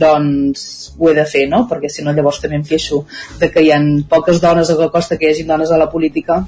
doncs 0.02 0.66
ho 0.98 1.10
he 1.10 1.16
de 1.18 1.26
fer, 1.30 1.46
no? 1.52 1.66
Perquè 1.70 1.92
si 1.92 2.06
no 2.06 2.14
llavors 2.16 2.42
també 2.44 2.60
em 2.60 2.68
queixo 2.68 3.04
de 3.40 3.50
que 3.52 3.64
hi 3.64 3.72
ha 3.72 3.80
poques 4.10 4.42
dones 4.44 4.72
a 4.72 4.90
costa 4.94 5.18
que 5.18 5.28
hi 5.28 5.34
hagi 5.34 5.48
dones 5.48 5.72
a 5.72 5.82
la 5.82 5.90
política 5.92 6.44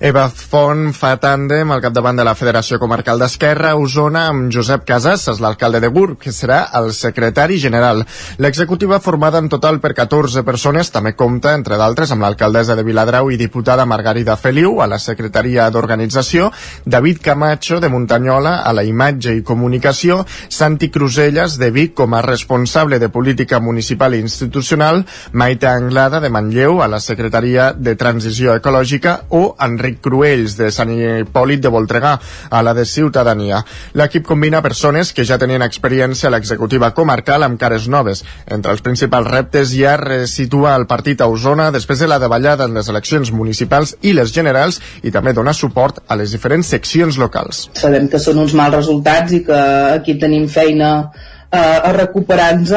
Eva 0.00 0.24
Font 0.26 0.88
fa 0.90 1.12
tàndem 1.22 1.70
al 1.70 1.78
capdavant 1.78 2.18
de 2.18 2.24
la 2.26 2.34
Federació 2.34 2.80
Comarcal 2.82 3.20
d'Esquerra 3.20 3.70
a 3.70 3.78
Osona 3.78 4.24
amb 4.26 4.48
Josep 4.50 4.82
Casas, 4.88 5.28
l'alcalde 5.38 5.78
de 5.78 5.86
Gurb, 5.86 6.16
que 6.18 6.32
serà 6.34 6.64
el 6.74 6.90
secretari 6.92 7.60
general. 7.62 8.02
L'executiva 8.42 8.98
formada 8.98 9.38
en 9.38 9.48
total 9.48 9.78
per 9.78 9.92
14 9.94 10.42
persones 10.42 10.90
també 10.90 11.12
compta, 11.14 11.52
entre 11.54 11.78
d'altres, 11.78 12.10
amb 12.10 12.26
l'alcaldessa 12.26 12.74
de 12.74 12.82
Viladrau 12.82 13.30
i 13.30 13.38
diputada 13.38 13.86
Margarida 13.86 14.34
Feliu 14.36 14.80
a 14.82 14.88
la 14.90 14.98
Secretaria 14.98 15.68
d'Organització, 15.70 16.50
David 16.84 17.22
Camacho 17.22 17.78
de 17.78 17.88
Muntanyola 17.88 18.56
a 18.66 18.74
la 18.74 18.82
Imatge 18.82 19.36
i 19.38 19.44
Comunicació, 19.46 20.24
Santi 20.48 20.90
Cruselles 20.90 21.54
de 21.62 21.70
Vic 21.70 21.94
com 21.94 22.18
a 22.18 22.22
responsable 22.26 22.98
de 22.98 23.12
Política 23.14 23.60
Municipal 23.60 24.18
i 24.18 24.24
Institucional, 24.26 25.04
Maite 25.32 25.70
Anglada 25.70 26.18
de 26.18 26.34
Manlleu 26.34 26.82
a 26.82 26.90
la 26.90 26.98
Secretaria 26.98 27.70
de 27.72 27.94
Transició 27.94 28.58
Ecològica 28.58 29.20
o 29.30 29.54
Enric 29.62 29.83
Enric 29.84 30.00
Cruells 30.00 30.56
de 30.56 30.70
Sant 30.72 30.90
Hipòlit 30.94 31.60
de 31.60 31.70
Voltregà 31.72 32.14
a 32.48 32.62
la 32.64 32.72
de 32.76 32.86
Ciutadania. 32.88 33.60
L'equip 33.92 34.24
combina 34.26 34.62
persones 34.64 35.12
que 35.12 35.26
ja 35.28 35.38
tenien 35.38 35.62
experiència 35.62 36.30
a 36.30 36.32
l'executiva 36.32 36.92
comarcal 36.96 37.44
amb 37.44 37.60
cares 37.60 37.88
noves. 37.92 38.24
Entre 38.46 38.72
els 38.72 38.80
principals 38.84 39.28
reptes 39.28 39.74
hi 39.74 39.84
ha 39.84 39.98
resituar 40.00 40.78
el 40.78 40.88
partit 40.88 41.20
a 41.20 41.28
Osona 41.28 41.70
després 41.74 42.00
de 42.00 42.08
la 42.08 42.18
davallada 42.22 42.64
en 42.64 42.78
les 42.78 42.88
eleccions 42.88 43.32
municipals 43.32 43.96
i 44.02 44.14
les 44.16 44.32
generals 44.32 44.80
i 45.02 45.12
també 45.12 45.36
donar 45.36 45.54
suport 45.54 46.00
a 46.08 46.16
les 46.16 46.32
diferents 46.32 46.72
seccions 46.72 47.20
locals. 47.20 47.68
Sabem 47.76 48.08
que 48.08 48.22
són 48.22 48.40
uns 48.40 48.56
mals 48.56 48.80
resultats 48.80 49.36
i 49.36 49.44
que 49.44 49.62
aquí 49.98 50.16
tenim 50.20 50.48
feina 50.48 50.94
eh, 51.04 51.58
a 51.60 51.92
recuperar-nos 51.92 52.72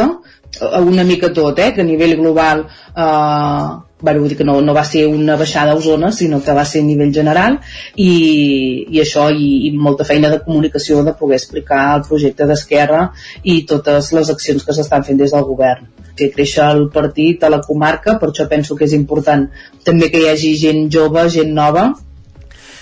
una 0.83 1.03
mica 1.03 1.31
tot, 1.33 1.59
eh, 1.59 1.73
que 1.73 1.81
a 1.81 1.87
nivell 1.87 2.17
global 2.19 2.65
eh, 2.67 3.86
bueno, 3.99 4.19
vull 4.21 4.29
dir 4.29 4.37
que 4.37 4.45
no, 4.45 4.59
no 4.61 4.73
va 4.77 4.83
ser 4.85 5.07
una 5.09 5.35
baixada 5.35 5.73
a 5.73 5.75
Osona, 5.79 6.11
sinó 6.11 6.41
que 6.43 6.53
va 6.53 6.65
ser 6.65 6.83
a 6.83 6.87
nivell 6.87 7.13
general 7.13 7.57
i, 7.95 8.11
i 8.93 9.01
això 9.01 9.27
i, 9.33 9.67
i 9.67 9.71
molta 9.73 10.05
feina 10.05 10.29
de 10.29 10.41
comunicació 10.45 11.03
de 11.03 11.15
poder 11.17 11.39
explicar 11.41 11.83
el 11.95 12.05
projecte 12.07 12.45
d'Esquerra 12.45 13.07
i 13.43 13.63
totes 13.69 14.11
les 14.13 14.33
accions 14.33 14.65
que 14.65 14.75
s'estan 14.77 15.05
fent 15.07 15.17
des 15.17 15.33
del 15.33 15.47
govern. 15.49 15.87
Que 16.17 16.31
créixer 16.33 16.65
el 16.65 16.87
partit 16.93 17.43
a 17.43 17.49
la 17.53 17.61
comarca, 17.65 18.17
per 18.21 18.31
això 18.31 18.47
penso 18.49 18.77
que 18.77 18.85
és 18.85 18.93
important 18.97 19.47
també 19.85 20.11
que 20.13 20.21
hi 20.21 20.29
hagi 20.29 20.55
gent 20.61 20.87
jove, 20.93 21.27
gent 21.33 21.53
nova, 21.57 21.91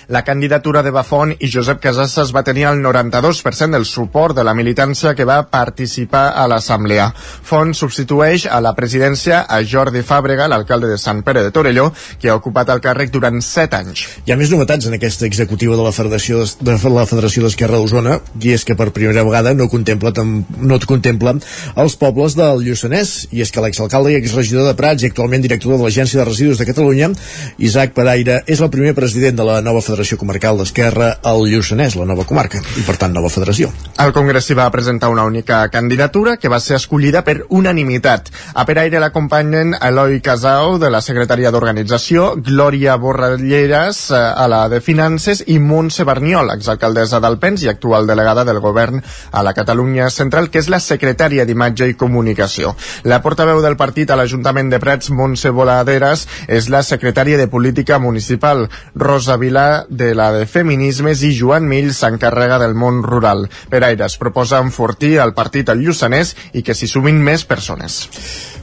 la 0.07 0.23
candidatura 0.23 0.83
de 0.83 0.91
Bafont 0.91 1.33
i 1.39 1.49
Josep 1.51 1.79
Casasses 1.81 2.31
va 2.35 2.43
tenir 2.45 2.65
el 2.69 2.81
92% 2.83 3.71
del 3.73 3.85
suport 3.85 4.35
de 4.35 4.43
la 4.43 4.53
militància 4.53 5.15
que 5.15 5.25
va 5.25 5.41
participar 5.49 6.27
a 6.37 6.45
l'Assemblea. 6.47 7.07
Font 7.15 7.73
substitueix 7.73 8.45
a 8.45 8.59
la 8.61 8.75
presidència 8.77 9.41
a 9.49 9.61
Jordi 9.65 10.03
Fàbrega, 10.05 10.47
l'alcalde 10.51 10.91
de 10.91 10.99
Sant 11.01 11.23
Pere 11.25 11.43
de 11.43 11.51
Torelló, 11.55 11.89
que 12.21 12.29
ha 12.29 12.37
ocupat 12.37 12.69
el 12.69 12.83
càrrec 12.83 13.11
durant 13.13 13.41
7 13.41 13.79
anys. 13.79 14.05
Hi 14.25 14.33
ha 14.33 14.37
més 14.37 14.53
novetats 14.53 14.85
en 14.89 14.97
aquesta 14.97 15.25
executiva 15.25 15.77
de 15.77 15.87
la 15.87 15.93
Federació 15.95 16.43
de 16.61 16.77
la 16.93 17.07
Federació 17.09 17.45
d'Esquerra 17.45 17.81
d'Osona, 17.81 18.19
i 18.41 18.53
és 18.53 18.65
que 18.65 18.77
per 18.77 18.91
primera 18.93 19.25
vegada 19.25 19.55
no 19.57 19.69
contempla, 19.71 20.13
no 20.21 20.79
contempla 20.85 21.35
els 21.81 21.97
pobles 21.97 22.37
del 22.37 22.61
Lluçanès, 22.65 23.15
i 23.33 23.41
és 23.41 23.51
que 23.51 23.63
l'exalcalde 23.63 24.13
i 24.13 24.19
exregidor 24.19 24.67
de 24.69 24.75
Prats 24.77 25.03
i 25.03 25.09
actualment 25.09 25.41
director 25.41 25.75
de 25.75 25.81
l'Agència 25.83 26.21
de 26.21 26.29
Residus 26.29 26.61
de 26.61 26.69
Catalunya, 26.69 27.09
Isaac 27.57 27.95
Paraire, 27.97 28.43
és 28.45 28.61
el 28.61 28.69
primer 28.69 28.93
president 28.97 29.39
de 29.39 29.47
la 29.47 29.61
nova 29.65 29.81
Federació 29.81 29.94
Federació 29.95 30.17
Comarcal 30.19 30.57
d'Esquerra 30.59 31.05
al 31.23 31.45
Lluçanès, 31.47 31.93
la 31.95 32.05
nova 32.09 32.25
comarca, 32.27 32.59
i 32.75 32.81
per 32.83 32.97
tant 32.99 33.13
nova 33.15 33.29
federació. 33.31 33.69
El 34.03 34.11
Congrés 34.11 34.43
s'hi 34.43 34.57
va 34.59 34.67
presentar 34.73 35.07
una 35.07 35.23
única 35.23 35.61
candidatura 35.71 36.35
que 36.35 36.49
va 36.51 36.59
ser 36.59 36.75
escollida 36.75 37.21
per 37.23 37.45
unanimitat. 37.47 38.27
A 38.59 38.65
Peraire 38.67 38.99
l'acompanyen 38.99 39.71
Eloi 39.79 40.19
Casao 40.25 40.75
de 40.83 40.89
la 40.91 40.99
Secretaria 40.99 41.51
d'Organització, 41.55 42.33
Glòria 42.43 42.97
Borralleres 42.99 44.01
eh, 44.11 44.19
a 44.19 44.49
la 44.51 44.65
de 44.67 44.81
Finances 44.83 45.45
i 45.47 45.61
Montse 45.63 46.03
Berniol, 46.03 46.51
exalcaldessa 46.57 47.21
d'Alpens 47.23 47.63
i 47.63 47.71
actual 47.71 48.11
delegada 48.11 48.43
del 48.43 48.59
govern 48.59 48.99
a 48.99 49.45
la 49.47 49.55
Catalunya 49.55 50.09
Central, 50.11 50.51
que 50.51 50.59
és 50.59 50.67
la 50.67 50.81
secretària 50.83 51.47
d'Imatge 51.47 51.87
i 51.87 51.95
Comunicació. 51.95 52.75
La 53.07 53.21
portaveu 53.23 53.63
del 53.63 53.79
partit 53.79 54.11
a 54.11 54.19
l'Ajuntament 54.19 54.75
de 54.75 54.81
Prats, 54.83 55.13
Montse 55.15 55.55
Voladeres, 55.55 56.27
és 56.51 56.67
la 56.67 56.83
secretària 56.83 57.39
de 57.39 57.47
Política 57.47 58.01
Municipal. 58.03 58.67
Rosa 58.99 59.39
Vilà 59.39 59.84
de 59.89 60.13
la 60.15 60.31
de 60.33 60.45
Feminismes 60.49 61.23
i 61.27 61.33
Joan 61.38 61.69
Mill 61.69 61.93
s'encarrega 61.93 62.59
del 62.61 62.75
món 62.75 63.03
rural. 63.03 63.47
Per 63.69 63.83
aire 63.83 64.05
es 64.07 64.17
proposa 64.21 64.63
enfortir 64.63 65.17
el 65.23 65.36
partit 65.38 65.69
al 65.69 65.83
Lluçanès 65.83 66.36
i 66.53 66.63
que 66.63 66.75
s'hi 66.75 66.89
sumin 66.91 67.21
més 67.21 67.45
persones. 67.45 68.03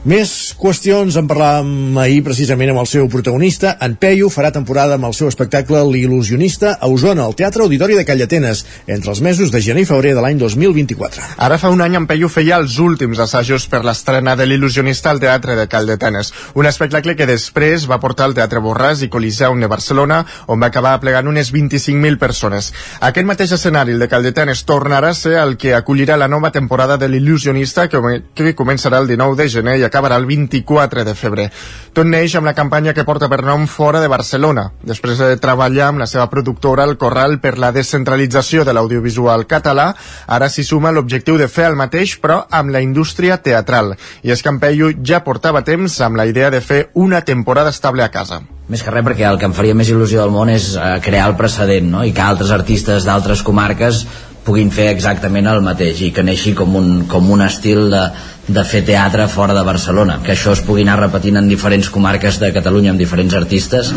Més 0.03 0.51
qüestions, 0.59 1.15
en 1.15 1.29
parlàvem 1.31 1.95
ahir 1.95 2.17
precisament 2.25 2.73
amb 2.73 2.81
el 2.81 2.87
seu 2.91 3.05
protagonista. 3.07 3.69
En 3.85 3.93
Peyu 3.95 4.27
farà 4.27 4.49
temporada 4.51 4.97
amb 4.97 5.07
el 5.07 5.13
seu 5.15 5.29
espectacle 5.29 5.79
L'il·lusionista 5.87 6.73
a 6.75 6.89
Osona, 6.91 7.23
al 7.23 7.37
Teatre 7.39 7.63
Auditori 7.63 7.95
de 7.95 8.03
Callatenes, 8.03 8.65
entre 8.83 9.13
els 9.13 9.21
mesos 9.23 9.53
de 9.53 9.61
gener 9.63 9.85
i 9.85 9.87
febrer 9.87 10.11
de 10.17 10.25
l'any 10.25 10.41
2024. 10.41 11.23
Ara 11.47 11.55
fa 11.61 11.71
un 11.71 11.79
any 11.85 11.95
en 11.95 12.07
Peyu 12.09 12.27
feia 12.27 12.57
els 12.59 12.75
últims 12.83 13.21
assajos 13.23 13.69
per 13.71 13.79
l'estrena 13.87 14.33
de 14.35 14.43
l'il·lusionista 14.43 15.07
al 15.13 15.21
Teatre 15.23 15.55
de 15.55 15.69
Callatenes, 15.71 16.33
un 16.59 16.67
espectacle 16.67 17.15
que 17.15 17.29
després 17.31 17.87
va 17.87 18.01
portar 18.03 18.27
al 18.27 18.35
Teatre 18.35 18.59
Borràs 18.59 19.05
i 19.07 19.11
Coliseum 19.13 19.63
de 19.63 19.71
Barcelona, 19.71 20.19
on 20.51 20.59
va 20.59 20.67
acabar 20.67 20.97
plegant 20.99 21.31
unes 21.31 21.53
25.000 21.55 22.19
persones. 22.19 22.73
Aquest 22.99 23.31
mateix 23.31 23.55
escenari, 23.55 23.95
el 23.95 24.03
de 24.03 24.11
Callatenes, 24.11 24.65
tornarà 24.67 25.15
a 25.15 25.19
ser 25.21 25.39
el 25.45 25.55
que 25.55 25.71
acollirà 25.79 26.19
la 26.19 26.27
nova 26.27 26.51
temporada 26.51 26.99
de 26.99 27.07
l'il·lusionista 27.07 27.87
que, 27.87 28.03
que 28.35 28.51
començarà 28.51 28.99
el 28.99 29.07
19 29.15 29.39
de 29.39 29.49
gener 29.55 29.79
i 29.79 29.92
acabarà 29.93 30.17
el 30.17 30.25
24 30.25 31.05
de 31.05 31.13
febrer. 31.13 31.47
Tot 31.93 32.09
neix 32.09 32.33
amb 32.33 32.49
la 32.49 32.55
campanya 32.57 32.95
que 32.97 33.05
porta 33.05 33.29
per 33.29 33.43
nom 33.45 33.67
Fora 33.69 34.01
de 34.01 34.09
Barcelona, 34.09 34.71
després 34.81 35.21
de 35.21 35.37
treballar 35.37 35.91
amb 35.91 36.01
la 36.01 36.09
seva 36.09 36.25
productora 36.31 36.87
El 36.89 36.97
Corral 36.97 37.37
per 37.43 37.59
la 37.61 37.69
descentralització 37.75 38.65
de 38.65 38.73
l'audiovisual 38.73 39.45
català, 39.45 39.91
ara 40.25 40.49
s'hi 40.49 40.65
suma 40.65 40.91
l'objectiu 40.91 41.37
de 41.37 41.47
fer 41.47 41.69
el 41.69 41.77
mateix 41.77 42.17
però 42.23 42.41
amb 42.49 42.73
la 42.73 42.81
indústria 42.81 43.37
teatral. 43.37 43.93
I 44.23 44.33
és 44.33 44.41
que 44.41 44.49
en 44.49 44.59
Peyu 44.63 44.89
ja 45.05 45.21
portava 45.21 45.61
temps 45.61 45.99
amb 46.01 46.17
la 46.17 46.25
idea 46.25 46.49
de 46.49 46.61
fer 46.61 46.87
una 46.93 47.21
temporada 47.21 47.69
estable 47.69 48.03
a 48.03 48.09
casa 48.09 48.41
més 48.63 48.79
que 48.81 48.91
res 48.93 49.03
perquè 49.03 49.25
el 49.27 49.37
que 49.37 49.45
em 49.49 49.53
faria 49.53 49.75
més 49.75 49.89
il·lusió 49.91 50.21
del 50.21 50.31
món 50.31 50.49
és 50.49 50.69
eh, 50.79 50.93
crear 51.03 51.25
el 51.27 51.35
precedent 51.35 51.89
no? 51.91 52.03
i 52.07 52.13
que 52.15 52.23
altres 52.23 52.53
artistes 52.55 53.03
d'altres 53.03 53.43
comarques 53.43 54.05
puguin 54.43 54.71
fer 54.75 54.89
exactament 54.91 55.47
el 55.51 55.61
mateix 55.63 56.01
i 56.03 56.11
que 56.15 56.23
neixi 56.23 56.53
com 56.55 56.75
un, 56.79 56.87
com 57.11 57.29
un 57.31 57.43
estil 57.45 57.89
de, 57.91 58.03
de 58.47 58.63
fer 58.67 58.83
teatre 58.83 59.27
fora 59.31 59.53
de 59.55 59.63
Barcelona 59.63 60.19
que 60.23 60.33
això 60.33 60.51
es 60.51 60.63
pugui 60.65 60.83
anar 60.83 60.97
repetint 60.99 61.39
en 61.39 61.47
diferents 61.47 61.89
comarques 61.89 62.41
de 62.41 62.51
Catalunya 62.55 62.91
amb 62.91 62.99
diferents 62.99 63.35
artistes 63.39 63.93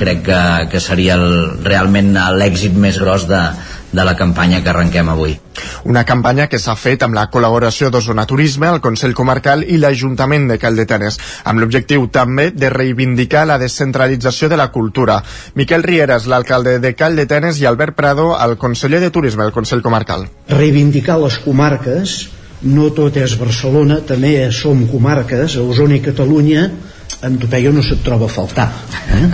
crec 0.00 0.24
que, 0.28 0.40
que 0.72 0.80
seria 0.80 1.18
el, 1.20 1.60
realment 1.64 2.14
l'èxit 2.40 2.76
més 2.80 2.96
gros 3.00 3.26
de, 3.28 3.42
de 3.92 4.04
la 4.04 4.14
campanya 4.16 4.62
que 4.62 4.70
arrenquem 4.70 5.08
avui. 5.10 5.34
Una 5.84 6.04
campanya 6.04 6.46
que 6.48 6.58
s'ha 6.62 6.76
fet 6.78 7.02
amb 7.02 7.16
la 7.16 7.26
col·laboració 7.32 7.90
d'Osona 7.90 8.26
Turisme, 8.28 8.68
el 8.70 8.80
Consell 8.84 9.14
Comarcal 9.18 9.64
i 9.66 9.78
l'Ajuntament 9.80 10.46
de 10.50 10.58
Caldetenes, 10.62 11.18
amb 11.44 11.60
l'objectiu 11.60 12.06
també 12.12 12.50
de 12.54 12.70
reivindicar 12.70 13.46
la 13.48 13.58
descentralització 13.58 14.48
de 14.48 14.58
la 14.60 14.70
cultura. 14.70 15.20
Miquel 15.54 15.82
Rieras, 15.82 16.28
l'alcalde 16.30 16.78
de 16.78 16.94
Caldetenes, 16.94 17.60
i 17.60 17.66
Albert 17.66 17.96
Prado, 17.98 18.32
el 18.38 18.56
conseller 18.56 19.00
de 19.00 19.10
Turisme 19.10 19.44
del 19.44 19.56
Consell 19.56 19.82
Comarcal. 19.82 20.28
Reivindicar 20.48 21.18
les 21.20 21.40
comarques, 21.42 22.20
no 22.62 22.90
tot 22.96 23.16
és 23.16 23.36
Barcelona, 23.40 24.00
també 24.06 24.34
som 24.52 24.86
comarques, 24.90 25.56
a 25.56 25.62
Osona 25.64 25.96
i 25.96 26.04
Catalunya, 26.04 26.66
en 27.24 27.38
Topeio 27.40 27.72
no 27.72 27.84
se't 27.84 28.04
troba 28.04 28.28
a 28.28 28.32
faltar. 28.32 28.68
Eh? 29.16 29.28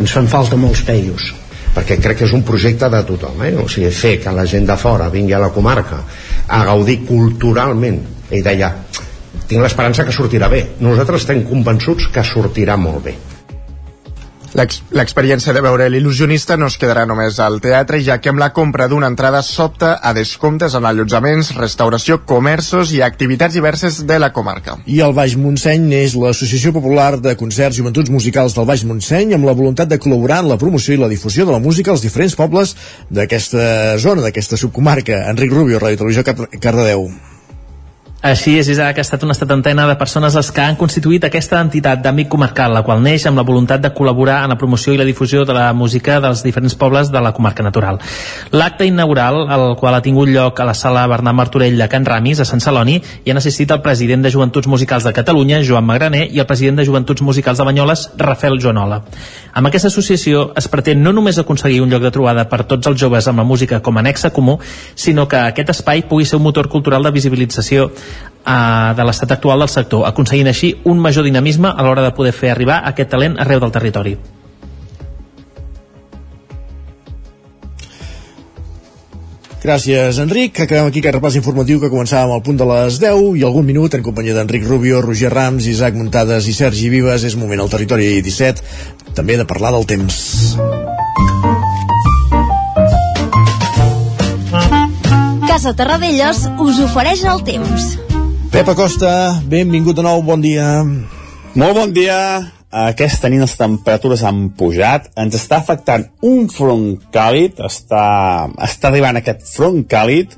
Ens 0.00 0.12
fan 0.12 0.28
falta 0.30 0.58
molts 0.60 0.84
peios 0.86 1.32
perquè 1.70 2.00
crec 2.02 2.18
que 2.18 2.26
és 2.26 2.32
un 2.34 2.42
projecte 2.42 2.88
de 2.90 3.00
tothom 3.06 3.44
eh? 3.46 3.52
o 3.54 3.68
sigui, 3.70 3.92
fer 3.94 4.16
que 4.22 4.32
la 4.34 4.46
gent 4.48 4.66
de 4.66 4.76
fora 4.80 5.06
vingui 5.12 5.36
a 5.36 5.38
la 5.38 5.52
comarca 5.54 6.00
a 6.48 6.64
gaudir 6.66 7.00
culturalment 7.06 8.00
ell 8.30 8.42
deia, 8.42 8.72
tinc 9.46 9.62
l'esperança 9.62 10.06
que 10.06 10.14
sortirà 10.14 10.48
bé 10.50 10.64
nosaltres 10.82 11.22
estem 11.22 11.44
convençuts 11.46 12.10
que 12.10 12.26
sortirà 12.26 12.74
molt 12.74 13.04
bé 13.06 13.14
L'experiència 14.50 15.52
de 15.54 15.60
veure 15.62 15.86
l'il·lusionista 15.92 16.56
no 16.58 16.66
es 16.66 16.76
quedarà 16.80 17.04
només 17.06 17.36
al 17.38 17.60
teatre, 17.62 18.00
ja 18.02 18.16
que 18.18 18.32
amb 18.32 18.42
la 18.42 18.48
compra 18.56 18.88
d'una 18.90 19.06
entrada 19.12 19.44
s'opta 19.46 19.92
a 20.02 20.10
descomptes 20.16 20.74
en 20.74 20.88
allotjaments, 20.88 21.52
restauració, 21.54 22.18
comerços 22.26 22.90
i 22.96 22.98
activitats 23.06 23.54
diverses 23.54 24.00
de 24.10 24.18
la 24.18 24.32
comarca. 24.34 24.76
I 24.90 25.00
el 25.06 25.14
Baix 25.14 25.38
Montseny 25.38 25.86
és 26.00 26.18
l'Associació 26.18 26.74
Popular 26.74 27.12
de 27.22 27.36
Concerts 27.38 27.78
i 27.78 27.84
Joventuts 27.84 28.10
Musicals 28.10 28.58
del 28.58 28.66
Baix 28.66 28.82
Montseny 28.82 29.38
amb 29.38 29.46
la 29.46 29.54
voluntat 29.54 29.90
de 29.92 30.02
col·laborar 30.02 30.42
en 30.42 30.50
la 30.50 30.58
promoció 30.58 30.98
i 30.98 31.00
la 31.00 31.12
difusió 31.12 31.46
de 31.46 31.54
la 31.54 31.62
música 31.62 31.94
als 31.94 32.02
diferents 32.02 32.34
pobles 32.34 32.74
d'aquesta 33.08 33.98
zona, 34.02 34.26
d'aquesta 34.26 34.58
subcomarca. 34.58 35.28
Enric 35.30 35.54
Rubio, 35.54 35.78
Ràdio 35.78 36.02
Televisió 36.02 36.26
Cardedeu. 36.58 37.12
Així 38.20 38.58
és, 38.60 38.68
Isaac, 38.68 38.98
ha 38.98 39.00
estat 39.00 39.22
una 39.24 39.32
setantena 39.32 39.86
de 39.88 39.94
persones 39.96 40.34
les 40.36 40.48
que 40.52 40.60
han 40.60 40.74
constituït 40.76 41.24
aquesta 41.24 41.56
entitat 41.64 42.02
d'àmbit 42.04 42.28
comarcal, 42.28 42.74
la 42.76 42.82
qual 42.84 43.00
neix 43.00 43.24
amb 43.24 43.40
la 43.40 43.44
voluntat 43.48 43.80
de 43.80 43.90
col·laborar 43.96 44.42
en 44.44 44.52
la 44.52 44.58
promoció 44.60 44.92
i 44.92 44.98
la 45.00 45.06
difusió 45.08 45.46
de 45.48 45.54
la 45.56 45.70
música 45.72 46.18
dels 46.20 46.42
diferents 46.44 46.76
pobles 46.76 47.08
de 47.08 47.22
la 47.24 47.32
comarca 47.32 47.64
natural. 47.64 47.96
L'acte 48.52 48.84
inaugural, 48.84 49.46
el 49.48 49.64
qual 49.80 49.96
ha 49.96 50.02
tingut 50.04 50.28
lloc 50.28 50.60
a 50.60 50.66
la 50.68 50.74
sala 50.76 51.06
Bernat 51.08 51.38
Martorell 51.38 51.80
de 51.80 51.88
Can 51.88 52.04
Ramis, 52.04 52.42
a 52.44 52.44
Sant 52.44 52.60
Celoni, 52.60 52.98
hi 53.00 53.32
han 53.32 53.40
assistit 53.40 53.72
el 53.72 53.80
president 53.80 54.28
de 54.28 54.34
Joventuts 54.36 54.68
Musicals 54.68 55.08
de 55.08 55.14
Catalunya, 55.16 55.62
Joan 55.64 55.88
Magraner, 55.88 56.26
i 56.28 56.44
el 56.44 56.46
president 56.50 56.76
de 56.76 56.86
Joventuts 56.90 57.24
Musicals 57.24 57.56
de 57.56 57.68
Banyoles, 57.70 58.04
Rafael 58.20 58.60
Joanola. 58.60 59.00
Amb 59.54 59.72
aquesta 59.72 59.88
associació 59.88 60.50
es 60.60 60.68
pretén 60.68 61.00
no 61.02 61.16
només 61.16 61.40
aconseguir 61.40 61.80
un 61.80 61.88
lloc 61.88 62.04
de 62.04 62.12
trobada 62.12 62.44
per 62.52 62.66
tots 62.68 62.86
els 62.86 63.00
joves 63.00 63.32
amb 63.32 63.40
la 63.40 63.48
música 63.48 63.80
com 63.80 63.96
a 63.96 64.04
nexe 64.04 64.28
comú, 64.30 64.60
sinó 64.94 65.24
que 65.26 65.40
aquest 65.40 65.72
espai 65.72 66.04
pugui 66.04 66.28
ser 66.28 66.36
un 66.36 66.44
motor 66.44 66.68
cultural 66.68 67.08
de 67.08 67.16
visibilització 67.16 67.88
eh, 68.46 68.94
de 68.96 69.06
l'estat 69.06 69.32
actual 69.36 69.64
del 69.64 69.72
sector, 69.72 70.06
aconseguint 70.08 70.50
així 70.50 70.74
un 70.84 70.98
major 70.98 71.24
dinamisme 71.24 71.70
a 71.70 71.86
l'hora 71.86 72.04
de 72.04 72.12
poder 72.16 72.32
fer 72.32 72.52
arribar 72.52 72.82
aquest 72.90 73.10
talent 73.16 73.38
arreu 73.38 73.60
del 73.60 73.72
territori. 73.72 74.18
Gràcies, 79.60 80.16
Enric. 80.22 80.62
Acabem 80.64 80.86
aquí 80.88 81.02
aquest 81.02 81.18
repàs 81.18 81.34
informatiu 81.36 81.82
que 81.82 81.90
començàvem 81.92 82.32
al 82.32 82.40
punt 82.40 82.56
de 82.56 82.64
les 82.64 82.96
10 83.02 83.36
i 83.36 83.44
algun 83.44 83.66
minut 83.68 83.92
en 83.94 84.02
companyia 84.02 84.32
d'Enric 84.38 84.64
Rubio, 84.64 85.02
Roger 85.04 85.28
Rams, 85.34 85.68
Isaac 85.68 85.98
Muntades 86.00 86.48
i 86.48 86.56
Sergi 86.56 86.88
Vives. 86.88 87.28
És 87.28 87.36
moment 87.36 87.60
al 87.60 87.68
territori 87.68 88.08
17 88.24 89.12
també 89.14 89.36
de 89.36 89.44
parlar 89.44 89.74
del 89.76 89.84
temps. 89.84 90.56
Casa 95.44 95.74
Terradellos 95.76 96.46
us 96.56 96.80
ofereix 96.80 97.26
el 97.28 97.44
temps. 97.44 98.09
Pep 98.50 98.66
Acosta, 98.66 99.38
benvingut 99.46 99.94
de 99.94 100.02
nou, 100.02 100.24
bon 100.26 100.40
dia. 100.42 100.82
Molt 101.54 101.76
bon 101.76 101.92
dia. 101.94 102.16
Aquesta 102.74 103.30
nit 103.30 103.38
les 103.38 103.54
temperatures 103.54 104.24
han 104.26 104.48
pujat. 104.58 105.06
Ens 105.22 105.36
està 105.38 105.60
afectant 105.60 106.08
un 106.26 106.48
front 106.50 106.96
càlid. 107.14 107.62
Està, 107.62 108.02
està 108.66 108.90
arribant 108.90 109.20
aquest 109.20 109.46
front 109.52 109.84
càlid. 109.86 110.34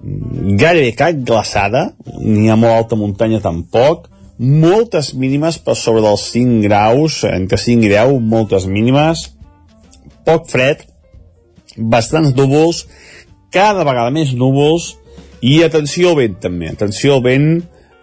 Gairebé 0.00 0.96
cap 0.96 1.20
glaçada. 1.28 1.90
Ni 2.24 2.48
a 2.48 2.56
molt 2.56 2.72
alta 2.72 2.96
muntanya 2.96 3.42
tampoc. 3.44 4.08
Moltes 4.40 5.12
mínimes 5.12 5.60
per 5.60 5.76
sobre 5.76 6.08
dels 6.08 6.24
5 6.32 6.64
graus, 6.64 7.20
entre 7.28 7.60
5 7.60 7.84
i 7.84 7.92
10, 7.92 8.16
moltes 8.32 8.64
mínimes. 8.64 9.28
Poc 10.24 10.48
fred. 10.48 10.88
Bastants 11.76 12.32
núvols. 12.32 12.86
Cada 13.52 13.84
vegada 13.84 14.08
més 14.08 14.32
núvols 14.32 14.94
i 15.46 15.60
atenció 15.62 16.10
al 16.12 16.20
vent 16.20 16.38
també, 16.42 16.70
atenció 16.72 17.16
al 17.16 17.24
vent 17.24 17.48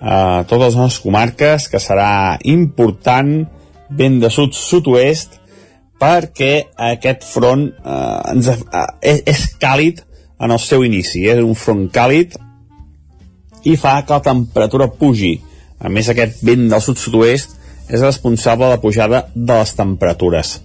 a 0.04 0.44
totes 0.48 0.74
les 0.74 0.80
nostres 0.80 1.04
comarques, 1.04 1.68
que 1.72 1.80
serà 1.80 2.38
important, 2.50 3.44
vent 3.94 4.20
de 4.20 4.30
sud-sud-oest, 4.32 5.40
perquè 6.00 6.54
aquest 6.92 7.24
front 7.28 7.70
eh, 7.70 8.34
ens, 8.34 8.50
eh, 8.50 8.88
és, 9.14 9.22
és 9.30 9.46
càlid 9.62 10.02
en 10.44 10.52
el 10.52 10.60
seu 10.60 10.84
inici, 10.84 11.24
és 11.32 11.40
un 11.44 11.56
front 11.56 11.86
càlid 11.94 12.36
i 13.64 13.78
fa 13.80 14.02
que 14.04 14.18
la 14.18 14.24
temperatura 14.26 14.90
pugi. 14.92 15.38
A 15.80 15.92
més, 15.92 16.10
aquest 16.12 16.44
vent 16.44 16.68
del 16.72 16.84
sud-sud-oest 16.84 17.56
és 17.90 18.04
responsable 18.04 18.68
de 18.68 18.76
la 18.76 18.82
pujada 18.84 19.26
de 19.36 19.60
les 19.60 19.76
temperatures. 19.76 20.58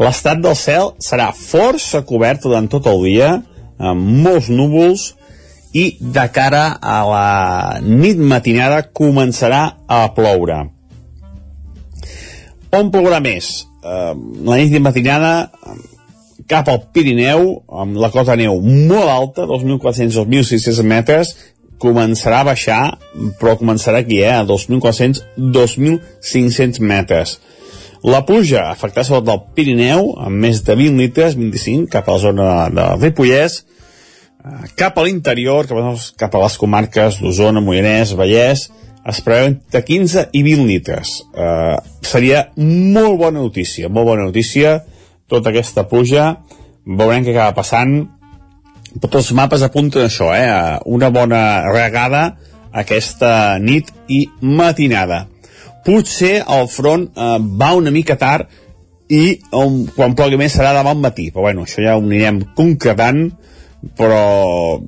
L'estat 0.00 0.40
del 0.40 0.56
cel 0.56 0.94
serà 1.04 1.30
força 1.36 2.02
cobert 2.08 2.44
durant 2.44 2.68
tot 2.72 2.88
el 2.88 3.04
dia, 3.04 3.34
amb 3.78 4.22
molts 4.24 4.48
núvols, 4.52 5.12
i 5.72 5.96
de 6.00 6.26
cara 6.32 6.78
a 6.80 6.98
la 7.08 7.80
nit 7.84 8.18
matinada 8.18 8.82
començarà 8.92 9.62
a 9.88 10.02
ploure. 10.16 10.58
On 12.72 12.90
plourà 12.92 13.20
més? 13.24 13.52
Eh, 13.84 14.12
la 14.48 14.60
nit 14.60 14.76
matinada 14.80 15.50
cap 16.48 16.68
al 16.68 16.80
Pirineu, 16.92 17.62
amb 17.68 17.96
la 18.00 18.10
cota 18.12 18.36
de 18.36 18.42
neu 18.44 18.60
molt 18.62 19.08
alta, 19.08 19.46
2.400-2.600 19.48 20.82
metres, 20.84 21.36
començarà 21.82 22.40
a 22.42 22.48
baixar, 22.52 22.98
però 23.40 23.56
començarà 23.60 23.98
aquí, 24.02 24.18
eh, 24.22 24.32
a 24.32 24.44
2.400-2.500 24.46 26.80
metres. 26.80 27.40
La 28.02 28.26
pluja 28.26 28.70
afectarà 28.70 29.04
sobretot 29.06 29.34
el 29.34 29.40
Pirineu, 29.56 30.00
amb 30.18 30.36
més 30.44 30.62
de 30.66 30.74
20 30.78 30.98
litres, 30.98 31.36
25, 31.38 31.86
cap 31.90 32.08
a 32.08 32.12
la 32.16 32.22
zona 32.22 32.68
de 32.74 32.84
Ripollès, 32.98 33.52
cap 34.78 34.98
a 34.98 35.04
l'interior, 35.06 35.68
cap, 35.70 36.34
a, 36.34 36.44
les 36.44 36.56
comarques 36.58 37.20
d'Osona, 37.22 37.62
Moianès, 37.62 38.14
Vallès, 38.18 38.68
es 39.02 39.20
preveuen 39.22 39.58
de 39.72 39.82
15 39.82 40.28
i 40.34 40.42
20 40.46 40.66
litres. 40.68 41.14
Uh, 41.34 41.76
seria 42.06 42.48
molt 42.56 43.18
bona 43.20 43.40
notícia, 43.40 43.90
molt 43.90 44.12
bona 44.12 44.26
notícia, 44.26 44.80
tota 45.30 45.50
aquesta 45.50 45.86
pluja, 45.90 46.36
veurem 46.86 47.24
què 47.26 47.34
acaba 47.34 47.56
passant, 47.62 47.96
tots 49.00 49.22
els 49.22 49.32
mapes 49.36 49.62
apunten 49.64 50.06
això, 50.06 50.32
eh? 50.36 50.48
Una 50.90 51.10
bona 51.14 51.42
regada 51.72 52.34
aquesta 52.72 53.58
nit 53.62 53.88
i 54.08 54.26
matinada. 54.42 55.26
Potser 55.86 56.42
el 56.42 56.68
front 56.70 57.08
eh, 57.10 57.38
va 57.40 57.72
una 57.78 57.92
mica 57.94 58.16
tard 58.20 58.50
i 59.12 59.38
um, 59.56 59.82
quan 59.96 60.14
plogui 60.16 60.38
més 60.40 60.54
serà 60.56 60.72
demà 60.76 60.92
al 60.94 61.00
matí, 61.02 61.30
però 61.32 61.48
bueno, 61.48 61.66
això 61.66 61.82
ja 61.84 61.96
ho 61.98 62.04
anirem 62.04 62.40
concretant, 62.56 63.26
però 63.98 64.78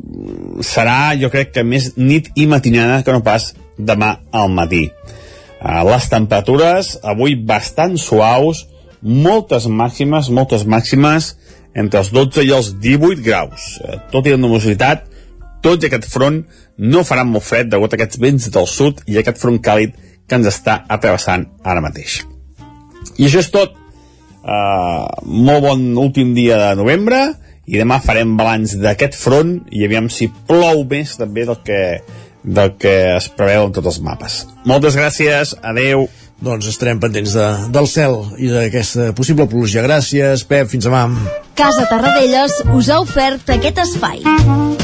serà, 0.65 1.15
jo 1.19 1.31
crec 1.33 1.53
que 1.55 1.67
més 1.67 1.93
nit 1.99 2.31
i 2.39 2.47
matinada 2.51 3.03
que 3.05 3.15
no 3.15 3.25
pas 3.27 3.53
demà 3.79 4.19
al 4.33 4.53
matí. 4.55 4.87
Uh, 5.65 5.83
les 5.89 6.07
temperatures 6.13 6.95
avui 7.03 7.35
bastant 7.35 7.97
suaus, 8.01 8.67
moltes 9.03 9.67
màximes, 9.67 10.31
moltes 10.31 10.65
màximes 10.69 11.35
entre 11.75 12.01
els 12.01 12.13
12 12.15 12.45
i 12.47 12.53
els 12.55 12.75
18 12.81 13.25
graus. 13.25 13.75
Uh, 13.81 13.99
tot 14.13 14.27
i 14.29 14.35
la 14.35 14.41
nubositat, 14.41 15.09
tot 15.65 15.83
i 15.83 15.89
aquest 15.89 16.07
front 16.13 16.43
no 16.79 17.05
farà 17.07 17.25
molt 17.27 17.47
fred 17.47 17.71
degut 17.73 17.95
a 17.95 17.99
aquests 17.99 18.21
vents 18.21 18.51
del 18.53 18.69
sud 18.69 19.01
i 19.09 19.19
aquest 19.19 19.41
front 19.41 19.59
càlid 19.65 19.97
que 20.29 20.39
ens 20.39 20.49
està 20.49 20.83
atrevessant 20.89 21.49
ara 21.65 21.83
mateix. 21.85 22.23
I 23.17 23.27
això 23.27 23.43
és 23.43 23.51
tot. 23.55 23.81
Uh, 24.45 25.09
molt 25.25 25.65
bon 25.65 25.85
últim 25.97 26.35
dia 26.37 26.59
de 26.61 26.75
novembre 26.77 27.31
i 27.67 27.81
demà 27.81 28.01
farem 28.05 28.37
balanç 28.39 28.77
d'aquest 28.81 29.17
front 29.19 29.57
i 29.73 29.85
aviam 29.87 30.11
si 30.13 30.29
plou 30.49 30.85
més 30.91 31.17
també 31.21 31.47
del 31.49 31.61
que, 31.65 31.81
del 32.45 32.75
que 32.81 32.95
es 33.15 33.31
preveu 33.33 33.69
en 33.69 33.75
tots 33.77 33.95
els 33.95 34.03
mapes. 34.05 34.45
Moltes 34.69 34.99
gràcies, 35.01 35.57
adeu. 35.63 36.09
Doncs 36.45 36.67
estarem 36.69 36.99
pendents 37.01 37.37
de, 37.39 37.45
del 37.73 37.87
cel 37.89 38.19
i 38.43 38.51
d'aquesta 38.51 39.13
possible 39.17 39.47
pluja. 39.49 39.85
Gràcies, 39.87 40.45
Pep, 40.45 40.69
fins 40.69 40.91
demà. 40.91 41.07
Casa 41.57 41.87
Tarradellas 41.89 42.59
us 42.75 42.91
ha 42.91 42.99
ofert 43.07 43.55
aquest 43.55 43.81
espai. 43.87 44.84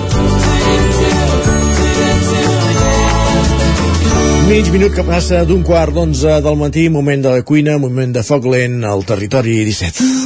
Mig 4.51 4.67
minut 4.67 4.91
que 4.91 5.03
passa 5.07 5.45
d'un 5.47 5.61
quart 5.63 5.95
d'onze 5.95 6.33
del 6.43 6.57
matí, 6.59 6.83
moment 6.91 7.23
de 7.23 7.31
la 7.37 7.45
cuina, 7.47 7.77
moment 7.79 8.11
de 8.11 8.25
foc 8.27 8.49
lent 8.51 8.81
al 8.83 9.07
territori 9.07 9.61
17. 9.63 10.20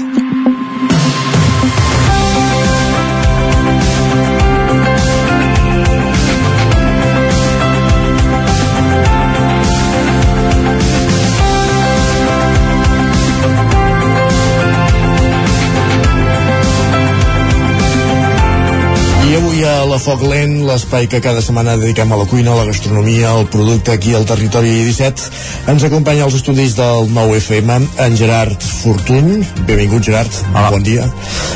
Foc 20.05 20.21
Lent, 20.21 20.59
l'espai 20.67 21.07
que 21.09 21.17
cada 21.17 21.41
setmana 21.41 21.79
dediquem 21.81 22.11
a 22.13 22.17
la 22.19 22.27
cuina, 22.29 22.51
a 22.53 22.59
la 22.59 22.67
gastronomia, 22.67 23.31
al 23.31 23.47
producte 23.49 23.95
aquí 23.95 24.13
al 24.13 24.27
territori 24.29 24.75
17, 24.85 25.31
ens 25.73 25.85
acompanya 25.87 26.27
als 26.27 26.37
estudis 26.37 26.75
del 26.77 27.09
9FM 27.09 27.87
en 28.05 28.17
Gerard 28.19 28.61
Fortuny. 28.61 29.41
Benvingut, 29.65 30.05
Gerard. 30.05 30.29
Hola. 30.53 30.69
Bon 30.75 30.85
dia. 30.85 31.09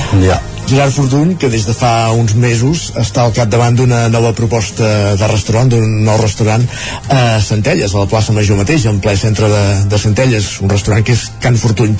Bon 0.10 0.26
dia. 0.26 0.40
Gerard 0.66 0.98
Fortuny, 0.98 1.38
que 1.38 1.54
des 1.54 1.70
de 1.70 1.78
fa 1.78 2.10
uns 2.18 2.34
mesos 2.34 2.90
està 2.98 3.28
al 3.28 3.38
capdavant 3.38 3.78
d'una 3.78 4.08
nova 4.10 4.34
proposta 4.34 5.14
de 5.14 5.30
restaurant, 5.30 5.70
d'un 5.70 6.00
nou 6.10 6.18
restaurant 6.18 6.66
a 7.14 7.38
Centelles, 7.46 7.94
a 7.94 8.02
la 8.02 8.10
plaça 8.10 8.34
Major 8.34 8.58
mateix, 8.58 8.90
en 8.90 8.98
ple 8.98 9.14
centre 9.18 9.50
de, 9.54 9.66
de 9.94 10.02
Centelles, 10.02 10.56
un 10.66 10.74
restaurant 10.74 11.06
que 11.06 11.14
és 11.14 11.30
Can 11.46 11.58
Fortuny. 11.58 11.94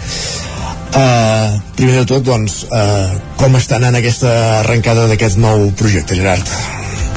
Uh, 0.90 1.60
primer 1.78 2.00
de 2.00 2.06
tot, 2.10 2.24
doncs, 2.26 2.64
uh, 2.74 3.14
com 3.38 3.56
està 3.60 3.78
anant 3.78 4.00
aquesta 4.00 4.32
arrencada 4.64 5.06
d'aquest 5.12 5.38
nou 5.38 5.70
projecte, 5.78 6.18
Gerard? 6.18 6.50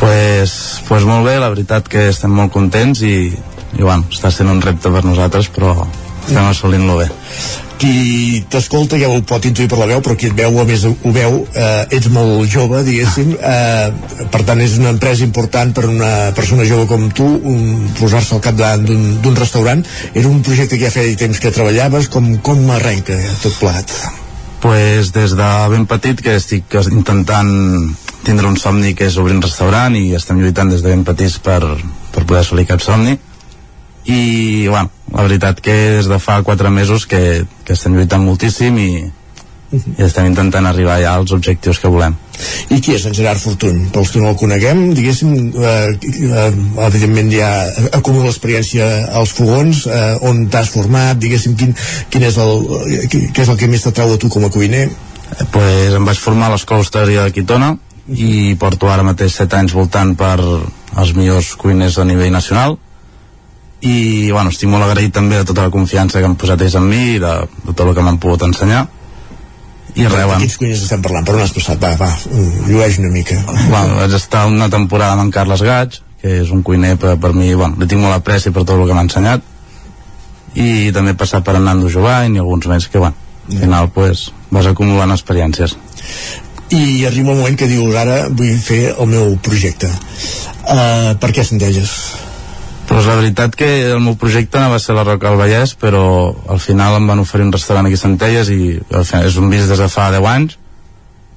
Pues, 0.03 0.53
pues 0.89 1.07
molt 1.09 1.25
bé, 1.29 1.39
la 1.41 1.49
veritat 1.55 1.89
que 1.89 2.09
estem 2.11 2.35
molt 2.37 2.53
contents 2.53 3.01
i, 3.07 3.17
i 3.33 3.81
bueno, 3.81 4.05
està 4.13 4.33
sent 4.35 4.51
un 4.53 4.61
repte 4.61 4.93
per 4.93 5.05
nosaltres, 5.07 5.49
però 5.55 5.77
estem 6.27 6.45
assolint-lo 6.45 6.99
bé. 7.01 7.09
Qui 7.83 8.39
t'escolta 8.47 8.95
ja 8.95 9.09
ho 9.11 9.17
pot 9.27 9.43
intuir 9.49 9.67
per 9.67 9.81
la 9.81 9.89
veu, 9.91 9.99
però 10.05 10.15
qui 10.15 10.29
et 10.31 10.37
veu, 10.39 10.55
a 10.63 10.65
més 10.69 10.85
ho 10.87 10.93
veu, 11.17 11.41
eh, 11.59 11.97
ets 11.97 12.07
molt 12.15 12.47
jove, 12.53 12.85
diguéssim, 12.87 13.33
eh, 13.35 14.27
per 14.31 14.45
tant 14.47 14.61
és 14.63 14.77
una 14.79 14.93
empresa 14.95 15.25
important 15.27 15.73
per 15.75 15.89
una 15.91 16.31
persona 16.37 16.67
jove 16.69 16.87
com 16.87 17.09
tu, 17.11 17.27
posar-se 17.99 18.37
al 18.37 18.45
capdavant 18.45 18.87
d'un 18.87 19.03
d'un 19.25 19.35
restaurant. 19.35 19.83
Era 20.15 20.29
un 20.29 20.43
projecte 20.47 20.79
que 20.79 20.87
ja 20.87 20.95
feia 20.95 21.17
temps 21.19 21.41
que 21.43 21.51
treballaves, 21.51 22.07
com, 22.09 22.37
com 22.39 22.71
arrenca 22.71 23.19
tot 23.43 23.59
plat? 23.59 23.91
Pues 24.63 25.11
des 25.11 25.35
de 25.35 25.51
ben 25.75 25.89
petit 25.91 26.23
que 26.23 26.37
estic 26.39 26.79
intentant 26.93 27.51
tindre 28.23 28.47
un 28.47 28.57
somni 28.57 28.95
que 28.95 29.11
és 29.11 29.19
obrir 29.19 29.35
un 29.35 29.43
restaurant 29.43 29.99
i 29.99 30.15
estem 30.15 30.39
lluitant 30.39 30.71
des 30.71 30.87
de 30.87 30.95
ben 30.95 31.03
petits 31.03 31.41
per, 31.43 31.59
per 32.15 32.23
poder 32.23 32.45
assolir 32.45 32.69
aquest 32.69 32.87
somni 32.87 33.19
i 34.05 34.69
bueno, 34.69 34.91
la 35.13 35.23
veritat 35.23 35.61
que 35.61 35.75
des 35.99 36.09
de 36.11 36.19
fa 36.19 36.43
4 36.43 36.71
mesos 36.71 37.07
que, 37.07 37.45
que 37.65 37.77
estem 37.77 37.95
lluitant 37.97 38.25
moltíssim 38.25 38.79
i, 38.81 38.91
i 39.73 40.03
estem 40.05 40.27
intentant 40.29 40.67
arribar 40.69 40.99
ja 41.03 41.15
als 41.17 41.33
objectius 41.33 41.81
que 41.81 41.91
volem. 41.93 42.17
I 42.73 42.81
qui 42.83 42.97
és 42.97 43.05
en 43.07 43.15
Gerard 43.15 43.41
Fortuny? 43.41 43.87
Pels 43.93 44.11
que 44.13 44.21
no 44.21 44.33
el 44.33 44.39
coneguem, 44.41 44.83
diguéssim, 44.97 45.33
eh, 45.53 45.93
eh, 45.93 46.49
evidentment 46.89 47.31
ja 47.33 47.51
acumula 47.93 48.33
experiència 48.33 48.89
als 49.21 49.33
fogons, 49.37 49.87
eh, 49.87 50.17
on 50.29 50.47
t'has 50.53 50.73
format, 50.73 51.19
diguéssim, 51.21 51.57
quin, 51.57 51.75
quin 52.11 52.29
és 52.29 52.39
el, 52.43 52.55
què 53.09 53.45
és 53.45 53.49
el 53.49 53.59
que 53.61 53.71
més 53.71 53.87
t'atrau 53.87 54.15
a 54.15 54.21
tu 54.21 54.33
com 54.33 54.49
a 54.49 54.53
cuiner? 54.53 54.89
Eh, 54.89 55.49
pues 55.55 55.97
em 55.97 56.09
vaig 56.09 56.21
formar 56.21 56.51
a 56.51 56.57
l'Escola 56.57 56.85
Hostaleria 56.85 57.29
de 57.29 57.37
Quitona 57.37 57.75
i 58.09 58.57
porto 58.59 58.91
ara 58.91 59.07
mateix 59.07 59.37
7 59.39 59.61
anys 59.61 59.77
voltant 59.77 60.17
per 60.19 60.37
els 60.43 61.13
millors 61.17 61.55
cuiners 61.57 62.01
a 62.03 62.09
nivell 62.09 62.35
nacional 62.35 62.77
i 63.83 64.31
bueno, 64.31 64.53
estic 64.55 64.71
molt 64.71 64.87
agraït 64.87 65.15
també 65.15 65.41
de 65.41 65.47
tota 65.49 65.67
la 65.67 65.75
confiança 65.75 66.21
que 66.21 66.29
han 66.29 66.39
posat 66.39 66.63
ells 66.63 66.77
en 66.79 66.87
mi 66.87 67.17
i 67.17 67.23
de, 67.23 67.33
de 67.67 67.73
tot 67.73 67.87
el 67.89 67.97
que 67.97 68.05
m'han 68.07 68.21
pogut 68.23 68.45
ensenyar 68.47 68.87
i 69.95 70.07
res, 70.07 70.25
bueno. 70.25 70.41
Quins 70.41 70.57
cuiners 70.57 70.85
estem 70.87 71.03
parlant? 71.05 71.27
Per 71.29 71.35
on 71.37 71.43
has 71.45 71.53
passat? 71.53 71.81
Va, 71.83 71.93
va, 72.01 72.09
llueix 72.69 72.97
una 73.03 73.11
mica. 73.13 73.37
Bueno, 73.45 73.99
vaig 73.99 74.15
estar 74.17 74.47
una 74.49 74.71
temporada 74.73 75.19
amb 75.19 75.27
en 75.27 75.33
Carles 75.35 75.65
Gaig, 75.67 75.99
que 76.23 76.39
és 76.41 76.53
un 76.55 76.63
cuiner 76.65 76.95
per, 77.01 77.17
per 77.21 77.33
mi, 77.37 77.51
bueno, 77.53 77.77
li 77.81 77.89
tinc 77.91 78.01
molt 78.01 78.17
apreci 78.17 78.55
per 78.55 78.65
tot 78.65 78.79
el 78.79 78.87
que 78.89 78.97
m'ha 78.97 79.05
ensenyat, 79.05 79.45
i 80.57 80.89
també 80.97 81.13
he 81.13 81.19
passat 81.19 81.45
per 81.45 81.59
en 81.59 81.69
Nando 81.69 81.93
Jovany 81.93 82.39
i 82.39 82.41
alguns 82.41 82.71
més 82.73 82.89
que, 82.89 83.03
bueno, 83.03 83.19
al 83.51 83.61
final, 83.67 83.93
pues, 83.93 84.31
vas 84.55 84.71
acumulant 84.71 85.13
experiències. 85.13 85.77
I 86.73 87.05
arriba 87.05 87.35
un 87.35 87.43
moment 87.43 87.59
que 87.59 87.69
dius, 87.69 87.97
ara 88.01 88.23
vull 88.33 88.57
fer 88.65 88.95
el 88.95 89.11
meu 89.13 89.37
projecte. 89.45 89.93
Uh, 90.63 91.13
per 91.21 91.35
què 91.37 91.45
Centelles? 91.45 91.93
Pues 92.93 93.07
la 93.07 93.15
veritat 93.17 93.55
que 93.57 93.69
el 93.89 94.03
meu 94.05 94.19
projecte 94.21 94.61
va 94.69 94.77
ser 94.77 94.93
la 94.93 95.03
Roca 95.07 95.31
del 95.31 95.39
Vallès, 95.41 95.71
però 95.81 96.03
al 96.53 96.59
final 96.61 96.99
em 96.99 97.07
van 97.09 97.23
oferir 97.23 97.47
un 97.47 97.53
restaurant 97.55 97.87
aquí 97.89 97.97
a 97.97 98.01
Centelles 98.03 98.51
i 98.53 98.59
al 98.93 99.07
final 99.09 99.29
és 99.31 99.39
un 99.41 99.49
bis 99.49 99.65
des 99.65 99.81
de 99.81 99.87
fa 99.89 100.11
10 100.13 100.29
anys 100.29 100.59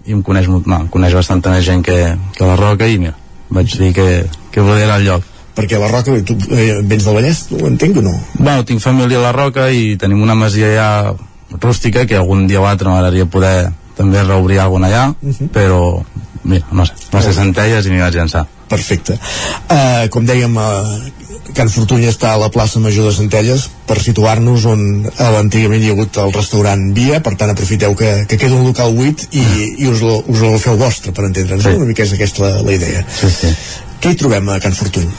i 0.03 0.17
em 0.17 0.19
coneix, 0.21 0.49
no, 0.51 0.81
em 0.81 0.89
coneix 0.91 1.15
bastanta 1.15 1.53
més 1.53 1.63
gent 1.63 1.85
que, 1.87 1.95
que 2.35 2.49
la 2.49 2.57
Roca 2.59 2.89
i 2.91 2.99
mira, 2.99 3.15
vaig 3.55 3.71
dir 3.71 3.93
que, 3.95 4.07
que 4.51 4.65
volia 4.67 4.89
anar 4.89 4.99
al 4.99 5.07
lloc. 5.07 5.31
Perquè 5.55 5.79
la 5.79 5.93
Roca, 5.93 6.17
tu 6.27 6.35
eh, 6.51 6.81
vens 6.83 7.07
del 7.07 7.15
Vallès, 7.21 7.45
ho 7.55 7.63
entenc 7.71 8.03
o 8.03 8.03
no? 8.03 8.17
Bueno, 8.35 8.67
tinc 8.67 8.83
família 8.83 9.23
a 9.23 9.27
la 9.29 9.33
Roca 9.39 9.69
i 9.71 9.95
tenim 9.95 10.27
una 10.27 10.35
masia 10.35 10.75
ja 10.75 10.89
rústica 11.55 12.03
que 12.03 12.19
algun 12.19 12.49
dia 12.51 12.59
o 12.59 12.67
altre 12.67 12.91
m'agradaria 12.91 13.31
poder 13.31 13.71
també 13.95 14.27
reobrir 14.27 14.59
alguna 14.59 14.91
allà, 14.91 15.07
uh 15.15 15.31
-huh. 15.31 15.47
però 15.55 16.03
mira, 16.45 16.65
no 16.71 16.85
sé, 16.87 16.95
va 17.13 17.21
ser 17.25 17.33
Centelles 17.35 17.85
i 17.85 17.93
m'hi 17.93 18.01
vaig 18.03 18.17
llançar. 18.19 18.45
Perfecte. 18.69 19.17
Uh, 19.69 20.05
com 20.13 20.25
dèiem, 20.25 20.55
uh, 20.57 21.25
Can 21.55 21.69
Fortuny 21.69 22.07
està 22.09 22.31
a 22.33 22.39
la 22.41 22.49
plaça 22.53 22.81
Major 22.81 23.09
de 23.09 23.13
Centelles 23.15 23.67
per 23.85 23.99
situar-nos 24.01 24.65
on 24.69 24.81
antigament 25.25 25.83
hi 25.83 25.91
ha 25.91 25.95
hagut 25.95 26.17
el 26.23 26.33
restaurant 26.33 26.87
Via, 26.97 27.21
per 27.25 27.35
tant 27.39 27.53
aprofiteu 27.53 27.93
que, 27.97 28.11
que 28.29 28.39
queda 28.41 28.57
un 28.57 28.65
local 28.65 28.95
buit 28.97 29.27
i, 29.31 29.43
i 29.77 29.91
us, 29.91 30.01
lo, 30.01 30.17
us 30.31 30.41
el 30.45 30.57
feu 30.63 30.79
vostre, 30.81 31.13
per 31.13 31.27
entendre'ns. 31.29 31.67
Sí. 31.67 31.75
Una 31.77 31.89
mica 31.91 32.05
és 32.07 32.15
aquesta 32.17 32.47
la, 32.47 32.63
la 32.65 32.73
idea. 32.73 33.05
Sí, 33.19 33.29
sí. 33.29 33.53
Què 34.01 34.13
hi 34.13 34.19
trobem 34.19 34.49
a 34.49 34.59
Can 34.63 34.75
Fortuny? 34.77 35.11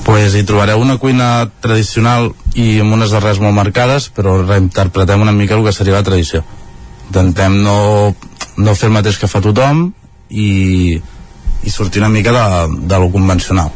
pues 0.00 0.32
hi 0.34 0.46
trobareu 0.48 0.80
una 0.80 0.96
cuina 0.98 1.50
tradicional 1.60 2.30
i 2.58 2.80
amb 2.80 2.96
unes 2.96 3.12
arrels 3.14 3.38
molt 3.38 3.54
marcades, 3.54 4.08
però 4.08 4.38
reinterpretem 4.40 5.20
una 5.20 5.34
mica 5.36 5.54
el 5.54 5.62
que 5.66 5.74
seria 5.76 5.98
la 5.98 6.06
tradició. 6.06 6.40
Intentem 7.10 7.60
no 7.62 7.76
no 8.60 8.74
fer 8.76 8.90
el 8.90 8.96
mateix 8.96 9.18
que 9.20 9.28
fa 9.30 9.42
tothom 9.44 9.90
i, 10.30 11.00
i 11.62 11.70
sortir 11.70 12.02
una 12.02 12.12
mica 12.12 12.32
de, 12.32 12.86
de 12.86 12.98
lo 12.98 13.10
convencional 13.10 13.70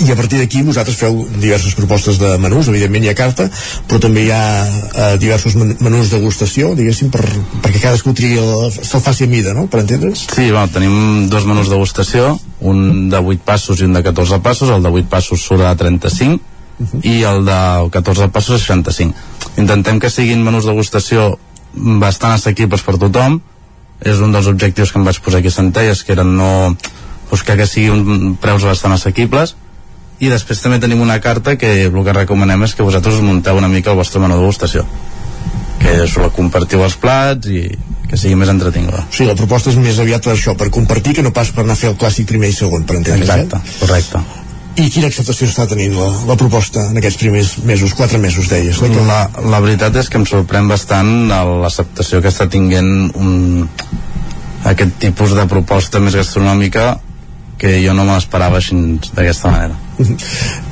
i 0.00 0.10
a 0.12 0.16
partir 0.16 0.38
d'aquí 0.40 0.62
vosaltres 0.62 0.96
feu 0.98 1.22
diverses 1.40 1.74
propostes 1.76 2.18
de 2.20 2.34
menús, 2.40 2.68
evidentment 2.68 3.06
hi 3.06 3.10
ha 3.12 3.16
carta 3.16 3.46
però 3.88 4.00
també 4.02 4.26
hi 4.26 4.32
ha 4.34 4.42
eh, 4.66 5.14
diversos 5.20 5.56
men 5.56 5.74
menús 5.80 6.10
de 6.10 6.18
degustació, 6.18 6.74
diguéssim 6.76 7.10
per, 7.12 7.22
perquè 7.64 7.80
cadascú 7.80 8.12
trigui 8.16 8.40
se'l 8.76 9.04
faci 9.04 9.24
a 9.24 9.30
mida, 9.30 9.54
no? 9.56 9.66
per 9.72 9.82
entendre'ns? 9.84 10.26
Sí, 10.34 10.50
bueno, 10.50 10.68
tenim 10.72 11.28
dos 11.32 11.48
menús 11.48 11.70
de 11.70 11.76
degustació 11.76 12.34
un 12.60 13.08
de 13.12 13.22
8 13.22 13.44
passos 13.44 13.80
i 13.80 13.88
un 13.88 13.96
de 13.96 14.04
14 14.04 14.40
passos 14.44 14.72
el 14.72 14.84
de 14.84 14.92
8 14.92 15.08
passos 15.12 15.42
surt 15.42 15.64
a 15.64 15.74
35 15.76 16.34
uh 16.34 16.86
-huh. 16.86 17.00
i 17.04 17.22
el 17.22 17.44
de 17.44 17.90
14 17.90 18.28
passos 18.28 18.56
a 18.56 18.58
65 18.58 19.14
intentem 19.56 20.00
que 20.00 20.10
siguin 20.10 20.44
menús 20.44 20.64
de 20.64 20.72
degustació 20.72 21.38
bastant 21.74 22.32
assequibles 22.32 22.82
per 22.82 22.98
tothom 22.98 23.40
és 24.00 24.20
un 24.20 24.32
dels 24.34 24.48
objectius 24.50 24.92
que 24.92 25.00
em 25.00 25.06
vaig 25.06 25.20
posar 25.24 25.40
aquí 25.40 25.52
a 25.52 25.56
Centelles 25.56 26.02
que 26.04 26.12
eren 26.16 26.36
no 26.36 26.76
buscar 27.30 27.56
que 27.56 27.66
siguin 27.66 28.36
preus 28.40 28.64
bastant 28.64 28.94
assequibles 28.94 29.56
i 30.20 30.30
després 30.32 30.62
també 30.62 30.78
tenim 30.80 31.02
una 31.04 31.18
carta 31.20 31.56
que 31.60 31.72
el 31.88 31.98
que 32.04 32.16
recomanem 32.16 32.64
és 32.64 32.74
que 32.74 32.86
vosaltres 32.86 33.18
us 33.18 33.26
munteu 33.26 33.56
una 33.56 33.68
mica 33.72 33.92
el 33.92 34.00
vostre 34.00 34.20
menú 34.20 34.36
de 34.36 34.44
degustació 34.44 34.86
que 35.80 36.00
us 36.02 36.16
la 36.20 36.30
compartiu 36.34 36.84
els 36.84 36.96
plats 37.00 37.50
i 37.52 37.66
que 38.06 38.18
sigui 38.18 38.36
més 38.38 38.50
entretinguda. 38.52 39.02
Sí, 39.10 39.26
la 39.26 39.34
proposta 39.38 39.72
és 39.72 39.78
més 39.82 39.98
aviat 40.02 40.24
per 40.24 40.36
això, 40.36 40.54
per 40.58 40.70
compartir 40.70 41.16
que 41.18 41.24
no 41.26 41.34
pas 41.34 41.50
per 41.54 41.64
anar 41.64 41.74
a 41.74 41.80
fer 41.80 41.90
el 41.90 41.98
clàssic 42.00 42.28
primer 42.30 42.52
i 42.52 42.56
segon, 42.56 42.86
per 42.86 43.00
entendre's, 43.00 43.26
Exacte, 43.28 43.58
eh? 43.58 43.78
correcte. 43.82 44.45
I 44.76 44.90
quina 44.92 45.08
acceptació 45.08 45.48
està 45.48 45.64
tenint 45.70 45.94
la, 45.96 46.10
la 46.28 46.36
proposta 46.36 46.82
en 46.90 47.00
aquests 47.00 47.20
primers 47.22 47.54
mesos, 47.64 47.94
quatre 47.96 48.20
mesos, 48.20 48.50
deies? 48.52 48.80
La, 48.84 49.06
la, 49.08 49.20
la 49.54 49.60
veritat 49.64 49.96
és 49.96 50.10
que 50.12 50.20
em 50.20 50.26
sorprèn 50.28 50.68
bastant 50.68 51.30
l'acceptació 51.30 52.20
que 52.20 52.28
està 52.28 52.48
tinguent 52.52 52.90
un, 53.16 53.64
aquest 54.68 54.98
tipus 55.00 55.32
de 55.38 55.48
proposta 55.48 56.02
més 56.02 56.18
gastronòmica 56.18 56.96
que 57.56 57.78
jo 57.80 57.94
no 57.96 58.04
me 58.04 58.12
l'esperava 58.12 58.60
així 58.60 58.76
d'aquesta 59.16 59.48
manera. 59.48 59.76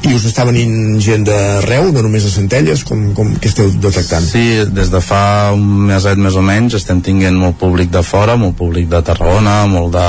I 0.05 0.12
us 0.12 0.26
està 0.28 0.44
venint 0.44 0.98
gent 1.01 1.24
d'arreu, 1.24 1.89
no 1.97 2.02
només 2.05 2.26
de 2.26 2.32
Centelles, 2.35 2.85
com, 2.85 3.06
com 3.16 3.31
que 3.40 3.48
esteu 3.48 3.70
detectant? 3.81 4.26
Sí, 4.28 4.66
des 4.68 4.93
de 4.93 5.01
fa 5.01 5.55
un 5.56 5.64
meset 5.89 6.20
més 6.20 6.36
o 6.36 6.44
menys 6.44 6.76
estem 6.76 7.01
tinguent 7.05 7.40
molt 7.40 7.56
públic 7.62 7.89
de 7.94 8.05
fora, 8.05 8.36
molt 8.36 8.59
públic 8.60 8.90
de 8.93 9.01
Tarragona, 9.06 9.62
molt 9.70 9.97
de, 9.97 10.09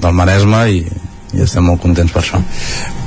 del 0.00 0.16
Maresme 0.16 0.62
i, 0.72 0.80
i 1.34 1.42
estem 1.44 1.66
molt 1.66 1.82
contents 1.82 2.12
per 2.14 2.22
això. 2.22 2.40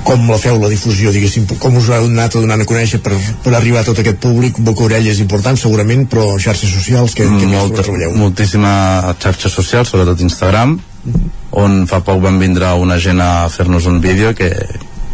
Com 0.07 0.27
la 0.31 0.37
feu, 0.39 0.57
la 0.61 0.69
difusió, 0.71 1.11
diguéssim, 1.11 1.47
com 1.59 1.77
us 1.79 1.89
heu 1.91 2.07
anat 2.07 2.37
donant 2.37 2.63
a 2.63 2.67
conèixer 2.67 3.01
per, 3.03 3.15
per 3.43 3.53
arribar 3.57 3.81
a 3.83 3.87
tot 3.89 3.99
aquest 4.03 4.19
públic? 4.23 4.59
Boca 4.63 4.85
orella 4.85 5.11
és 5.11 5.21
important, 5.23 5.59
segurament, 5.59 6.05
però 6.11 6.29
xarxes 6.39 6.71
socials, 6.71 7.15
que, 7.17 7.27
que 7.27 7.49
Molta, 7.51 7.83
moltíssima 8.15 8.73
xarxes 9.19 9.55
socials, 9.59 9.91
sobretot 9.91 10.23
Instagram, 10.23 10.77
on 11.57 11.85
fa 11.89 12.01
poc 12.05 12.21
van 12.23 12.39
vindre 12.39 12.71
una 12.79 12.99
gent 12.99 13.21
a 13.23 13.47
fer-nos 13.51 13.87
un 13.87 14.01
vídeo 14.03 14.33
que, 14.35 14.51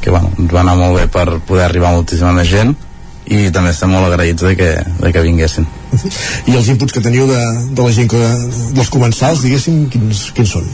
que 0.02 0.12
bueno, 0.12 0.34
ens 0.38 0.52
va 0.54 0.62
anar 0.62 0.76
molt 0.80 1.00
bé 1.00 1.08
per 1.08 1.40
poder 1.48 1.68
arribar 1.68 1.92
a 1.92 2.00
moltíssima 2.00 2.34
més 2.36 2.50
gent 2.50 2.74
i 3.32 3.48
també 3.56 3.72
estem 3.72 3.94
molt 3.94 4.10
agraïts 4.10 4.44
de 4.44 4.56
que, 4.60 4.72
de 5.00 5.12
que 5.16 5.22
vinguessin 5.24 5.68
I 6.50 6.58
els 6.58 6.68
inputs 6.74 6.94
que 6.94 7.04
teniu 7.04 7.28
de, 7.30 7.40
de 7.72 7.86
la 7.86 7.94
gent 7.96 8.10
que, 8.12 8.22
dels 8.76 8.90
comensals, 8.94 9.44
diguéssim, 9.46 9.86
quins, 9.94 10.26
quins 10.36 10.56
són? 10.58 10.68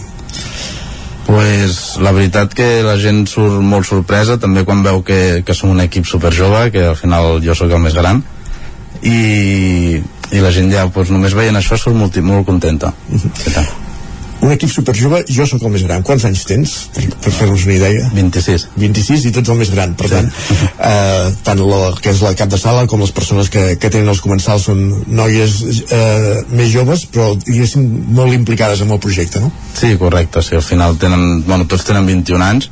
Pues 1.29 1.99
la 2.01 2.11
veritat 2.11 2.55
que 2.57 2.81
la 2.81 2.95
gent 2.97 3.27
surt 3.29 3.59
molt 3.61 3.85
sorpresa 3.85 4.39
també 4.41 4.63
quan 4.65 4.81
veu 4.81 5.03
que, 5.05 5.43
que 5.45 5.53
som 5.53 5.69
un 5.69 5.83
equip 5.83 6.07
super 6.09 6.31
jove 6.33 6.71
que 6.73 6.87
al 6.89 6.97
final 6.97 7.37
jo 7.45 7.53
sóc 7.53 7.69
el 7.69 7.83
més 7.83 7.93
gran 7.93 8.23
i, 9.05 10.01
i 10.33 10.41
la 10.41 10.49
gent 10.55 10.73
ja 10.73 10.87
pues, 10.89 11.13
només 11.13 11.37
veient 11.37 11.61
això 11.61 11.77
surt 11.77 11.99
molt, 12.01 12.17
molt 12.25 12.49
contenta 12.49 12.95
un 14.41 14.53
equip 14.53 14.71
superjove, 14.71 15.23
jo 15.27 15.45
sóc 15.49 15.63
el 15.67 15.73
més 15.73 15.83
gran. 15.87 16.03
Quants 16.05 16.25
anys 16.29 16.45
tens, 16.47 16.75
per, 16.95 17.05
per 17.25 17.33
fer-nos 17.35 17.65
una 17.67 17.75
idea. 17.75 18.09
26 18.15 18.67
26 18.79 19.27
i 19.27 19.33
tu 19.33 19.43
ets 19.43 19.51
el 19.51 19.59
més 19.59 19.71
gran 19.73 19.93
per 19.99 20.07
sí. 20.09 20.15
tant, 20.15 20.29
eh, 20.89 21.29
tant 21.45 21.61
la, 21.63 21.79
que 21.99 22.13
és 22.13 22.23
la 22.23 22.33
cap 22.39 22.51
de 22.51 22.59
sala 22.61 22.85
com 22.89 23.01
les 23.03 23.13
persones 23.15 23.51
que, 23.51 23.65
que 23.79 23.91
tenen 23.91 24.11
els 24.11 24.21
comensals 24.23 24.67
són 24.69 24.81
noies 25.07 25.59
eh, 25.85 26.41
més 26.55 26.71
joves 26.73 27.05
però 27.11 27.31
diguéssim 27.37 27.85
molt 28.15 28.35
implicades 28.35 28.83
en 28.85 28.91
el 28.95 29.01
projecte 29.03 29.41
no? 29.43 29.51
Sí, 29.77 29.95
correcte, 30.01 30.43
sí, 30.45 30.55
al 30.57 30.65
final 30.65 30.97
tenen, 31.01 31.43
bueno, 31.47 31.67
tots 31.69 31.87
tenen 31.87 32.07
21 32.09 32.45
anys 32.45 32.69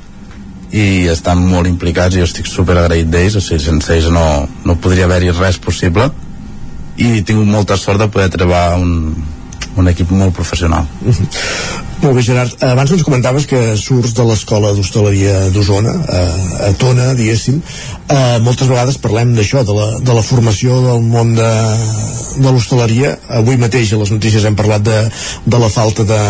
i 0.76 1.08
estan 1.12 1.44
molt 1.48 1.70
implicats 1.70 2.16
i 2.16 2.22
jo 2.22 2.28
estic 2.28 2.48
super 2.50 2.76
agraït 2.80 3.08
d'ells, 3.12 3.38
o 3.40 3.44
sigui, 3.44 3.64
sense 3.64 3.94
ells 3.96 4.10
no, 4.12 4.26
no 4.68 4.76
podria 4.84 5.06
haver-hi 5.08 5.32
res 5.38 5.60
possible. 5.64 6.10
I 7.00 7.20
he 7.20 7.24
tingut 7.24 7.48
molta 7.48 7.78
sort 7.80 8.02
de 8.02 8.10
poder 8.12 8.28
trobar 8.34 8.76
un, 8.82 9.14
un 9.78 9.88
equip 9.94 10.12
molt 10.12 10.34
professional. 10.36 10.86
-huh. 11.06 11.28
Molt 12.02 12.14
bé, 12.14 12.22
Gerard. 12.22 12.52
Abans 12.62 12.92
ens 12.92 13.04
comentaves 13.04 13.48
que 13.50 13.60
surts 13.76 14.14
de 14.14 14.24
l'escola 14.24 14.74
d'hostaleria 14.74 15.50
d'Osona, 15.50 15.90
a, 15.90 16.20
a 16.68 16.74
Tona, 16.78 17.14
diguéssim. 17.18 17.58
Uh, 18.08 18.38
moltes 18.46 18.68
vegades 18.70 19.00
parlem 19.02 19.34
d'això, 19.34 19.64
de, 19.66 19.74
la, 19.74 19.88
de 20.00 20.14
la 20.14 20.22
formació 20.22 20.78
del 20.86 21.02
món 21.02 21.34
de, 21.34 21.50
de 22.38 22.52
l'hostaleria. 22.52 23.18
Avui 23.40 23.58
mateix 23.58 23.94
a 23.94 23.98
les 23.98 24.14
notícies 24.14 24.46
hem 24.46 24.56
parlat 24.56 24.86
de, 24.86 25.00
de 25.46 25.58
la 25.58 25.70
falta 25.74 26.06
de, 26.06 26.22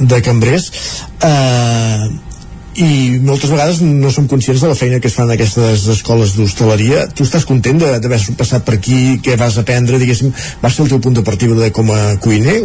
de 0.00 0.22
cambrers. 0.24 0.72
Uh, 1.20 2.29
i 2.78 3.18
moltes 3.24 3.50
vegades 3.50 3.80
no 3.82 4.12
som 4.14 4.28
conscients 4.30 4.62
de 4.62 4.68
la 4.70 4.76
feina 4.78 5.00
que 5.02 5.08
es 5.10 5.16
fan 5.16 5.26
en 5.26 5.34
aquestes 5.34 5.86
escoles 5.90 6.36
d'hostaleria. 6.36 7.08
Tu 7.10 7.24
estàs 7.26 7.46
content 7.48 7.80
d'haver 7.80 8.20
passat 8.38 8.64
per 8.66 8.76
aquí? 8.78 9.18
Què 9.24 9.34
vas 9.40 9.58
aprendre, 9.58 9.98
diguéssim 9.98 10.30
va 10.62 10.70
ser 10.70 10.84
el 10.84 10.92
teu 10.92 11.00
punt 11.02 11.18
de 11.18 11.24
partida 11.26 11.58
de 11.58 11.72
com 11.74 11.90
a 11.90 12.16
cuiner? 12.22 12.60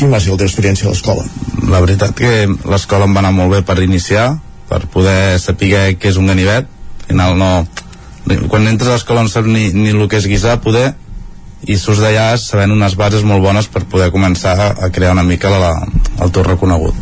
Quin 0.00 0.12
va 0.12 0.20
ser 0.20 0.32
la 0.32 0.40
teva 0.40 0.48
experiència 0.48 0.88
a 0.88 0.94
l'escola? 0.94 1.26
La 1.68 1.82
veritat 1.84 2.16
que 2.16 2.46
l'escola 2.48 3.08
em 3.08 3.14
va 3.16 3.24
anar 3.24 3.34
molt 3.36 3.52
bé 3.58 3.62
per 3.66 3.76
iniciar 3.84 4.32
per 4.70 4.86
poder 4.88 5.38
saber 5.42 5.96
què 5.98 6.08
és 6.08 6.16
un 6.16 6.30
ganivet. 6.30 6.64
Al 7.04 7.06
final 7.10 7.38
no 7.38 7.52
quan 8.48 8.68
entres 8.68 8.88
a 8.88 8.96
l'escola 8.96 9.24
no 9.24 9.32
saps 9.32 9.48
ni, 9.48 9.70
ni 9.74 9.92
el 9.92 10.08
que 10.08 10.20
és 10.20 10.28
guisar 10.30 10.60
poder 10.64 10.92
i 11.68 11.76
surts 11.76 12.00
d'allà 12.00 12.32
sabent 12.40 12.72
unes 12.72 12.96
bases 12.96 13.24
molt 13.26 13.42
bones 13.44 13.68
per 13.68 13.84
poder 13.90 14.10
començar 14.14 14.54
a 14.72 14.88
crear 14.94 15.12
una 15.12 15.26
mica 15.26 15.50
la, 15.52 15.74
el 16.22 16.32
teu 16.32 16.46
reconegut 16.46 16.94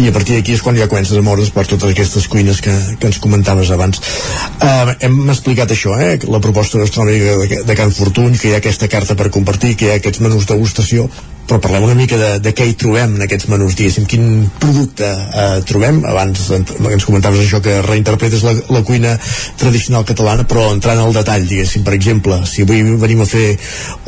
i 0.00 0.08
a 0.08 0.14
partir 0.14 0.38
d'aquí 0.38 0.56
és 0.56 0.64
quan 0.64 0.78
ja 0.78 0.88
comences 0.90 1.18
a 1.18 1.24
moure's 1.26 1.52
per 1.54 1.66
totes 1.68 1.92
aquestes 1.92 2.28
cuines 2.32 2.60
que, 2.64 2.74
que 3.00 3.10
ens 3.10 3.20
comentaves 3.22 3.70
abans 3.74 4.00
uh, 4.00 4.92
hem 5.00 5.22
explicat 5.32 5.72
això 5.72 5.96
eh? 6.00 6.18
la 6.26 6.42
proposta 6.42 6.82
gastronòmica 6.82 7.38
de, 7.44 7.62
de 7.68 7.78
Can 7.78 7.94
Fortuny 7.94 8.36
que 8.36 8.50
hi 8.50 8.56
ha 8.56 8.60
aquesta 8.62 8.90
carta 8.92 9.16
per 9.18 9.32
compartir 9.34 9.76
que 9.76 9.88
hi 9.88 9.94
ha 9.94 10.02
aquests 10.02 10.22
menús 10.24 10.48
degustació 10.50 11.08
però 11.46 11.60
parlem 11.62 11.84
una 11.86 11.94
mica 11.94 12.18
de, 12.18 12.30
de 12.42 12.52
què 12.56 12.66
hi 12.66 12.74
trobem 12.78 13.14
en 13.16 13.22
aquests 13.26 13.48
menús, 13.52 13.76
diguéssim, 13.78 14.06
quin 14.10 14.48
producte 14.62 15.06
eh, 15.06 15.60
trobem, 15.68 16.00
abans 16.10 16.42
ens 16.56 17.06
comentaves 17.06 17.44
això 17.44 17.60
que 17.62 17.78
reinterpretes 17.86 18.42
la, 18.46 18.56
la 18.74 18.82
cuina 18.86 19.14
tradicional 19.60 20.04
catalana, 20.08 20.46
però 20.48 20.66
entrant 20.74 21.00
al 21.02 21.14
detall 21.14 21.46
diguéssim, 21.46 21.86
per 21.86 21.94
exemple, 21.94 22.42
si 22.50 22.66
avui 22.66 22.82
venim 22.98 23.22
a 23.22 23.30
fer 23.30 23.46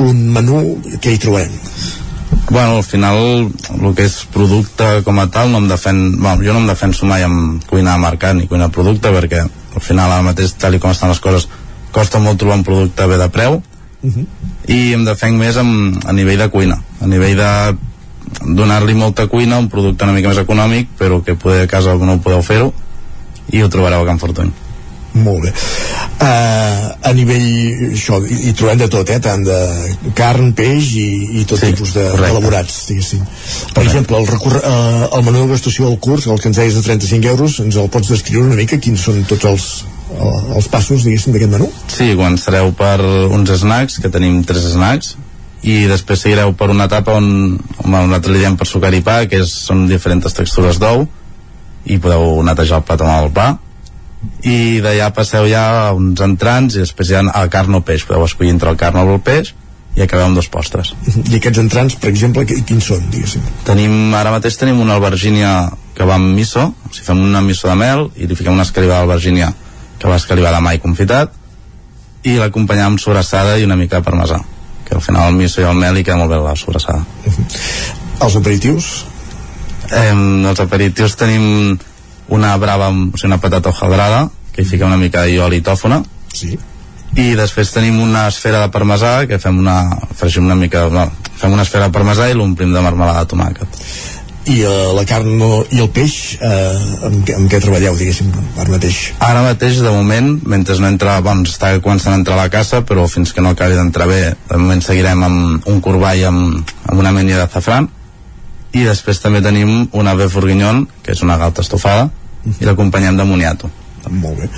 un 0.02 0.26
menú, 0.35 0.60
què 0.98 1.14
hi 1.14 1.22
trobem? 1.22 1.55
Bueno, 2.50 2.76
al 2.78 2.84
final 2.84 3.16
el 3.82 3.94
que 3.94 4.06
és 4.08 4.22
producte 4.32 5.02
com 5.04 5.18
a 5.20 5.26
tal 5.28 5.50
no 5.52 5.60
em 5.60 5.66
defen, 5.68 5.98
bueno, 6.16 6.40
jo 6.40 6.54
no 6.54 6.62
em 6.62 6.68
defenso 6.70 7.06
mai 7.06 7.24
amb 7.26 7.64
cuina 7.68 7.92
de 7.92 8.00
mercat 8.00 8.36
ni 8.36 8.48
cuina 8.48 8.70
de 8.70 8.72
producte 8.72 9.12
perquè 9.12 9.42
al 9.44 9.84
final 9.84 10.12
ara 10.12 10.24
mateix 10.24 10.54
tal 10.56 10.78
com 10.80 10.94
estan 10.94 11.12
les 11.12 11.20
coses 11.20 11.48
costa 11.92 12.20
molt 12.24 12.40
trobar 12.40 12.56
un 12.56 12.64
producte 12.64 13.06
bé 13.06 13.18
de 13.20 13.28
preu 13.28 13.60
uh 13.60 14.08
-huh. 14.08 14.24
i 14.66 14.94
em 14.94 15.04
defenc 15.04 15.36
més 15.36 15.56
amb, 15.56 16.00
a 16.06 16.12
nivell 16.12 16.38
de 16.38 16.48
cuina 16.48 16.80
a 17.00 17.06
nivell 17.06 17.36
de 17.36 17.76
donar-li 18.44 18.94
molta 18.94 19.26
cuina, 19.26 19.58
un 19.58 19.68
producte 19.68 20.04
una 20.04 20.12
mica 20.12 20.28
més 20.28 20.38
econòmic 20.38 20.88
però 20.98 21.22
que 21.22 21.34
poder 21.34 21.62
a 21.62 21.66
casa 21.66 21.94
no 21.94 22.20
podeu 22.20 22.42
fer-ho 22.42 22.72
i 23.50 23.62
ho 23.62 23.68
trobareu 23.68 24.02
a 24.02 24.06
Can 24.06 24.18
Fortuny 24.18 24.52
molt 25.22 25.44
bé. 25.46 25.52
Uh, 26.18 26.86
a 27.08 27.12
nivell, 27.14 27.44
això, 27.92 28.18
hi, 28.26 28.52
trobem 28.58 28.80
de 28.80 28.88
tot, 28.90 29.10
eh? 29.14 29.18
tant 29.22 29.44
de 29.46 29.58
carn, 30.18 30.50
peix 30.58 30.90
i, 30.98 31.06
i 31.40 31.44
tot 31.48 31.60
sí, 31.60 31.70
tipus 31.70 31.94
de, 31.94 32.08
diguéssim. 32.10 33.22
Per 33.22 33.36
correcte. 33.76 33.84
exemple, 33.84 34.18
el, 34.18 34.26
recurre, 34.26 34.62
uh, 34.62 35.04
el 35.18 35.24
menú 35.28 35.44
de 35.44 35.52
gastació 35.52 35.86
del 35.86 36.00
curs, 36.02 36.26
el 36.26 36.40
que 36.42 36.50
ens 36.50 36.58
deies 36.58 36.74
de 36.74 36.82
35 36.86 37.30
euros, 37.30 37.60
ens 37.62 37.78
el 37.78 37.90
pots 37.94 38.10
descriure 38.10 38.50
una 38.50 38.58
mica? 38.58 38.80
Quins 38.82 39.06
són 39.06 39.22
tots 39.30 39.46
els, 39.46 39.68
uh, 40.16 40.56
els 40.58 40.68
passos, 40.72 41.06
diguéssim, 41.06 41.36
d'aquest 41.36 41.54
menú? 41.54 41.70
Sí, 41.92 42.10
començareu 42.18 42.74
per 42.78 42.98
uns 43.04 43.54
snacks, 43.62 44.00
que 44.02 44.10
tenim 44.12 44.42
tres 44.48 44.66
snacks, 44.74 45.14
i 45.62 45.84
després 45.90 46.22
seguireu 46.22 46.52
per 46.58 46.70
una 46.70 46.86
etapa 46.90 47.16
on, 47.18 47.30
on 47.84 47.94
nosaltres 47.94 48.34
li 48.34 48.42
diem 48.42 48.58
per 48.58 48.66
sucar 48.70 48.92
i 48.94 49.02
pa, 49.06 49.20
que 49.30 49.42
és, 49.42 49.54
són 49.70 49.86
diferents 49.90 50.34
textures 50.34 50.78
d'ou, 50.82 51.06
i 51.88 51.98
podeu 52.02 52.42
netejar 52.46 52.82
el 52.82 52.86
plat 52.86 53.02
amb 53.06 53.14
el 53.16 53.32
pa, 53.34 53.48
i 54.42 54.80
d'allà 54.82 55.12
passeu 55.14 55.46
ja 55.50 55.92
uns 55.94 56.20
entrants 56.24 56.74
i 56.74 56.82
després 56.82 57.10
ja 57.12 57.22
a 57.22 57.46
carn 57.52 57.78
o 57.78 57.82
peix 57.86 58.04
podeu 58.06 58.26
escollir 58.26 58.52
entre 58.54 58.70
el 58.72 58.78
carn 58.80 58.98
o 58.98 59.06
el 59.14 59.20
peix 59.22 59.52
i 59.98 60.02
acabeu 60.02 60.26
amb 60.26 60.38
dos 60.38 60.48
postres 60.50 60.92
i 61.06 61.38
aquests 61.38 61.60
entrants, 61.62 61.96
per 61.98 62.10
exemple, 62.10 62.44
quins 62.46 62.90
són? 62.90 63.08
Diguéssim? 63.12 63.44
tenim, 63.66 64.14
ara 64.14 64.34
mateix 64.34 64.58
tenim 64.58 64.80
una 64.82 64.98
albergínia 64.98 65.70
que 65.94 66.06
va 66.06 66.18
amb 66.18 66.34
miso 66.34 66.68
o 66.70 66.92
sigui, 66.92 67.06
fem 67.06 67.22
una 67.22 67.42
miso 67.42 67.70
de 67.70 67.76
mel 67.78 68.08
i 68.16 68.26
li 68.26 68.38
fiquem 68.38 68.54
una 68.54 68.66
escalivada 68.66 69.04
d'albergínia 69.04 69.52
que 69.98 70.10
va 70.10 70.18
escalivada 70.18 70.62
mai 70.62 70.82
confitat 70.82 71.34
i 72.26 72.38
l'acompanyam 72.38 72.94
amb 72.94 73.02
sobrassada 73.02 73.58
i 73.58 73.66
una 73.66 73.78
mica 73.78 74.00
de 74.00 74.06
parmesà 74.06 74.40
que 74.86 74.96
al 74.96 75.04
final 75.04 75.30
el 75.30 75.38
miso 75.38 75.62
i 75.62 75.68
el 75.68 75.78
mel 75.78 75.98
hi 75.98 76.06
queda 76.06 76.18
molt 76.18 76.32
bé 76.32 76.42
la 76.42 76.56
sobrassada 76.58 77.04
Els 78.18 78.34
aperitius? 78.34 79.04
Eh, 79.94 80.10
els 80.50 80.60
aperitius 80.60 81.14
tenim 81.14 81.78
una 82.28 82.56
brava, 82.60 82.88
o 82.90 83.16
sigui, 83.16 83.30
una 83.32 83.40
patata 83.40 83.70
hojaldrada, 83.70 84.28
que 84.52 84.62
hi 84.62 84.68
fica 84.68 84.86
una 84.86 84.96
mica 85.00 85.24
d'oli 85.26 85.60
i 85.60 85.64
tòfona. 85.64 86.02
Sí. 86.34 86.59
I 87.16 87.30
després 87.38 87.70
tenim 87.72 87.96
una 88.05 88.26
esfera 88.28 88.60
de 88.66 88.68
parmesà, 88.74 89.22
que 89.26 89.38
fem 89.40 89.59
una, 89.59 89.78
fregim 90.18 90.44
una 90.44 90.55
mica, 90.59 90.86
no, 90.92 91.06
fem 91.40 91.52
una 91.56 91.64
esfera 91.64 91.88
de 91.88 91.94
parmesà 91.94 92.28
i 92.28 92.34
l'omplim 92.36 92.72
de 92.74 92.82
marmelada 92.84 93.24
de 93.24 93.30
tomàquet. 93.32 93.78
I 94.48 94.62
uh, 94.64 94.92
la 94.96 95.02
carn 95.09 95.34
no, 95.36 95.62
i 95.76 95.80
el 95.82 95.88
peix, 95.92 96.38
eh, 96.40 96.76
amb, 97.09 97.18
què- 97.26 97.34
amb 97.36 97.50
què 97.52 97.59
treballeu, 97.60 97.96
diguéssim, 98.00 98.30
ara 98.56 98.70
mateix? 98.72 99.00
Ara 99.24 99.42
mateix, 99.44 99.80
de 99.84 99.90
moment, 99.92 100.30
mentre 100.48 100.76
no 100.80 100.88
entra, 100.88 101.18
bueno, 101.20 101.44
està 101.44 101.74
començant 101.84 102.14
a 102.14 102.20
entrar 102.20 102.38
a 102.38 102.44
la 102.46 102.52
casa, 102.52 102.80
però 102.80 103.05
fins 103.12 103.34
que 103.36 103.44
no 103.44 103.50
acabi 103.52 103.76
d'entrar 103.76 104.06
bé, 104.09 104.22
de 104.48 104.56
moment 104.60 104.80
seguirem 104.84 105.24
amb 105.26 105.68
un 105.68 105.80
corball 105.84 106.24
amb, 106.30 106.72
amb 106.88 106.96
una 107.02 107.12
ametlla 107.12 107.42
de 107.42 107.48
zafran, 107.59 107.90
i 108.76 108.84
després 108.84 109.20
també 109.22 109.40
tenim 109.44 109.88
una 109.96 110.12
ave 110.16 110.28
forguinyon, 110.32 110.86
que 111.04 111.14
és 111.14 111.22
una 111.24 111.38
galta 111.40 111.64
estofada, 111.64 112.08
i 112.58 112.66
l'acompanyem 112.66 113.16
de 113.16 113.26
moniato. 113.28 113.70
Molt 114.08 114.42
bé. 114.42 114.48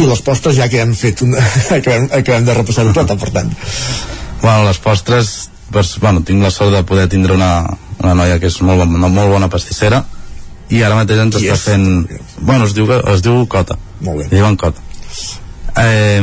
I 0.00 0.08
les 0.08 0.20
postres 0.26 0.56
ja 0.58 0.68
que 0.68 0.82
han 0.82 0.94
fet 0.98 1.22
una... 1.24 1.42
acabem, 1.78 2.08
acabem 2.12 2.46
de 2.48 2.56
repassar 2.56 2.86
un 2.88 2.96
plat, 2.96 3.14
per 3.20 3.30
tant. 3.34 3.52
Bueno, 4.42 4.64
les 4.66 4.80
postres, 4.82 5.34
pues, 5.72 5.94
bueno, 6.02 6.24
tinc 6.26 6.42
la 6.42 6.50
sort 6.52 6.74
de 6.74 6.82
poder 6.84 7.06
tindre 7.08 7.36
una, 7.36 7.52
una 8.02 8.16
noia 8.18 8.40
que 8.42 8.50
és 8.50 8.58
molt, 8.62 8.84
una 8.84 9.08
molt 9.08 9.32
bona 9.32 9.48
pastissera, 9.52 10.02
i 10.72 10.82
ara 10.82 10.98
mateix 10.98 11.22
ens 11.22 11.38
està 11.40 11.54
és? 11.54 11.64
fent... 11.68 11.86
Bueno, 12.40 12.66
es 12.66 12.74
diu, 12.76 12.88
es 12.90 13.24
diu 13.24 13.44
Cota. 13.50 13.78
Molt 14.04 14.24
bé. 14.24 14.28
Diuen 14.32 14.58
Cota. 14.60 14.82
Eh, 15.80 16.20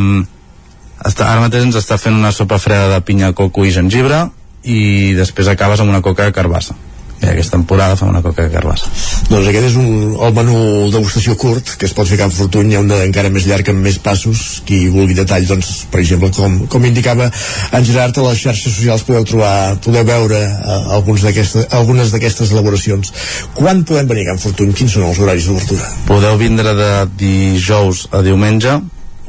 està, 1.05 1.27
ara 1.27 1.41
mateix 1.43 1.65
ens 1.67 1.79
està 1.79 1.97
fent 2.01 2.17
una 2.17 2.33
sopa 2.35 2.59
freda 2.61 2.91
de 2.91 3.01
pinya, 3.05 3.31
coco 3.37 3.65
i 3.65 3.73
gengibre, 3.73 4.25
i 4.63 5.13
després 5.17 5.49
acabes 5.49 5.81
amb 5.81 5.93
una 5.93 6.03
coca 6.05 6.27
de 6.27 6.35
carbassa. 6.35 6.75
I 7.21 7.29
aquesta 7.29 7.57
temporada 7.57 7.95
fa 7.95 8.07
una 8.09 8.21
coca 8.25 8.47
de 8.47 8.53
carbassa. 8.53 8.89
Doncs 9.29 9.49
aquest 9.51 9.67
és 9.69 9.75
un, 9.77 10.15
el 10.25 10.33
menú 10.33 10.55
degustació 10.93 11.35
curt 11.37 11.75
que 11.77 11.85
es 11.85 11.93
pot 11.97 12.09
fer 12.09 12.17
a 12.17 12.23
Can 12.23 12.33
Fortuny, 12.33 12.71
hi 12.71 12.79
ha 12.79 12.81
un 12.81 12.89
de, 12.89 12.97
encara 13.05 13.29
més 13.33 13.45
llarg 13.49 13.69
amb 13.69 13.85
més 13.85 13.99
passos, 14.01 14.61
qui 14.65 14.87
vulgui 14.93 15.17
detall 15.17 15.45
doncs, 15.49 15.69
per 15.91 16.01
exemple, 16.01 16.31
com, 16.35 16.57
com 16.71 16.87
indicava 16.89 17.29
en 17.29 17.85
Gerard 17.85 18.17
a 18.17 18.25
les 18.29 18.41
xarxes 18.41 18.73
socials 18.79 19.05
podeu 19.05 19.27
trobar 19.29 19.53
podeu 19.85 20.07
veure 20.07 20.41
eh, 20.41 20.79
alguns 20.97 21.25
algunes 21.69 22.11
d'aquestes 22.13 22.51
elaboracions 22.55 23.13
quan 23.53 23.85
podem 23.85 24.09
venir 24.09 24.25
a 24.25 24.31
Can 24.31 24.41
Fortuny? 24.41 24.73
Quins 24.77 24.97
són 24.97 25.07
els 25.09 25.21
horaris 25.21 25.47
d'obertura? 25.49 25.93
Podeu 26.09 26.37
vindre 26.41 26.73
de 26.77 26.91
dijous 27.21 28.07
a 28.11 28.21
diumenge, 28.25 28.79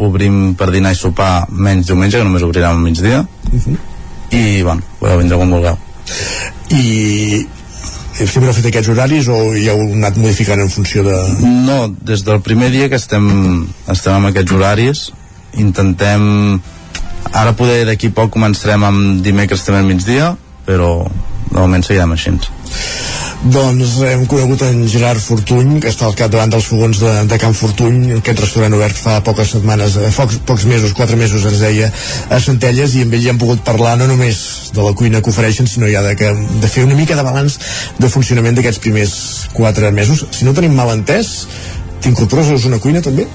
obrim 0.03 0.55
per 0.59 0.71
dinar 0.73 0.95
i 0.95 0.99
sopar 0.99 1.47
menys 1.53 1.91
diumenge, 1.91 2.19
que 2.19 2.27
només 2.27 2.45
obrirem 2.47 2.73
al 2.73 2.83
migdia, 2.83 3.25
i, 4.33 4.63
bueno, 4.63 4.81
podeu 5.01 5.21
vindre 5.21 5.39
quan 5.41 5.53
vulgueu. 5.53 5.77
I 6.73 7.45
sempre 8.27 8.51
heu 8.51 8.57
fet 8.57 8.69
aquests 8.71 8.91
horaris 8.93 9.29
o 9.33 9.39
hi 9.57 9.67
heu 9.71 9.81
anat 9.97 10.19
modificant 10.21 10.61
en 10.63 10.71
funció 10.73 11.05
de... 11.07 11.17
No, 11.67 11.87
des 12.11 12.25
del 12.27 12.43
primer 12.45 12.71
dia 12.75 12.89
que 12.93 12.99
estem, 13.01 13.27
estem 13.91 14.19
amb 14.19 14.31
aquests 14.33 14.55
horaris, 14.59 15.09
intentem... 15.59 16.61
Ara 17.33 17.55
poder 17.57 17.87
d'aquí 17.89 18.11
poc 18.13 18.33
començarem 18.35 18.83
amb 18.85 19.21
dimecres 19.25 19.63
també 19.65 19.81
al 19.81 19.87
migdia, 19.89 20.33
però 20.67 20.95
de 21.53 21.59
moment 21.59 21.85
seguirem 21.85 22.15
així. 22.15 22.33
Doncs 23.43 23.97
hem 24.07 24.21
conegut 24.31 24.61
en 24.63 24.85
Gerard 24.87 25.19
Fortuny, 25.19 25.81
que 25.83 25.91
està 25.91 26.07
al 26.07 26.15
capdavant 26.15 26.53
dels 26.53 26.69
fogons 26.71 27.01
de, 27.03 27.11
de 27.27 27.39
Can 27.43 27.57
Fortuny, 27.59 28.05
aquest 28.21 28.39
restaurant 28.45 28.77
obert 28.79 28.95
fa 28.95 29.17
poques 29.27 29.51
setmanes, 29.57 29.97
eh, 29.99 30.13
pocs, 30.15 30.39
pocs 30.47 30.67
mesos, 30.71 30.95
quatre 30.95 31.19
mesos 31.19 31.43
ens 31.51 31.59
deia, 31.59 31.89
a 32.31 32.39
Centelles, 32.45 32.95
i 32.95 33.03
amb 33.03 33.17
ell 33.19 33.27
hem 33.33 33.43
pogut 33.43 33.65
parlar 33.67 33.97
no 33.99 34.07
només 34.07 34.39
de 34.77 34.87
la 34.87 34.95
cuina 34.95 35.21
que 35.21 35.35
ofereixen, 35.35 35.67
sinó 35.67 35.91
ja 35.91 36.05
de, 36.07 36.15
que, 36.21 36.31
de 36.63 36.71
fer 36.71 36.87
una 36.87 36.99
mica 36.99 37.19
de 37.19 37.27
balanç 37.27 37.59
de 37.99 38.13
funcionament 38.13 38.55
d'aquests 38.55 38.85
primers 38.85 39.17
quatre 39.59 39.91
mesos. 39.91 40.23
Si 40.31 40.47
no 40.47 40.55
tenim 40.55 40.79
mal 40.79 40.95
entès, 40.95 41.35
t'incorpores 42.03 42.55
a 42.55 42.61
una 42.71 42.79
cuina 42.79 43.03
també? 43.03 43.27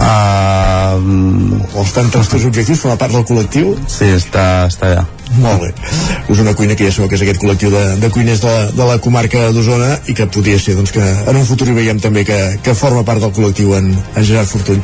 Uh, 0.00 1.60
estan 1.82 2.06
entre 2.08 2.22
els 2.22 2.30
teus 2.32 2.44
objectius, 2.48 2.80
forma 2.80 2.96
part 3.00 3.12
del 3.12 3.26
col·lectiu? 3.28 3.74
Sí, 3.90 4.08
està, 4.16 4.66
està 4.70 4.88
allà. 4.88 5.02
Molt 5.38 5.62
bé. 5.62 5.68
És 6.32 6.40
una 6.42 6.54
cuina 6.58 6.74
que 6.74 6.88
ja 6.88 6.94
sabeu 6.94 7.10
que 7.10 7.18
és 7.18 7.24
aquest 7.26 7.40
col·lectiu 7.42 7.70
de, 7.74 7.82
de 8.02 8.10
cuiners 8.10 8.42
de, 8.42 8.54
de 8.74 8.88
la 8.88 8.98
comarca 9.04 9.46
d'Osona 9.54 9.92
i 10.10 10.16
que 10.16 10.26
podria 10.32 10.58
ser 10.62 10.74
doncs, 10.78 10.94
que 10.96 11.04
en 11.04 11.38
un 11.38 11.46
futur 11.46 11.68
hi 11.70 11.76
veiem 11.76 12.02
també 12.02 12.24
que, 12.26 12.40
que 12.64 12.76
forma 12.78 13.04
part 13.06 13.22
del 13.22 13.34
col·lectiu 13.36 13.76
en, 13.78 13.92
en 13.92 14.26
Gerard 14.26 14.50
Fortuny. 14.50 14.82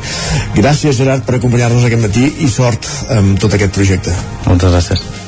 Gràcies, 0.59 1.01
Gerard, 1.01 1.27
per 1.27 1.41
acompanyar-nos 1.41 1.89
aquest 1.89 2.07
matí 2.07 2.29
i 2.47 2.51
sort 2.53 2.91
amb 3.17 3.41
tot 3.43 3.57
aquest 3.57 3.75
projecte. 3.75 4.15
Moltes 4.47 4.77
gràcies. 4.77 5.26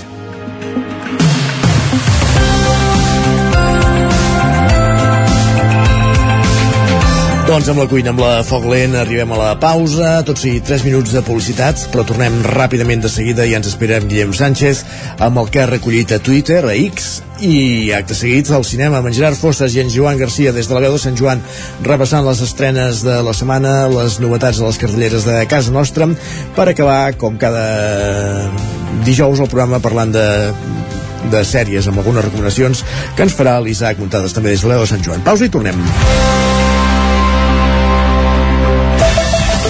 Doncs 7.48 7.70
amb 7.72 7.80
la 7.80 7.86
cuina, 7.88 8.10
amb 8.12 8.20
la 8.20 8.42
foc 8.44 8.66
lent, 8.68 8.92
arribem 9.00 9.30
a 9.32 9.36
la 9.38 9.52
pausa, 9.56 10.18
tot 10.28 10.36
sigui 10.36 10.58
3 10.60 10.82
minuts 10.84 11.14
de 11.16 11.22
publicitat, 11.24 11.86
però 11.88 12.02
tornem 12.04 12.34
ràpidament 12.44 13.00
de 13.00 13.08
seguida 13.08 13.46
i 13.48 13.54
ens 13.56 13.70
espera 13.70 13.96
en 13.96 14.04
Guillem 14.10 14.34
Sánchez 14.36 14.82
amb 15.24 15.40
el 15.40 15.48
que 15.48 15.62
ha 15.62 15.68
recollit 15.70 16.12
a 16.12 16.18
Twitter, 16.20 16.58
a 16.68 16.74
X, 16.76 17.06
i 17.40 17.88
acte 17.96 18.12
seguit 18.18 18.50
al 18.52 18.66
cinema 18.68 19.00
amb 19.00 19.08
en 19.08 19.16
Gerard 19.16 19.40
Fosses 19.40 19.72
i 19.78 19.80
en 19.80 19.88
Joan 19.88 20.20
Garcia 20.20 20.52
des 20.52 20.68
de 20.68 20.76
la 20.76 20.82
veu 20.84 20.98
de 20.98 21.00
Sant 21.00 21.16
Joan 21.16 21.40
repassant 21.86 22.28
les 22.28 22.44
estrenes 22.44 23.00
de 23.06 23.16
la 23.24 23.32
setmana 23.32 23.72
les 23.94 24.18
novetats 24.20 24.60
de 24.60 24.68
les 24.68 24.80
cartelleres 24.84 25.24
de 25.24 25.40
casa 25.48 25.72
nostra 25.72 26.10
per 26.58 26.68
acabar 26.68 27.14
com 27.16 27.40
cada 27.40 27.64
dijous 29.08 29.40
el 29.40 29.48
programa 29.48 29.80
parlant 29.80 30.12
de 30.12 30.26
de 31.32 31.40
sèries 31.48 31.88
amb 31.88 32.04
algunes 32.04 32.28
recomanacions 32.28 32.84
que 33.16 33.24
ens 33.24 33.40
farà 33.40 33.56
l'Isaac 33.62 34.04
Muntades 34.04 34.36
també 34.36 34.52
des 34.52 34.68
de 34.68 34.78
de 34.84 34.92
Sant 34.92 35.04
Joan. 35.04 35.24
Pausa 35.24 35.48
i 35.48 35.52
tornem. 35.52 36.47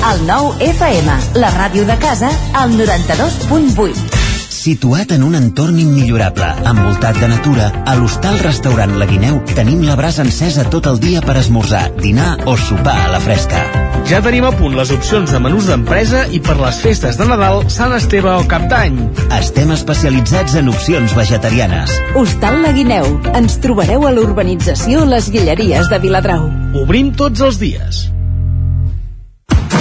El 0.09 0.22
nou 0.24 0.55
FM, 0.64 1.14
la 1.36 1.51
ràdio 1.52 1.82
de 1.85 1.93
casa, 2.01 2.30
al 2.56 2.70
92.8. 2.78 4.14
Situat 4.48 5.12
en 5.12 5.26
un 5.26 5.36
entorn 5.36 5.76
immillorable, 5.82 6.48
envoltat 6.70 7.18
de 7.20 7.28
natura, 7.28 7.66
a 7.85 7.93
l'hostal 7.98 8.39
restaurant 8.40 8.94
La 8.97 9.05
Guineu 9.10 9.43
tenim 9.52 9.85
la 9.85 9.98
brasa 10.01 10.24
encesa 10.24 10.64
tot 10.72 10.89
el 10.89 10.97
dia 11.02 11.20
per 11.20 11.36
esmorzar, 11.43 11.85
dinar 12.01 12.39
o 12.48 12.56
sopar 12.56 12.97
a 13.05 13.12
la 13.12 13.20
fresca. 13.20 13.60
Ja 14.09 14.24
tenim 14.24 14.48
a 14.48 14.55
punt 14.56 14.80
les 14.80 14.94
opcions 14.97 15.28
de 15.28 15.44
menús 15.44 15.68
d'empresa 15.68 16.24
i 16.32 16.40
per 16.40 16.56
les 16.56 16.80
festes 16.80 17.20
de 17.20 17.28
Nadal, 17.28 17.66
Sant 17.68 17.93
Esteve 18.01 18.32
o 18.32 18.48
Cap 18.48 18.64
d'Any. 18.72 18.97
Estem 19.43 19.76
especialitzats 19.76 20.56
en 20.56 20.72
opcions 20.72 21.12
vegetarianes. 21.20 22.01
Hostal 22.16 22.62
La 22.64 22.72
Guineu. 22.72 23.18
Ens 23.36 23.60
trobareu 23.60 24.09
a 24.09 24.16
l'urbanització 24.16 25.05
Les 25.05 25.28
Guilleries 25.28 25.93
de 25.93 26.01
Viladrau. 26.01 26.48
Obrim 26.89 27.12
tots 27.12 27.44
els 27.44 27.60
dies. 27.60 28.06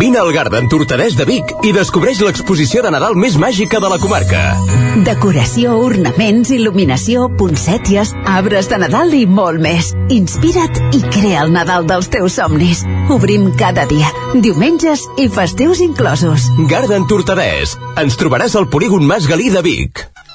Vine 0.00 0.18
al 0.18 0.30
Garden 0.32 0.68
Tortadès 0.70 1.16
de 1.18 1.24
Vic 1.26 1.50
i 1.66 1.72
descobreix 1.74 2.20
l'exposició 2.22 2.80
de 2.84 2.92
Nadal 2.94 3.16
més 3.18 3.34
màgica 3.42 3.80
de 3.82 3.88
la 3.90 3.98
comarca. 3.98 4.42
Decoració, 5.06 5.74
ornaments, 5.82 6.52
il·luminació, 6.54 7.26
poncèties, 7.40 8.14
arbres 8.24 8.70
de 8.70 8.78
Nadal 8.80 9.12
i 9.18 9.24
molt 9.26 9.60
més. 9.60 9.90
Inspira't 10.14 10.94
i 10.94 11.02
crea 11.10 11.42
el 11.44 11.52
Nadal 11.56 11.88
dels 11.90 12.08
teus 12.14 12.38
somnis. 12.38 12.84
Obrim 13.10 13.50
cada 13.58 13.84
dia, 13.90 14.14
diumenges 14.38 15.04
i 15.18 15.28
festius 15.28 15.82
inclosos. 15.84 16.48
Garden 16.70 17.10
Tortadès. 17.10 17.76
Ens 17.98 18.16
trobaràs 18.20 18.56
al 18.56 18.70
polígon 18.70 19.04
Mas 19.04 19.26
Galí 19.28 19.50
de 19.50 19.66
Vic. 19.66 20.06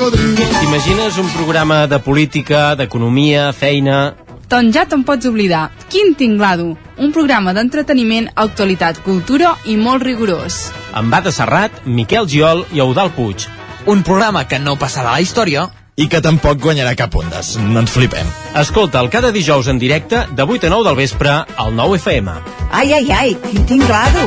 cocodrilo. 0.00 0.48
T'imagines 0.60 1.18
un 1.18 1.28
programa 1.34 1.86
de 1.86 1.98
política, 2.00 2.74
d'economia, 2.76 3.52
feina... 3.52 4.14
Doncs 4.50 4.74
ja 4.74 4.82
te'n 4.88 5.04
pots 5.06 5.28
oblidar. 5.30 5.68
Quin 5.92 6.16
tinglado! 6.18 6.72
Un 6.98 7.12
programa 7.14 7.52
d'entreteniment, 7.54 8.26
actualitat, 8.34 8.98
cultura 9.04 9.52
i 9.70 9.76
molt 9.78 10.02
rigorós. 10.02 10.72
Amb 10.96 11.12
Bada 11.14 11.30
Serrat, 11.30 11.84
Miquel 11.86 12.26
Giol 12.26 12.64
i 12.74 12.82
Eudal 12.82 13.12
Puig. 13.14 13.46
Un 13.86 14.02
programa 14.02 14.48
que 14.50 14.58
no 14.58 14.74
passarà 14.80 15.12
a 15.12 15.20
la 15.20 15.22
història 15.22 15.68
i 16.00 16.08
que 16.10 16.22
tampoc 16.24 16.58
guanyarà 16.64 16.96
cap 16.98 17.14
ondes. 17.14 17.54
No 17.60 17.84
ens 17.84 17.94
flipem. 17.94 18.26
Escolta'l 18.58 19.10
cada 19.12 19.30
dijous 19.36 19.68
en 19.70 19.78
directe 19.78 20.24
de 20.34 20.48
8 20.48 20.66
a 20.66 20.74
9 20.74 20.88
del 20.88 20.98
vespre 20.98 21.36
al 21.44 21.76
9 21.76 22.00
FM. 22.00 22.36
Ai, 22.72 22.90
ai, 22.96 23.06
ai, 23.12 23.38
quin 23.46 23.66
tinglado! 23.68 24.26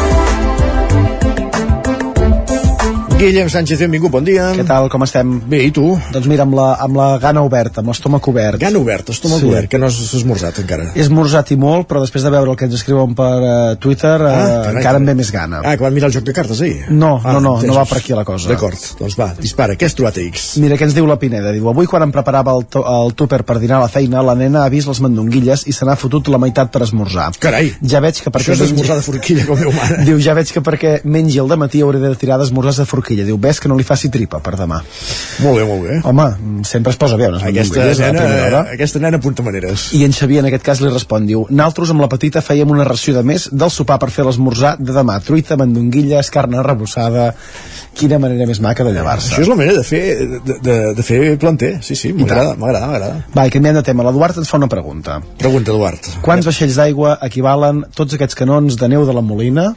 Guillem 3.21 3.49
Sánchez, 3.53 3.77
benvingut, 3.77 4.09
bon 4.09 4.25
dia. 4.25 4.47
Què 4.57 4.63
tal, 4.65 4.87
com 4.89 5.03
estem? 5.05 5.35
Bé, 5.45 5.59
i 5.67 5.69
tu? 5.69 5.91
Doncs 6.09 6.25
mira, 6.25 6.41
amb 6.41 6.55
la, 6.57 6.71
amb 6.81 6.95
la 6.97 7.05
gana 7.21 7.43
oberta, 7.45 7.83
amb 7.83 7.91
l'estómac 7.91 8.25
obert. 8.31 8.57
Gana 8.63 8.79
obert, 8.79 9.11
estómac 9.13 9.43
Sí. 9.43 9.45
obert, 9.45 9.69
que 9.69 9.77
no 9.77 9.85
has 9.85 9.99
esmorzat 10.17 10.57
encara. 10.63 10.87
He 10.95 11.03
esmorzat 11.03 11.51
i 11.53 11.55
molt, 11.55 11.85
però 11.87 12.01
després 12.01 12.23
de 12.25 12.31
veure 12.33 12.49
el 12.49 12.57
que 12.57 12.65
ens 12.65 12.73
escriuen 12.73 13.13
per 13.13 13.35
uh, 13.37 13.75
Twitter, 13.77 14.15
uh, 14.15 14.31
carai, 14.31 14.73
encara 14.73 14.97
em 14.97 15.05
ve 15.05 15.13
més 15.19 15.29
gana. 15.31 15.59
Ah, 15.63 15.75
que 15.77 15.83
van 15.83 15.93
mirar 15.93 16.09
el 16.09 16.15
joc 16.15 16.23
de 16.25 16.33
cartes 16.33 16.63
ahir? 16.65 16.87
No, 16.89 17.21
no, 17.21 17.39
no, 17.39 17.53
entesos. 17.59 17.67
no 17.67 17.75
va 17.77 17.85
per 17.85 17.99
aquí 17.99 18.15
la 18.17 18.23
cosa. 18.25 18.49
D'acord, 18.49 18.87
doncs 18.97 19.19
va, 19.19 19.29
dispara, 19.37 19.75
què 19.77 19.85
has 19.85 19.93
trobat 19.93 20.17
a 20.17 20.25
X? 20.25 20.57
Mira, 20.57 20.75
què 20.81 20.89
ens 20.89 20.97
diu 20.97 21.05
la 21.05 21.19
Pineda? 21.21 21.53
Diu, 21.53 21.69
avui 21.69 21.85
quan 21.85 22.01
em 22.07 22.11
preparava 22.11 22.57
el, 22.57 22.65
el 22.73 23.13
tupper 23.13 23.43
per 23.45 23.59
dinar 23.61 23.77
a 23.77 23.83
la 23.85 23.91
feina, 23.99 24.25
la 24.25 24.33
nena 24.33 24.65
ha 24.65 24.73
vist 24.73 24.89
les 24.89 25.03
mandonguilles 25.05 25.67
i 25.69 25.77
se 25.77 25.85
n'ha 25.85 25.93
fotut 25.95 26.33
la 26.33 26.41
meitat 26.41 26.73
per 26.73 26.81
esmorzar. 26.87 27.29
Carai! 27.37 27.69
Ja 27.85 28.01
veig 28.01 28.17
que 28.17 28.33
perquè... 28.33 28.49
Això 28.49 28.57
és 28.57 28.65
d'esmorzar 28.65 28.97
de 28.97 29.05
forquilla, 29.05 29.45
com 29.45 29.61
meu 29.61 29.77
mare. 29.77 30.01
Diu, 30.09 30.17
ja 30.17 30.33
veig 30.33 30.49
que 30.49 30.65
perquè 30.65 30.97
mengi 31.05 31.37
el 31.37 31.53
matí 31.61 31.85
hauré 31.85 32.01
de 32.01 32.15
tirar 32.17 32.41
d'esmorzars 32.41 32.81
de 32.81 32.89
forquilla. 32.89 33.10
Diu, 33.15 33.37
ves 33.41 33.59
que 33.59 33.69
no 33.69 33.75
li 33.77 33.83
faci 33.87 34.09
tripa 34.09 34.39
per 34.43 34.55
demà. 34.59 34.79
Molt 35.43 35.59
bé, 35.59 35.65
molt 35.67 35.83
bé. 35.87 35.99
Home, 36.07 36.27
sempre 36.67 36.91
es 36.93 36.97
posa 36.97 37.17
bé 37.19 37.27
unes 37.29 37.43
Aquesta 37.43 37.81
primera 37.81 38.11
nena, 38.13 38.45
hora. 38.47 38.61
aquesta 38.73 38.99
nena 38.99 39.17
apunta 39.21 39.43
maneres. 39.43 39.89
I 39.97 40.03
en 40.07 40.13
Xavier 40.15 40.39
en 40.43 40.49
aquest 40.51 40.63
cas 40.65 40.81
li 40.81 40.89
respon, 40.91 41.25
diu 41.27 41.45
Naltros 41.49 41.91
amb 41.93 42.01
la 42.01 42.09
petita 42.11 42.41
fèiem 42.41 42.71
una 42.71 42.87
ració 42.87 43.13
de 43.17 43.23
més 43.23 43.49
del 43.51 43.71
sopar 43.73 43.99
per 43.99 44.09
fer 44.11 44.25
l'esmorzar 44.25 44.77
de 44.79 44.93
demà 44.95 45.19
truita, 45.25 45.57
mandonguilles, 45.59 46.29
carn 46.31 46.55
arrebossada 46.55 47.33
quina 47.97 48.19
manera 48.21 48.47
més 48.47 48.61
maca 48.63 48.85
de 48.87 48.93
llevar-se 48.95 49.33
Això 49.33 49.43
és 49.43 49.49
la 49.51 49.57
manera 49.59 49.77
de 49.81 49.83
fer, 49.85 50.01
de, 50.47 50.57
de, 50.63 50.75
de 50.97 51.03
fer 51.05 51.19
planter. 51.41 51.73
Sí, 51.85 51.95
sí, 51.99 52.13
m'agrada, 52.15 52.55
m'agrada, 52.59 52.87
m'agrada. 52.87 53.21
Va, 53.35 53.45
i 53.47 53.53
canviant 53.53 53.79
de 53.79 53.83
tema, 53.87 54.05
l'Eduard 54.07 54.39
ens 54.41 54.49
fa 54.49 54.59
una 54.61 54.69
pregunta 54.71 55.19
Pregunta, 55.41 55.73
Eduard. 55.75 56.11
Quants 56.25 56.47
vaixells 56.47 56.77
d'aigua 56.79 57.17
equivalen 57.27 57.83
tots 57.95 58.15
aquests 58.17 58.37
canons 58.39 58.77
de 58.79 58.91
neu 58.91 59.05
de 59.07 59.15
la 59.15 59.23
Molina? 59.25 59.71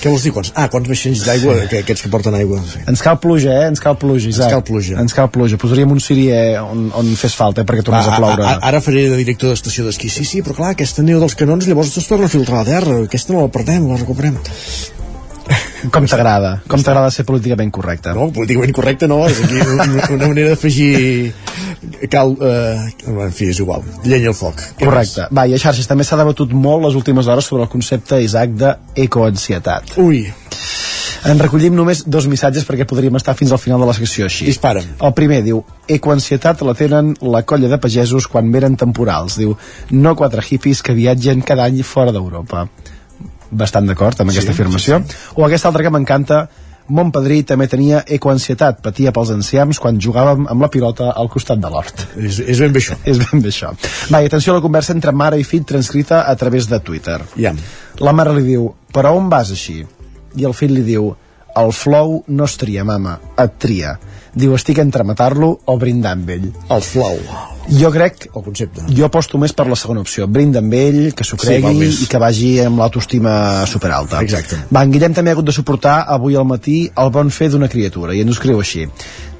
Què 0.00 0.10
vols 0.12 0.26
dir? 0.26 0.32
Quants? 0.34 0.52
Ah, 0.58 0.66
quants 0.72 0.88
vaixells 0.90 1.22
d'aigua, 1.26 1.54
que, 1.70 1.80
aquests 1.84 2.04
que 2.04 2.10
porten 2.12 2.34
aigua. 2.36 2.58
Sí. 2.68 2.82
Ens 2.90 3.00
cal 3.02 3.16
pluja, 3.22 3.54
eh? 3.62 3.70
Ens 3.72 3.80
cal 3.82 3.96
pluja, 3.98 4.28
Isaac. 4.28 4.52
cal 4.52 4.64
pluja. 4.66 4.98
Ens 5.00 5.14
cal 5.16 5.30
pluja. 5.32 5.58
Posaríem 5.58 5.94
un 5.94 6.02
sirier 6.04 6.60
on, 6.60 6.90
on 6.94 7.08
fes 7.18 7.34
falta, 7.38 7.64
eh, 7.64 7.68
perquè 7.68 7.86
tornés 7.86 8.10
a 8.10 8.18
ploure. 8.20 8.44
a, 8.44 8.58
ara 8.68 8.82
faré 8.84 9.06
de 9.08 9.16
director 9.18 9.54
d'estació 9.54 9.86
d'esquí. 9.88 10.10
Sí, 10.12 10.26
sí, 10.28 10.42
però 10.46 10.58
clar, 10.58 10.74
aquesta 10.76 11.02
neu 11.06 11.22
dels 11.22 11.34
canons 11.38 11.66
llavors 11.66 11.96
es 11.96 12.10
torna 12.10 12.28
a 12.28 12.32
filtrar 12.32 12.60
a 12.60 12.66
la 12.66 12.68
terra. 12.68 12.98
Aquesta 13.08 13.34
no 13.34 13.46
la 13.46 13.52
perdem, 13.56 13.88
la 13.88 13.98
recuperem. 14.02 14.36
Com 15.92 16.06
t'agrada? 16.08 16.56
Com 16.66 16.82
t'agrada 16.82 17.10
ser 17.14 17.24
políticament 17.28 17.70
correcte? 17.74 18.14
No, 18.16 18.28
políticament 18.34 18.72
correcte 18.74 19.08
no, 19.10 19.20
és 19.28 19.42
aquí 19.44 19.60
una, 19.62 20.26
manera 20.26 20.54
d'afegir 20.54 21.32
cal... 22.10 22.34
Eh, 22.40 23.12
en 23.12 23.34
fi, 23.34 23.50
és 23.52 23.60
igual. 23.62 23.84
Llenya 24.04 24.32
al 24.32 24.38
foc. 24.38 24.62
Correcte. 24.80 25.28
Va, 25.36 25.46
i 25.46 25.54
a 25.54 25.60
xarxes 25.62 25.86
també 25.90 26.06
s'ha 26.06 26.18
debatut 26.18 26.54
molt 26.56 26.88
les 26.88 26.98
últimes 26.98 27.28
hores 27.30 27.46
sobre 27.46 27.66
el 27.66 27.70
concepte, 27.72 28.18
Isaac, 28.24 28.56
d'ecoansietat. 28.58 29.96
Ui. 30.02 30.24
En 31.26 31.40
recollim 31.42 31.74
només 31.74 32.04
dos 32.06 32.28
missatges 32.30 32.66
perquè 32.66 32.84
podríem 32.86 33.16
estar 33.18 33.34
fins 33.34 33.50
al 33.50 33.58
final 33.58 33.82
de 33.82 33.88
la 33.88 33.94
secció 33.96 34.28
així. 34.28 34.46
Dispara'm. 34.46 34.92
El 35.08 35.14
primer 35.16 35.40
diu, 35.46 35.62
ecoansietat 35.90 36.62
la 36.66 36.74
tenen 36.78 37.14
la 37.34 37.42
colla 37.42 37.70
de 37.72 37.78
pagesos 37.82 38.28
quan 38.30 38.52
veren 38.54 38.76
temporals. 38.78 39.38
Diu, 39.40 39.56
no 39.90 40.14
quatre 40.18 40.44
hippies 40.46 40.84
que 40.86 40.94
viatgen 40.94 41.42
cada 41.46 41.66
any 41.66 41.82
fora 41.82 42.14
d'Europa. 42.14 42.68
Bastant 43.50 43.86
d'acord 43.86 44.20
amb 44.20 44.30
Sí, 44.30 44.38
aquesta 44.38 44.54
afirmació. 44.56 45.02
O 45.36 45.44
aquesta 45.46 45.68
altra 45.70 45.84
que 45.86 45.92
m'encanta, 45.94 46.46
Mon 46.86 47.08
padrí 47.10 47.40
també 47.42 47.66
tenia 47.66 48.04
ecoansietat, 48.14 48.78
patia 48.84 49.10
pels 49.14 49.32
enciams 49.34 49.80
quan 49.82 49.96
jugàvem 49.98 50.44
amb 50.52 50.62
la 50.62 50.68
pilota 50.70 51.08
al 51.18 51.26
costat 51.32 51.58
de 51.58 51.70
l'hort. 51.72 52.04
És, 52.14 52.38
és 52.38 52.60
ben 52.62 52.76
bé 52.76 52.78
això. 52.78 52.94
És 53.02 53.18
ben 53.18 53.42
bé 53.42 53.50
això. 53.50 53.72
Va, 54.12 54.20
i 54.22 54.30
atenció 54.30 54.54
a 54.54 54.60
la 54.60 54.62
conversa 54.62 54.94
entre 54.94 55.10
mare 55.10 55.40
i 55.40 55.46
fill 55.46 55.64
transcrita 55.66 56.22
a 56.30 56.36
través 56.38 56.68
de 56.70 56.78
Twitter. 56.78 57.18
Ja. 57.42 57.56
La 57.98 58.14
mare 58.14 58.36
li 58.36 58.46
diu, 58.52 58.68
però 58.94 59.16
on 59.18 59.26
vas 59.32 59.50
així? 59.50 59.80
I 60.38 60.46
el 60.46 60.54
fill 60.54 60.76
li 60.76 60.84
diu, 60.86 61.10
el 61.56 61.72
flow 61.72 62.22
no 62.28 62.44
es 62.44 62.56
tria, 62.60 62.84
mama, 62.84 63.18
et 63.40 63.58
tria. 63.62 63.96
Diu, 64.36 64.52
estic 64.54 64.78
entre 64.82 65.04
matar-lo 65.08 65.54
o 65.64 65.76
brindar 65.80 66.12
amb 66.16 66.28
ell. 66.34 66.50
El 66.68 66.82
flow. 66.84 67.16
Jo 67.66 67.88
crec... 67.90 68.26
El 68.36 68.44
concepte. 68.44 68.82
Jo 68.94 69.06
aposto 69.08 69.38
més 69.42 69.54
per 69.56 69.64
la 69.66 69.74
segona 69.80 70.02
opció. 70.04 70.26
Brinda 70.30 70.60
amb 70.60 70.74
ell, 70.76 70.98
que 71.16 71.24
s'ho 71.26 71.38
Sí, 71.40 71.46
cregui 71.48 71.72
més. 71.80 72.02
i 72.04 72.06
que 72.12 72.20
vagi 72.22 72.50
amb 72.62 72.78
l'autoestima 72.78 73.64
superalta. 73.66 74.20
Exacte. 74.22 74.60
Va, 74.70 74.84
en 74.84 74.92
Guillem 74.92 75.16
també 75.16 75.32
ha 75.32 75.38
hagut 75.38 75.48
de 75.48 75.54
suportar 75.56 75.96
avui 76.14 76.36
al 76.36 76.44
matí 76.46 76.76
el 76.94 77.10
bon 77.10 77.32
fer 77.34 77.48
d'una 77.54 77.70
criatura 77.72 78.14
i 78.14 78.20
ens 78.22 78.30
ho 78.30 78.36
escriu 78.36 78.60
així. 78.62 78.84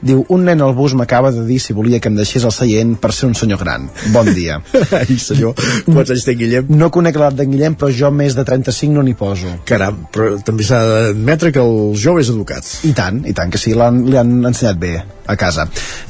Diu, 0.07 0.23
un 0.33 0.45
nen 0.47 0.61
al 0.63 0.75
bus 0.77 0.95
m'acaba 0.99 1.33
de 1.35 1.43
dir 1.49 1.59
si 1.63 1.75
volia 1.77 1.99
que 2.01 2.11
em 2.13 2.17
deixés 2.19 2.45
el 2.47 2.53
seient 2.55 2.95
per 3.03 3.11
ser 3.17 3.27
un 3.31 3.35
senyor 3.39 3.59
gran. 3.63 3.89
Bon 4.15 4.29
dia. 4.37 4.61
Ai, 5.01 5.17
senyor, 5.23 5.57
quants 5.89 6.13
anys 6.15 6.27
té 6.29 6.37
Guillem? 6.39 6.69
No 6.79 6.91
conec 6.95 7.19
l'edat 7.19 7.39
d'en 7.41 7.51
Guillem, 7.51 7.75
però 7.79 7.91
jo 7.91 8.13
més 8.15 8.37
de 8.39 8.45
35 8.47 8.95
no 8.95 9.03
n'hi 9.07 9.17
poso. 9.19 9.51
Caram, 9.69 10.05
però 10.15 10.37
també 10.47 10.67
s'ha 10.69 10.79
d'admetre 10.87 11.51
que 11.57 11.63
el 11.65 11.97
jove 11.99 12.23
és 12.23 12.31
educat. 12.33 12.69
I 12.87 12.95
tant, 12.97 13.25
i 13.27 13.35
tant, 13.37 13.51
que 13.51 13.59
sí, 13.61 13.75
l'han, 13.75 14.05
li 14.07 14.19
han 14.21 14.37
ensenyat 14.53 14.79
bé 14.81 14.95
a 15.27 15.35
casa. 15.35 15.65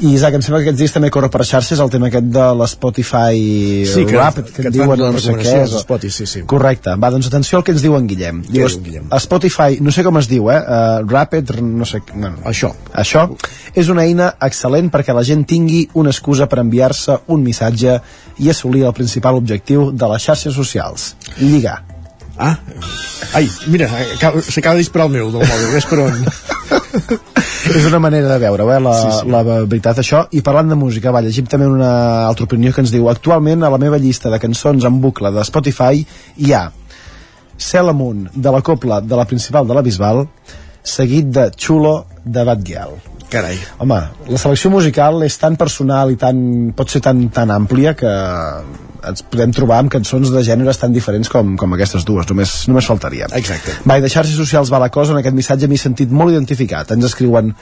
I 0.05 0.11
Isaac, 0.13 0.35
em 0.37 0.43
sembla 0.45 0.61
que 0.61 0.67
aquests 0.69 0.83
dies 0.83 0.93
també 0.93 1.09
corre 1.15 1.31
per 1.33 1.41
xarxes 1.49 1.81
el 1.81 1.89
tema 1.93 2.11
aquest 2.11 2.27
de 2.35 2.47
l'Spotify 2.59 3.39
Sí, 3.89 4.05
que- 4.05 4.17
Rapid, 4.19 4.51
que, 4.51 4.63
que 4.63 4.69
en 4.69 4.75
diuen 4.75 4.99
no 5.01 5.19
sé 5.19 5.33
què. 5.41 5.55
Spotify, 5.81 6.13
sí, 6.13 6.27
sí. 6.27 6.43
Correcte. 6.47 6.93
Va, 7.01 7.11
doncs 7.15 7.31
atenció 7.31 7.59
al 7.59 7.65
que 7.65 7.73
ens 7.73 7.81
diu 7.85 7.97
en 7.97 8.07
Guillem. 8.11 8.43
Diu, 8.49 8.69
Guillem? 8.85 9.09
Spotify, 9.25 9.79
no 9.81 9.93
sé 9.95 10.05
com 10.05 10.19
es 10.21 10.29
diu, 10.29 10.51
eh? 10.53 10.61
Uh, 10.61 11.07
Rapid, 11.09 11.55
no 11.65 11.89
sé... 11.89 12.03
No, 12.15 12.35
Això. 12.45 12.75
Això 12.93 13.27
és 13.77 13.86
una 13.93 14.05
eina 14.07 14.31
excel·lent 14.41 14.91
perquè 14.93 15.15
la 15.15 15.23
gent 15.27 15.45
tingui 15.49 15.87
una 15.95 16.11
excusa 16.15 16.47
per 16.47 16.61
enviar-se 16.63 17.19
un 17.33 17.43
missatge 17.43 17.99
i 18.39 18.51
assolir 18.53 18.85
el 18.87 18.95
principal 18.97 19.35
objectiu 19.39 19.91
de 19.93 20.09
les 20.13 20.23
xarxes 20.29 20.55
socials. 20.55 21.15
Lligar. 21.41 21.83
Ah, 22.39 22.59
ai, 23.33 23.47
mira, 23.73 23.89
acaba- 24.15 24.43
s'acaba 24.43 24.75
de 24.77 24.83
disparar 24.85 25.07
el 25.07 25.13
meu 25.15 25.31
del 25.33 25.41
mòbil, 25.49 25.71
ves 25.73 25.87
per 25.89 25.99
on. 26.05 26.19
és 27.77 27.85
una 27.89 27.99
manera 27.99 28.29
de 28.29 28.39
veure-ho, 28.39 28.69
eh, 28.75 28.81
la, 28.81 28.93
Sí, 29.01 29.13
sí, 29.21 29.31
la 29.33 29.43
veritat, 29.47 29.99
això. 30.03 30.27
I 30.37 30.43
parlant 30.45 30.69
de 30.69 30.77
música, 30.79 31.11
va, 31.15 31.23
llegim 31.25 31.47
també 31.49 31.67
una 31.67 32.27
altra 32.27 32.45
opinió 32.45 32.73
que 32.75 32.83
ens 32.85 32.93
diu 32.93 33.09
actualment 33.09 33.65
a 33.65 33.71
la 33.73 33.79
meva 33.81 33.99
llista 33.99 34.31
de 34.31 34.39
cançons 34.43 34.85
en 34.85 35.01
bucle 35.01 35.33
de 35.33 35.45
Spotify 35.49 36.05
hi 36.37 36.53
ha 36.53 36.67
Cel 37.57 37.89
amunt 37.89 38.27
de 38.35 38.51
la 38.53 38.61
copla 38.61 39.01
de 39.01 39.17
la 39.17 39.25
principal 39.25 39.67
de 39.67 39.73
la 39.73 39.81
Bisbal 39.83 40.27
seguit 40.85 41.31
de 41.33 41.51
Chulo 41.57 42.05
de 42.23 42.45
Batgirl. 42.45 42.99
Carai. 43.31 43.57
Home, 43.83 43.99
la 44.31 44.39
selecció 44.39 44.71
musical 44.71 45.19
és 45.27 45.37
tan 45.41 45.57
personal 45.59 46.13
i 46.15 46.19
tan, 46.21 46.37
pot 46.77 46.93
ser 46.93 47.03
tan, 47.03 47.25
tan 47.35 47.51
àmplia 47.51 47.97
que 47.99 48.13
ens 49.07 49.25
podem 49.31 49.53
trobar 49.55 49.81
amb 49.83 49.91
cançons 49.93 50.31
de 50.35 50.43
gèneres 50.47 50.79
tan 50.83 50.95
diferents 50.95 51.31
com, 51.31 51.57
com 51.59 51.75
aquestes 51.75 52.07
dues, 52.07 52.29
només, 52.31 52.55
només 52.71 52.87
faltaria. 52.87 53.29
Exacte. 53.39 53.75
Va, 53.87 53.99
i 53.99 54.05
de 54.05 54.11
xarxes 54.13 54.39
socials 54.39 54.71
va 54.73 54.83
la 54.83 54.93
cosa, 54.95 55.15
en 55.15 55.23
aquest 55.23 55.37
missatge 55.37 55.69
m'he 55.71 55.81
sentit 55.81 56.15
molt 56.15 56.35
identificat. 56.35 56.95
Ens 56.95 57.07
escriuen 57.11 57.53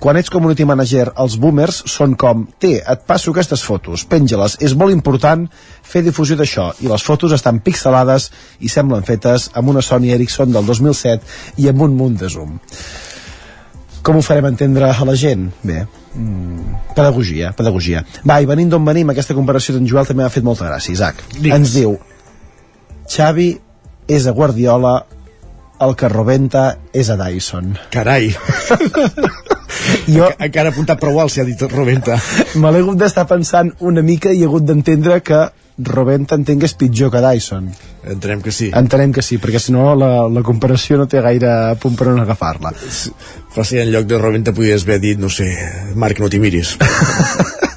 quan 0.00 0.16
ets 0.16 0.32
community 0.32 0.64
manager, 0.64 1.10
els 1.20 1.34
boomers 1.36 1.82
són 1.92 2.14
com 2.20 2.46
té, 2.56 2.78
et 2.80 3.02
passo 3.04 3.34
aquestes 3.34 3.60
fotos, 3.60 4.06
penja-les, 4.08 4.56
és 4.64 4.72
molt 4.72 4.94
important 4.94 5.44
fer 5.84 6.00
difusió 6.06 6.38
d'això, 6.40 6.70
i 6.80 6.88
les 6.88 7.04
fotos 7.04 7.34
estan 7.36 7.60
pixelades 7.60 8.30
i 8.64 8.72
semblen 8.72 9.04
fetes 9.04 9.50
amb 9.60 9.74
una 9.74 9.84
Sony 9.84 10.08
Ericsson 10.16 10.56
del 10.56 10.64
2007 10.72 11.60
i 11.60 11.68
amb 11.68 11.84
un 11.84 12.00
munt 12.00 12.16
de 12.24 12.32
zoom. 12.32 12.56
Com 14.02 14.16
ho 14.16 14.22
farem 14.24 14.48
entendre 14.48 14.88
a 14.88 15.04
la 15.04 15.14
gent? 15.14 15.50
Bé, 15.62 15.84
mm, 16.14 16.94
pedagogia, 16.96 17.52
pedagogia. 17.56 18.04
Va, 18.24 18.40
i 18.40 18.48
venint 18.48 18.70
d'on 18.72 18.84
venim, 18.84 19.10
aquesta 19.10 19.36
comparació 19.36 19.74
d'en 19.76 19.86
Joel 19.86 20.06
també 20.08 20.22
m'ha 20.22 20.32
fet 20.32 20.44
molta 20.44 20.68
gràcia, 20.68 20.92
Isaac. 20.92 21.22
Digues. 21.36 21.58
Ens 21.58 21.74
diu, 21.74 21.98
Xavi 23.10 23.50
és 24.08 24.26
a 24.26 24.32
Guardiola, 24.32 25.04
el 25.80 25.94
que 25.96 26.08
rebenta 26.12 26.64
és 26.92 27.08
a 27.10 27.16
Dyson. 27.16 27.76
Carai. 27.92 28.30
jo... 30.16 30.28
Encara 30.38 30.68
ha 30.68 30.72
apuntat 30.72 31.00
prou 31.00 31.20
alt 31.20 31.32
si 31.32 31.40
ha 31.40 31.46
dit 31.48 31.62
rebenta. 31.72 32.18
Me 32.60 32.72
l'he 32.72 32.82
hagut 32.84 33.00
d'estar 33.00 33.26
pensant 33.30 33.72
una 33.80 34.04
mica 34.04 34.32
i 34.32 34.42
he 34.42 34.48
hagut 34.48 34.66
d'entendre 34.68 35.20
que 35.24 35.40
rebenta 35.86 36.36
entenc 36.38 36.62
que 36.62 36.68
és 36.70 36.76
pitjor 36.78 37.10
que 37.12 37.22
Dyson. 37.24 37.70
Entenem 38.14 38.42
que 38.44 38.52
sí. 38.52 38.70
Entenem 38.76 39.12
que 39.12 39.22
sí, 39.24 39.38
perquè 39.42 39.60
si 39.60 39.74
no 39.74 39.94
la, 39.98 40.28
la 40.32 40.44
comparació 40.46 41.00
no 41.00 41.08
té 41.10 41.20
gaire 41.24 41.74
punt 41.80 41.98
per 41.98 42.10
on 42.12 42.22
agafar-la. 42.22 42.72
Però 43.54 43.66
si 43.66 43.80
en 43.82 43.90
lloc 43.92 44.08
de 44.08 44.20
rebenta 44.20 44.54
podies 44.56 44.86
haver 44.86 45.00
dit, 45.02 45.20
no 45.20 45.28
sé, 45.32 45.50
Marc, 45.94 46.22
no 46.22 46.30
t'hi 46.30 46.40
miris. 46.42 46.76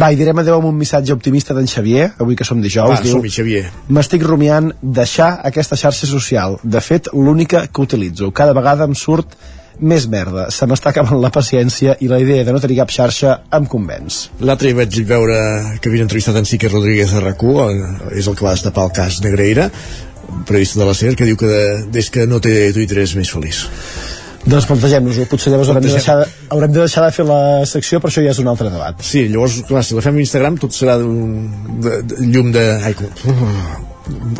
Va, 0.00 0.08
i 0.12 0.16
direm 0.16 0.38
adeu 0.40 0.56
amb 0.56 0.68
un 0.70 0.76
missatge 0.78 1.12
optimista 1.12 1.54
d'en 1.56 1.68
Xavier, 1.68 2.06
avui 2.22 2.36
que 2.38 2.46
som 2.48 2.60
dijous. 2.62 2.94
Va, 2.94 3.00
som-hi, 3.04 3.32
Xavier. 3.34 3.64
M'estic 3.92 4.24
rumiant 4.24 4.70
deixar 4.80 5.32
aquesta 5.44 5.76
xarxa 5.76 6.08
social. 6.08 6.56
De 6.62 6.80
fet, 6.80 7.10
l'única 7.12 7.66
que 7.68 7.84
utilitzo. 7.84 8.30
Cada 8.32 8.54
vegada 8.56 8.86
em 8.88 8.94
surt 8.96 9.36
més 9.80 10.06
merda. 10.10 10.48
Se 10.54 10.68
m'està 10.68 10.92
acabant 10.92 11.20
la 11.22 11.32
paciència 11.34 11.96
i 12.00 12.10
la 12.10 12.20
idea 12.22 12.44
de 12.44 12.52
no 12.52 12.60
tenir 12.62 12.78
cap 12.80 12.92
xarxa 12.94 13.36
em 13.56 13.66
convenç. 13.70 14.20
L'altre 14.44 14.70
dia 14.70 14.80
vaig 14.82 15.00
veure 15.08 15.40
que 15.80 15.90
havia 15.90 16.06
entrevistat 16.06 16.38
en 16.40 16.48
Sique 16.48 16.70
Rodríguez 16.70 17.14
a 17.14 17.24
rac 17.24 17.42
és 18.12 18.26
el 18.28 18.36
que 18.36 18.44
va 18.44 18.54
destapar 18.54 18.86
el 18.88 18.94
cas 18.94 19.20
Negreira, 19.24 19.70
periodista 20.46 20.80
de 20.80 20.86
la 20.86 20.94
SER, 20.94 21.16
que 21.16 21.26
diu 21.28 21.36
que 21.36 21.48
de, 21.48 21.62
des 21.92 22.10
que 22.12 22.26
no 22.26 22.40
té 22.40 22.72
Twitter 22.76 23.00
és 23.02 23.16
més 23.18 23.30
feliç. 23.32 23.64
Doncs 24.40 24.64
plantegem-nos-ho, 24.70 25.26
potser 25.28 25.50
llavors 25.52 25.68
haurem 25.68 25.84
de, 25.84 25.92
deixar 25.92 26.16
de, 26.22 26.28
haurem 26.48 26.72
de 26.72 26.80
deixar 26.80 27.04
de 27.04 27.12
fer 27.12 27.26
la 27.28 27.40
secció, 27.68 28.00
però 28.00 28.08
això 28.08 28.22
ja 28.24 28.32
és 28.32 28.40
un 28.40 28.48
altre 28.48 28.70
debat. 28.72 29.02
Sí, 29.04 29.26
llavors, 29.28 29.58
clar, 29.68 29.82
si 29.84 29.96
la 29.96 30.04
fem 30.04 30.16
a 30.16 30.22
Instagram 30.24 30.56
tot 30.62 30.76
serà 30.76 30.96
un 31.04 31.50
de, 31.84 32.00
de, 32.08 32.28
llum 32.32 32.48
de... 32.54 32.64
Ai, 32.88 32.94
com, 32.96 33.10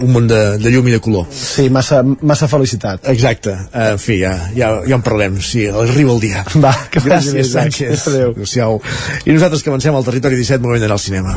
un 0.01 0.13
munt 0.13 0.29
de, 0.31 0.41
de 0.61 0.73
llum 0.73 0.89
i 0.89 0.95
de 0.95 1.01
color. 1.03 1.27
Sí, 1.35 1.69
massa, 1.73 2.03
massa 2.05 2.49
felicitat. 2.51 3.09
Exacte. 3.13 3.55
Uh, 3.71 3.93
en 3.95 4.03
fi, 4.03 4.21
ja, 4.23 4.35
ja, 4.57 4.73
ja 4.87 4.99
en 4.99 5.07
parlem. 5.07 5.41
Sí, 5.45 5.67
arriba 5.69 6.15
el 6.15 6.21
dia. 6.23 6.45
Va, 6.63 6.75
que 6.91 7.03
Gràcies, 7.05 7.53
Sánchez. 7.55 8.07
Adéu. 8.11 8.35
Adéu. 8.37 8.81
I 9.27 9.37
nosaltres 9.37 9.65
que 9.65 9.73
avancem 9.73 9.97
al 9.97 10.07
territori 10.07 10.41
17, 10.41 10.63
moment 10.65 10.85
d'anar 10.85 10.99
al 10.99 11.03
cinema. 11.03 11.37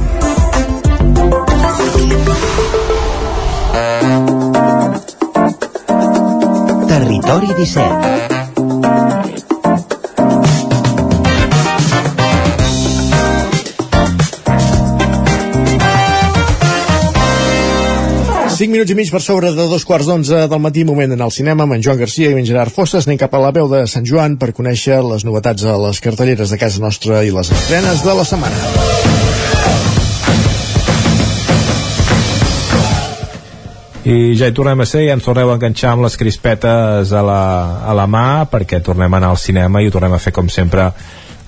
Territori 6.94 7.58
17 7.58 8.33
5 18.54 18.70
minuts 18.70 18.92
i 18.92 18.96
mig 18.96 19.10
per 19.10 19.18
sobre 19.26 19.50
de 19.50 19.64
dos 19.66 19.82
quarts 19.82 20.06
d'onze 20.06 20.44
del 20.46 20.60
matí, 20.62 20.84
moment 20.86 21.10
d'anar 21.10 21.26
al 21.26 21.32
cinema 21.34 21.66
amb 21.66 21.74
en 21.74 21.82
Joan 21.82 21.98
Garcia 21.98 22.30
i 22.30 22.36
en 22.38 22.46
Gerard 22.46 22.70
Fosses. 22.70 23.08
Anem 23.08 23.18
cap 23.18 23.34
a 23.34 23.40
la 23.42 23.50
veu 23.56 23.66
de 23.72 23.80
Sant 23.90 24.06
Joan 24.06 24.36
per 24.38 24.52
conèixer 24.54 25.00
les 25.02 25.24
novetats 25.26 25.66
a 25.66 25.74
les 25.82 25.98
cartelleres 26.04 26.54
de 26.54 26.60
casa 26.62 26.82
nostra 26.84 27.24
i 27.26 27.32
les 27.34 27.50
estrenes 27.50 28.04
de 28.06 28.14
la 28.14 28.26
setmana. 28.30 28.60
i 34.04 34.36
ja 34.36 34.50
hi 34.50 34.54
tornem 34.54 34.82
a 34.84 34.86
ser 34.86 35.06
i 35.06 35.10
ens 35.14 35.24
torneu 35.24 35.48
a 35.48 35.54
enganxar 35.56 35.94
amb 35.94 36.04
les 36.04 36.18
crispetes 36.20 37.14
a 37.16 37.22
la, 37.24 37.44
a 37.88 37.94
la 37.96 38.04
mà 38.04 38.44
perquè 38.52 38.82
tornem 38.84 39.08
a 39.08 39.22
anar 39.22 39.30
al 39.32 39.40
cinema 39.40 39.80
i 39.80 39.88
ho 39.88 39.94
tornem 39.96 40.14
a 40.14 40.20
fer 40.20 40.34
com 40.36 40.52
sempre 40.52 40.90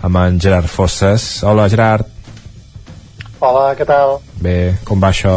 amb 0.08 0.22
en 0.22 0.40
Gerard 0.40 0.72
Fosses 0.72 1.44
Hola 1.44 1.68
Gerard 1.68 2.08
Hola, 3.44 3.76
què 3.76 3.84
tal? 3.86 4.22
Bé, 4.40 4.78
com 4.88 5.04
va 5.04 5.12
això? 5.12 5.36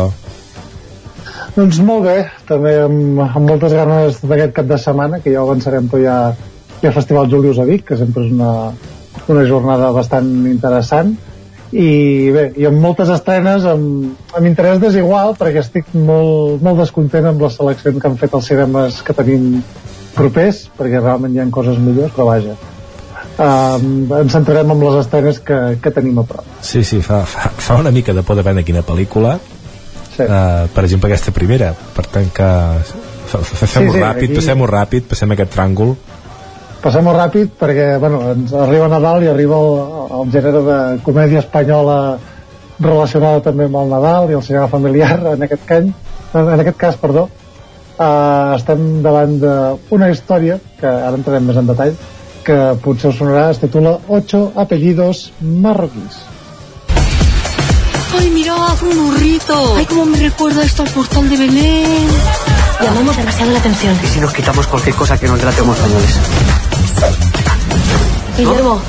Doncs 1.56 1.80
molt 1.84 2.06
bé, 2.06 2.18
també 2.48 2.74
amb, 2.84 3.22
amb 3.24 3.44
moltes 3.48 3.74
ganes 3.74 4.20
d'aquest 4.22 4.54
cap 4.60 4.68
de 4.68 4.78
setmana, 4.82 5.22
que 5.24 5.32
ja 5.34 5.42
avançarem, 5.42 5.88
però 5.90 6.02
hi 6.02 6.08
ha, 6.10 6.18
hi 6.82 6.92
Festival 6.94 7.30
Julius 7.32 7.58
a 7.58 7.66
Vic, 7.68 7.86
que 7.88 7.98
sempre 7.98 8.26
és 8.26 8.32
una, 8.34 8.52
una 9.28 9.44
jornada 9.48 9.90
bastant 9.96 10.30
interessant, 10.50 11.16
i 11.68 12.30
bé, 12.32 12.46
i 12.56 12.64
amb 12.64 12.80
moltes 12.80 13.10
estrenes 13.12 13.66
amb, 13.68 14.14
amb 14.32 14.48
interès 14.48 14.78
desigual 14.80 15.34
perquè 15.36 15.60
estic 15.60 15.90
molt, 15.92 16.62
molt 16.64 16.80
descontent 16.80 17.28
amb 17.28 17.44
les 17.44 17.58
seleccions 17.60 18.00
que 18.00 18.08
han 18.08 18.16
fet 18.16 18.36
els 18.38 18.48
cinemes 18.48 19.02
que 19.04 19.16
tenim 19.16 19.60
propers, 20.16 20.64
perquè 20.78 21.02
realment 21.02 21.36
hi 21.36 21.42
ha 21.42 21.48
coses 21.52 21.76
millors, 21.82 22.14
però 22.16 22.30
vaja. 22.30 22.56
Um, 23.38 24.08
ens 24.16 24.32
centrarem 24.34 24.72
amb 24.72 24.82
les 24.82 24.96
estrenes 25.04 25.36
que, 25.44 25.58
que 25.82 25.92
tenim 25.94 26.16
a 26.18 26.24
prop. 26.26 26.46
Sí, 26.64 26.82
sí, 26.82 26.98
fa, 27.04 27.20
fa, 27.28 27.52
fa 27.54 27.76
una 27.78 27.92
mica 27.94 28.16
de 28.16 28.24
por 28.26 28.40
de 28.40 28.64
quina 28.66 28.82
pel·lícula 28.82 29.36
sí. 30.18 30.26
uh, 30.28 30.66
per 30.74 30.84
exemple 30.84 31.08
aquesta 31.12 31.32
primera. 31.34 31.72
Per 31.96 32.04
tant 32.10 32.28
que 32.34 32.50
fem-ho 33.28 33.44
Sí, 33.48 33.98
sí, 33.98 34.02
ràpid, 34.02 34.28
aquí- 34.28 34.36
passem-ho 34.40 34.66
ràpid 34.70 35.08
passem 35.10 35.32
aquest 35.34 35.50
tràngol 35.54 35.94
passem-ho 36.82 37.12
ràpid 37.12 37.50
perquè 37.60 37.86
bueno, 38.00 38.20
ens 38.32 38.52
arriba 38.54 38.86
Nadal 38.88 39.24
i 39.26 39.28
arriba 39.28 39.56
el, 39.58 39.74
el 40.20 40.30
gènere 40.32 40.62
de 40.68 40.76
comèdia 41.04 41.42
espanyola 41.42 41.96
relacionada 42.80 43.42
també 43.42 43.66
amb 43.66 43.76
el 43.82 43.90
Nadal 43.90 44.30
i 44.30 44.36
el 44.38 44.44
cinema 44.46 44.68
familiar 44.70 45.18
en 45.34 45.42
aquest, 45.48 45.64
cany, 45.66 45.90
en 46.38 46.54
aquest 46.62 46.78
cas 46.78 46.96
perdó. 47.00 47.26
Uh, 47.98 48.54
estem 48.54 49.02
davant 49.02 49.32
d'una 49.42 50.08
història 50.12 50.60
que 50.78 50.86
ara 50.86 51.16
entrarem 51.18 51.48
més 51.50 51.56
en 51.58 51.66
detall 51.66 51.96
que 52.46 52.58
potser 52.84 53.10
us 53.10 53.18
sonarà, 53.18 53.48
es 53.50 53.58
titula 53.58 53.96
Ocho 54.06 54.52
apellidos 54.54 55.32
marroquíes 55.42 56.20
¡Ay, 58.16 58.30
mirad, 58.30 58.82
un 58.82 59.10
burrito! 59.10 59.74
¡Ay, 59.76 59.86
cómo 59.86 60.06
me 60.06 60.18
recuerda 60.18 60.62
esto 60.62 60.82
al 60.82 60.88
portal 60.90 61.28
de 61.28 61.36
Belén! 61.36 62.08
Llamamos 62.80 63.16
demasiado 63.16 63.50
la 63.50 63.58
atención. 63.58 63.98
¿Y 64.02 64.06
si 64.06 64.20
nos 64.20 64.32
quitamos 64.32 64.66
cualquier 64.66 64.94
cosa 64.94 65.18
que 65.18 65.26
nos 65.26 65.38
delate 65.38 65.60
como 65.60 65.74
españoles? 65.74 66.10
Guillermo, 68.36 68.80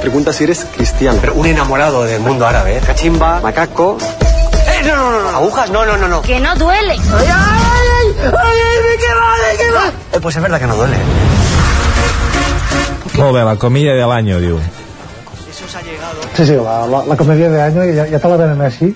Pregunta 0.00 0.32
si 0.32 0.44
eres 0.44 0.66
cristiano. 0.76 1.18
Pero 1.20 1.34
un 1.34 1.46
enamorado 1.46 2.02
del 2.02 2.20
mundo 2.20 2.46
árabe, 2.46 2.76
¿eh? 2.76 2.80
Cachimba, 2.84 3.40
macaco... 3.40 3.98
¡Eh, 4.00 4.82
no, 4.84 4.96
no, 4.96 5.12
no, 5.12 5.22
no! 5.22 5.28
¿Agujas? 5.28 5.70
No, 5.70 5.86
no, 5.86 5.96
no, 5.96 6.08
no. 6.08 6.22
que 6.22 6.40
no 6.40 6.54
duele. 6.56 6.94
¡Ay, 6.94 7.00
ay, 7.18 7.28
ay! 7.28 8.24
ay 8.24 8.32
qué 8.98 9.14
vale, 9.14 9.56
qué 9.56 9.70
vale! 9.70 9.92
Eh, 10.12 10.20
pues 10.20 10.34
es 10.34 10.42
verdad 10.42 10.58
que 10.58 10.66
no 10.66 10.76
duele. 10.76 10.96
molt 13.22 13.34
bé, 13.34 13.44
la 13.44 13.56
comida 13.56 13.92
de 13.94 14.06
l'any 14.08 14.32
diu 14.42 14.58
Sí, 16.36 16.46
sí, 16.46 16.56
la, 16.56 16.82
la, 16.88 17.04
la 17.10 17.16
comèdia 17.20 17.50
de 17.52 17.60
any 17.62 17.78
ja, 17.96 18.08
ja 18.14 18.18
te 18.22 18.32
la 18.32 18.40
venen 18.40 18.64
així. 18.64 18.92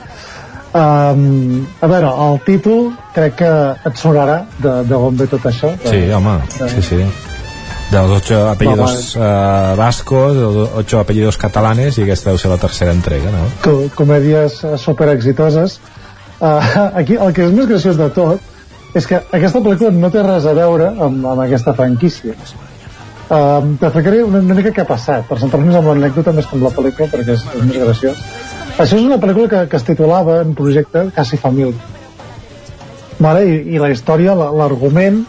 Um, 0.76 1.62
a 1.80 1.88
veure, 1.88 2.10
el 2.26 2.42
títol 2.44 2.90
crec 3.14 3.38
que 3.40 3.52
et 3.88 4.00
sonarà 4.00 4.42
de, 4.58 4.82
de 4.88 4.98
on 4.98 5.16
ve 5.16 5.28
tot 5.30 5.46
això. 5.48 5.72
De, 5.84 5.92
sí, 5.92 6.02
home, 6.12 6.40
sí, 6.56 6.82
sí 6.84 7.00
de 7.90 7.98
los 7.98 8.10
ocho 8.18 8.48
apellidos 8.48 9.14
uh, 9.16 9.76
vascos, 9.76 10.34
de 10.34 10.40
los 10.40 10.70
ocho 10.74 10.98
apellidos 10.98 11.36
catalanes 11.38 11.98
i 11.98 12.02
aquesta 12.02 12.32
deu 12.32 12.40
ser 12.42 12.50
la 12.50 12.58
tercera 12.58 12.90
entrega, 12.90 13.30
no? 13.30 13.46
co 13.62 13.86
comèdies 13.94 14.58
eh, 14.64 14.74
super 14.78 15.08
exitoses. 15.12 15.78
Uh, 16.40 16.58
aquí 17.00 17.14
el 17.14 17.32
que 17.32 17.46
és 17.46 17.54
més 17.54 17.68
graciós 17.70 17.98
de 18.00 18.10
tot 18.10 18.96
és 18.96 19.06
que 19.06 19.20
aquesta 19.20 19.62
pel·lícula 19.62 19.92
no 19.94 20.10
té 20.10 20.24
res 20.24 20.48
a 20.48 20.54
veure 20.56 20.90
amb, 20.90 21.22
amb 21.30 21.44
aquesta 21.46 21.76
franquícia. 21.78 22.34
Uh, 23.26 23.74
T'explicaré 23.80 24.20
una, 24.22 24.38
una 24.38 24.54
mica 24.54 24.70
què 24.70 24.84
ha 24.84 24.88
passat, 24.88 25.24
per 25.26 25.40
centrar-nos 25.40 25.74
en 25.74 25.88
l'anècdota 25.88 26.34
més 26.36 26.46
que 26.46 26.60
la 26.62 26.70
pel·lícula, 26.74 27.08
perquè 27.10 27.34
és, 27.34 27.42
és 27.56 27.64
més 27.66 27.78
graciós. 27.82 28.20
Això 28.76 29.00
és 29.00 29.02
una 29.02 29.18
pel·lícula 29.18 29.48
que, 29.50 29.62
que 29.72 29.80
es 29.80 29.86
titulava 29.88 30.40
en 30.44 30.52
projecte 30.54 31.08
Casi 31.16 31.38
Família. 31.42 31.74
Vale? 33.18 33.42
I, 33.48 33.56
I 33.74 33.80
la 33.82 33.90
història, 33.90 34.36
la- 34.38 34.52
l'argument, 34.54 35.24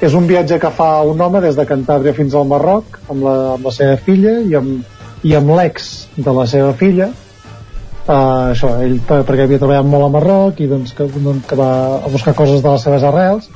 és 0.00 0.14
un 0.16 0.28
viatge 0.28 0.58
que 0.60 0.70
fa 0.72 1.02
un 1.04 1.20
home 1.20 1.40
des 1.44 1.56
de 1.58 1.66
Cantàbria 1.68 2.14
fins 2.16 2.34
al 2.34 2.46
Marroc 2.48 3.00
amb 3.12 3.24
la, 3.26 3.34
amb 3.56 3.66
la 3.68 3.72
seva 3.74 3.98
filla 4.00 4.38
i 4.48 4.54
amb, 4.56 4.86
i 5.26 5.34
amb 5.36 5.52
l'ex 5.58 5.90
de 6.16 6.32
la 6.32 6.46
seva 6.48 6.70
filla 6.72 7.10
uh, 7.10 8.52
això, 8.54 8.70
ell 8.80 8.96
per, 9.04 9.20
perquè 9.28 9.44
havia 9.44 9.60
treballat 9.60 9.90
molt 9.90 10.06
a 10.06 10.12
Marroc 10.14 10.62
i 10.64 10.70
doncs 10.70 10.94
que, 10.96 11.04
doncs, 11.18 11.44
que 11.50 11.58
va 11.60 11.68
a 11.98 12.12
buscar 12.12 12.32
coses 12.38 12.62
de 12.64 12.72
les 12.72 12.86
seves 12.88 13.04
arrels 13.10 13.50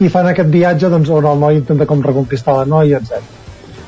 i 0.00 0.08
fan 0.08 0.30
aquest 0.30 0.48
viatge 0.52 0.88
doncs, 0.92 1.10
on 1.12 1.28
el 1.28 1.40
noi 1.40 1.60
intenta 1.60 1.86
com 1.88 2.02
reconquistar 2.04 2.56
la 2.56 2.66
noia, 2.68 3.00
etc. 3.00 3.20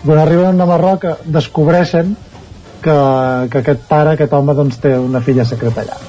Quan 0.04 0.20
arriben 0.20 0.60
a 0.60 0.68
Marroc 0.68 1.06
eh, 1.08 1.14
descobreixen 1.24 2.14
que, 2.82 2.96
que 3.50 3.62
aquest 3.62 3.86
pare, 3.88 4.16
aquest 4.16 4.32
home 4.36 4.54
doncs, 4.58 4.80
té 4.82 4.96
una 4.98 5.22
filla 5.24 5.46
secreta 5.48 5.84
allà 5.84 6.00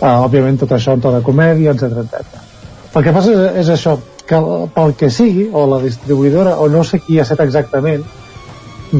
uh, 0.00 0.24
òbviament 0.26 0.58
tot 0.60 0.74
això 0.76 0.96
en 0.96 1.04
to 1.04 1.12
de 1.14 1.22
comèdia, 1.24 1.74
etc 1.74 2.04
etc. 2.04 2.46
El 2.90 3.06
que 3.06 3.14
passa 3.14 3.32
és, 3.32 3.60
és 3.62 3.72
això, 3.76 3.96
que 4.26 4.40
pel 4.74 4.94
que 4.98 5.10
sigui, 5.14 5.48
o 5.52 5.64
la 5.70 5.80
distribuïdora, 5.82 6.56
o 6.58 6.68
no 6.68 6.84
sé 6.84 7.00
qui 7.04 7.20
ha 7.20 7.26
set 7.28 7.40
exactament, 7.44 8.04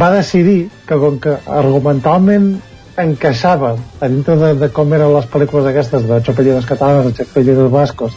va 0.01 0.13
decidir 0.15 0.71
que 0.87 0.99
com 1.03 1.19
que 1.23 1.37
argumentalment 1.61 2.53
encaixava 3.01 3.75
a 4.01 4.09
dintre 4.13 4.37
de, 4.39 4.55
de 4.61 4.69
com 4.75 4.93
eren 4.95 5.13
les 5.15 5.27
pel·lícules 5.31 5.67
aquestes 5.71 6.07
de 6.07 6.21
xopelleros 6.27 6.69
catalanes, 6.69 7.11
de 7.11 7.25
xopelleros 7.25 7.71
bascos 7.73 8.17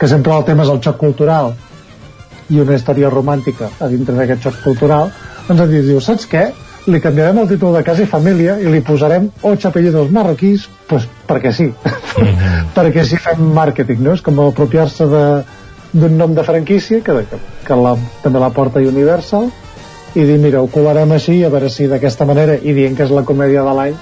que 0.00 0.08
sempre 0.08 0.32
el 0.36 0.44
tema 0.48 0.64
és 0.64 0.70
el 0.72 0.80
xoc 0.82 0.96
cultural 1.00 1.52
i 2.50 2.58
una 2.60 2.74
història 2.78 3.10
romàntica 3.12 3.68
a 3.78 3.88
dintre 3.92 4.16
d'aquest 4.16 4.42
xoc 4.48 4.58
cultural 4.64 5.12
doncs 5.46 5.60
ens 5.68 5.86
diu, 5.86 6.00
saps 6.00 6.26
què? 6.30 6.48
li 6.90 6.98
canviarem 7.04 7.36
el 7.42 7.48
títol 7.50 7.74
de 7.76 7.82
Casa 7.84 8.02
i 8.02 8.08
Família 8.08 8.54
i 8.58 8.66
li 8.72 8.80
posarem 8.80 9.26
ocho 9.44 9.68
apellidos 9.68 10.08
marroquís 10.10 10.64
pues, 10.88 11.04
perquè 11.28 11.52
sí 11.52 11.68
perquè 12.76 13.04
sí 13.06 13.18
fem 13.20 13.42
màrqueting 13.54 14.00
no? 14.02 14.14
és 14.16 14.22
com 14.24 14.40
apropiar-se 14.46 15.06
de- 15.10 15.42
d'un 15.92 16.16
nom 16.16 16.32
de 16.34 16.42
franquícia 16.46 17.00
que, 17.02 17.14
que, 17.28 17.38
que 17.66 17.76
la, 17.76 17.96
també 18.22 18.38
la 18.38 18.50
porta 18.54 18.78
Universal 18.80 19.48
i 20.14 20.24
dir, 20.26 20.38
mira, 20.42 20.62
ho 20.62 20.68
colarem 20.70 21.12
així 21.14 21.40
a 21.44 21.50
veure 21.50 21.68
si 21.70 21.86
d'aquesta 21.90 22.24
manera, 22.26 22.54
i 22.56 22.72
dient 22.74 22.96
que 22.96 23.04
és 23.06 23.10
la 23.14 23.22
comèdia 23.26 23.62
de 23.66 23.74
l'any 23.78 23.96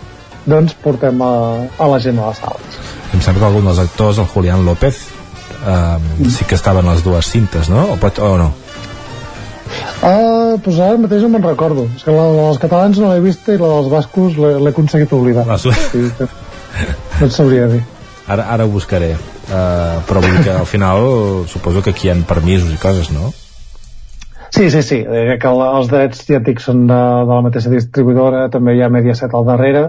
doncs 0.48 0.74
portem 0.84 1.18
a, 1.24 1.32
a 1.76 1.88
la 1.90 1.98
gent 2.00 2.20
a 2.20 2.28
les 2.30 2.38
sales 2.44 2.78
Em 3.12 3.20
sembla 3.24 3.40
que 3.42 3.48
algun 3.48 3.64
dels 3.68 3.80
actors, 3.82 4.18
el 4.20 4.28
Julián 4.28 4.64
López, 4.64 5.00
eh, 5.66 6.28
sí 6.30 6.44
que 6.44 6.54
estaven 6.54 6.86
les 6.86 7.02
dues 7.04 7.26
cintes, 7.26 7.68
no? 7.70 7.84
O, 7.92 7.96
pot, 7.96 8.18
o 8.18 8.36
no? 8.38 8.52
Ah, 10.02 10.54
doncs 10.62 10.78
ara 10.80 10.96
mateix 11.00 11.22
no 11.26 11.28
me'n 11.34 11.42
recordo. 11.44 11.88
És 11.96 12.04
que 12.06 12.12
la, 12.14 12.24
la 12.32 12.44
dels 12.48 12.60
catalans 12.62 13.00
no 13.02 13.10
l'he 13.12 13.20
vista 13.24 13.52
i 13.54 13.58
la 13.60 13.68
dels 13.74 13.90
bascos 13.92 14.36
l'he 14.38 14.70
aconseguit 14.70 15.12
oblidar. 15.12 15.46
La 15.48 15.58
su- 15.58 15.72
Sí, 15.72 16.04
no 17.18 17.26
et 17.26 17.32
sabria 17.34 17.66
dir. 17.66 17.82
Ara, 18.28 18.44
ara 18.54 18.64
ho 18.64 18.70
buscaré. 18.70 19.14
Uh, 19.48 20.02
però 20.06 20.20
vull 20.20 20.42
que 20.44 20.52
al 20.52 20.66
final 20.68 21.46
suposo 21.48 21.80
que 21.82 21.90
aquí 21.94 22.08
hi 22.08 22.10
ha 22.12 22.16
permisos 22.28 22.70
i 22.74 22.76
coses, 22.80 23.08
no? 23.10 23.32
Sí, 24.52 24.70
sí, 24.70 24.82
sí, 24.82 24.98
eh, 25.04 25.36
que 25.40 25.48
el- 25.48 25.62
els 25.78 25.88
drets 25.88 26.22
ja 26.28 26.38
dic 26.44 26.60
són 26.60 26.86
de, 26.88 26.94
de 26.96 27.32
la 27.34 27.42
mateixa 27.44 27.68
distribuïdora, 27.72 28.46
també 28.52 28.76
hi 28.76 28.82
ha 28.84 28.88
Mediaset 28.92 29.34
al 29.34 29.44
darrere. 29.48 29.88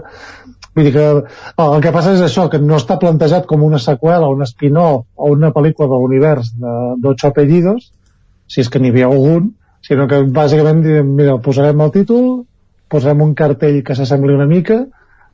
Vull 0.76 0.86
dir 0.86 0.92
que 0.94 1.06
eh, 1.20 1.22
el 1.66 1.80
que 1.84 1.94
passa 1.94 2.14
és 2.16 2.24
això, 2.24 2.48
que 2.50 2.60
no 2.62 2.78
està 2.78 2.98
plantejat 3.02 3.48
com 3.50 3.64
una 3.66 3.80
seqüela, 3.82 4.28
un 4.30 4.46
spin-off 4.46 5.06
o 5.16 5.32
una 5.34 5.50
pel·lícula 5.56 5.90
de 5.90 5.98
l'univers 6.02 6.52
d'Ocho 6.60 7.30
apellidos, 7.30 7.90
si 8.50 8.62
és 8.62 8.70
que 8.70 8.82
n'hi 8.82 8.92
havia 8.94 9.10
algun, 9.10 9.52
sinó 9.86 10.06
que 10.10 10.22
bàsicament 10.36 10.82
mira, 11.08 11.38
posarem 11.42 11.80
el 11.80 11.92
títol, 11.94 12.30
posarem 12.90 13.22
un 13.26 13.34
cartell 13.38 13.82
que 13.86 13.96
s'assembli 13.96 14.34
una 14.34 14.48
mica 14.50 14.84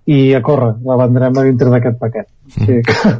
i 0.06 0.34
a 0.34 0.40
córrer, 0.42 0.76
la 0.86 0.96
vendrem 1.00 1.38
a 1.38 1.42
dintre 1.42 1.70
d'aquest 1.72 1.98
paquet. 1.98 2.28
Sí, 2.54 2.78
que, 2.86 3.12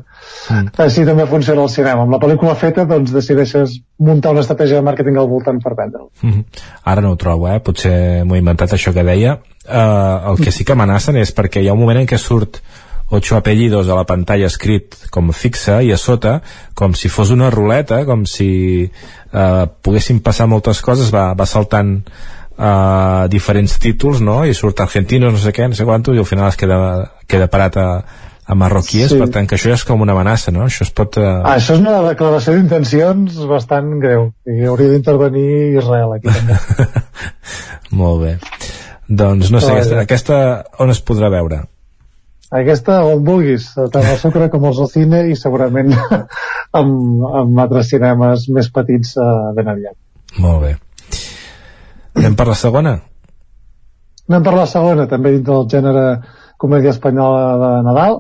així 0.85 1.03
també 1.07 1.27
funciona 1.27 1.65
el 1.65 1.71
cinema. 1.73 2.05
Amb 2.05 2.15
la 2.15 2.21
pel·lícula 2.23 2.55
feta, 2.59 2.85
doncs 2.87 3.11
decideixes 3.15 3.81
muntar 3.99 4.31
una 4.37 4.45
estratègia 4.45 4.79
de 4.79 4.87
màrqueting 4.87 5.19
al 5.19 5.27
voltant 5.31 5.59
per 5.63 5.75
vendre'l. 5.75 6.09
Mhm. 6.23 6.45
Ara 6.85 7.03
no 7.03 7.13
ho 7.13 7.19
trobo, 7.19 7.49
eh? 7.51 7.59
Potser 7.59 8.25
m'ho 8.25 8.37
he 8.37 8.43
inventat 8.43 8.77
això 8.77 8.95
que 8.95 9.03
deia. 9.07 9.39
Uh, 9.67 10.31
el 10.31 10.45
que 10.45 10.55
sí 10.55 10.65
que 10.65 10.77
amenacen 10.77 11.19
és 11.19 11.35
perquè 11.35 11.63
hi 11.63 11.69
ha 11.69 11.75
un 11.75 11.83
moment 11.83 11.99
en 11.99 12.07
què 12.07 12.19
surt 12.23 12.63
ocho 13.11 13.37
apellidos 13.37 13.89
a 13.89 13.95
la 13.95 14.07
pantalla 14.07 14.47
escrit 14.47 14.95
com 15.15 15.31
fixa 15.31 15.81
i 15.83 15.93
a 15.95 15.99
sota 15.99 16.41
com 16.75 16.95
si 16.95 17.09
fos 17.09 17.31
una 17.31 17.51
ruleta, 17.51 18.05
com 18.07 18.25
si 18.27 18.49
uh, 18.87 19.67
poguessin 19.83 20.23
passar 20.23 20.47
moltes 20.51 20.83
coses, 20.83 21.13
va, 21.15 21.33
va 21.35 21.47
saltant 21.47 22.01
uh, 22.59 23.27
diferents 23.33 23.79
títols, 23.83 24.23
no? 24.25 24.43
I 24.45 24.55
surt 24.57 24.81
argentinos, 24.85 25.35
no 25.37 25.43
sé 25.43 25.53
què, 25.57 25.69
no 25.69 25.79
sé 25.79 25.85
quantos, 25.89 26.17
i 26.17 26.23
al 26.23 26.29
final 26.29 26.49
es 26.49 26.59
queda, 26.61 26.79
queda 27.29 27.49
parat 27.53 27.77
a, 27.81 27.87
a 28.47 28.55
marroquies, 28.59 29.11
Sí. 29.13 29.19
per 29.21 29.29
tant 29.35 29.49
que 29.49 29.57
això 29.59 29.73
ja 29.73 29.79
és 29.79 29.85
com 29.85 30.01
una 30.01 30.15
amenaça, 30.17 30.53
no? 30.55 30.65
Això 30.67 30.87
es 30.87 30.93
pot... 30.95 31.19
Uh... 31.21 31.41
Ah, 31.43 31.57
això 31.57 31.77
és 31.77 31.83
una 31.83 32.01
declaració 32.07 32.57
d'intencions 32.57 33.39
bastant 33.51 33.97
greu. 34.03 34.31
I 34.47 34.67
hauria 34.71 34.93
d'intervenir 34.95 35.79
Israel 35.79 36.17
aquí 36.17 36.31
també. 36.31 36.87
Molt 38.03 38.23
bé. 38.23 38.37
Doncs 39.07 39.51
no 39.55 39.61
sé, 39.63 39.73
aquesta, 39.73 40.01
aquesta 40.03 40.37
on 40.83 40.91
es 40.91 41.03
podrà 41.03 41.31
veure? 41.31 41.63
Aquesta 42.57 43.01
on 43.07 43.23
vulguis, 43.27 43.69
tant 43.75 44.07
al 44.07 44.19
sucre 44.23 44.49
com 44.51 44.65
al 44.67 44.77
cine 44.91 45.25
i 45.31 45.37
segurament 45.39 45.93
amb, 46.79 47.25
amb 47.43 47.63
altres 47.63 47.91
cinemes 47.91 48.49
més 48.55 48.71
petits 48.75 49.17
uh, 49.19 49.53
ben 49.55 49.71
aviat. 49.71 49.97
Molt 50.43 50.63
bé. 50.63 50.73
Anem 52.27 52.35
per 52.35 52.49
la 52.51 52.57
segona? 52.59 52.93
Anem 54.27 54.43
per 54.43 54.53
la 54.57 54.65
segona, 54.67 55.05
també 55.07 55.31
dintre 55.37 55.55
del 55.55 55.69
gènere 55.71 56.07
comèdia 56.59 56.91
espanyola 56.91 57.45
de 57.61 57.69
Nadal. 57.87 58.17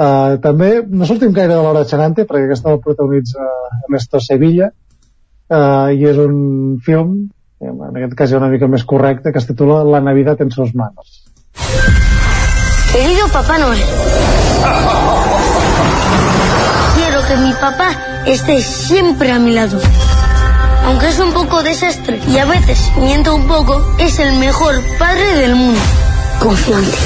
Uh, 0.00 0.40
també 0.42 0.70
no 0.82 1.06
sortim 1.06 1.30
gaire 1.36 1.52
de 1.52 1.60
l'hora 1.62 1.84
Chanante 1.86 2.24
perquè 2.26 2.48
aquesta 2.48 2.72
el 2.72 2.80
protagonitza 2.82 3.46
Ernesto 3.84 4.18
Sevilla 4.24 4.70
uh, 4.72 5.92
i 5.92 6.06
és 6.10 6.18
un 6.18 6.78
film 6.82 7.12
en 7.60 7.98
aquest 8.00 8.16
cas 8.18 8.32
ja 8.32 8.40
una 8.40 8.48
mica 8.48 8.66
més 8.70 8.86
correcte 8.88 9.30
que 9.30 9.42
es 9.42 9.46
titula 9.50 9.82
La 9.84 10.00
Navidad 10.00 10.40
en 10.40 10.50
sus 10.54 10.72
manos 10.74 11.20
Querido 12.94 13.28
Papá 13.28 13.58
Noel, 13.58 13.82
quiero 16.96 17.20
que 17.28 17.36
mi 17.44 17.52
papá 17.60 17.92
esté 18.26 18.62
siempre 18.62 19.32
a 19.32 19.38
mi 19.38 19.52
lado. 19.52 19.78
Aunque 20.90 21.06
es 21.06 21.20
un 21.20 21.32
poco 21.32 21.62
desastre 21.62 22.20
y 22.26 22.36
a 22.38 22.44
veces 22.46 22.90
miento 22.96 23.32
un 23.32 23.46
poco, 23.46 23.80
es 23.98 24.18
el 24.18 24.32
mejor 24.34 24.74
padre 24.98 25.36
del 25.36 25.54
mundo. 25.54 25.80
Confiante. 26.40 26.98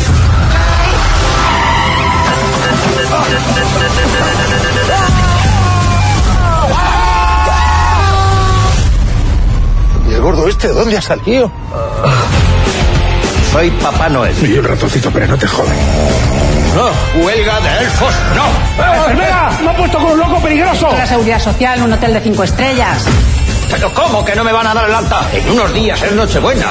¿Y 10.08 10.14
el 10.14 10.22
gordo 10.22 10.48
este 10.48 10.68
de 10.68 10.72
dónde 10.72 10.96
ha 10.96 11.02
salido? 11.02 11.52
Soy 13.52 13.70
Papá 13.70 14.08
Noel. 14.08 14.34
Y 14.50 14.56
un 14.56 14.64
ratoncito, 14.64 15.10
pero 15.10 15.26
no 15.26 15.36
te 15.36 15.46
jodas. 15.46 15.76
No, 16.74 17.22
huelga 17.22 17.60
de 17.60 17.84
elfos, 17.84 18.14
no. 18.34 18.82
¡Enfermera! 18.82 19.50
¡Me 19.62 19.70
ha 19.70 19.76
puesto 19.76 19.98
con 19.98 20.12
un 20.12 20.18
loco 20.20 20.40
peligroso! 20.40 20.88
La 20.96 21.06
seguridad 21.06 21.38
social, 21.38 21.82
un 21.82 21.92
hotel 21.92 22.14
de 22.14 22.20
cinco 22.22 22.44
estrellas. 22.44 23.04
Pero 23.70 23.92
¿cómo 23.92 24.24
que 24.24 24.34
no 24.34 24.44
me 24.44 24.52
van 24.52 24.66
a 24.66 24.74
dar 24.74 24.88
el 24.88 24.94
alta? 24.94 25.20
En 25.32 25.50
unos 25.50 25.72
días 25.74 26.00
es 26.02 26.12
Nochebuena. 26.12 26.66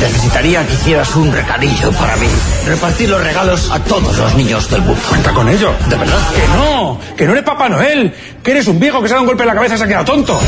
Necesitaría 0.00 0.66
que 0.66 0.74
hicieras 0.74 1.14
un 1.16 1.32
recadillo 1.32 1.90
para 1.92 2.16
mí. 2.16 2.26
Repartir 2.66 3.08
los 3.10 3.22
regalos 3.22 3.70
a 3.70 3.78
todos 3.80 4.16
los 4.16 4.34
niños 4.34 4.68
del 4.70 4.82
mundo. 4.82 5.00
Cuenta 5.08 5.32
con 5.32 5.48
ello. 5.48 5.70
¿De 5.88 5.96
verdad? 5.96 6.18
Que 6.34 6.48
no, 6.56 6.98
que 7.16 7.26
no 7.26 7.32
eres 7.32 7.44
Papá 7.44 7.68
Noel, 7.68 8.14
que 8.42 8.50
eres 8.52 8.66
un 8.68 8.78
viejo 8.80 9.02
que 9.02 9.08
se 9.08 9.14
ha 9.14 9.16
dado 9.16 9.22
un 9.22 9.28
golpe 9.28 9.42
en 9.42 9.48
la 9.48 9.54
cabeza 9.54 9.74
y 9.74 9.78
se 9.78 9.84
ha 9.84 9.88
quedado 9.88 10.04
tonto. 10.04 10.40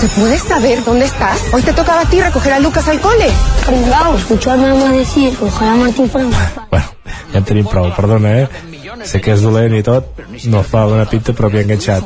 ¿Se 0.00 0.08
puede 0.08 0.38
saber 0.38 0.84
dónde 0.84 1.06
estás? 1.06 1.38
Hoy 1.52 1.62
te 1.62 1.72
tocaba 1.72 2.02
a 2.02 2.04
ti 2.06 2.20
recoger 2.20 2.52
a 2.52 2.58
Lucas 2.60 2.86
al 2.88 3.00
cole. 3.00 3.28
Pringao, 3.66 4.16
escuchó 4.16 4.52
a 4.52 4.56
mi 4.56 4.64
mamá 4.66 4.92
decir 4.92 5.36
que 5.36 5.44
ojalá 5.44 5.74
Martín 5.74 6.10
fuera 6.10 6.28
papá. 6.54 6.92
Ja 7.32 7.38
en 7.38 7.44
tenim 7.44 7.66
prou, 7.66 7.90
perdona, 7.94 8.32
eh? 8.42 8.48
Sé 9.04 9.20
que 9.20 9.32
és 9.34 9.42
dolent 9.42 9.74
i 9.76 9.82
tot, 9.84 10.06
no 10.50 10.62
fa 10.64 10.84
bona 10.88 11.04
pinta, 11.10 11.34
però 11.36 11.50
m'he 11.52 11.60
enganxat. 11.62 12.04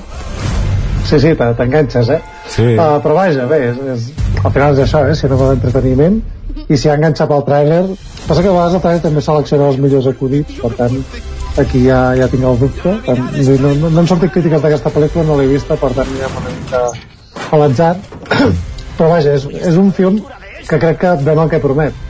Sí, 1.09 1.19
sí, 1.20 1.35
te- 1.39 1.55
t'enganxes, 1.59 2.09
eh? 2.09 2.20
Sí. 2.51 2.66
Uh, 2.74 2.98
però 3.02 3.14
vaja, 3.14 3.47
bé, 3.51 3.60
és, 3.70 3.81
és, 3.94 4.06
al 4.43 4.51
final 4.51 4.74
és 4.74 4.85
això, 4.85 5.05
eh? 5.06 5.16
Cinema 5.18 5.52
d'entreteniment 5.52 6.18
i 6.66 6.78
si 6.78 6.90
ha 6.90 6.97
enganxat 6.98 7.31
pel 7.31 7.44
tràiler 7.47 7.82
passa 8.27 8.43
que 8.43 8.51
a 8.51 8.55
vegades 8.55 8.74
el 8.74 8.82
tràiler 8.85 9.05
també 9.05 9.22
selecciona 9.24 9.68
els 9.70 9.78
millors 9.82 10.09
acudits 10.10 10.59
per 10.62 10.72
tant, 10.78 10.97
aquí 11.62 11.85
ja, 11.86 12.01
ja 12.18 12.28
tinc 12.32 12.47
el 12.47 12.59
dubte 12.64 12.97
Tant, 13.06 13.22
no, 13.62 13.72
no, 13.78 13.89
no 13.89 14.02
han 14.02 14.10
sortit 14.10 14.35
crítiques 14.35 14.62
d'aquesta 14.64 14.93
pel·lícula, 14.94 15.27
no 15.28 15.39
l'he 15.39 15.48
vista 15.52 15.78
per 15.81 15.93
tant 15.97 16.12
ja 16.18 16.31
una 16.43 16.55
mica 16.56 16.82
a 17.51 17.62
l'atzar 17.62 17.94
però 18.98 19.14
vaja, 19.14 19.35
és, 19.39 19.47
és 19.72 19.81
un 19.81 19.90
film 19.97 20.20
que 20.68 20.78
crec 20.78 21.01
que 21.05 21.16
ven 21.27 21.43
el 21.43 21.51
que 21.52 21.62
promet 21.62 22.06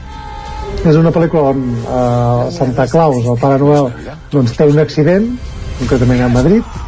és 0.81 0.97
una 0.97 1.13
pel·lícula 1.13 1.53
on 1.53 1.65
eh, 1.77 2.53
Santa 2.57 2.87
Claus, 2.89 3.27
el 3.29 3.41
Pare 3.41 3.61
Noel 3.61 3.91
doncs 4.33 4.55
té 4.57 4.65
un 4.69 4.81
accident, 4.81 5.27
concretament 5.81 6.25
a 6.25 6.31
Madrid 6.33 6.81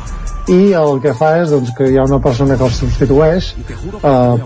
i 0.51 0.73
el 0.75 0.99
que 1.03 1.13
fa 1.15 1.37
és 1.43 1.53
doncs, 1.53 1.71
que 1.77 1.87
hi 1.93 1.99
ha 1.99 2.05
una 2.09 2.19
persona 2.23 2.57
que 2.59 2.67
el 2.67 2.75
substitueix 2.75 3.53
eh, 3.55 4.37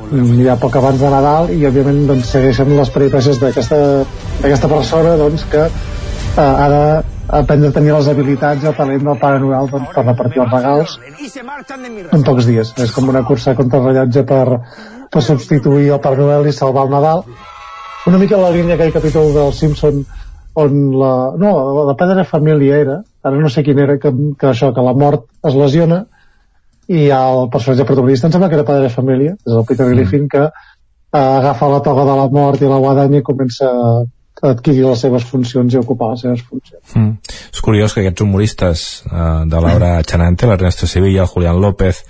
ja 0.44 0.56
poc 0.60 0.76
abans 0.76 1.00
de 1.00 1.12
Nadal 1.12 1.48
i 1.54 1.62
òbviament 1.68 2.02
doncs, 2.10 2.32
segueixen 2.34 2.74
les 2.76 2.92
peripècies 2.92 3.40
d'aquesta 3.40 4.68
persona 4.68 5.16
doncs, 5.16 5.46
que 5.52 5.62
eh, 5.64 6.42
ha 6.42 6.68
d'aprendre 6.68 7.70
a 7.72 7.76
tenir 7.78 7.94
les 7.96 8.10
habilitats 8.12 8.64
i 8.66 8.70
el 8.72 8.76
talent 8.76 9.08
del 9.08 9.18
Pare 9.22 9.40
Noel 9.40 9.72
doncs, 9.72 9.88
per 9.94 10.04
repartir 10.04 10.44
els 10.44 10.52
regals 10.52 10.98
en 12.12 12.28
pocs 12.28 12.50
dies. 12.50 12.74
És 12.84 12.92
com 12.92 13.08
una 13.08 13.24
cursa 13.24 13.56
contra 13.56 13.80
el 13.80 13.90
rellotge 13.90 14.26
per, 14.28 14.60
per 15.10 15.24
substituir 15.24 15.90
el 15.96 16.04
Pare 16.04 16.20
Noel 16.20 16.50
i 16.50 16.54
salvar 16.54 16.86
el 16.86 16.92
Nadal. 16.92 17.24
Una 18.06 18.20
mica 18.20 18.38
la 18.38 18.52
línia 18.54 18.76
aquell 18.76 18.92
capítol 18.94 19.32
del 19.34 19.52
Simpson 19.56 20.04
on 20.56 20.76
la... 21.00 21.12
no, 21.40 21.52
la 21.80 21.90
de 21.90 21.94
Padre 21.98 22.24
Família 22.24 22.78
era 22.84 23.00
ara 23.26 23.40
no 23.42 23.50
sé 23.50 23.64
quin 23.66 23.78
era, 23.82 23.98
que, 24.02 24.12
que 24.38 24.48
això, 24.52 24.72
que 24.76 24.84
la 24.86 24.94
mort 24.94 25.26
es 25.46 25.54
lesiona 25.58 26.04
i 26.86 27.08
el 27.10 27.48
personatge 27.50 27.84
protagonista, 27.88 28.28
em 28.28 28.34
sembla 28.36 28.48
que 28.50 28.54
era 28.60 28.66
Padre 28.68 28.90
Família 28.94 29.32
és 29.34 29.52
el 29.52 29.64
Peter 29.66 29.88
Griffin 29.90 30.28
que 30.30 30.44
eh, 30.46 31.18
agafa 31.18 31.68
la 31.72 31.80
toga 31.82 32.04
de 32.06 32.14
la 32.20 32.28
mort 32.30 32.62
i 32.62 32.70
la 32.70 32.78
guadanya 32.82 33.18
i 33.18 33.26
comença 33.26 33.66
a 33.72 34.50
adquirir 34.52 34.84
les 34.84 35.00
seves 35.00 35.24
funcions 35.24 35.74
i 35.74 35.78
ocupar 35.80 36.12
les 36.12 36.22
seves 36.26 36.42
funcions 36.46 36.94
Mm. 36.94 37.16
És 37.52 37.60
curiós 37.64 37.92
que 37.94 38.02
aquests 38.04 38.22
humoristes 38.22 38.82
uh, 39.10 39.42
de 39.48 39.60
Laura 39.64 40.02
Chanante, 40.06 40.46
l'Ernesto 40.46 40.86
Sevilla, 40.86 41.22
el 41.24 41.28
Julián 41.32 41.58
López 41.60 42.02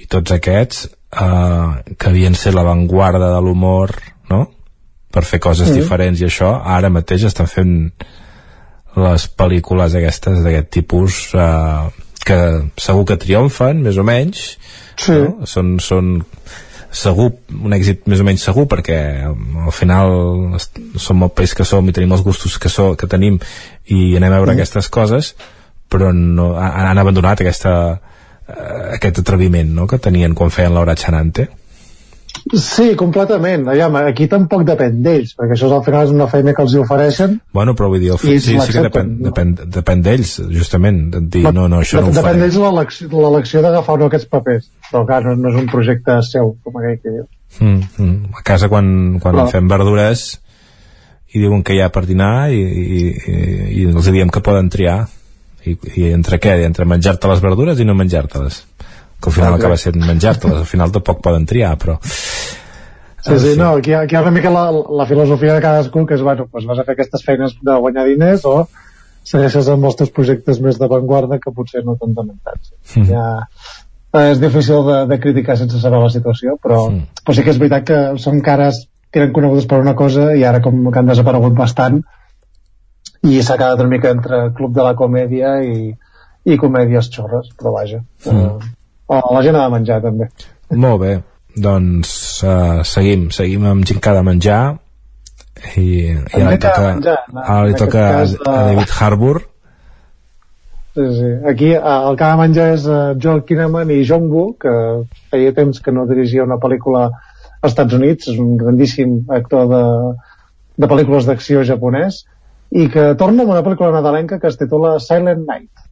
i 0.00 0.06
tots 0.06 0.32
aquests 0.36 0.84
uh, 0.86 1.80
que 1.98 2.10
havien 2.10 2.36
ser 2.38 2.52
l'avantguarda 2.54 3.32
de 3.34 3.40
l'humor 3.42 3.96
no? 4.30 4.44
per 5.10 5.24
fer 5.24 5.40
coses 5.40 5.70
Mm. 5.70 5.80
diferents 5.80 6.20
i 6.20 6.28
això, 6.28 6.52
ara 6.64 6.90
mateix 6.90 7.24
estan 7.24 7.46
fent 7.50 7.74
les 8.94 9.26
pel·lícules 9.38 9.96
aquestes 9.98 10.42
d'aquest 10.44 10.70
tipus 10.76 11.20
eh, 11.34 12.04
que 12.24 12.38
segur 12.80 13.04
que 13.08 13.18
triomfen, 13.20 13.82
més 13.84 13.98
o 14.00 14.04
menys 14.06 14.44
sí. 14.96 15.16
no? 15.16 15.48
són, 15.50 15.76
són 15.82 16.14
segur, 16.94 17.32
un 17.50 17.74
èxit 17.74 18.06
més 18.10 18.22
o 18.22 18.26
menys 18.26 18.44
segur 18.46 18.64
perquè 18.70 18.98
al 19.26 19.74
final 19.74 20.56
som 21.00 21.26
el 21.26 21.34
país 21.34 21.54
que 21.58 21.66
som 21.68 21.86
i 21.90 21.94
tenim 21.96 22.14
els 22.14 22.22
gustos 22.24 22.56
que, 22.62 22.70
so, 22.72 22.92
que 22.98 23.10
tenim 23.10 23.40
i 23.90 24.14
anem 24.16 24.30
a 24.30 24.38
veure 24.38 24.54
Mm. 24.54 24.56
aquestes 24.56 24.88
coses 24.88 25.34
però 25.90 26.12
no, 26.14 26.54
han, 26.56 26.98
abandonat 26.98 27.42
aquesta, 27.42 28.00
eh, 28.48 28.94
aquest 28.96 29.20
atreviment 29.20 29.74
no? 29.74 29.86
que 29.90 29.98
tenien 29.98 30.34
quan 30.34 30.50
feien 30.54 30.74
l'hora 30.74 30.96
Chanante 30.96 31.48
Sí, 32.52 32.90
completament. 33.00 33.62
Aviam, 33.72 33.94
aquí 34.02 34.26
tampoc 34.28 34.66
depèn 34.68 34.98
d'ells, 35.02 35.32
perquè 35.38 35.56
això 35.56 35.68
és, 35.70 35.72
al 35.72 35.84
final 35.86 36.04
és 36.04 36.12
una 36.12 36.26
feina 36.28 36.52
que 36.52 36.60
els 36.62 36.74
hi 36.74 36.80
ofereixen. 36.82 37.38
bueno, 37.56 37.72
però 37.74 37.88
vull 37.88 38.02
dir, 38.02 38.10
el 38.12 38.18
I 38.20 38.34
fet, 38.34 38.42
sí, 38.44 38.58
sí 38.60 38.72
que 38.74 38.82
depèn, 38.84 39.14
depèn, 39.24 39.54
depèn 39.72 40.02
d'ells 40.04 40.34
justament, 40.52 41.00
de 41.14 41.22
dir, 41.38 41.44
no, 41.48 41.66
no, 41.72 41.80
això 41.80 42.02
no 42.02 42.12
ho 42.12 42.16
Depèn 42.18 42.42
d'ells 42.42 42.58
l'elecció 42.60 43.62
d'agafar 43.64 43.96
no 43.98 44.10
aquests 44.12 44.28
papers, 44.28 44.68
però 44.90 45.06
clar, 45.08 45.22
no, 45.24 45.34
no 45.40 45.48
és 45.54 45.60
un 45.62 45.70
projecte 45.72 46.18
seu, 46.28 46.52
com 46.62 46.76
aquell 46.82 47.00
que 47.00 47.10
diu. 47.16 47.26
mm, 47.60 47.80
mm. 47.98 48.34
a 48.36 48.42
casa 48.44 48.68
quan, 48.68 49.18
quan 49.22 49.34
Però- 49.40 49.48
fem 49.50 49.68
verdures 49.68 50.26
i 51.34 51.40
diuen 51.40 51.64
que 51.66 51.74
hi 51.74 51.80
ha 51.82 51.88
per 51.90 52.04
dinar 52.06 52.50
i, 52.52 52.60
i, 52.60 53.04
i, 53.08 53.36
i 53.80 53.86
els 53.90 54.06
diem 54.12 54.28
que 54.30 54.42
poden 54.44 54.68
triar 54.70 55.00
i, 55.64 55.78
i 55.96 56.10
entre 56.12 56.38
què? 56.38 56.60
entre 56.66 56.84
menjar-te 56.84 57.26
les 57.30 57.40
verdures 57.42 57.80
i 57.80 57.86
no 57.88 57.94
menjar-te-les 57.98 58.60
que 59.18 59.30
al 59.30 59.34
final 59.34 59.54
Ok. 59.54 59.60
acaba 59.62 59.76
sent 59.80 59.96
menjar-te-les 59.98 60.60
al 60.60 60.68
final 60.68 60.92
tampoc 60.92 61.22
poden 61.24 61.46
triar 61.48 61.72
però 61.80 61.96
Sí, 63.24 63.38
sí, 63.40 63.52
no, 63.56 63.70
aquí, 63.78 63.94
aquí 63.96 64.14
hi 64.14 64.18
ha 64.18 64.22
una 64.22 64.30
mica 64.30 64.50
la, 64.52 64.66
la 64.70 65.06
filosofia 65.08 65.54
de 65.54 65.62
cadascú, 65.64 66.04
que 66.04 66.18
és, 66.18 66.22
bueno, 66.22 66.44
doncs 66.52 66.66
vas 66.68 66.80
a 66.80 66.84
fer 66.84 66.92
aquestes 66.92 67.24
feines 67.24 67.54
de 67.64 67.76
guanyar 67.80 68.04
diners 68.04 68.44
o 68.44 68.66
segueixes 69.24 69.70
amb 69.72 69.88
els 69.88 69.96
teus 69.96 70.12
projectes 70.12 70.60
més 70.60 70.76
d'avantguarda 70.80 71.38
que 71.40 71.52
potser 71.56 71.80
no 71.86 71.96
t'han 71.96 72.12
dementats. 72.18 72.74
Mhm. 72.92 73.06
Ja, 73.08 73.24
eh, 74.12 74.26
és 74.34 74.42
difícil 74.42 74.84
de, 74.90 74.98
de 75.08 75.20
criticar 75.24 75.56
sense 75.56 75.80
saber 75.80 76.02
la 76.04 76.12
situació, 76.12 76.58
però, 76.60 76.82
però 77.22 77.38
sí 77.38 77.46
que 77.46 77.54
és 77.54 77.62
veritat 77.62 77.88
que 77.88 78.04
són 78.20 78.44
cares 78.44 78.84
que 79.10 79.22
eren 79.22 79.32
conegudes 79.32 79.70
per 79.70 79.80
una 79.80 79.96
cosa 79.96 80.34
i 80.36 80.44
ara 80.44 80.60
com 80.60 80.84
que 80.90 81.00
han 81.00 81.08
desaparegut 81.08 81.56
bastant 81.56 82.02
i 83.24 83.40
s'ha 83.40 83.56
quedat 83.56 83.80
una 83.80 83.94
mica 83.96 84.12
entre 84.12 84.50
club 84.58 84.74
de 84.76 84.84
la 84.84 84.96
comèdia 84.98 85.60
i, 85.64 85.94
i 86.44 86.60
comèdies 86.60 87.08
xorres, 87.14 87.54
però 87.56 87.72
vaja. 87.78 88.04
Mm. 88.26 88.74
Eh, 89.08 89.28
la 89.32 89.44
gent 89.46 89.56
ha 89.56 89.64
de 89.64 89.78
menjar 89.78 90.02
també. 90.04 90.28
molt 90.74 91.00
bé 91.00 91.22
doncs 91.56 92.10
uh, 92.42 92.82
seguim, 92.88 93.28
seguim 93.30 93.66
amb 93.70 93.86
gent 93.86 94.00
que 94.02 94.10
ha 94.10 94.18
de 94.18 94.26
menjar 94.26 94.60
i, 95.78 96.12
i 96.12 96.14
ara 96.14 96.38
li 96.38 96.44
ha 96.44 96.52
de 96.52 96.62
toca, 96.66 96.86
menjar, 96.94 97.18
ara 97.42 97.66
li 97.68 97.76
toca 97.78 98.06
aquest 98.08 98.40
a, 98.40 98.44
cas, 98.44 98.54
a 98.54 98.54
eh, 98.54 98.64
David 98.70 98.96
Harbour 99.00 99.42
Sí, 100.94 101.02
sí. 101.10 101.30
Aquí 101.50 101.72
eh, 101.72 101.80
el 101.82 102.16
que 102.16 102.26
va 102.26 102.38
menjar 102.38 102.68
és 102.76 102.84
uh, 102.86 103.16
Joel 103.18 103.40
Kinnaman 103.48 103.88
i 103.90 104.04
John 104.06 104.28
Woo, 104.30 104.52
que 104.62 104.74
feia 105.32 105.54
temps 105.56 105.80
que 105.82 105.90
no 105.90 106.04
dirigia 106.06 106.44
una 106.46 106.60
pel·lícula 106.62 107.08
als 107.08 107.72
Estats 107.72 107.96
Units, 107.98 108.28
és 108.30 108.38
un 108.38 108.52
grandíssim 108.60 109.16
actor 109.34 109.66
de, 109.72 109.80
de 110.78 110.90
pel·lícules 110.92 111.26
d'acció 111.26 111.64
japonès, 111.66 112.20
i 112.70 112.86
que 112.94 113.08
torna 113.18 113.42
amb 113.42 113.56
una 113.56 113.64
pel·lícula 113.66 113.90
nadalenca 113.96 114.38
que 114.38 114.46
es 114.52 114.60
titula 114.60 115.00
Silent 115.02 115.42
Night. 115.48 115.83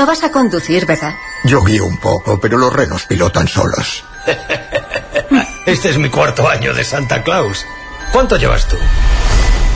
No 0.00 0.06
vas 0.06 0.24
a 0.24 0.32
conducir, 0.32 0.86
¿verdad? 0.86 1.14
Yo 1.44 1.62
guío 1.62 1.84
un 1.84 1.98
poco, 1.98 2.40
pero 2.40 2.56
los 2.56 2.72
renos 2.72 3.04
pilotan 3.04 3.46
solos. 3.46 4.02
Este 5.66 5.90
es 5.90 5.98
mi 5.98 6.08
cuarto 6.08 6.48
año 6.48 6.72
de 6.72 6.82
Santa 6.84 7.22
Claus. 7.22 7.66
¿Cuánto 8.10 8.38
llevas 8.38 8.66
tú? 8.66 8.78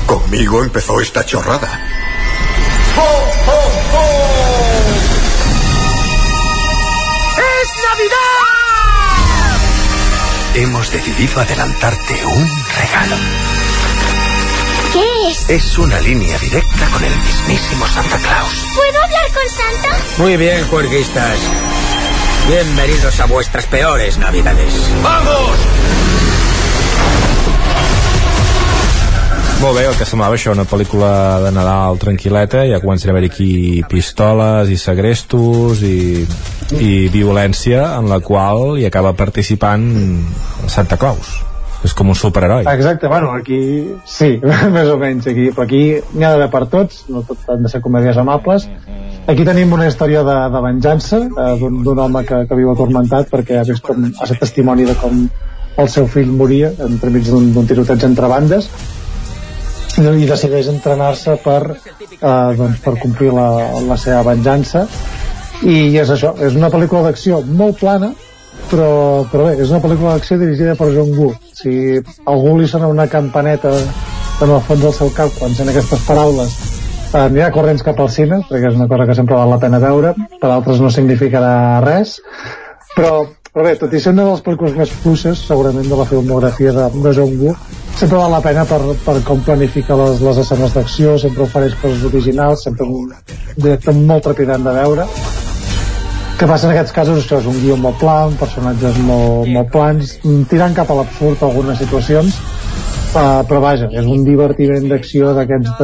Conmigo 0.07 0.63
empezó 0.63 0.99
esta 0.99 1.27
chorrada. 1.27 1.79
¡Es 7.37 7.69
Navidad! 7.87 8.15
Hemos 10.55 10.91
decidido 10.91 11.39
adelantarte 11.43 12.25
un 12.25 12.49
regalo. 12.79 13.17
¿Qué 15.25 15.31
es? 15.31 15.49
Es 15.49 15.79
una 15.79 15.99
línea 16.01 16.39
directa 16.39 16.87
con 16.93 17.03
el 17.03 17.17
mismísimo 17.17 17.87
Santa 17.87 18.19
Claus. 18.19 18.67
¿Puedo 18.75 19.05
hablar 19.05 19.25
con 19.33 19.49
Santa? 19.49 20.23
Muy 20.23 20.37
bien, 20.37 20.67
juerguistas. 20.67 21.39
Bienvenidos 22.47 23.19
a 23.21 23.27
vuestras 23.27 23.65
peores 23.67 24.19
navidades. 24.19 24.75
¡Vamos! 25.03 25.59
Molt 29.63 29.79
bé, 29.79 29.87
el 29.87 29.97
que 29.97 30.05
semblava 30.05 30.37
això, 30.37 30.53
una 30.53 30.69
pel·lícula 30.69 31.41
de 31.47 31.55
Nadal 31.57 31.97
tranquil·leta, 32.05 32.67
ja 32.69 32.83
comencen 32.85 33.09
a 33.09 33.17
haver 33.17 33.31
aquí 33.31 33.81
pistoles 33.89 34.69
i 34.69 34.77
segrestos 34.77 35.81
i, 35.81 36.27
i 36.77 36.93
violència 37.09 37.95
en 37.97 38.13
la 38.13 38.21
qual 38.21 38.77
hi 38.77 38.85
acaba 38.93 39.17
participant 39.17 39.89
Santa 40.69 41.01
Claus. 41.01 41.54
És 41.85 41.93
com 41.93 42.09
un 42.09 42.17
superheroi. 42.17 42.65
Exacte, 42.71 43.09
bueno, 43.13 43.33
aquí 43.37 43.61
sí, 44.09 44.39
més 44.77 44.89
o 44.89 44.97
menys 45.01 45.29
aquí, 45.31 45.51
però 45.53 45.67
aquí 45.67 45.83
n'hi 46.15 46.25
ha 46.25 46.33
d'haver 46.33 46.51
per 46.55 46.65
tots, 46.73 47.05
no 47.13 47.25
tot 47.29 47.51
han 47.53 47.67
de 47.67 47.73
ser 47.73 47.83
comèdies 47.85 48.21
amables. 48.21 48.67
Aquí 49.29 49.45
tenim 49.45 49.73
una 49.73 49.89
història 49.89 50.25
de, 50.25 50.37
de 50.53 50.63
venjança 50.65 51.21
eh, 51.25 51.51
d'un 51.61 52.01
home 52.07 52.25
que, 52.29 52.43
que 52.49 52.59
viu 52.59 52.73
atormentat 52.73 53.31
perquè 53.33 53.61
ha 53.61 53.69
vist 53.69 53.85
com, 53.85 54.09
ha 54.09 54.27
estat 54.27 54.41
testimoni 54.47 54.89
de 54.89 54.97
com 55.01 55.27
el 55.77 55.89
seu 55.91 56.07
fill 56.07 56.31
moria 56.33 56.71
entremig 56.87 57.27
d'un 57.29 57.67
tiroteig 57.67 58.05
entre 58.07 58.29
bandes 58.31 58.69
i 59.95 60.27
decideix 60.27 60.69
entrenar-se 60.71 61.37
per, 61.43 61.61
eh, 61.75 62.51
doncs, 62.59 62.81
per 62.83 62.95
complir 63.03 63.33
la, 63.35 63.49
la 63.87 63.97
seva 64.01 64.23
venjança 64.33 64.85
i 65.63 65.95
és 66.01 66.11
això, 66.11 66.35
és 66.43 66.57
una 66.59 66.71
pel·lícula 66.73 67.05
d'acció 67.07 67.41
molt 67.47 67.79
plana 67.81 68.11
però, 68.71 69.25
però 69.31 69.49
bé, 69.49 69.59
és 69.63 69.71
una 69.73 69.83
pel·lícula 69.85 70.15
d'acció 70.15 70.39
dirigida 70.41 70.75
per 70.79 70.91
John 70.95 71.13
Woo. 71.17 71.35
Si 71.55 72.01
algú 72.31 72.57
li 72.59 72.69
sona 72.71 72.91
una 72.91 73.07
campaneta 73.11 73.73
en 73.75 74.51
el 74.51 74.61
fons 74.67 74.83
del 74.83 74.95
seu 74.97 75.13
cap 75.15 75.33
quan 75.39 75.55
sent 75.55 75.71
aquestes 75.71 76.03
paraules 76.09 76.57
eh, 77.15 77.23
anirà 77.23 77.53
corrents 77.55 77.85
cap 77.87 78.01
al 78.03 78.11
cine 78.11 78.41
perquè 78.49 78.73
és 78.73 78.77
una 78.79 78.89
cosa 78.91 79.07
que 79.07 79.17
sempre 79.17 79.39
val 79.39 79.53
la 79.55 79.61
pena 79.63 79.81
veure 79.83 80.15
per 80.41 80.51
altres 80.51 80.83
no 80.83 80.91
significarà 80.91 81.81
res. 81.85 82.19
Però, 82.95 83.25
però 83.53 83.65
bé, 83.67 83.77
tot 83.79 83.95
i 83.95 84.03
ser 84.03 84.13
una 84.15 84.27
de 84.27 84.35
les 84.35 84.45
pel·lícules 84.45 84.77
més 84.79 84.93
fluixes 85.05 85.47
segurament 85.49 85.89
de 85.91 85.99
la 85.99 86.09
filmografia 86.11 86.75
de, 86.75 86.91
de 87.07 87.15
John 87.17 87.39
Woo 87.41 87.57
sempre 87.95 88.19
val 88.19 88.33
la 88.35 88.43
pena 88.43 88.65
per, 88.67 88.81
per 89.05 89.21
com 89.27 89.43
planifica 89.47 89.95
les, 89.99 90.21
les 90.23 90.41
escenes 90.43 90.75
d'acció 90.75 91.15
sempre 91.23 91.47
ofereix 91.47 91.77
coses 91.83 92.03
originals 92.11 92.67
sempre 92.67 92.87
un 92.91 93.13
directe 93.55 93.95
molt 93.95 94.27
trepidant 94.27 94.67
de 94.67 94.75
veure 94.81 95.07
que 96.39 96.47
passa 96.51 96.67
en 96.69 96.75
aquests 96.75 96.95
casos? 96.95 97.23
Això 97.23 97.39
és 97.43 97.47
un 97.51 97.57
guió 97.63 97.77
molt 97.79 98.01
pla, 98.01 98.17
amb 98.29 98.39
personatges 98.41 98.99
molt, 99.07 99.49
molt 99.55 99.71
plans, 99.75 100.17
tirant 100.51 100.75
cap 100.77 100.91
a 100.91 100.99
l'absurd 101.01 101.43
algunes 101.47 101.79
situacions. 101.83 102.41
Uh, 103.15 103.45
però 103.47 103.61
vaja, 103.63 103.87
és 103.95 104.07
un 104.11 104.25
divertiment 104.27 104.89
d'acció 104.91 105.31
d'aquests 105.37 105.77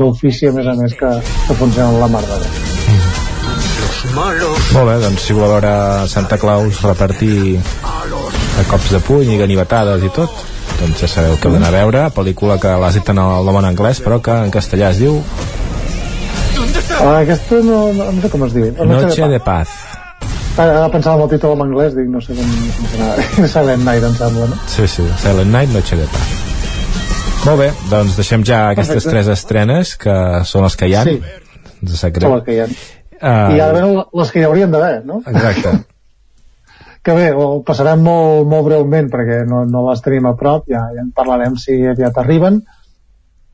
d'ofici 0.00 0.48
a 0.50 0.54
més 0.56 0.66
a 0.66 0.74
més 0.74 0.96
que, 0.98 1.10
que 1.46 1.54
funcionen 1.60 2.00
la 2.00 2.08
mar 2.10 2.24
de 2.26 2.40
bé. 2.42 2.50
Molt 4.12 4.88
bé, 4.88 4.96
doncs 5.04 5.28
si 5.28 5.36
voleu 5.36 5.54
veure 5.54 5.74
Santa 6.10 6.36
Claus 6.42 6.82
repartir 6.82 7.60
a 7.86 8.64
cops 8.68 8.90
de 8.96 9.00
puny 9.06 9.30
i 9.36 9.38
ganivetades 9.38 10.02
i 10.02 10.10
tot, 10.12 10.42
doncs 10.80 11.04
ja 11.04 11.12
sabeu 11.12 11.38
que 11.38 11.46
heu 11.46 11.54
d'anar 11.54 11.70
a 11.70 11.76
veure, 11.78 12.02
pel·lícula 12.16 12.58
que 12.60 12.74
l'has 12.82 12.98
dit 12.98 13.14
en 13.14 13.22
el 13.22 13.46
nom 13.46 13.60
en 13.62 13.70
anglès, 13.70 14.02
però 14.02 14.18
que 14.18 14.34
en 14.42 14.50
castellà 14.50 14.90
es 14.90 14.98
diu 15.04 15.20
uh, 16.98 17.14
aquesta 17.14 17.62
no, 17.62 17.78
no, 17.94 18.10
no 18.10 18.26
sé 18.26 18.30
com 18.32 18.46
es 18.48 18.58
diu. 18.58 18.68
Noche 18.90 19.30
de 19.30 19.40
Paz. 19.42 19.91
Ara 20.60 20.88
pensava 20.92 21.16
en 21.16 21.22
el 21.24 21.30
títol 21.32 21.54
en 21.56 21.62
anglès, 21.64 21.94
dic, 21.96 22.08
no 22.12 22.20
sé 22.20 22.34
com 22.36 22.48
funcionava. 22.76 23.22
Silent 23.54 23.84
Night, 23.86 24.04
em 24.04 24.16
sembla, 24.18 24.48
no? 24.50 24.58
Sí, 24.68 24.84
sí, 24.90 25.06
Silent 25.22 25.48
Night, 25.48 25.72
Noche 25.72 25.96
de 25.96 26.08
Paz. 26.12 26.34
Molt 27.42 27.58
bé, 27.58 27.70
doncs 27.88 28.18
deixem 28.18 28.44
ja 28.46 28.66
aquestes 28.70 29.00
Perfecte. 29.00 29.14
tres 29.16 29.30
estrenes, 29.32 29.94
que 29.98 30.16
són 30.46 30.66
les 30.66 30.76
que 30.76 30.90
hi 30.90 30.98
ha. 30.98 31.06
Sí. 31.08 31.16
Ens 31.80 31.96
sap 31.96 32.20
Són 32.20 32.36
les 32.36 32.44
que 32.46 32.58
hi 32.58 32.60
ha. 32.62 32.68
Uh, 33.22 33.56
I 33.56 33.62
ara 33.64 33.72
venen 33.78 33.96
les 34.20 34.34
que 34.34 34.42
hi 34.42 34.46
haurien 34.46 34.70
d'haver, 34.74 35.00
no? 35.08 35.22
Exacte. 35.32 35.72
que 37.06 37.16
bé, 37.16 37.32
ho 37.32 37.48
passarem 37.66 38.04
molt, 38.04 38.44
molt 38.50 38.68
breument 38.68 39.08
perquè 39.10 39.40
no, 39.48 39.64
no 39.66 39.86
les 39.88 40.04
tenim 40.04 40.28
a 40.28 40.36
prop, 40.38 40.68
ja, 40.70 40.84
ja 40.92 41.02
en 41.02 41.10
parlarem 41.16 41.56
si 41.58 41.80
aviat 41.90 42.20
arriben. 42.20 42.60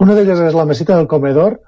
Una 0.03 0.19
d'elles 0.19 0.43
és 0.51 0.59
La 0.59 0.66
mesita 0.69 0.99
del 0.99 1.09
comedor, 1.09 1.61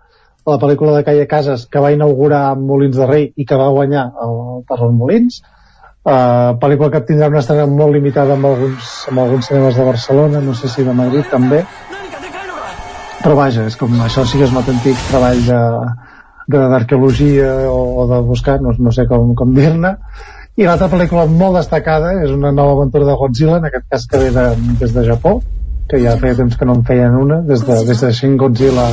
la 0.47 0.59
pel·lícula 0.59 0.95
de 0.97 1.05
Calle 1.05 1.27
Casas 1.29 1.67
que 1.71 1.83
va 1.83 1.93
inaugurar 1.93 2.57
Molins 2.59 2.97
de 2.97 3.07
Rei 3.07 3.27
i 3.37 3.45
que 3.47 3.59
va 3.61 3.69
guanyar 3.75 4.07
el 4.25 4.63
Parles 4.69 4.95
Molins. 4.97 5.41
Uh, 6.01 6.57
pel·lícula 6.63 6.89
que 6.95 7.03
tindrà 7.05 7.29
una 7.29 7.43
estrena 7.43 7.67
molt 7.69 7.93
limitada 7.93 8.33
amb 8.39 8.49
alguns, 8.49 8.95
amb 9.11 9.21
alguns 9.21 9.51
cinemes 9.51 9.77
de 9.77 9.85
Barcelona, 9.85 10.41
no 10.41 10.55
sé 10.57 10.69
si 10.73 10.85
de 10.87 10.95
Madrid 10.97 11.29
també. 11.31 11.61
Però 13.21 13.35
vaja, 13.37 13.67
és 13.69 13.77
com 13.77 13.93
això 14.01 14.25
sí 14.25 14.39
que 14.41 14.47
és 14.49 14.53
un 14.55 14.63
autèntic 14.63 14.97
treball 15.11 15.43
de- 15.45 16.09
d'arqueologia 16.51 17.51
o, 17.71 18.03
o 18.03 18.07
de 18.11 18.21
buscar, 18.27 18.61
no, 18.63 18.73
no 18.79 18.91
sé 18.91 19.05
com, 19.07 19.35
com 19.39 19.53
dir-ne 19.55 19.93
i 20.59 20.67
l'altra 20.67 20.89
pel·lícula 20.91 21.27
molt 21.31 21.55
destacada 21.61 22.11
és 22.25 22.33
una 22.35 22.51
nova 22.53 22.73
aventura 22.75 23.07
de 23.07 23.15
Godzilla 23.21 23.61
en 23.61 23.69
aquest 23.69 23.87
cas 23.93 24.07
que 24.11 24.19
ve 24.19 24.31
de, 24.35 24.47
des 24.81 24.93
de 24.97 25.05
Japó 25.07 25.37
que 25.89 26.01
ja 26.03 26.17
feia 26.19 26.35
temps 26.39 26.57
que 26.59 26.67
no 26.67 26.75
en 26.75 26.83
feien 26.89 27.15
una 27.15 27.39
des 27.47 27.63
de, 27.67 27.77
des 27.87 28.03
de 28.03 28.11
Shin 28.13 28.37
Godzilla 28.41 28.89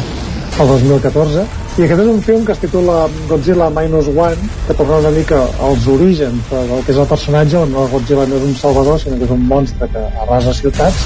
el 0.57 0.67
2014 0.67 1.43
i 1.77 1.83
aquest 1.85 1.99
és 2.01 2.07
un 2.09 2.21
film 2.25 2.45
que 2.45 2.53
es 2.55 2.61
titula 2.63 3.03
Godzilla 3.29 3.67
Minus 3.69 4.07
One 4.09 4.47
que 4.65 4.73
torna 4.73 4.97
una 5.03 5.11
mica 5.13 5.43
als 5.67 5.85
orígens 5.93 6.47
del 6.49 6.71
que 6.85 6.95
és 6.95 7.01
el 7.03 7.05
personatge 7.11 7.59
on 7.59 7.75
el 7.77 7.91
Godzilla 7.91 8.25
no 8.25 8.39
és 8.39 8.45
un 8.47 8.55
salvador 8.57 8.97
sinó 8.97 9.19
que 9.19 9.27
és 9.27 9.33
un 9.35 9.43
monstre 9.45 9.89
que 9.93 10.01
arrasa 10.23 10.55
ciutats. 10.57 11.03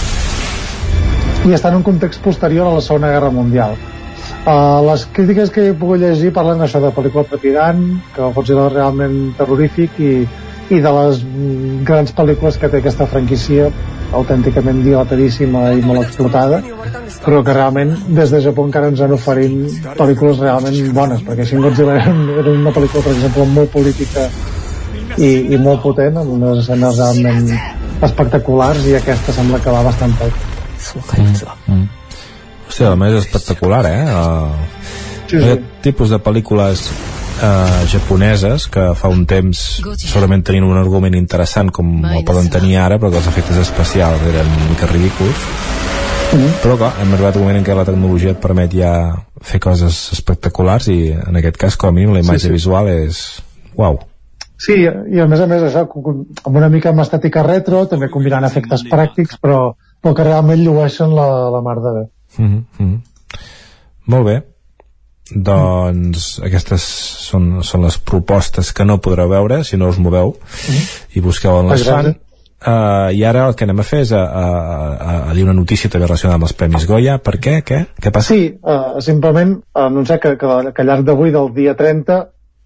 I 1.43 1.51
està 1.57 1.73
en 1.73 1.81
un 1.81 1.83
context 1.83 2.23
posterior 2.23 2.69
a 2.69 2.77
la 2.77 2.85
Segona 2.85 3.11
Guerra 3.11 3.31
Mundial. 3.35 3.75
Uh, 4.45 4.79
les 4.87 5.03
crítiques 5.11 5.51
que 5.51 5.67
he 5.67 5.75
pogut 5.75 5.99
llegir 5.99 6.31
parlen 6.31 6.63
això 6.63 6.79
de 6.79 6.93
pel·lícula 6.95 7.27
trepidant, 7.27 7.83
que 8.15 8.31
Godzilla 8.37 8.69
és 8.69 8.75
realment 8.77 9.17
terrorífic 9.35 9.99
i, 9.99 10.13
i 10.71 10.79
de 10.79 10.95
les 11.01 11.25
grans 11.89 12.15
pel·lícules 12.15 12.61
que 12.61 12.71
té 12.71 12.79
aquesta 12.79 13.09
franquícia 13.11 13.67
autènticament 14.17 14.81
dilatadíssima 14.83 15.71
i 15.77 15.83
molt 15.85 16.03
explotada 16.03 16.61
però 17.23 17.41
que 17.45 17.55
realment 17.55 17.93
des 18.17 18.33
de 18.33 18.41
Japó 18.43 18.65
encara 18.67 18.89
ens 18.91 19.01
han 19.03 19.13
oferint 19.15 19.61
pel·lícules 19.99 20.41
realment 20.43 20.79
bones 20.95 21.23
perquè 21.27 21.45
Shin 21.47 21.63
Godzilla 21.63 21.97
era, 22.01 22.13
una 22.13 22.73
pel·lícula 22.75 23.05
per 23.05 23.13
exemple 23.15 23.47
molt 23.53 23.71
política 23.75 24.27
i, 25.17 25.31
i 25.53 25.59
molt 25.61 25.83
potent 25.85 26.19
amb 26.21 26.35
unes 26.37 26.63
escenes 26.63 26.99
realment 26.99 27.49
espectaculars 28.09 28.85
i 28.89 28.97
aquesta 28.99 29.35
sembla 29.35 29.61
que 29.63 29.73
va 29.73 29.83
bastant 29.87 30.15
poc 30.19 30.37
mm. 31.17 31.33
Mm. 31.67 31.87
Hòstia, 32.67 32.93
a 32.93 32.97
més 32.97 33.17
és 33.17 33.25
espectacular, 33.25 33.81
eh? 33.85 34.03
Uh, 34.07 34.87
sí, 35.27 35.35
sí. 35.35 35.41
Aquest 35.41 35.65
tipus 35.83 36.13
de 36.13 36.19
pel·lícules 36.23 36.85
uh, 37.39 37.81
japoneses 37.91 38.67
que 38.71 38.91
fa 38.97 39.11
un 39.11 39.25
temps 39.29 39.59
segurament 40.03 40.43
tenien 40.45 40.67
un 40.67 40.77
argument 40.79 41.15
interessant 41.17 41.71
com 41.73 42.05
el 42.05 42.25
poden 42.27 42.49
tenir 42.53 42.77
ara 42.81 42.99
però 42.99 43.11
que 43.11 43.21
els 43.21 43.31
efectes 43.31 43.61
especials 43.63 44.23
eren 44.29 44.51
una 44.57 44.69
mica 44.69 44.89
ridículs 44.91 45.47
mm. 46.35 46.61
però 46.63 46.77
clar, 46.77 46.93
hem 47.01 47.15
arribat 47.15 47.39
un 47.39 47.45
moment 47.47 47.61
en 47.61 47.67
què 47.67 47.77
la 47.77 47.87
tecnologia 47.87 48.35
et 48.35 48.43
permet 48.43 48.77
ja 48.77 48.93
fer 49.41 49.61
coses 49.63 50.03
espectaculars 50.17 50.91
i 50.93 51.01
en 51.17 51.41
aquest 51.41 51.59
cas 51.61 51.77
com 51.79 51.91
a 51.91 51.97
mínim 51.97 52.15
la 52.15 52.23
imatge 52.25 52.47
Sí, 52.47 52.51
sí. 52.51 52.57
visual 52.59 52.91
és 52.91 53.25
uau 53.77 54.01
Sí, 54.61 54.75
i 54.77 55.17
a 55.17 55.25
més 55.25 55.41
a 55.41 55.47
més 55.49 55.63
això, 55.65 55.87
amb 55.89 56.57
una 56.59 56.67
mica 56.69 56.91
amb 56.91 57.01
estètica 57.01 57.41
retro, 57.41 57.79
també 57.89 58.11
combinant 58.13 58.45
efectes 58.45 58.83
pràctics, 58.85 59.39
però, 59.41 59.71
però 59.97 60.13
que 60.13 60.25
realment 60.27 60.61
llueixen 60.61 61.15
la, 61.17 61.25
la 61.49 61.61
mar 61.65 61.79
de 61.81 61.93
bé. 61.95 62.03
Mm 62.37 62.59
-hmm. 62.77 62.99
Molt 64.05 64.25
bé. 64.25 64.35
Doncs 65.31 66.41
aquestes 66.43 66.83
són, 67.29 67.61
són 67.63 67.85
les 67.87 67.97
propostes 67.97 68.73
que 68.75 68.85
no 68.87 68.99
podreu 69.03 69.29
veure 69.31 69.61
si 69.67 69.79
no 69.79 69.87
us 69.91 69.99
moveu 70.01 70.35
i 71.15 71.23
busqueu 71.23 71.61
on 71.61 71.71
les 71.71 71.87
fan. 71.87 72.13
Uh, 72.61 73.09
I 73.17 73.23
ara 73.25 73.47
el 73.49 73.55
que 73.57 73.65
anem 73.65 73.79
a 73.81 73.85
fer 73.87 74.03
és 74.03 74.11
a, 74.13 74.19
a, 74.21 74.41
a, 74.93 75.13
a 75.31 75.33
dir 75.33 75.47
una 75.47 75.55
notícia 75.57 75.89
també 75.89 76.05
relacionada 76.05 76.37
amb 76.37 76.45
els 76.45 76.53
Premis 76.53 76.83
Goya. 76.85 77.15
Per 77.17 77.39
què? 77.41 77.55
Què? 77.65 77.79
Què 77.97 78.11
passa? 78.13 78.35
Sí, 78.35 78.51
uh, 78.61 78.99
simplement 79.01 79.55
anunciar 79.73 80.19
que, 80.21 80.35
que, 80.37 80.59
que 80.69 80.83
al 80.83 80.91
llarg 80.91 81.07
d'avui, 81.07 81.33
del 81.33 81.49
dia 81.55 81.73
30, 81.79 82.19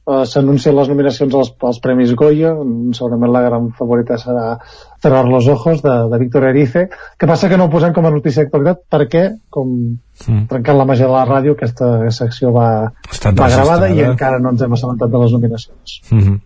uh, 0.06 0.24
s'anuncien 0.26 0.76
les 0.76 0.88
nominacions 0.90 1.34
als, 1.36 1.54
als 1.62 1.80
Premis 1.80 2.14
Goya. 2.16 2.54
Segurament 2.94 3.32
la 3.34 3.42
gran 3.42 3.72
favorita 3.78 4.18
serà 4.18 4.58
Cerrar 5.06 5.26
los 5.30 5.48
ojos, 5.48 5.82
de, 5.84 5.92
de 6.10 6.18
Víctor 6.18 6.44
Erice. 6.46 6.90
que 7.20 7.28
passa 7.28 7.48
que 7.50 7.58
no 7.58 7.66
ho 7.66 7.70
posem 7.70 7.94
com 7.94 8.06
a 8.06 8.10
notícia 8.12 8.44
d'actualitat 8.44 8.80
perquè, 8.90 9.26
com 9.50 9.98
Mm. 10.28 10.46
trencant 10.48 10.78
la 10.78 10.86
màgia 10.86 11.06
de 11.08 11.12
la 11.12 11.26
ràdio, 11.28 11.52
aquesta 11.54 12.10
secció 12.10 12.54
va, 12.56 12.92
Està 13.12 13.34
va 13.36 13.50
gravada 13.52 13.90
i 13.90 14.00
enregistrada. 14.00 14.12
encara 14.14 14.40
no 14.40 14.50
ens 14.54 14.62
hem 14.62 14.74
assabentat 14.74 15.10
de 15.12 15.18
les 15.18 15.32
nominacions. 15.34 16.02
Mm 16.10 16.20
-hmm. 16.20 16.40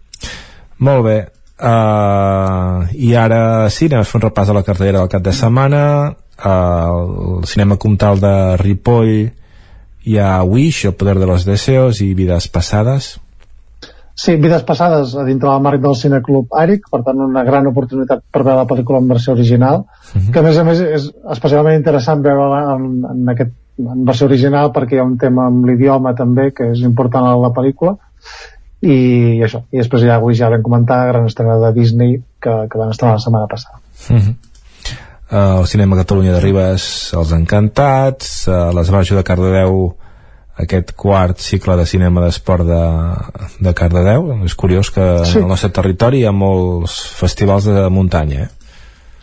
Molt 0.79 1.03
bé. 1.05 1.27
Uh, 1.61 2.87
I 2.95 3.13
ara 3.15 3.69
sí, 3.69 3.85
anem 3.85 3.99
a 3.99 4.07
fer 4.07 4.19
un 4.19 4.25
repàs 4.29 4.47
de 4.47 4.53
la 4.53 4.63
cartellera 4.63 4.99
del 5.03 5.09
cap 5.11 5.21
de 5.25 5.33
setmana. 5.33 6.15
Uh, 6.39 7.39
el 7.39 7.45
cinema 7.51 7.77
comtal 7.77 8.19
de 8.19 8.57
Ripoll 8.57 9.31
hi 10.07 10.17
ha 10.17 10.41
Wish, 10.43 10.85
El 10.85 10.93
poder 10.95 11.19
de 11.19 11.27
los 11.27 11.45
deseos 11.45 12.01
i 12.01 12.13
Vides 12.13 12.47
passades. 12.47 13.19
Sí, 14.19 14.35
vides 14.35 14.65
passades 14.67 15.13
a 15.15 15.23
dintre 15.23 15.47
del 15.47 15.61
marc 15.63 15.79
del 15.79 15.95
Cineclub 15.95 16.55
Àric, 16.59 16.89
per 16.91 16.99
tant 17.05 17.21
una 17.23 17.45
gran 17.47 17.69
oportunitat 17.69 18.25
per 18.27 18.41
veure 18.41 18.57
la 18.57 18.67
pel·lícula 18.67 18.99
en 18.99 19.07
versió 19.07 19.31
original, 19.31 19.85
que 20.33 20.41
a 20.41 20.43
més 20.43 20.59
a 20.59 20.65
més 20.67 20.81
és 20.83 21.05
especialment 21.35 21.77
interessant 21.79 22.25
veure-la 22.25 22.59
en, 22.73 22.89
en, 23.13 23.21
aquest, 23.31 23.53
en 23.79 24.01
versió 24.09 24.27
original 24.27 24.73
perquè 24.75 24.97
hi 24.97 24.99
ha 24.99 25.07
un 25.07 25.15
tema 25.21 25.45
amb 25.47 25.69
l'idioma 25.69 26.11
també 26.17 26.49
que 26.57 26.67
és 26.73 26.81
important 26.89 27.29
a 27.29 27.37
la 27.39 27.53
pel·lícula 27.55 27.95
i 28.83 29.39
això, 29.47 29.63
i 29.71 29.79
després 29.79 30.03
ja 30.03 30.19
avui 30.19 30.35
ja 30.35 30.51
vam 30.51 30.67
comentar 30.67 30.99
gran 31.13 31.31
estrena 31.31 31.55
de 31.63 31.71
Disney 31.79 32.19
que, 32.43 32.57
que 32.67 32.79
van 32.81 32.91
estrenar 32.91 33.15
la 33.21 33.23
setmana 33.23 33.47
passada. 33.47 33.79
Uh 34.09 34.17
-huh. 34.17 34.35
uh, 35.31 35.59
el 35.61 35.67
cinema 35.67 35.95
Catalunya 35.95 36.33
de 36.33 36.43
Ribes 36.43 37.13
Els 37.13 37.31
Encantats 37.31 38.47
uh, 38.47 38.75
l'Esbarjo 38.75 39.15
de 39.15 39.23
Cardedeu 39.23 39.93
aquest 40.59 40.91
quart 40.99 41.39
cicle 41.39 41.75
de 41.79 41.85
cinema 41.87 42.21
d'esport 42.25 42.65
de, 42.67 42.83
de 43.63 43.73
Cardedeu 43.73 44.31
és 44.43 44.55
curiós 44.59 44.89
que 44.91 45.05
Sí. 45.25 45.39
al 45.39 45.47
nostre 45.47 45.69
territori 45.71 46.19
hi 46.21 46.25
ha 46.27 46.33
molts 46.35 46.99
festivals 47.19 47.65
de 47.69 47.87
muntanya 47.89 48.45
eh? 48.45 48.49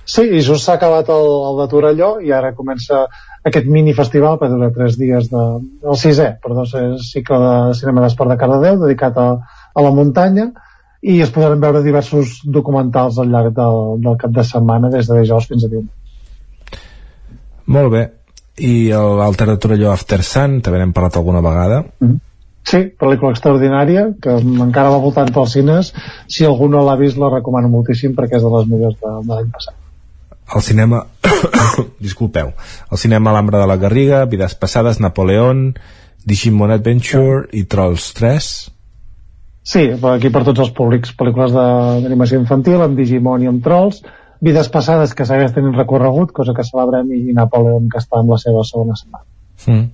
Sí, 0.06 0.22
i 0.22 0.40
just 0.40 0.62
s'ha 0.64 0.76
acabat 0.78 1.08
el, 1.10 1.24
el 1.50 1.56
de 1.60 1.66
Torelló 1.72 2.10
i 2.22 2.30
ara 2.32 2.52
comença 2.54 3.06
aquest 3.44 3.66
mini 3.66 3.92
festival 3.94 4.38
que 4.38 4.48
dura 4.48 4.68
tres 4.74 4.94
dies 4.98 5.26
de, 5.32 5.42
el 5.82 5.98
sisè, 5.98 6.28
perdó, 6.42 6.62
és 6.62 7.08
cicle 7.12 7.38
de 7.42 7.74
cinema 7.74 8.04
d'esport 8.04 8.30
de 8.30 8.36
Cardedeu 8.38 8.78
dedicat 8.84 9.18
a, 9.18 9.26
a 9.74 9.82
la 9.82 9.90
muntanya 9.90 10.52
i 11.02 11.18
es 11.22 11.30
podran 11.34 11.60
veure 11.60 11.82
diversos 11.82 12.38
documentals 12.46 13.18
al 13.18 13.28
llarg 13.34 13.52
del, 13.54 13.82
del 14.06 14.16
cap 14.22 14.30
de 14.34 14.44
setmana 14.46 14.90
des 14.94 15.10
de 15.10 15.18
dijous 15.20 15.46
fins 15.50 15.66
a 15.66 15.68
diumenge. 15.74 15.92
molt 17.66 17.90
bé 17.92 18.04
i 18.58 18.88
l'Alter 18.92 19.46
de 19.50 19.56
Torelló 19.60 19.90
After 19.92 20.22
Sun 20.24 20.60
també 20.64 20.78
n'hem 20.80 20.92
parlat 20.96 21.16
alguna 21.20 21.42
vegada. 21.44 21.82
Sí, 22.66 22.78
pel·lícula 22.98 23.30
extraordinària 23.34 24.08
que 24.22 24.36
encara 24.42 24.90
va 24.90 24.98
voltant 25.02 25.28
pels 25.34 25.52
cines. 25.54 25.92
Si 26.26 26.44
algú 26.48 26.66
no 26.72 26.80
l'ha 26.86 26.96
vist 26.98 27.18
la 27.20 27.28
recomano 27.30 27.68
moltíssim 27.70 28.14
perquè 28.16 28.40
és 28.40 28.42
de 28.46 28.50
les 28.56 28.66
millors 28.70 28.96
de, 28.98 29.12
de 29.28 29.34
l'any 29.34 29.50
passat. 29.54 29.76
El 30.56 30.62
cinema 30.62 31.02
disculpeu 32.06 32.52
el 32.92 32.98
cinema 33.02 33.32
L'Ambra 33.34 33.58
de 33.58 33.66
la 33.66 33.76
Garriga 33.82 34.24
Vides 34.30 34.54
Passades, 34.54 35.00
Napoleón 35.02 35.72
Digimon 36.24 36.70
Adventure 36.70 37.48
i 37.52 37.64
Trolls 37.66 38.12
3 38.14 38.50
Sí, 39.66 39.82
aquí 39.90 40.30
per 40.30 40.44
tots 40.46 40.62
els 40.62 40.70
públics, 40.70 41.10
pel·lícules 41.18 41.50
de- 41.50 42.02
d'animació 42.04 42.38
infantil, 42.38 42.78
amb 42.84 42.94
Digimon 42.94 43.42
i 43.42 43.48
amb 43.50 43.64
Trolls, 43.64 43.96
vides 44.40 44.68
passades 44.72 45.14
que 45.14 45.24
segueix 45.28 45.52
tenint 45.54 45.74
recorregut, 45.76 46.32
cosa 46.32 46.54
que 46.56 46.64
celebrem, 46.66 47.10
i 47.12 47.32
Napoleon 47.36 47.88
que 47.92 47.98
està 48.02 48.20
amb 48.20 48.30
la 48.34 48.38
seva 48.42 48.64
segona 48.64 48.96
setmana. 48.98 49.24
Mm. 49.66 49.86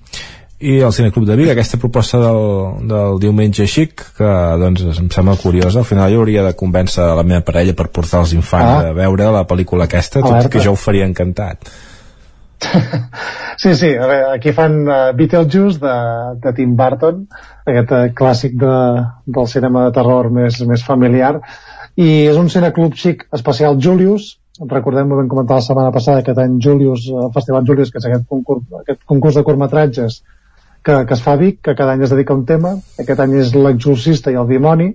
I 0.63 0.77
el 0.87 0.93
Cineclub 0.95 1.25
de 1.27 1.35
Vic, 1.35 1.49
aquesta 1.51 1.79
proposta 1.83 2.21
del, 2.23 2.45
del 2.87 3.17
diumenge 3.19 3.65
xic, 3.67 4.05
que 4.19 4.33
doncs 4.61 4.85
em 5.01 5.09
sembla 5.11 5.35
curiosa, 5.41 5.81
al 5.81 5.89
final 5.89 6.13
jo 6.13 6.21
hauria 6.23 6.45
de 6.47 6.53
convèncer 6.55 7.03
la 7.19 7.25
meva 7.27 7.43
parella 7.43 7.75
per 7.75 7.89
portar 7.91 8.21
els 8.23 8.35
infants 8.37 8.85
Ah. 8.85 8.91
a 8.91 8.93
veure 8.95 9.31
la 9.35 9.43
pel·lícula 9.47 9.89
aquesta, 9.91 10.21
tot 10.21 10.31
Alerta. 10.31 10.53
que 10.55 10.63
jo 10.63 10.77
ho 10.77 10.79
faria 10.79 11.07
encantat. 11.09 11.67
Sí, 13.63 13.75
sí, 13.77 13.89
a 13.95 14.07
veure, 14.09 14.31
aquí 14.35 14.51
fan 14.57 14.79
uh, 14.89 15.13
Beetlejuice 15.15 15.79
de, 15.79 15.97
de 16.43 16.53
Tim 16.57 16.73
Burton, 16.75 17.21
aquest 17.69 17.93
uh, 17.95 18.01
clàssic 18.17 18.57
de, 18.59 18.73
del 19.37 19.47
cinema 19.47 19.85
de 19.87 19.93
terror 19.95 20.31
més, 20.35 20.57
més 20.67 20.83
familiar, 20.83 21.37
i 22.01 22.09
és 22.31 22.39
un 22.41 22.49
cineclub 22.53 22.95
xic 22.97 23.27
especial 23.37 23.81
Julius, 23.81 24.37
recordem, 24.69 25.11
ho 25.13 25.19
vam 25.19 25.29
comentar 25.29 25.59
la 25.59 25.65
setmana 25.65 25.93
passada, 25.93 26.23
aquest 26.23 26.39
any 26.39 26.59
Julius, 26.63 27.09
el 27.09 27.33
Festival 27.35 27.67
Julius, 27.69 27.91
que 27.91 28.01
és 28.01 28.09
aquest 28.09 28.29
concurs, 28.29 28.65
aquest 28.81 29.03
concurs 29.09 29.37
de 29.37 29.45
curtmetratges 29.45 30.23
que, 30.83 31.05
que 31.07 31.15
es 31.15 31.23
fa 31.23 31.37
a 31.37 31.41
Vic, 31.41 31.61
que 31.63 31.75
cada 31.79 31.95
any 31.95 32.03
es 32.05 32.13
dedica 32.13 32.35
a 32.35 32.39
un 32.41 32.47
tema, 32.47 32.75
aquest 33.01 33.21
any 33.25 33.37
és 33.41 33.55
l'exorcista 33.55 34.33
i 34.33 34.39
el 34.41 34.49
dimoni, 34.51 34.93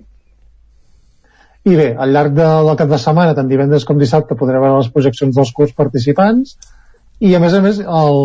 i 1.68 1.76
bé, 1.76 1.88
al 2.00 2.12
llarg 2.14 2.34
de, 2.36 2.46
del 2.46 2.76
cap 2.80 2.90
de 2.90 2.98
setmana, 3.02 3.36
tant 3.36 3.48
divendres 3.50 3.84
com 3.84 3.98
dissabte, 4.00 4.36
podreu 4.38 4.62
veure 4.62 4.82
les 4.82 4.90
projeccions 4.94 5.34
dels 5.36 5.52
curs 5.56 5.74
participants, 5.76 6.56
i 7.18 7.32
a 7.34 7.40
més 7.42 7.54
a 7.56 7.62
més, 7.64 7.80
el, 7.82 8.20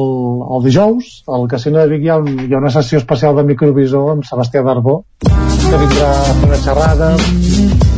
el 0.56 0.68
dijous, 0.68 1.24
al 1.28 1.48
Casino 1.50 1.82
de 1.82 1.88
Vic 1.96 2.06
hi 2.06 2.14
ha, 2.14 2.20
un, 2.22 2.46
hi 2.46 2.54
ha 2.54 2.62
una 2.62 2.72
sessió 2.76 3.02
especial 3.02 3.36
de 3.40 3.48
microvisor 3.48 4.14
amb 4.14 4.28
Sebastià 4.28 4.62
Darbó, 4.68 5.02
que 5.24 5.82
vindrà 5.82 6.14
a 6.14 6.30
fer 6.30 6.52
una 6.52 6.62
xerrada, 6.68 7.12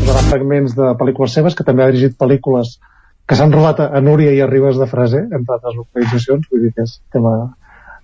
posarà 0.05 0.21
fragments 0.29 0.75
de 0.77 0.91
pel·lícules 0.99 1.33
seves, 1.33 1.55
que 1.57 1.65
també 1.65 1.83
ha 1.83 1.89
dirigit 1.89 2.17
pel·lícules 2.19 2.77
que 3.25 3.37
s'han 3.37 3.53
robat 3.53 3.79
a, 3.81 4.01
Núria 4.05 4.33
i 4.35 4.41
a 4.41 4.47
Ribes 4.49 4.77
de 4.77 4.85
Freser, 4.89 5.23
entre 5.33 5.55
altres 5.57 5.77
localitzacions, 5.79 6.45
vull 6.51 6.67
dir 6.67 6.73
que 6.75 6.85
és 6.85 6.99
un 6.99 7.15
tema 7.17 7.31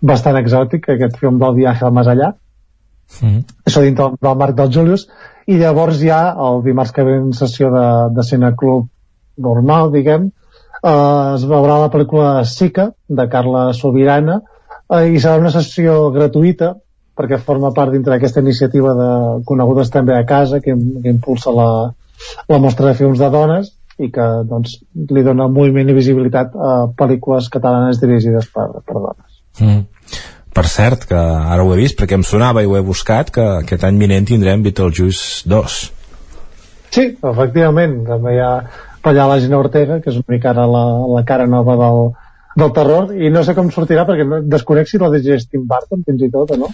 bastant 0.01 0.39
exòtic, 0.39 0.89
aquest 0.89 1.19
film 1.21 1.37
del 1.41 1.59
viatge 1.59 1.85
al 1.85 1.93
més 1.97 2.09
allà, 2.09 2.33
Mm. 3.19 3.41
això 3.67 3.81
dintre 3.83 4.05
del, 4.05 4.13
del 4.23 4.37
marc 4.39 4.55
del 4.55 4.69
Julius, 4.71 5.01
i 5.51 5.57
llavors 5.59 5.97
ja 5.99 6.21
el 6.45 6.61
dimarts 6.63 6.93
que 6.95 7.03
ve 7.03 7.17
en 7.19 7.33
sessió 7.35 7.67
de, 7.73 7.87
de 8.15 8.23
cineclub 8.23 8.85
normal, 9.35 9.91
diguem, 9.91 10.29
eh, 10.79 11.33
es 11.35 11.43
veurà 11.49 11.75
la 11.81 11.89
pel·lícula 11.91 12.29
Sica, 12.47 12.91
de 13.09 13.25
Carla 13.33 13.65
Sobirana, 13.75 14.39
eh, 14.95 15.09
i 15.11 15.19
serà 15.19 15.41
una 15.41 15.51
sessió 15.51 16.05
gratuïta, 16.15 16.77
perquè 17.21 17.39
forma 17.45 17.71
part 17.75 17.93
dintre 17.93 18.15
d'aquesta 18.15 18.41
iniciativa 18.41 18.95
de 18.97 19.11
conegudes 19.45 19.93
també 19.93 20.17
a 20.17 20.25
casa, 20.25 20.59
que, 20.59 20.73
que 20.73 21.13
impulsa 21.13 21.53
la, 21.53 21.69
la 22.49 22.59
mostra 22.59 22.89
de 22.89 22.97
films 22.97 23.21
de 23.21 23.29
dones 23.29 23.71
i 24.01 24.09
que 24.09 24.27
doncs, 24.49 24.79
li 25.13 25.23
dona 25.23 25.47
moviment 25.51 25.91
i 25.91 25.95
visibilitat 25.95 26.55
a 26.57 26.73
pel·lícules 26.97 27.49
catalanes 27.53 28.01
dirigides 28.01 28.49
per, 28.53 28.67
per 28.81 28.97
dones. 28.97 29.41
Mm. 29.61 29.81
Per 30.51 30.67
cert, 30.67 31.05
que 31.07 31.15
ara 31.15 31.63
ho 31.63 31.71
he 31.71 31.79
vist 31.79 31.95
perquè 31.99 32.17
em 32.17 32.25
sonava 32.27 32.63
i 32.63 32.67
ho 32.67 32.75
he 32.75 32.83
buscat, 32.83 33.29
que 33.31 33.43
aquest 33.61 33.85
any 33.87 33.99
vinent 34.01 34.27
tindrem 34.27 34.63
Beetlejuice 34.65 35.47
2. 35.47 35.77
Sí, 36.91 37.05
efectivament, 37.15 38.01
també 38.07 38.35
hi 38.35 38.41
ha 38.43 38.55
per 39.01 39.13
allà 39.13 39.29
la 39.31 39.37
Gina 39.39 39.61
Ortega, 39.61 40.01
que 40.01 40.11
és 40.11 40.17
una 40.19 40.35
mica 40.35 40.51
ara 40.51 40.65
la, 40.67 40.83
la 41.15 41.21
cara 41.27 41.47
nova 41.49 41.77
del, 41.79 42.01
del 42.61 42.73
terror, 42.75 43.13
i 43.15 43.31
no 43.33 43.45
sé 43.47 43.55
com 43.57 43.71
sortirà 43.71 44.03
perquè 44.09 44.41
desconec 44.51 44.91
si 44.91 44.99
la 45.01 45.09
dirigeix 45.13 45.47
Tim 45.47 45.63
Burton 45.69 46.03
fins 46.07 46.25
i 46.27 46.29
tot 46.33 46.51
o 46.51 46.59
no. 46.65 46.71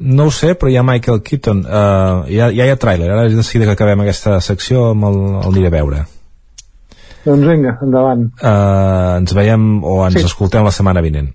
No 0.00 0.26
ho 0.28 0.32
sé, 0.32 0.54
però 0.56 0.70
hi 0.72 0.78
ha 0.80 0.84
Michael 0.86 1.20
Keaton. 1.20 1.60
Uh, 1.66 2.24
ja, 2.32 2.48
ja 2.56 2.64
hi 2.64 2.72
ha 2.72 2.78
tràiler. 2.80 3.10
Ara 3.12 3.28
de 3.28 3.44
seguida 3.44 3.68
que 3.68 3.76
acabem 3.76 4.00
aquesta 4.00 4.38
secció 4.40 4.92
el, 4.94 5.04
el 5.04 5.50
aniré 5.52 5.68
a 5.68 5.74
veure. 5.76 6.00
Doncs 7.26 7.44
vinga, 7.44 7.74
endavant. 7.84 8.24
Uh, 8.40 9.18
ens 9.20 9.36
veiem 9.36 9.68
o 9.84 10.00
ens 10.06 10.16
sí. 10.16 10.24
escoltem 10.24 10.64
la 10.64 10.72
setmana 10.72 11.04
vinent. 11.04 11.28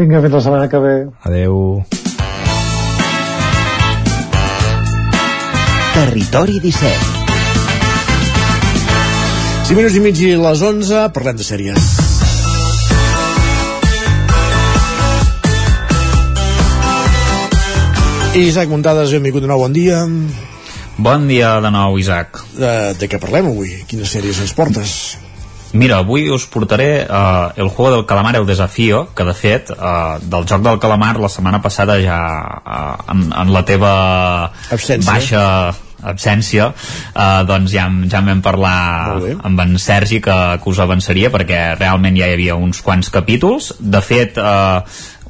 Vinga, 0.00 0.22
fins 0.24 0.38
la 0.38 0.44
setmana 0.46 0.70
que 0.72 0.80
ve. 0.80 0.96
Adeu. 1.28 1.84
Territori 6.00 6.60
17 6.64 7.20
5 9.70 9.76
minuts 9.76 9.94
i 9.94 10.00
mig 10.02 10.18
i 10.24 10.32
les 10.34 10.62
11, 10.66 11.10
parlem 11.14 11.36
de 11.38 11.44
sèries. 11.46 11.99
Isaac 18.34 18.68
Muntades, 18.70 19.10
benvingut 19.10 19.42
de 19.42 19.48
nou, 19.50 19.58
bon 19.58 19.72
dia. 19.74 20.04
Bon 20.96 21.26
dia 21.26 21.56
de 21.60 21.70
nou, 21.74 21.96
Isaac. 21.98 22.38
De, 22.54 22.70
de 22.94 23.08
què 23.10 23.18
parlem 23.18 23.48
avui? 23.50 23.72
Quines 23.90 24.12
sèries 24.14 24.38
ens 24.44 24.54
portes? 24.54 24.92
Mira, 25.74 25.98
avui 26.04 26.28
us 26.30 26.46
portaré 26.50 27.06
uh, 27.06 27.50
el 27.58 27.68
juego 27.74 27.90
del 27.96 28.06
calamar, 28.06 28.36
el 28.38 28.46
desafío, 28.46 29.08
que 29.18 29.26
de 29.26 29.34
fet, 29.34 29.74
uh, 29.74 30.22
del 30.22 30.46
joc 30.46 30.62
del 30.62 30.78
calamar 30.78 31.16
la 31.18 31.30
setmana 31.30 31.58
passada 31.62 31.98
ja 32.02 32.22
uh, 32.62 32.96
en, 33.10 33.30
en 33.34 33.54
la 33.54 33.64
teva 33.66 33.92
Absència. 34.70 35.06
baixa 35.10 35.44
absència 36.00 36.70
eh, 36.72 37.42
doncs 37.44 37.74
ja, 37.74 37.86
ja 38.08 38.20
en 38.22 38.28
vam 38.30 38.42
parlar 38.44 39.20
amb 39.44 39.60
en 39.66 39.74
Sergi 39.76 40.20
que, 40.24 40.36
que 40.62 40.70
us 40.72 40.80
avançaria 40.80 41.28
perquè 41.32 41.60
realment 41.76 42.16
ja 42.16 42.30
hi 42.30 42.38
havia 42.38 42.56
uns 42.56 42.80
quants 42.84 43.12
capítols 43.12 43.74
de 43.80 44.00
fet 44.04 44.40
eh, 44.40 44.80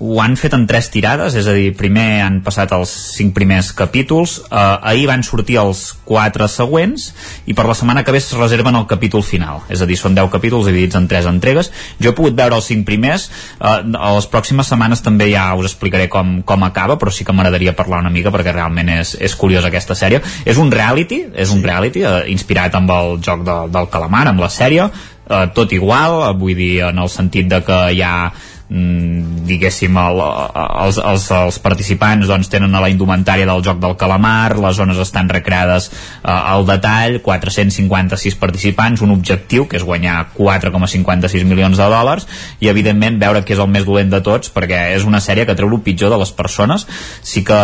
ho 0.01 0.21
han 0.23 0.37
fet 0.41 0.55
en 0.57 0.65
tres 0.65 0.89
tirades, 0.89 1.35
és 1.37 1.47
a 1.47 1.53
dir, 1.53 1.75
primer 1.77 2.23
han 2.25 2.39
passat 2.45 2.73
els 2.73 2.91
cinc 3.19 3.35
primers 3.37 3.69
capítols, 3.77 4.39
eh, 4.49 4.57
ahir 4.93 5.07
van 5.11 5.23
sortir 5.23 5.59
els 5.61 5.83
quatre 6.09 6.49
següents, 6.49 7.11
i 7.45 7.55
per 7.55 7.67
la 7.69 7.77
setmana 7.77 8.03
que 8.03 8.15
ve 8.15 8.19
es 8.23 8.33
reserven 8.33 8.79
el 8.81 8.87
capítol 8.89 9.23
final, 9.23 9.61
és 9.69 9.83
a 9.83 9.87
dir, 9.87 9.99
són 10.01 10.17
10 10.17 10.33
capítols 10.33 10.67
dividits 10.71 10.97
en 10.97 11.09
tres 11.09 11.29
entregues. 11.29 11.71
Jo 12.01 12.11
he 12.11 12.17
pogut 12.17 12.35
veure 12.35 12.57
els 12.57 12.71
cinc 12.73 12.87
primers, 12.89 13.29
eh, 13.61 13.69
a 13.69 14.15
les 14.17 14.31
pròximes 14.33 14.73
setmanes 14.73 15.05
també 15.05 15.31
ja 15.35 15.53
us 15.55 15.69
explicaré 15.69 16.09
com, 16.09 16.41
com 16.43 16.65
acaba, 16.65 16.97
però 16.97 17.13
sí 17.13 17.25
que 17.25 17.37
m'agradaria 17.37 17.77
parlar 17.77 18.01
una 18.01 18.11
mica 18.11 18.33
perquè 18.33 18.57
realment 18.57 18.89
és, 18.97 19.15
és 19.21 19.37
curiosa 19.37 19.69
aquesta 19.69 19.95
sèrie. 19.95 20.23
És 20.47 20.57
un 20.57 20.73
reality, 20.73 21.27
és 21.35 21.53
un 21.53 21.63
reality 21.63 22.05
eh, 22.09 22.25
inspirat 22.33 22.75
amb 22.75 22.91
el 22.97 23.19
joc 23.21 23.45
de, 23.45 23.63
del 23.69 23.93
calamar, 23.93 24.27
amb 24.33 24.41
la 24.41 24.49
sèrie, 24.49 24.89
eh, 25.31 25.47
tot 25.55 25.73
igual, 25.73 26.23
eh, 26.25 26.33
vull 26.39 26.57
dir, 26.57 26.81
en 26.89 26.99
el 26.99 27.13
sentit 27.13 27.49
de 27.51 27.61
que 27.67 27.81
hi 27.93 28.03
ha 28.03 28.33
diguéssim 28.71 29.97
el, 29.99 30.21
els, 30.23 30.99
els, 31.03 31.25
els 31.35 31.57
participants 31.59 32.29
doncs, 32.31 32.47
tenen 32.53 32.75
a 32.75 32.83
la 32.85 32.91
indumentària 32.93 33.49
del 33.49 33.65
joc 33.67 33.81
del 33.83 33.97
calamar 33.99 34.55
les 34.63 34.77
zones 34.79 35.01
estan 35.03 35.29
recreades 35.33 35.89
eh, 35.91 36.31
al 36.31 36.63
detall 36.69 37.19
456 37.25 38.39
participants 38.39 39.03
un 39.03 39.11
objectiu 39.17 39.67
que 39.67 39.81
és 39.81 39.87
guanyar 39.87 40.21
4,56 40.37 41.49
milions 41.51 41.81
de 41.83 41.89
dòlars 41.91 42.29
i 42.63 42.71
evidentment 42.71 43.19
veure 43.19 43.43
que 43.43 43.57
és 43.57 43.63
el 43.63 43.71
més 43.75 43.89
dolent 43.89 44.13
de 44.15 44.23
tots 44.23 44.55
perquè 44.55 44.85
és 44.95 45.09
una 45.09 45.19
sèrie 45.25 45.49
que 45.49 45.59
treu 45.59 45.71
el 45.71 45.83
pitjor 45.83 46.11
de 46.15 46.21
les 46.21 46.31
persones. 46.35 46.87
Sí 47.27 47.43
que 47.47 47.59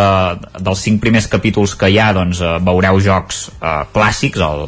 dels 0.59 0.83
cinc 0.83 1.01
primers 1.03 1.31
capítols 1.31 1.77
que 1.79 1.91
hi 1.93 2.01
ha 2.03 2.11
doncs, 2.17 2.43
eh, 2.43 2.57
veureu 2.67 2.99
jocs 3.03 3.47
eh, 3.61 3.79
clàssics 3.95 4.43
el, 4.43 4.67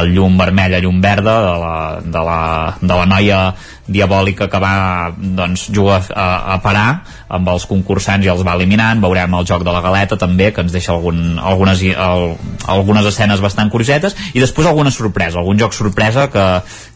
el 0.00 0.12
llum 0.16 0.38
vermella, 0.40 0.82
llum 0.82 1.00
verda 1.04 1.38
de 1.46 1.56
la, 1.62 1.76
de 2.02 2.26
la, 2.30 2.42
de 2.82 2.92
la 2.94 3.06
noia 3.06 3.40
diabòlica 3.86 4.48
que 4.50 4.60
va 4.62 5.12
doncs, 5.16 5.68
jugar 5.74 6.02
a, 6.10 6.26
a 6.54 6.58
parar 6.62 6.88
amb 7.28 7.48
els 7.50 7.66
concursants 7.66 8.26
i 8.26 8.30
els 8.30 8.44
va 8.46 8.54
eliminant 8.58 9.02
veurem 9.02 9.34
el 9.38 9.46
joc 9.48 9.64
de 9.66 9.74
la 9.74 9.82
galeta 9.84 10.18
també 10.20 10.52
que 10.54 10.62
ens 10.62 10.74
deixa 10.74 10.92
algun, 10.94 11.38
algunes, 11.42 11.82
el, 11.82 12.26
algunes 12.70 13.08
escenes 13.10 13.42
bastant 13.42 13.70
curiosetes 13.72 14.16
i 14.34 14.42
després 14.42 14.68
alguna 14.68 14.92
sorpresa, 14.94 15.40
algun 15.40 15.58
joc 15.58 15.74
sorpresa 15.74 16.28
que, 16.30 16.46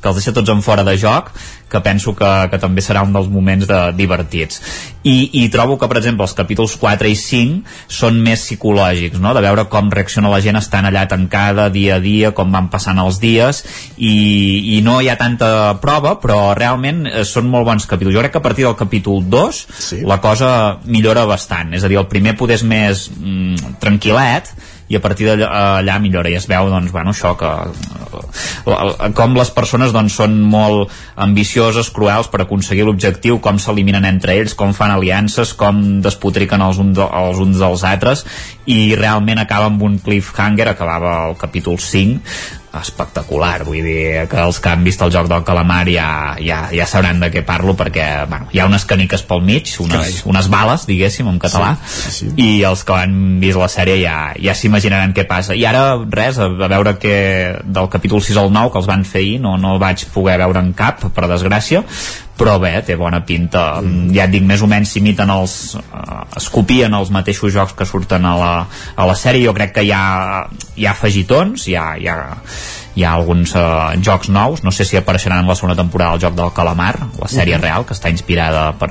que 0.00 0.12
els 0.12 0.20
deixa 0.20 0.36
tots 0.36 0.52
en 0.54 0.62
fora 0.62 0.86
de 0.86 0.96
joc 1.00 1.32
que 1.70 1.80
penso 1.80 2.14
que, 2.18 2.30
que 2.50 2.58
també 2.58 2.82
serà 2.82 3.04
un 3.06 3.14
dels 3.14 3.28
moments 3.30 3.68
de, 3.70 3.78
divertits 3.94 4.60
I, 5.06 5.30
i 5.40 5.46
trobo 5.54 5.78
que 5.78 5.88
per 5.88 6.00
exemple 6.00 6.26
els 6.26 6.34
capítols 6.36 6.74
4 6.80 7.08
i 7.08 7.16
5 7.16 7.94
són 8.00 8.18
més 8.24 8.42
psicològics 8.42 9.22
no? 9.22 9.32
de 9.36 9.44
veure 9.44 9.66
com 9.72 9.90
reacciona 9.94 10.32
la 10.32 10.42
gent 10.44 10.58
estant 10.58 10.88
allà 10.88 11.06
tancada 11.10 11.68
dia 11.72 11.96
a 11.96 12.02
dia, 12.02 12.34
com 12.36 12.50
van 12.52 12.68
passant 12.72 12.98
els 13.02 13.20
dies 13.22 13.62
i, 13.96 14.76
i 14.76 14.80
no 14.86 14.98
hi 15.00 15.10
ha 15.10 15.18
tanta 15.20 15.50
prova 15.82 16.16
però 16.22 16.52
realment 16.58 17.06
eh, 17.06 17.24
són 17.26 17.48
molt 17.50 17.68
bons 17.70 17.86
capítols 17.90 18.18
jo 18.18 18.24
crec 18.24 18.34
que 18.34 18.42
a 18.42 18.46
partir 18.48 18.66
del 18.66 18.78
capítol 18.78 19.22
2 19.30 19.62
sí. 19.70 20.02
la 20.06 20.19
cosa 20.22 20.50
millora 20.84 21.26
bastant. 21.28 21.74
És 21.76 21.84
a 21.84 21.90
dir, 21.90 21.98
el 22.00 22.10
primer 22.10 22.36
poder 22.38 22.60
és 22.60 22.66
més 22.66 23.08
mm, 23.12 23.78
tranquil·let 23.82 24.54
i 24.90 24.96
a 24.98 25.00
partir 25.02 25.28
d'allà 25.28 25.96
millora 26.02 26.30
i 26.32 26.34
es 26.34 26.48
veu 26.50 26.66
doncs, 26.66 26.90
bueno, 26.90 27.12
això 27.14 27.36
que 27.38 27.50
eh, 28.66 29.10
com 29.14 29.36
les 29.38 29.52
persones 29.54 29.94
doncs, 29.94 30.16
són 30.18 30.34
molt 30.50 30.90
ambicioses, 31.14 31.92
cruels 31.94 32.26
per 32.30 32.42
aconseguir 32.42 32.88
l'objectiu, 32.88 33.38
com 33.38 33.60
s'eliminen 33.62 34.08
entre 34.08 34.34
ells 34.40 34.56
com 34.58 34.74
fan 34.74 34.90
aliances, 34.96 35.54
com 35.54 36.00
despotriquen 36.02 36.66
els, 36.66 36.82
uns, 36.82 36.98
els 37.06 37.42
uns 37.44 37.62
dels 37.62 37.86
altres 37.86 38.24
i 38.66 38.96
realment 38.98 39.38
acaba 39.38 39.70
amb 39.70 39.86
un 39.86 40.00
cliffhanger 40.02 40.72
acabava 40.72 41.14
el 41.28 41.38
capítol 41.38 41.78
5 41.78 42.58
espectacular, 42.78 43.64
vull 43.66 43.82
dir 43.82 44.26
que 44.30 44.38
els 44.38 44.60
que 44.62 44.70
han 44.70 44.84
vist 44.86 45.02
el 45.02 45.10
joc 45.10 45.26
del 45.30 45.42
calamar 45.46 45.82
ja, 45.90 46.36
ja, 46.38 46.60
ja 46.70 46.86
sabran 46.86 47.18
de 47.22 47.30
què 47.34 47.42
parlo 47.46 47.74
perquè 47.78 48.06
bueno, 48.30 48.46
hi 48.54 48.60
ha 48.62 48.68
unes 48.70 48.86
caniques 48.86 49.24
pel 49.26 49.42
mig, 49.46 49.72
unes, 49.82 50.22
unes 50.30 50.50
bales 50.52 50.86
diguéssim 50.86 51.28
en 51.30 51.40
català 51.42 51.72
sí, 51.82 52.12
sí. 52.14 52.30
i 52.38 52.48
els 52.66 52.84
que 52.86 52.94
han 52.94 53.16
vist 53.42 53.58
la 53.58 53.70
sèrie 53.72 53.98
ja, 54.04 54.16
ja 54.38 54.54
s'imaginaran 54.54 55.14
què 55.16 55.26
passa. 55.28 55.56
I 55.58 55.66
ara 55.66 55.84
res, 56.06 56.38
a, 56.38 56.46
a 56.46 56.70
veure 56.70 56.96
que 57.02 57.14
del 57.64 57.90
capítol 57.90 58.22
6 58.22 58.38
al 58.38 58.52
9 58.54 58.72
que 58.72 58.82
els 58.84 58.90
van 58.90 59.06
fer 59.08 59.24
ahir 59.24 59.38
no, 59.42 59.56
no 59.58 59.74
el 59.74 59.82
vaig 59.82 60.06
poder 60.14 60.38
veure 60.44 60.62
en 60.62 60.74
cap 60.76 61.02
per 61.10 61.30
desgràcia 61.30 61.82
però 62.40 62.56
bé, 62.62 62.72
té 62.86 62.96
bona 62.96 63.20
pinta 63.26 63.64
mm. 63.82 64.10
ja 64.16 64.24
et 64.24 64.32
dic, 64.32 64.44
més 64.48 64.64
o 64.64 64.68
menys 64.70 64.94
s'imiten 64.94 65.30
els 65.34 65.56
uh, 65.76 66.24
es 66.40 66.48
copien 66.52 66.94
els 66.96 67.12
mateixos 67.12 67.52
jocs 67.52 67.76
que 67.76 67.88
surten 67.88 68.24
a 68.24 68.34
la, 68.40 68.52
a 68.96 69.08
la 69.08 69.16
sèrie 69.18 69.44
jo 69.44 69.56
crec 69.56 69.76
que 69.76 69.84
hi 69.84 69.92
ha, 69.92 70.04
hi 70.76 70.88
ha 70.88 70.94
afegitons 70.96 71.68
hi 71.68 71.76
ha, 71.76 71.88
hi 72.00 72.08
ha, 72.08 72.20
hi 73.00 73.04
ha 73.06 73.14
alguns 73.16 73.54
uh, 73.56 73.96
jocs 74.04 74.30
nous, 74.32 74.62
no 74.66 74.72
sé 74.74 74.84
si 74.84 74.98
apareixeran 75.00 75.40
en 75.42 75.48
la 75.48 75.56
segona 75.56 75.76
temporada 75.78 76.16
del 76.16 76.24
joc 76.26 76.36
del 76.38 76.52
Calamar 76.56 76.92
la 77.00 77.28
sèrie 77.28 77.56
mm 77.56 77.60
-hmm. 77.60 77.64
real, 77.64 77.86
que 77.86 77.94
està 77.94 78.10
inspirada 78.10 78.72
per, 78.78 78.90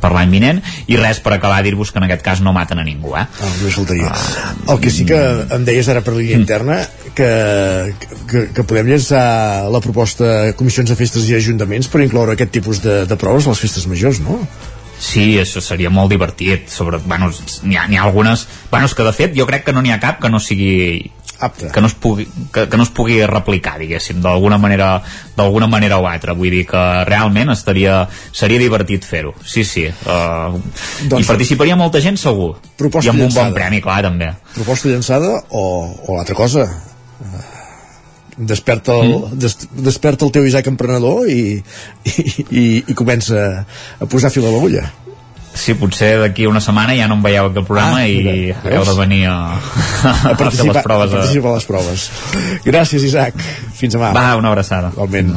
per 0.00 0.12
l'any 0.12 0.30
vinent, 0.30 0.62
i 0.86 0.96
res 0.96 1.20
per 1.20 1.32
acabar 1.32 1.62
dir-vos 1.62 1.92
que 1.92 1.98
en 1.98 2.04
aquest 2.04 2.22
cas 2.22 2.40
no 2.40 2.52
maten 2.52 2.78
a 2.78 2.84
ningú 2.84 3.16
eh? 3.16 3.26
Faltaria. 3.74 4.12
Uh, 4.12 4.72
el 4.72 4.80
que 4.80 4.90
sí 4.90 5.04
que 5.04 5.20
em 5.50 5.64
deies 5.64 5.88
ara 5.88 6.02
per 6.02 6.14
línia 6.14 6.36
mm. 6.36 6.40
interna 6.40 6.86
que, 7.14 7.94
que, 8.28 8.52
que 8.54 8.62
podem 8.64 8.86
llançar 8.86 9.70
la 9.70 9.80
proposta 9.80 10.52
comissions 10.56 10.90
de 10.90 10.96
festes 10.96 11.28
i 11.28 11.34
ajuntaments 11.34 11.88
per 11.88 12.02
incloure 12.02 12.32
aquest 12.32 12.52
tipus 12.52 12.82
de, 12.82 13.06
de 13.06 13.16
proves 13.16 13.46
a 13.46 13.50
les 13.50 13.58
festes 13.58 13.86
majors, 13.86 14.20
no? 14.20 14.40
Sí, 15.00 15.38
això 15.40 15.62
seria 15.64 15.88
molt 15.90 16.12
divertit. 16.12 16.68
Sobre, 16.68 17.00
bueno, 17.00 17.30
n'hi 17.64 17.78
ha, 17.80 17.86
ha 17.88 18.02
algunes... 18.04 18.44
Bueno, 18.70 18.86
és 18.86 18.94
que 18.94 19.06
de 19.06 19.14
fet 19.16 19.36
jo 19.36 19.46
crec 19.48 19.64
que 19.64 19.72
no 19.72 19.82
n'hi 19.82 19.94
ha 19.94 20.00
cap 20.02 20.20
que 20.20 20.28
no 20.28 20.38
sigui 20.44 21.10
apte. 21.40 21.70
que 21.72 21.80
no 21.80 21.88
es 21.88 21.94
pugui, 21.94 22.26
que, 22.52 22.68
que 22.68 22.76
no 22.76 22.84
es 22.84 22.90
pugui 22.94 23.20
replicar, 23.26 23.78
diguéssim, 23.80 24.20
d'alguna 24.22 24.58
manera 24.60 24.90
d'alguna 25.36 25.66
manera 25.66 25.98
o 25.98 26.06
altra, 26.08 26.34
vull 26.36 26.52
dir 26.52 26.66
que 26.68 26.82
realment 27.08 27.50
estaria, 27.54 28.02
seria 28.32 28.60
divertit 28.60 29.06
fer-ho. 29.08 29.34
Sí, 29.44 29.64
sí, 29.64 29.86
uh, 29.88 30.60
doncs, 31.08 31.24
i 31.24 31.28
participaria 31.28 31.78
molta 31.80 32.02
gent 32.04 32.20
segur, 32.20 32.52
i 32.60 33.12
amb 33.12 33.26
un 33.26 33.34
bon 33.34 33.56
premi, 33.56 33.82
clar, 33.84 34.02
també. 34.06 34.30
Proposta 34.54 34.92
llançada 34.92 35.34
o, 35.50 35.64
o 36.06 36.18
l'altra 36.18 36.36
cosa? 36.38 36.68
Desperta 38.40 38.94
el, 38.96 39.10
mm. 39.18 39.38
des, 39.40 39.56
desperta 39.84 40.24
el 40.24 40.32
teu 40.32 40.46
Isaac 40.48 40.70
emprenedor 40.70 41.28
i, 41.28 41.60
i, 42.08 42.14
i, 42.48 42.64
i 42.88 42.96
comença 42.96 43.66
a 44.00 44.08
posar 44.08 44.32
fil 44.32 44.46
a 44.48 44.52
l'agulla 44.52 44.86
Sí, 45.52 45.74
potser 45.74 46.12
d'aquí 46.22 46.46
una 46.46 46.60
setmana 46.62 46.94
ja 46.94 47.08
no 47.10 47.16
em 47.18 47.22
veieu 47.24 47.48
aquí 47.48 47.58
al 47.58 47.64
programa 47.66 47.96
Ah, 47.98 48.06
i 48.08 48.20
mira, 48.22 48.34
heu 48.70 48.84
de 48.84 48.84
veus? 48.86 48.96
venir 49.00 49.24
a, 49.26 49.34
a, 49.58 50.12
a 50.30 50.50
fer 50.50 50.66
les 50.68 50.78
proves. 50.84 51.10
a 51.10 51.16
participar 51.16 51.50
a 51.50 51.54
les 51.56 51.66
proves. 51.66 52.04
Gràcies, 52.64 53.02
Isaac. 53.08 53.34
Fins 53.74 53.96
demà. 53.96 54.12
Va, 54.14 54.36
una 54.38 54.52
abraçada. 54.52 54.92
Igualment. 54.94 55.32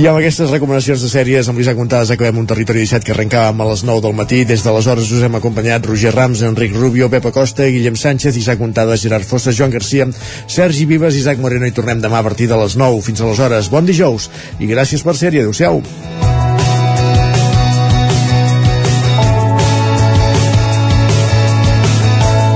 I 0.00 0.06
amb 0.08 0.18
aquestes 0.22 0.50
recomanacions 0.50 1.04
de 1.04 1.10
sèries, 1.12 1.50
amb 1.52 1.60
l'Isaac 1.60 1.76
Montades 1.76 2.10
acabem 2.14 2.40
un 2.40 2.46
territori 2.48 2.80
17 2.86 3.04
que 3.04 3.12
arrencàvem 3.12 3.60
a 3.60 3.68
les 3.70 3.84
9 3.84 4.02
del 4.08 4.16
matí. 4.16 4.40
Des 4.48 4.64
d'aleshores 4.64 5.12
us 5.12 5.22
hem 5.28 5.36
acompanyat 5.38 5.84
Roger 5.86 6.14
Rams, 6.16 6.42
Enric 6.42 6.74
Rubio, 6.74 7.10
Pepa 7.12 7.30
Costa, 7.30 7.68
Guillem 7.68 7.94
Sánchez, 7.96 8.36
Isaac 8.40 8.58
Montades, 8.58 9.02
Gerard 9.04 9.28
Fossa, 9.28 9.52
Joan 9.52 9.70
Garcia, 9.70 10.08
Sergi 10.48 10.86
Vives, 10.88 11.14
Isaac 11.14 11.38
Moreno 11.38 11.66
i 11.68 11.76
tornem 11.76 12.00
demà 12.00 12.24
a 12.24 12.26
partir 12.26 12.48
de 12.48 12.56
les 12.56 12.74
9. 12.80 13.02
Fins 13.04 13.20
aleshores, 13.20 13.68
bon 13.70 13.84
dijous 13.86 14.30
i 14.58 14.66
gràcies 14.66 15.04
per 15.04 15.14
ser-hi. 15.14 15.44
Adéu-siau. 15.44 15.82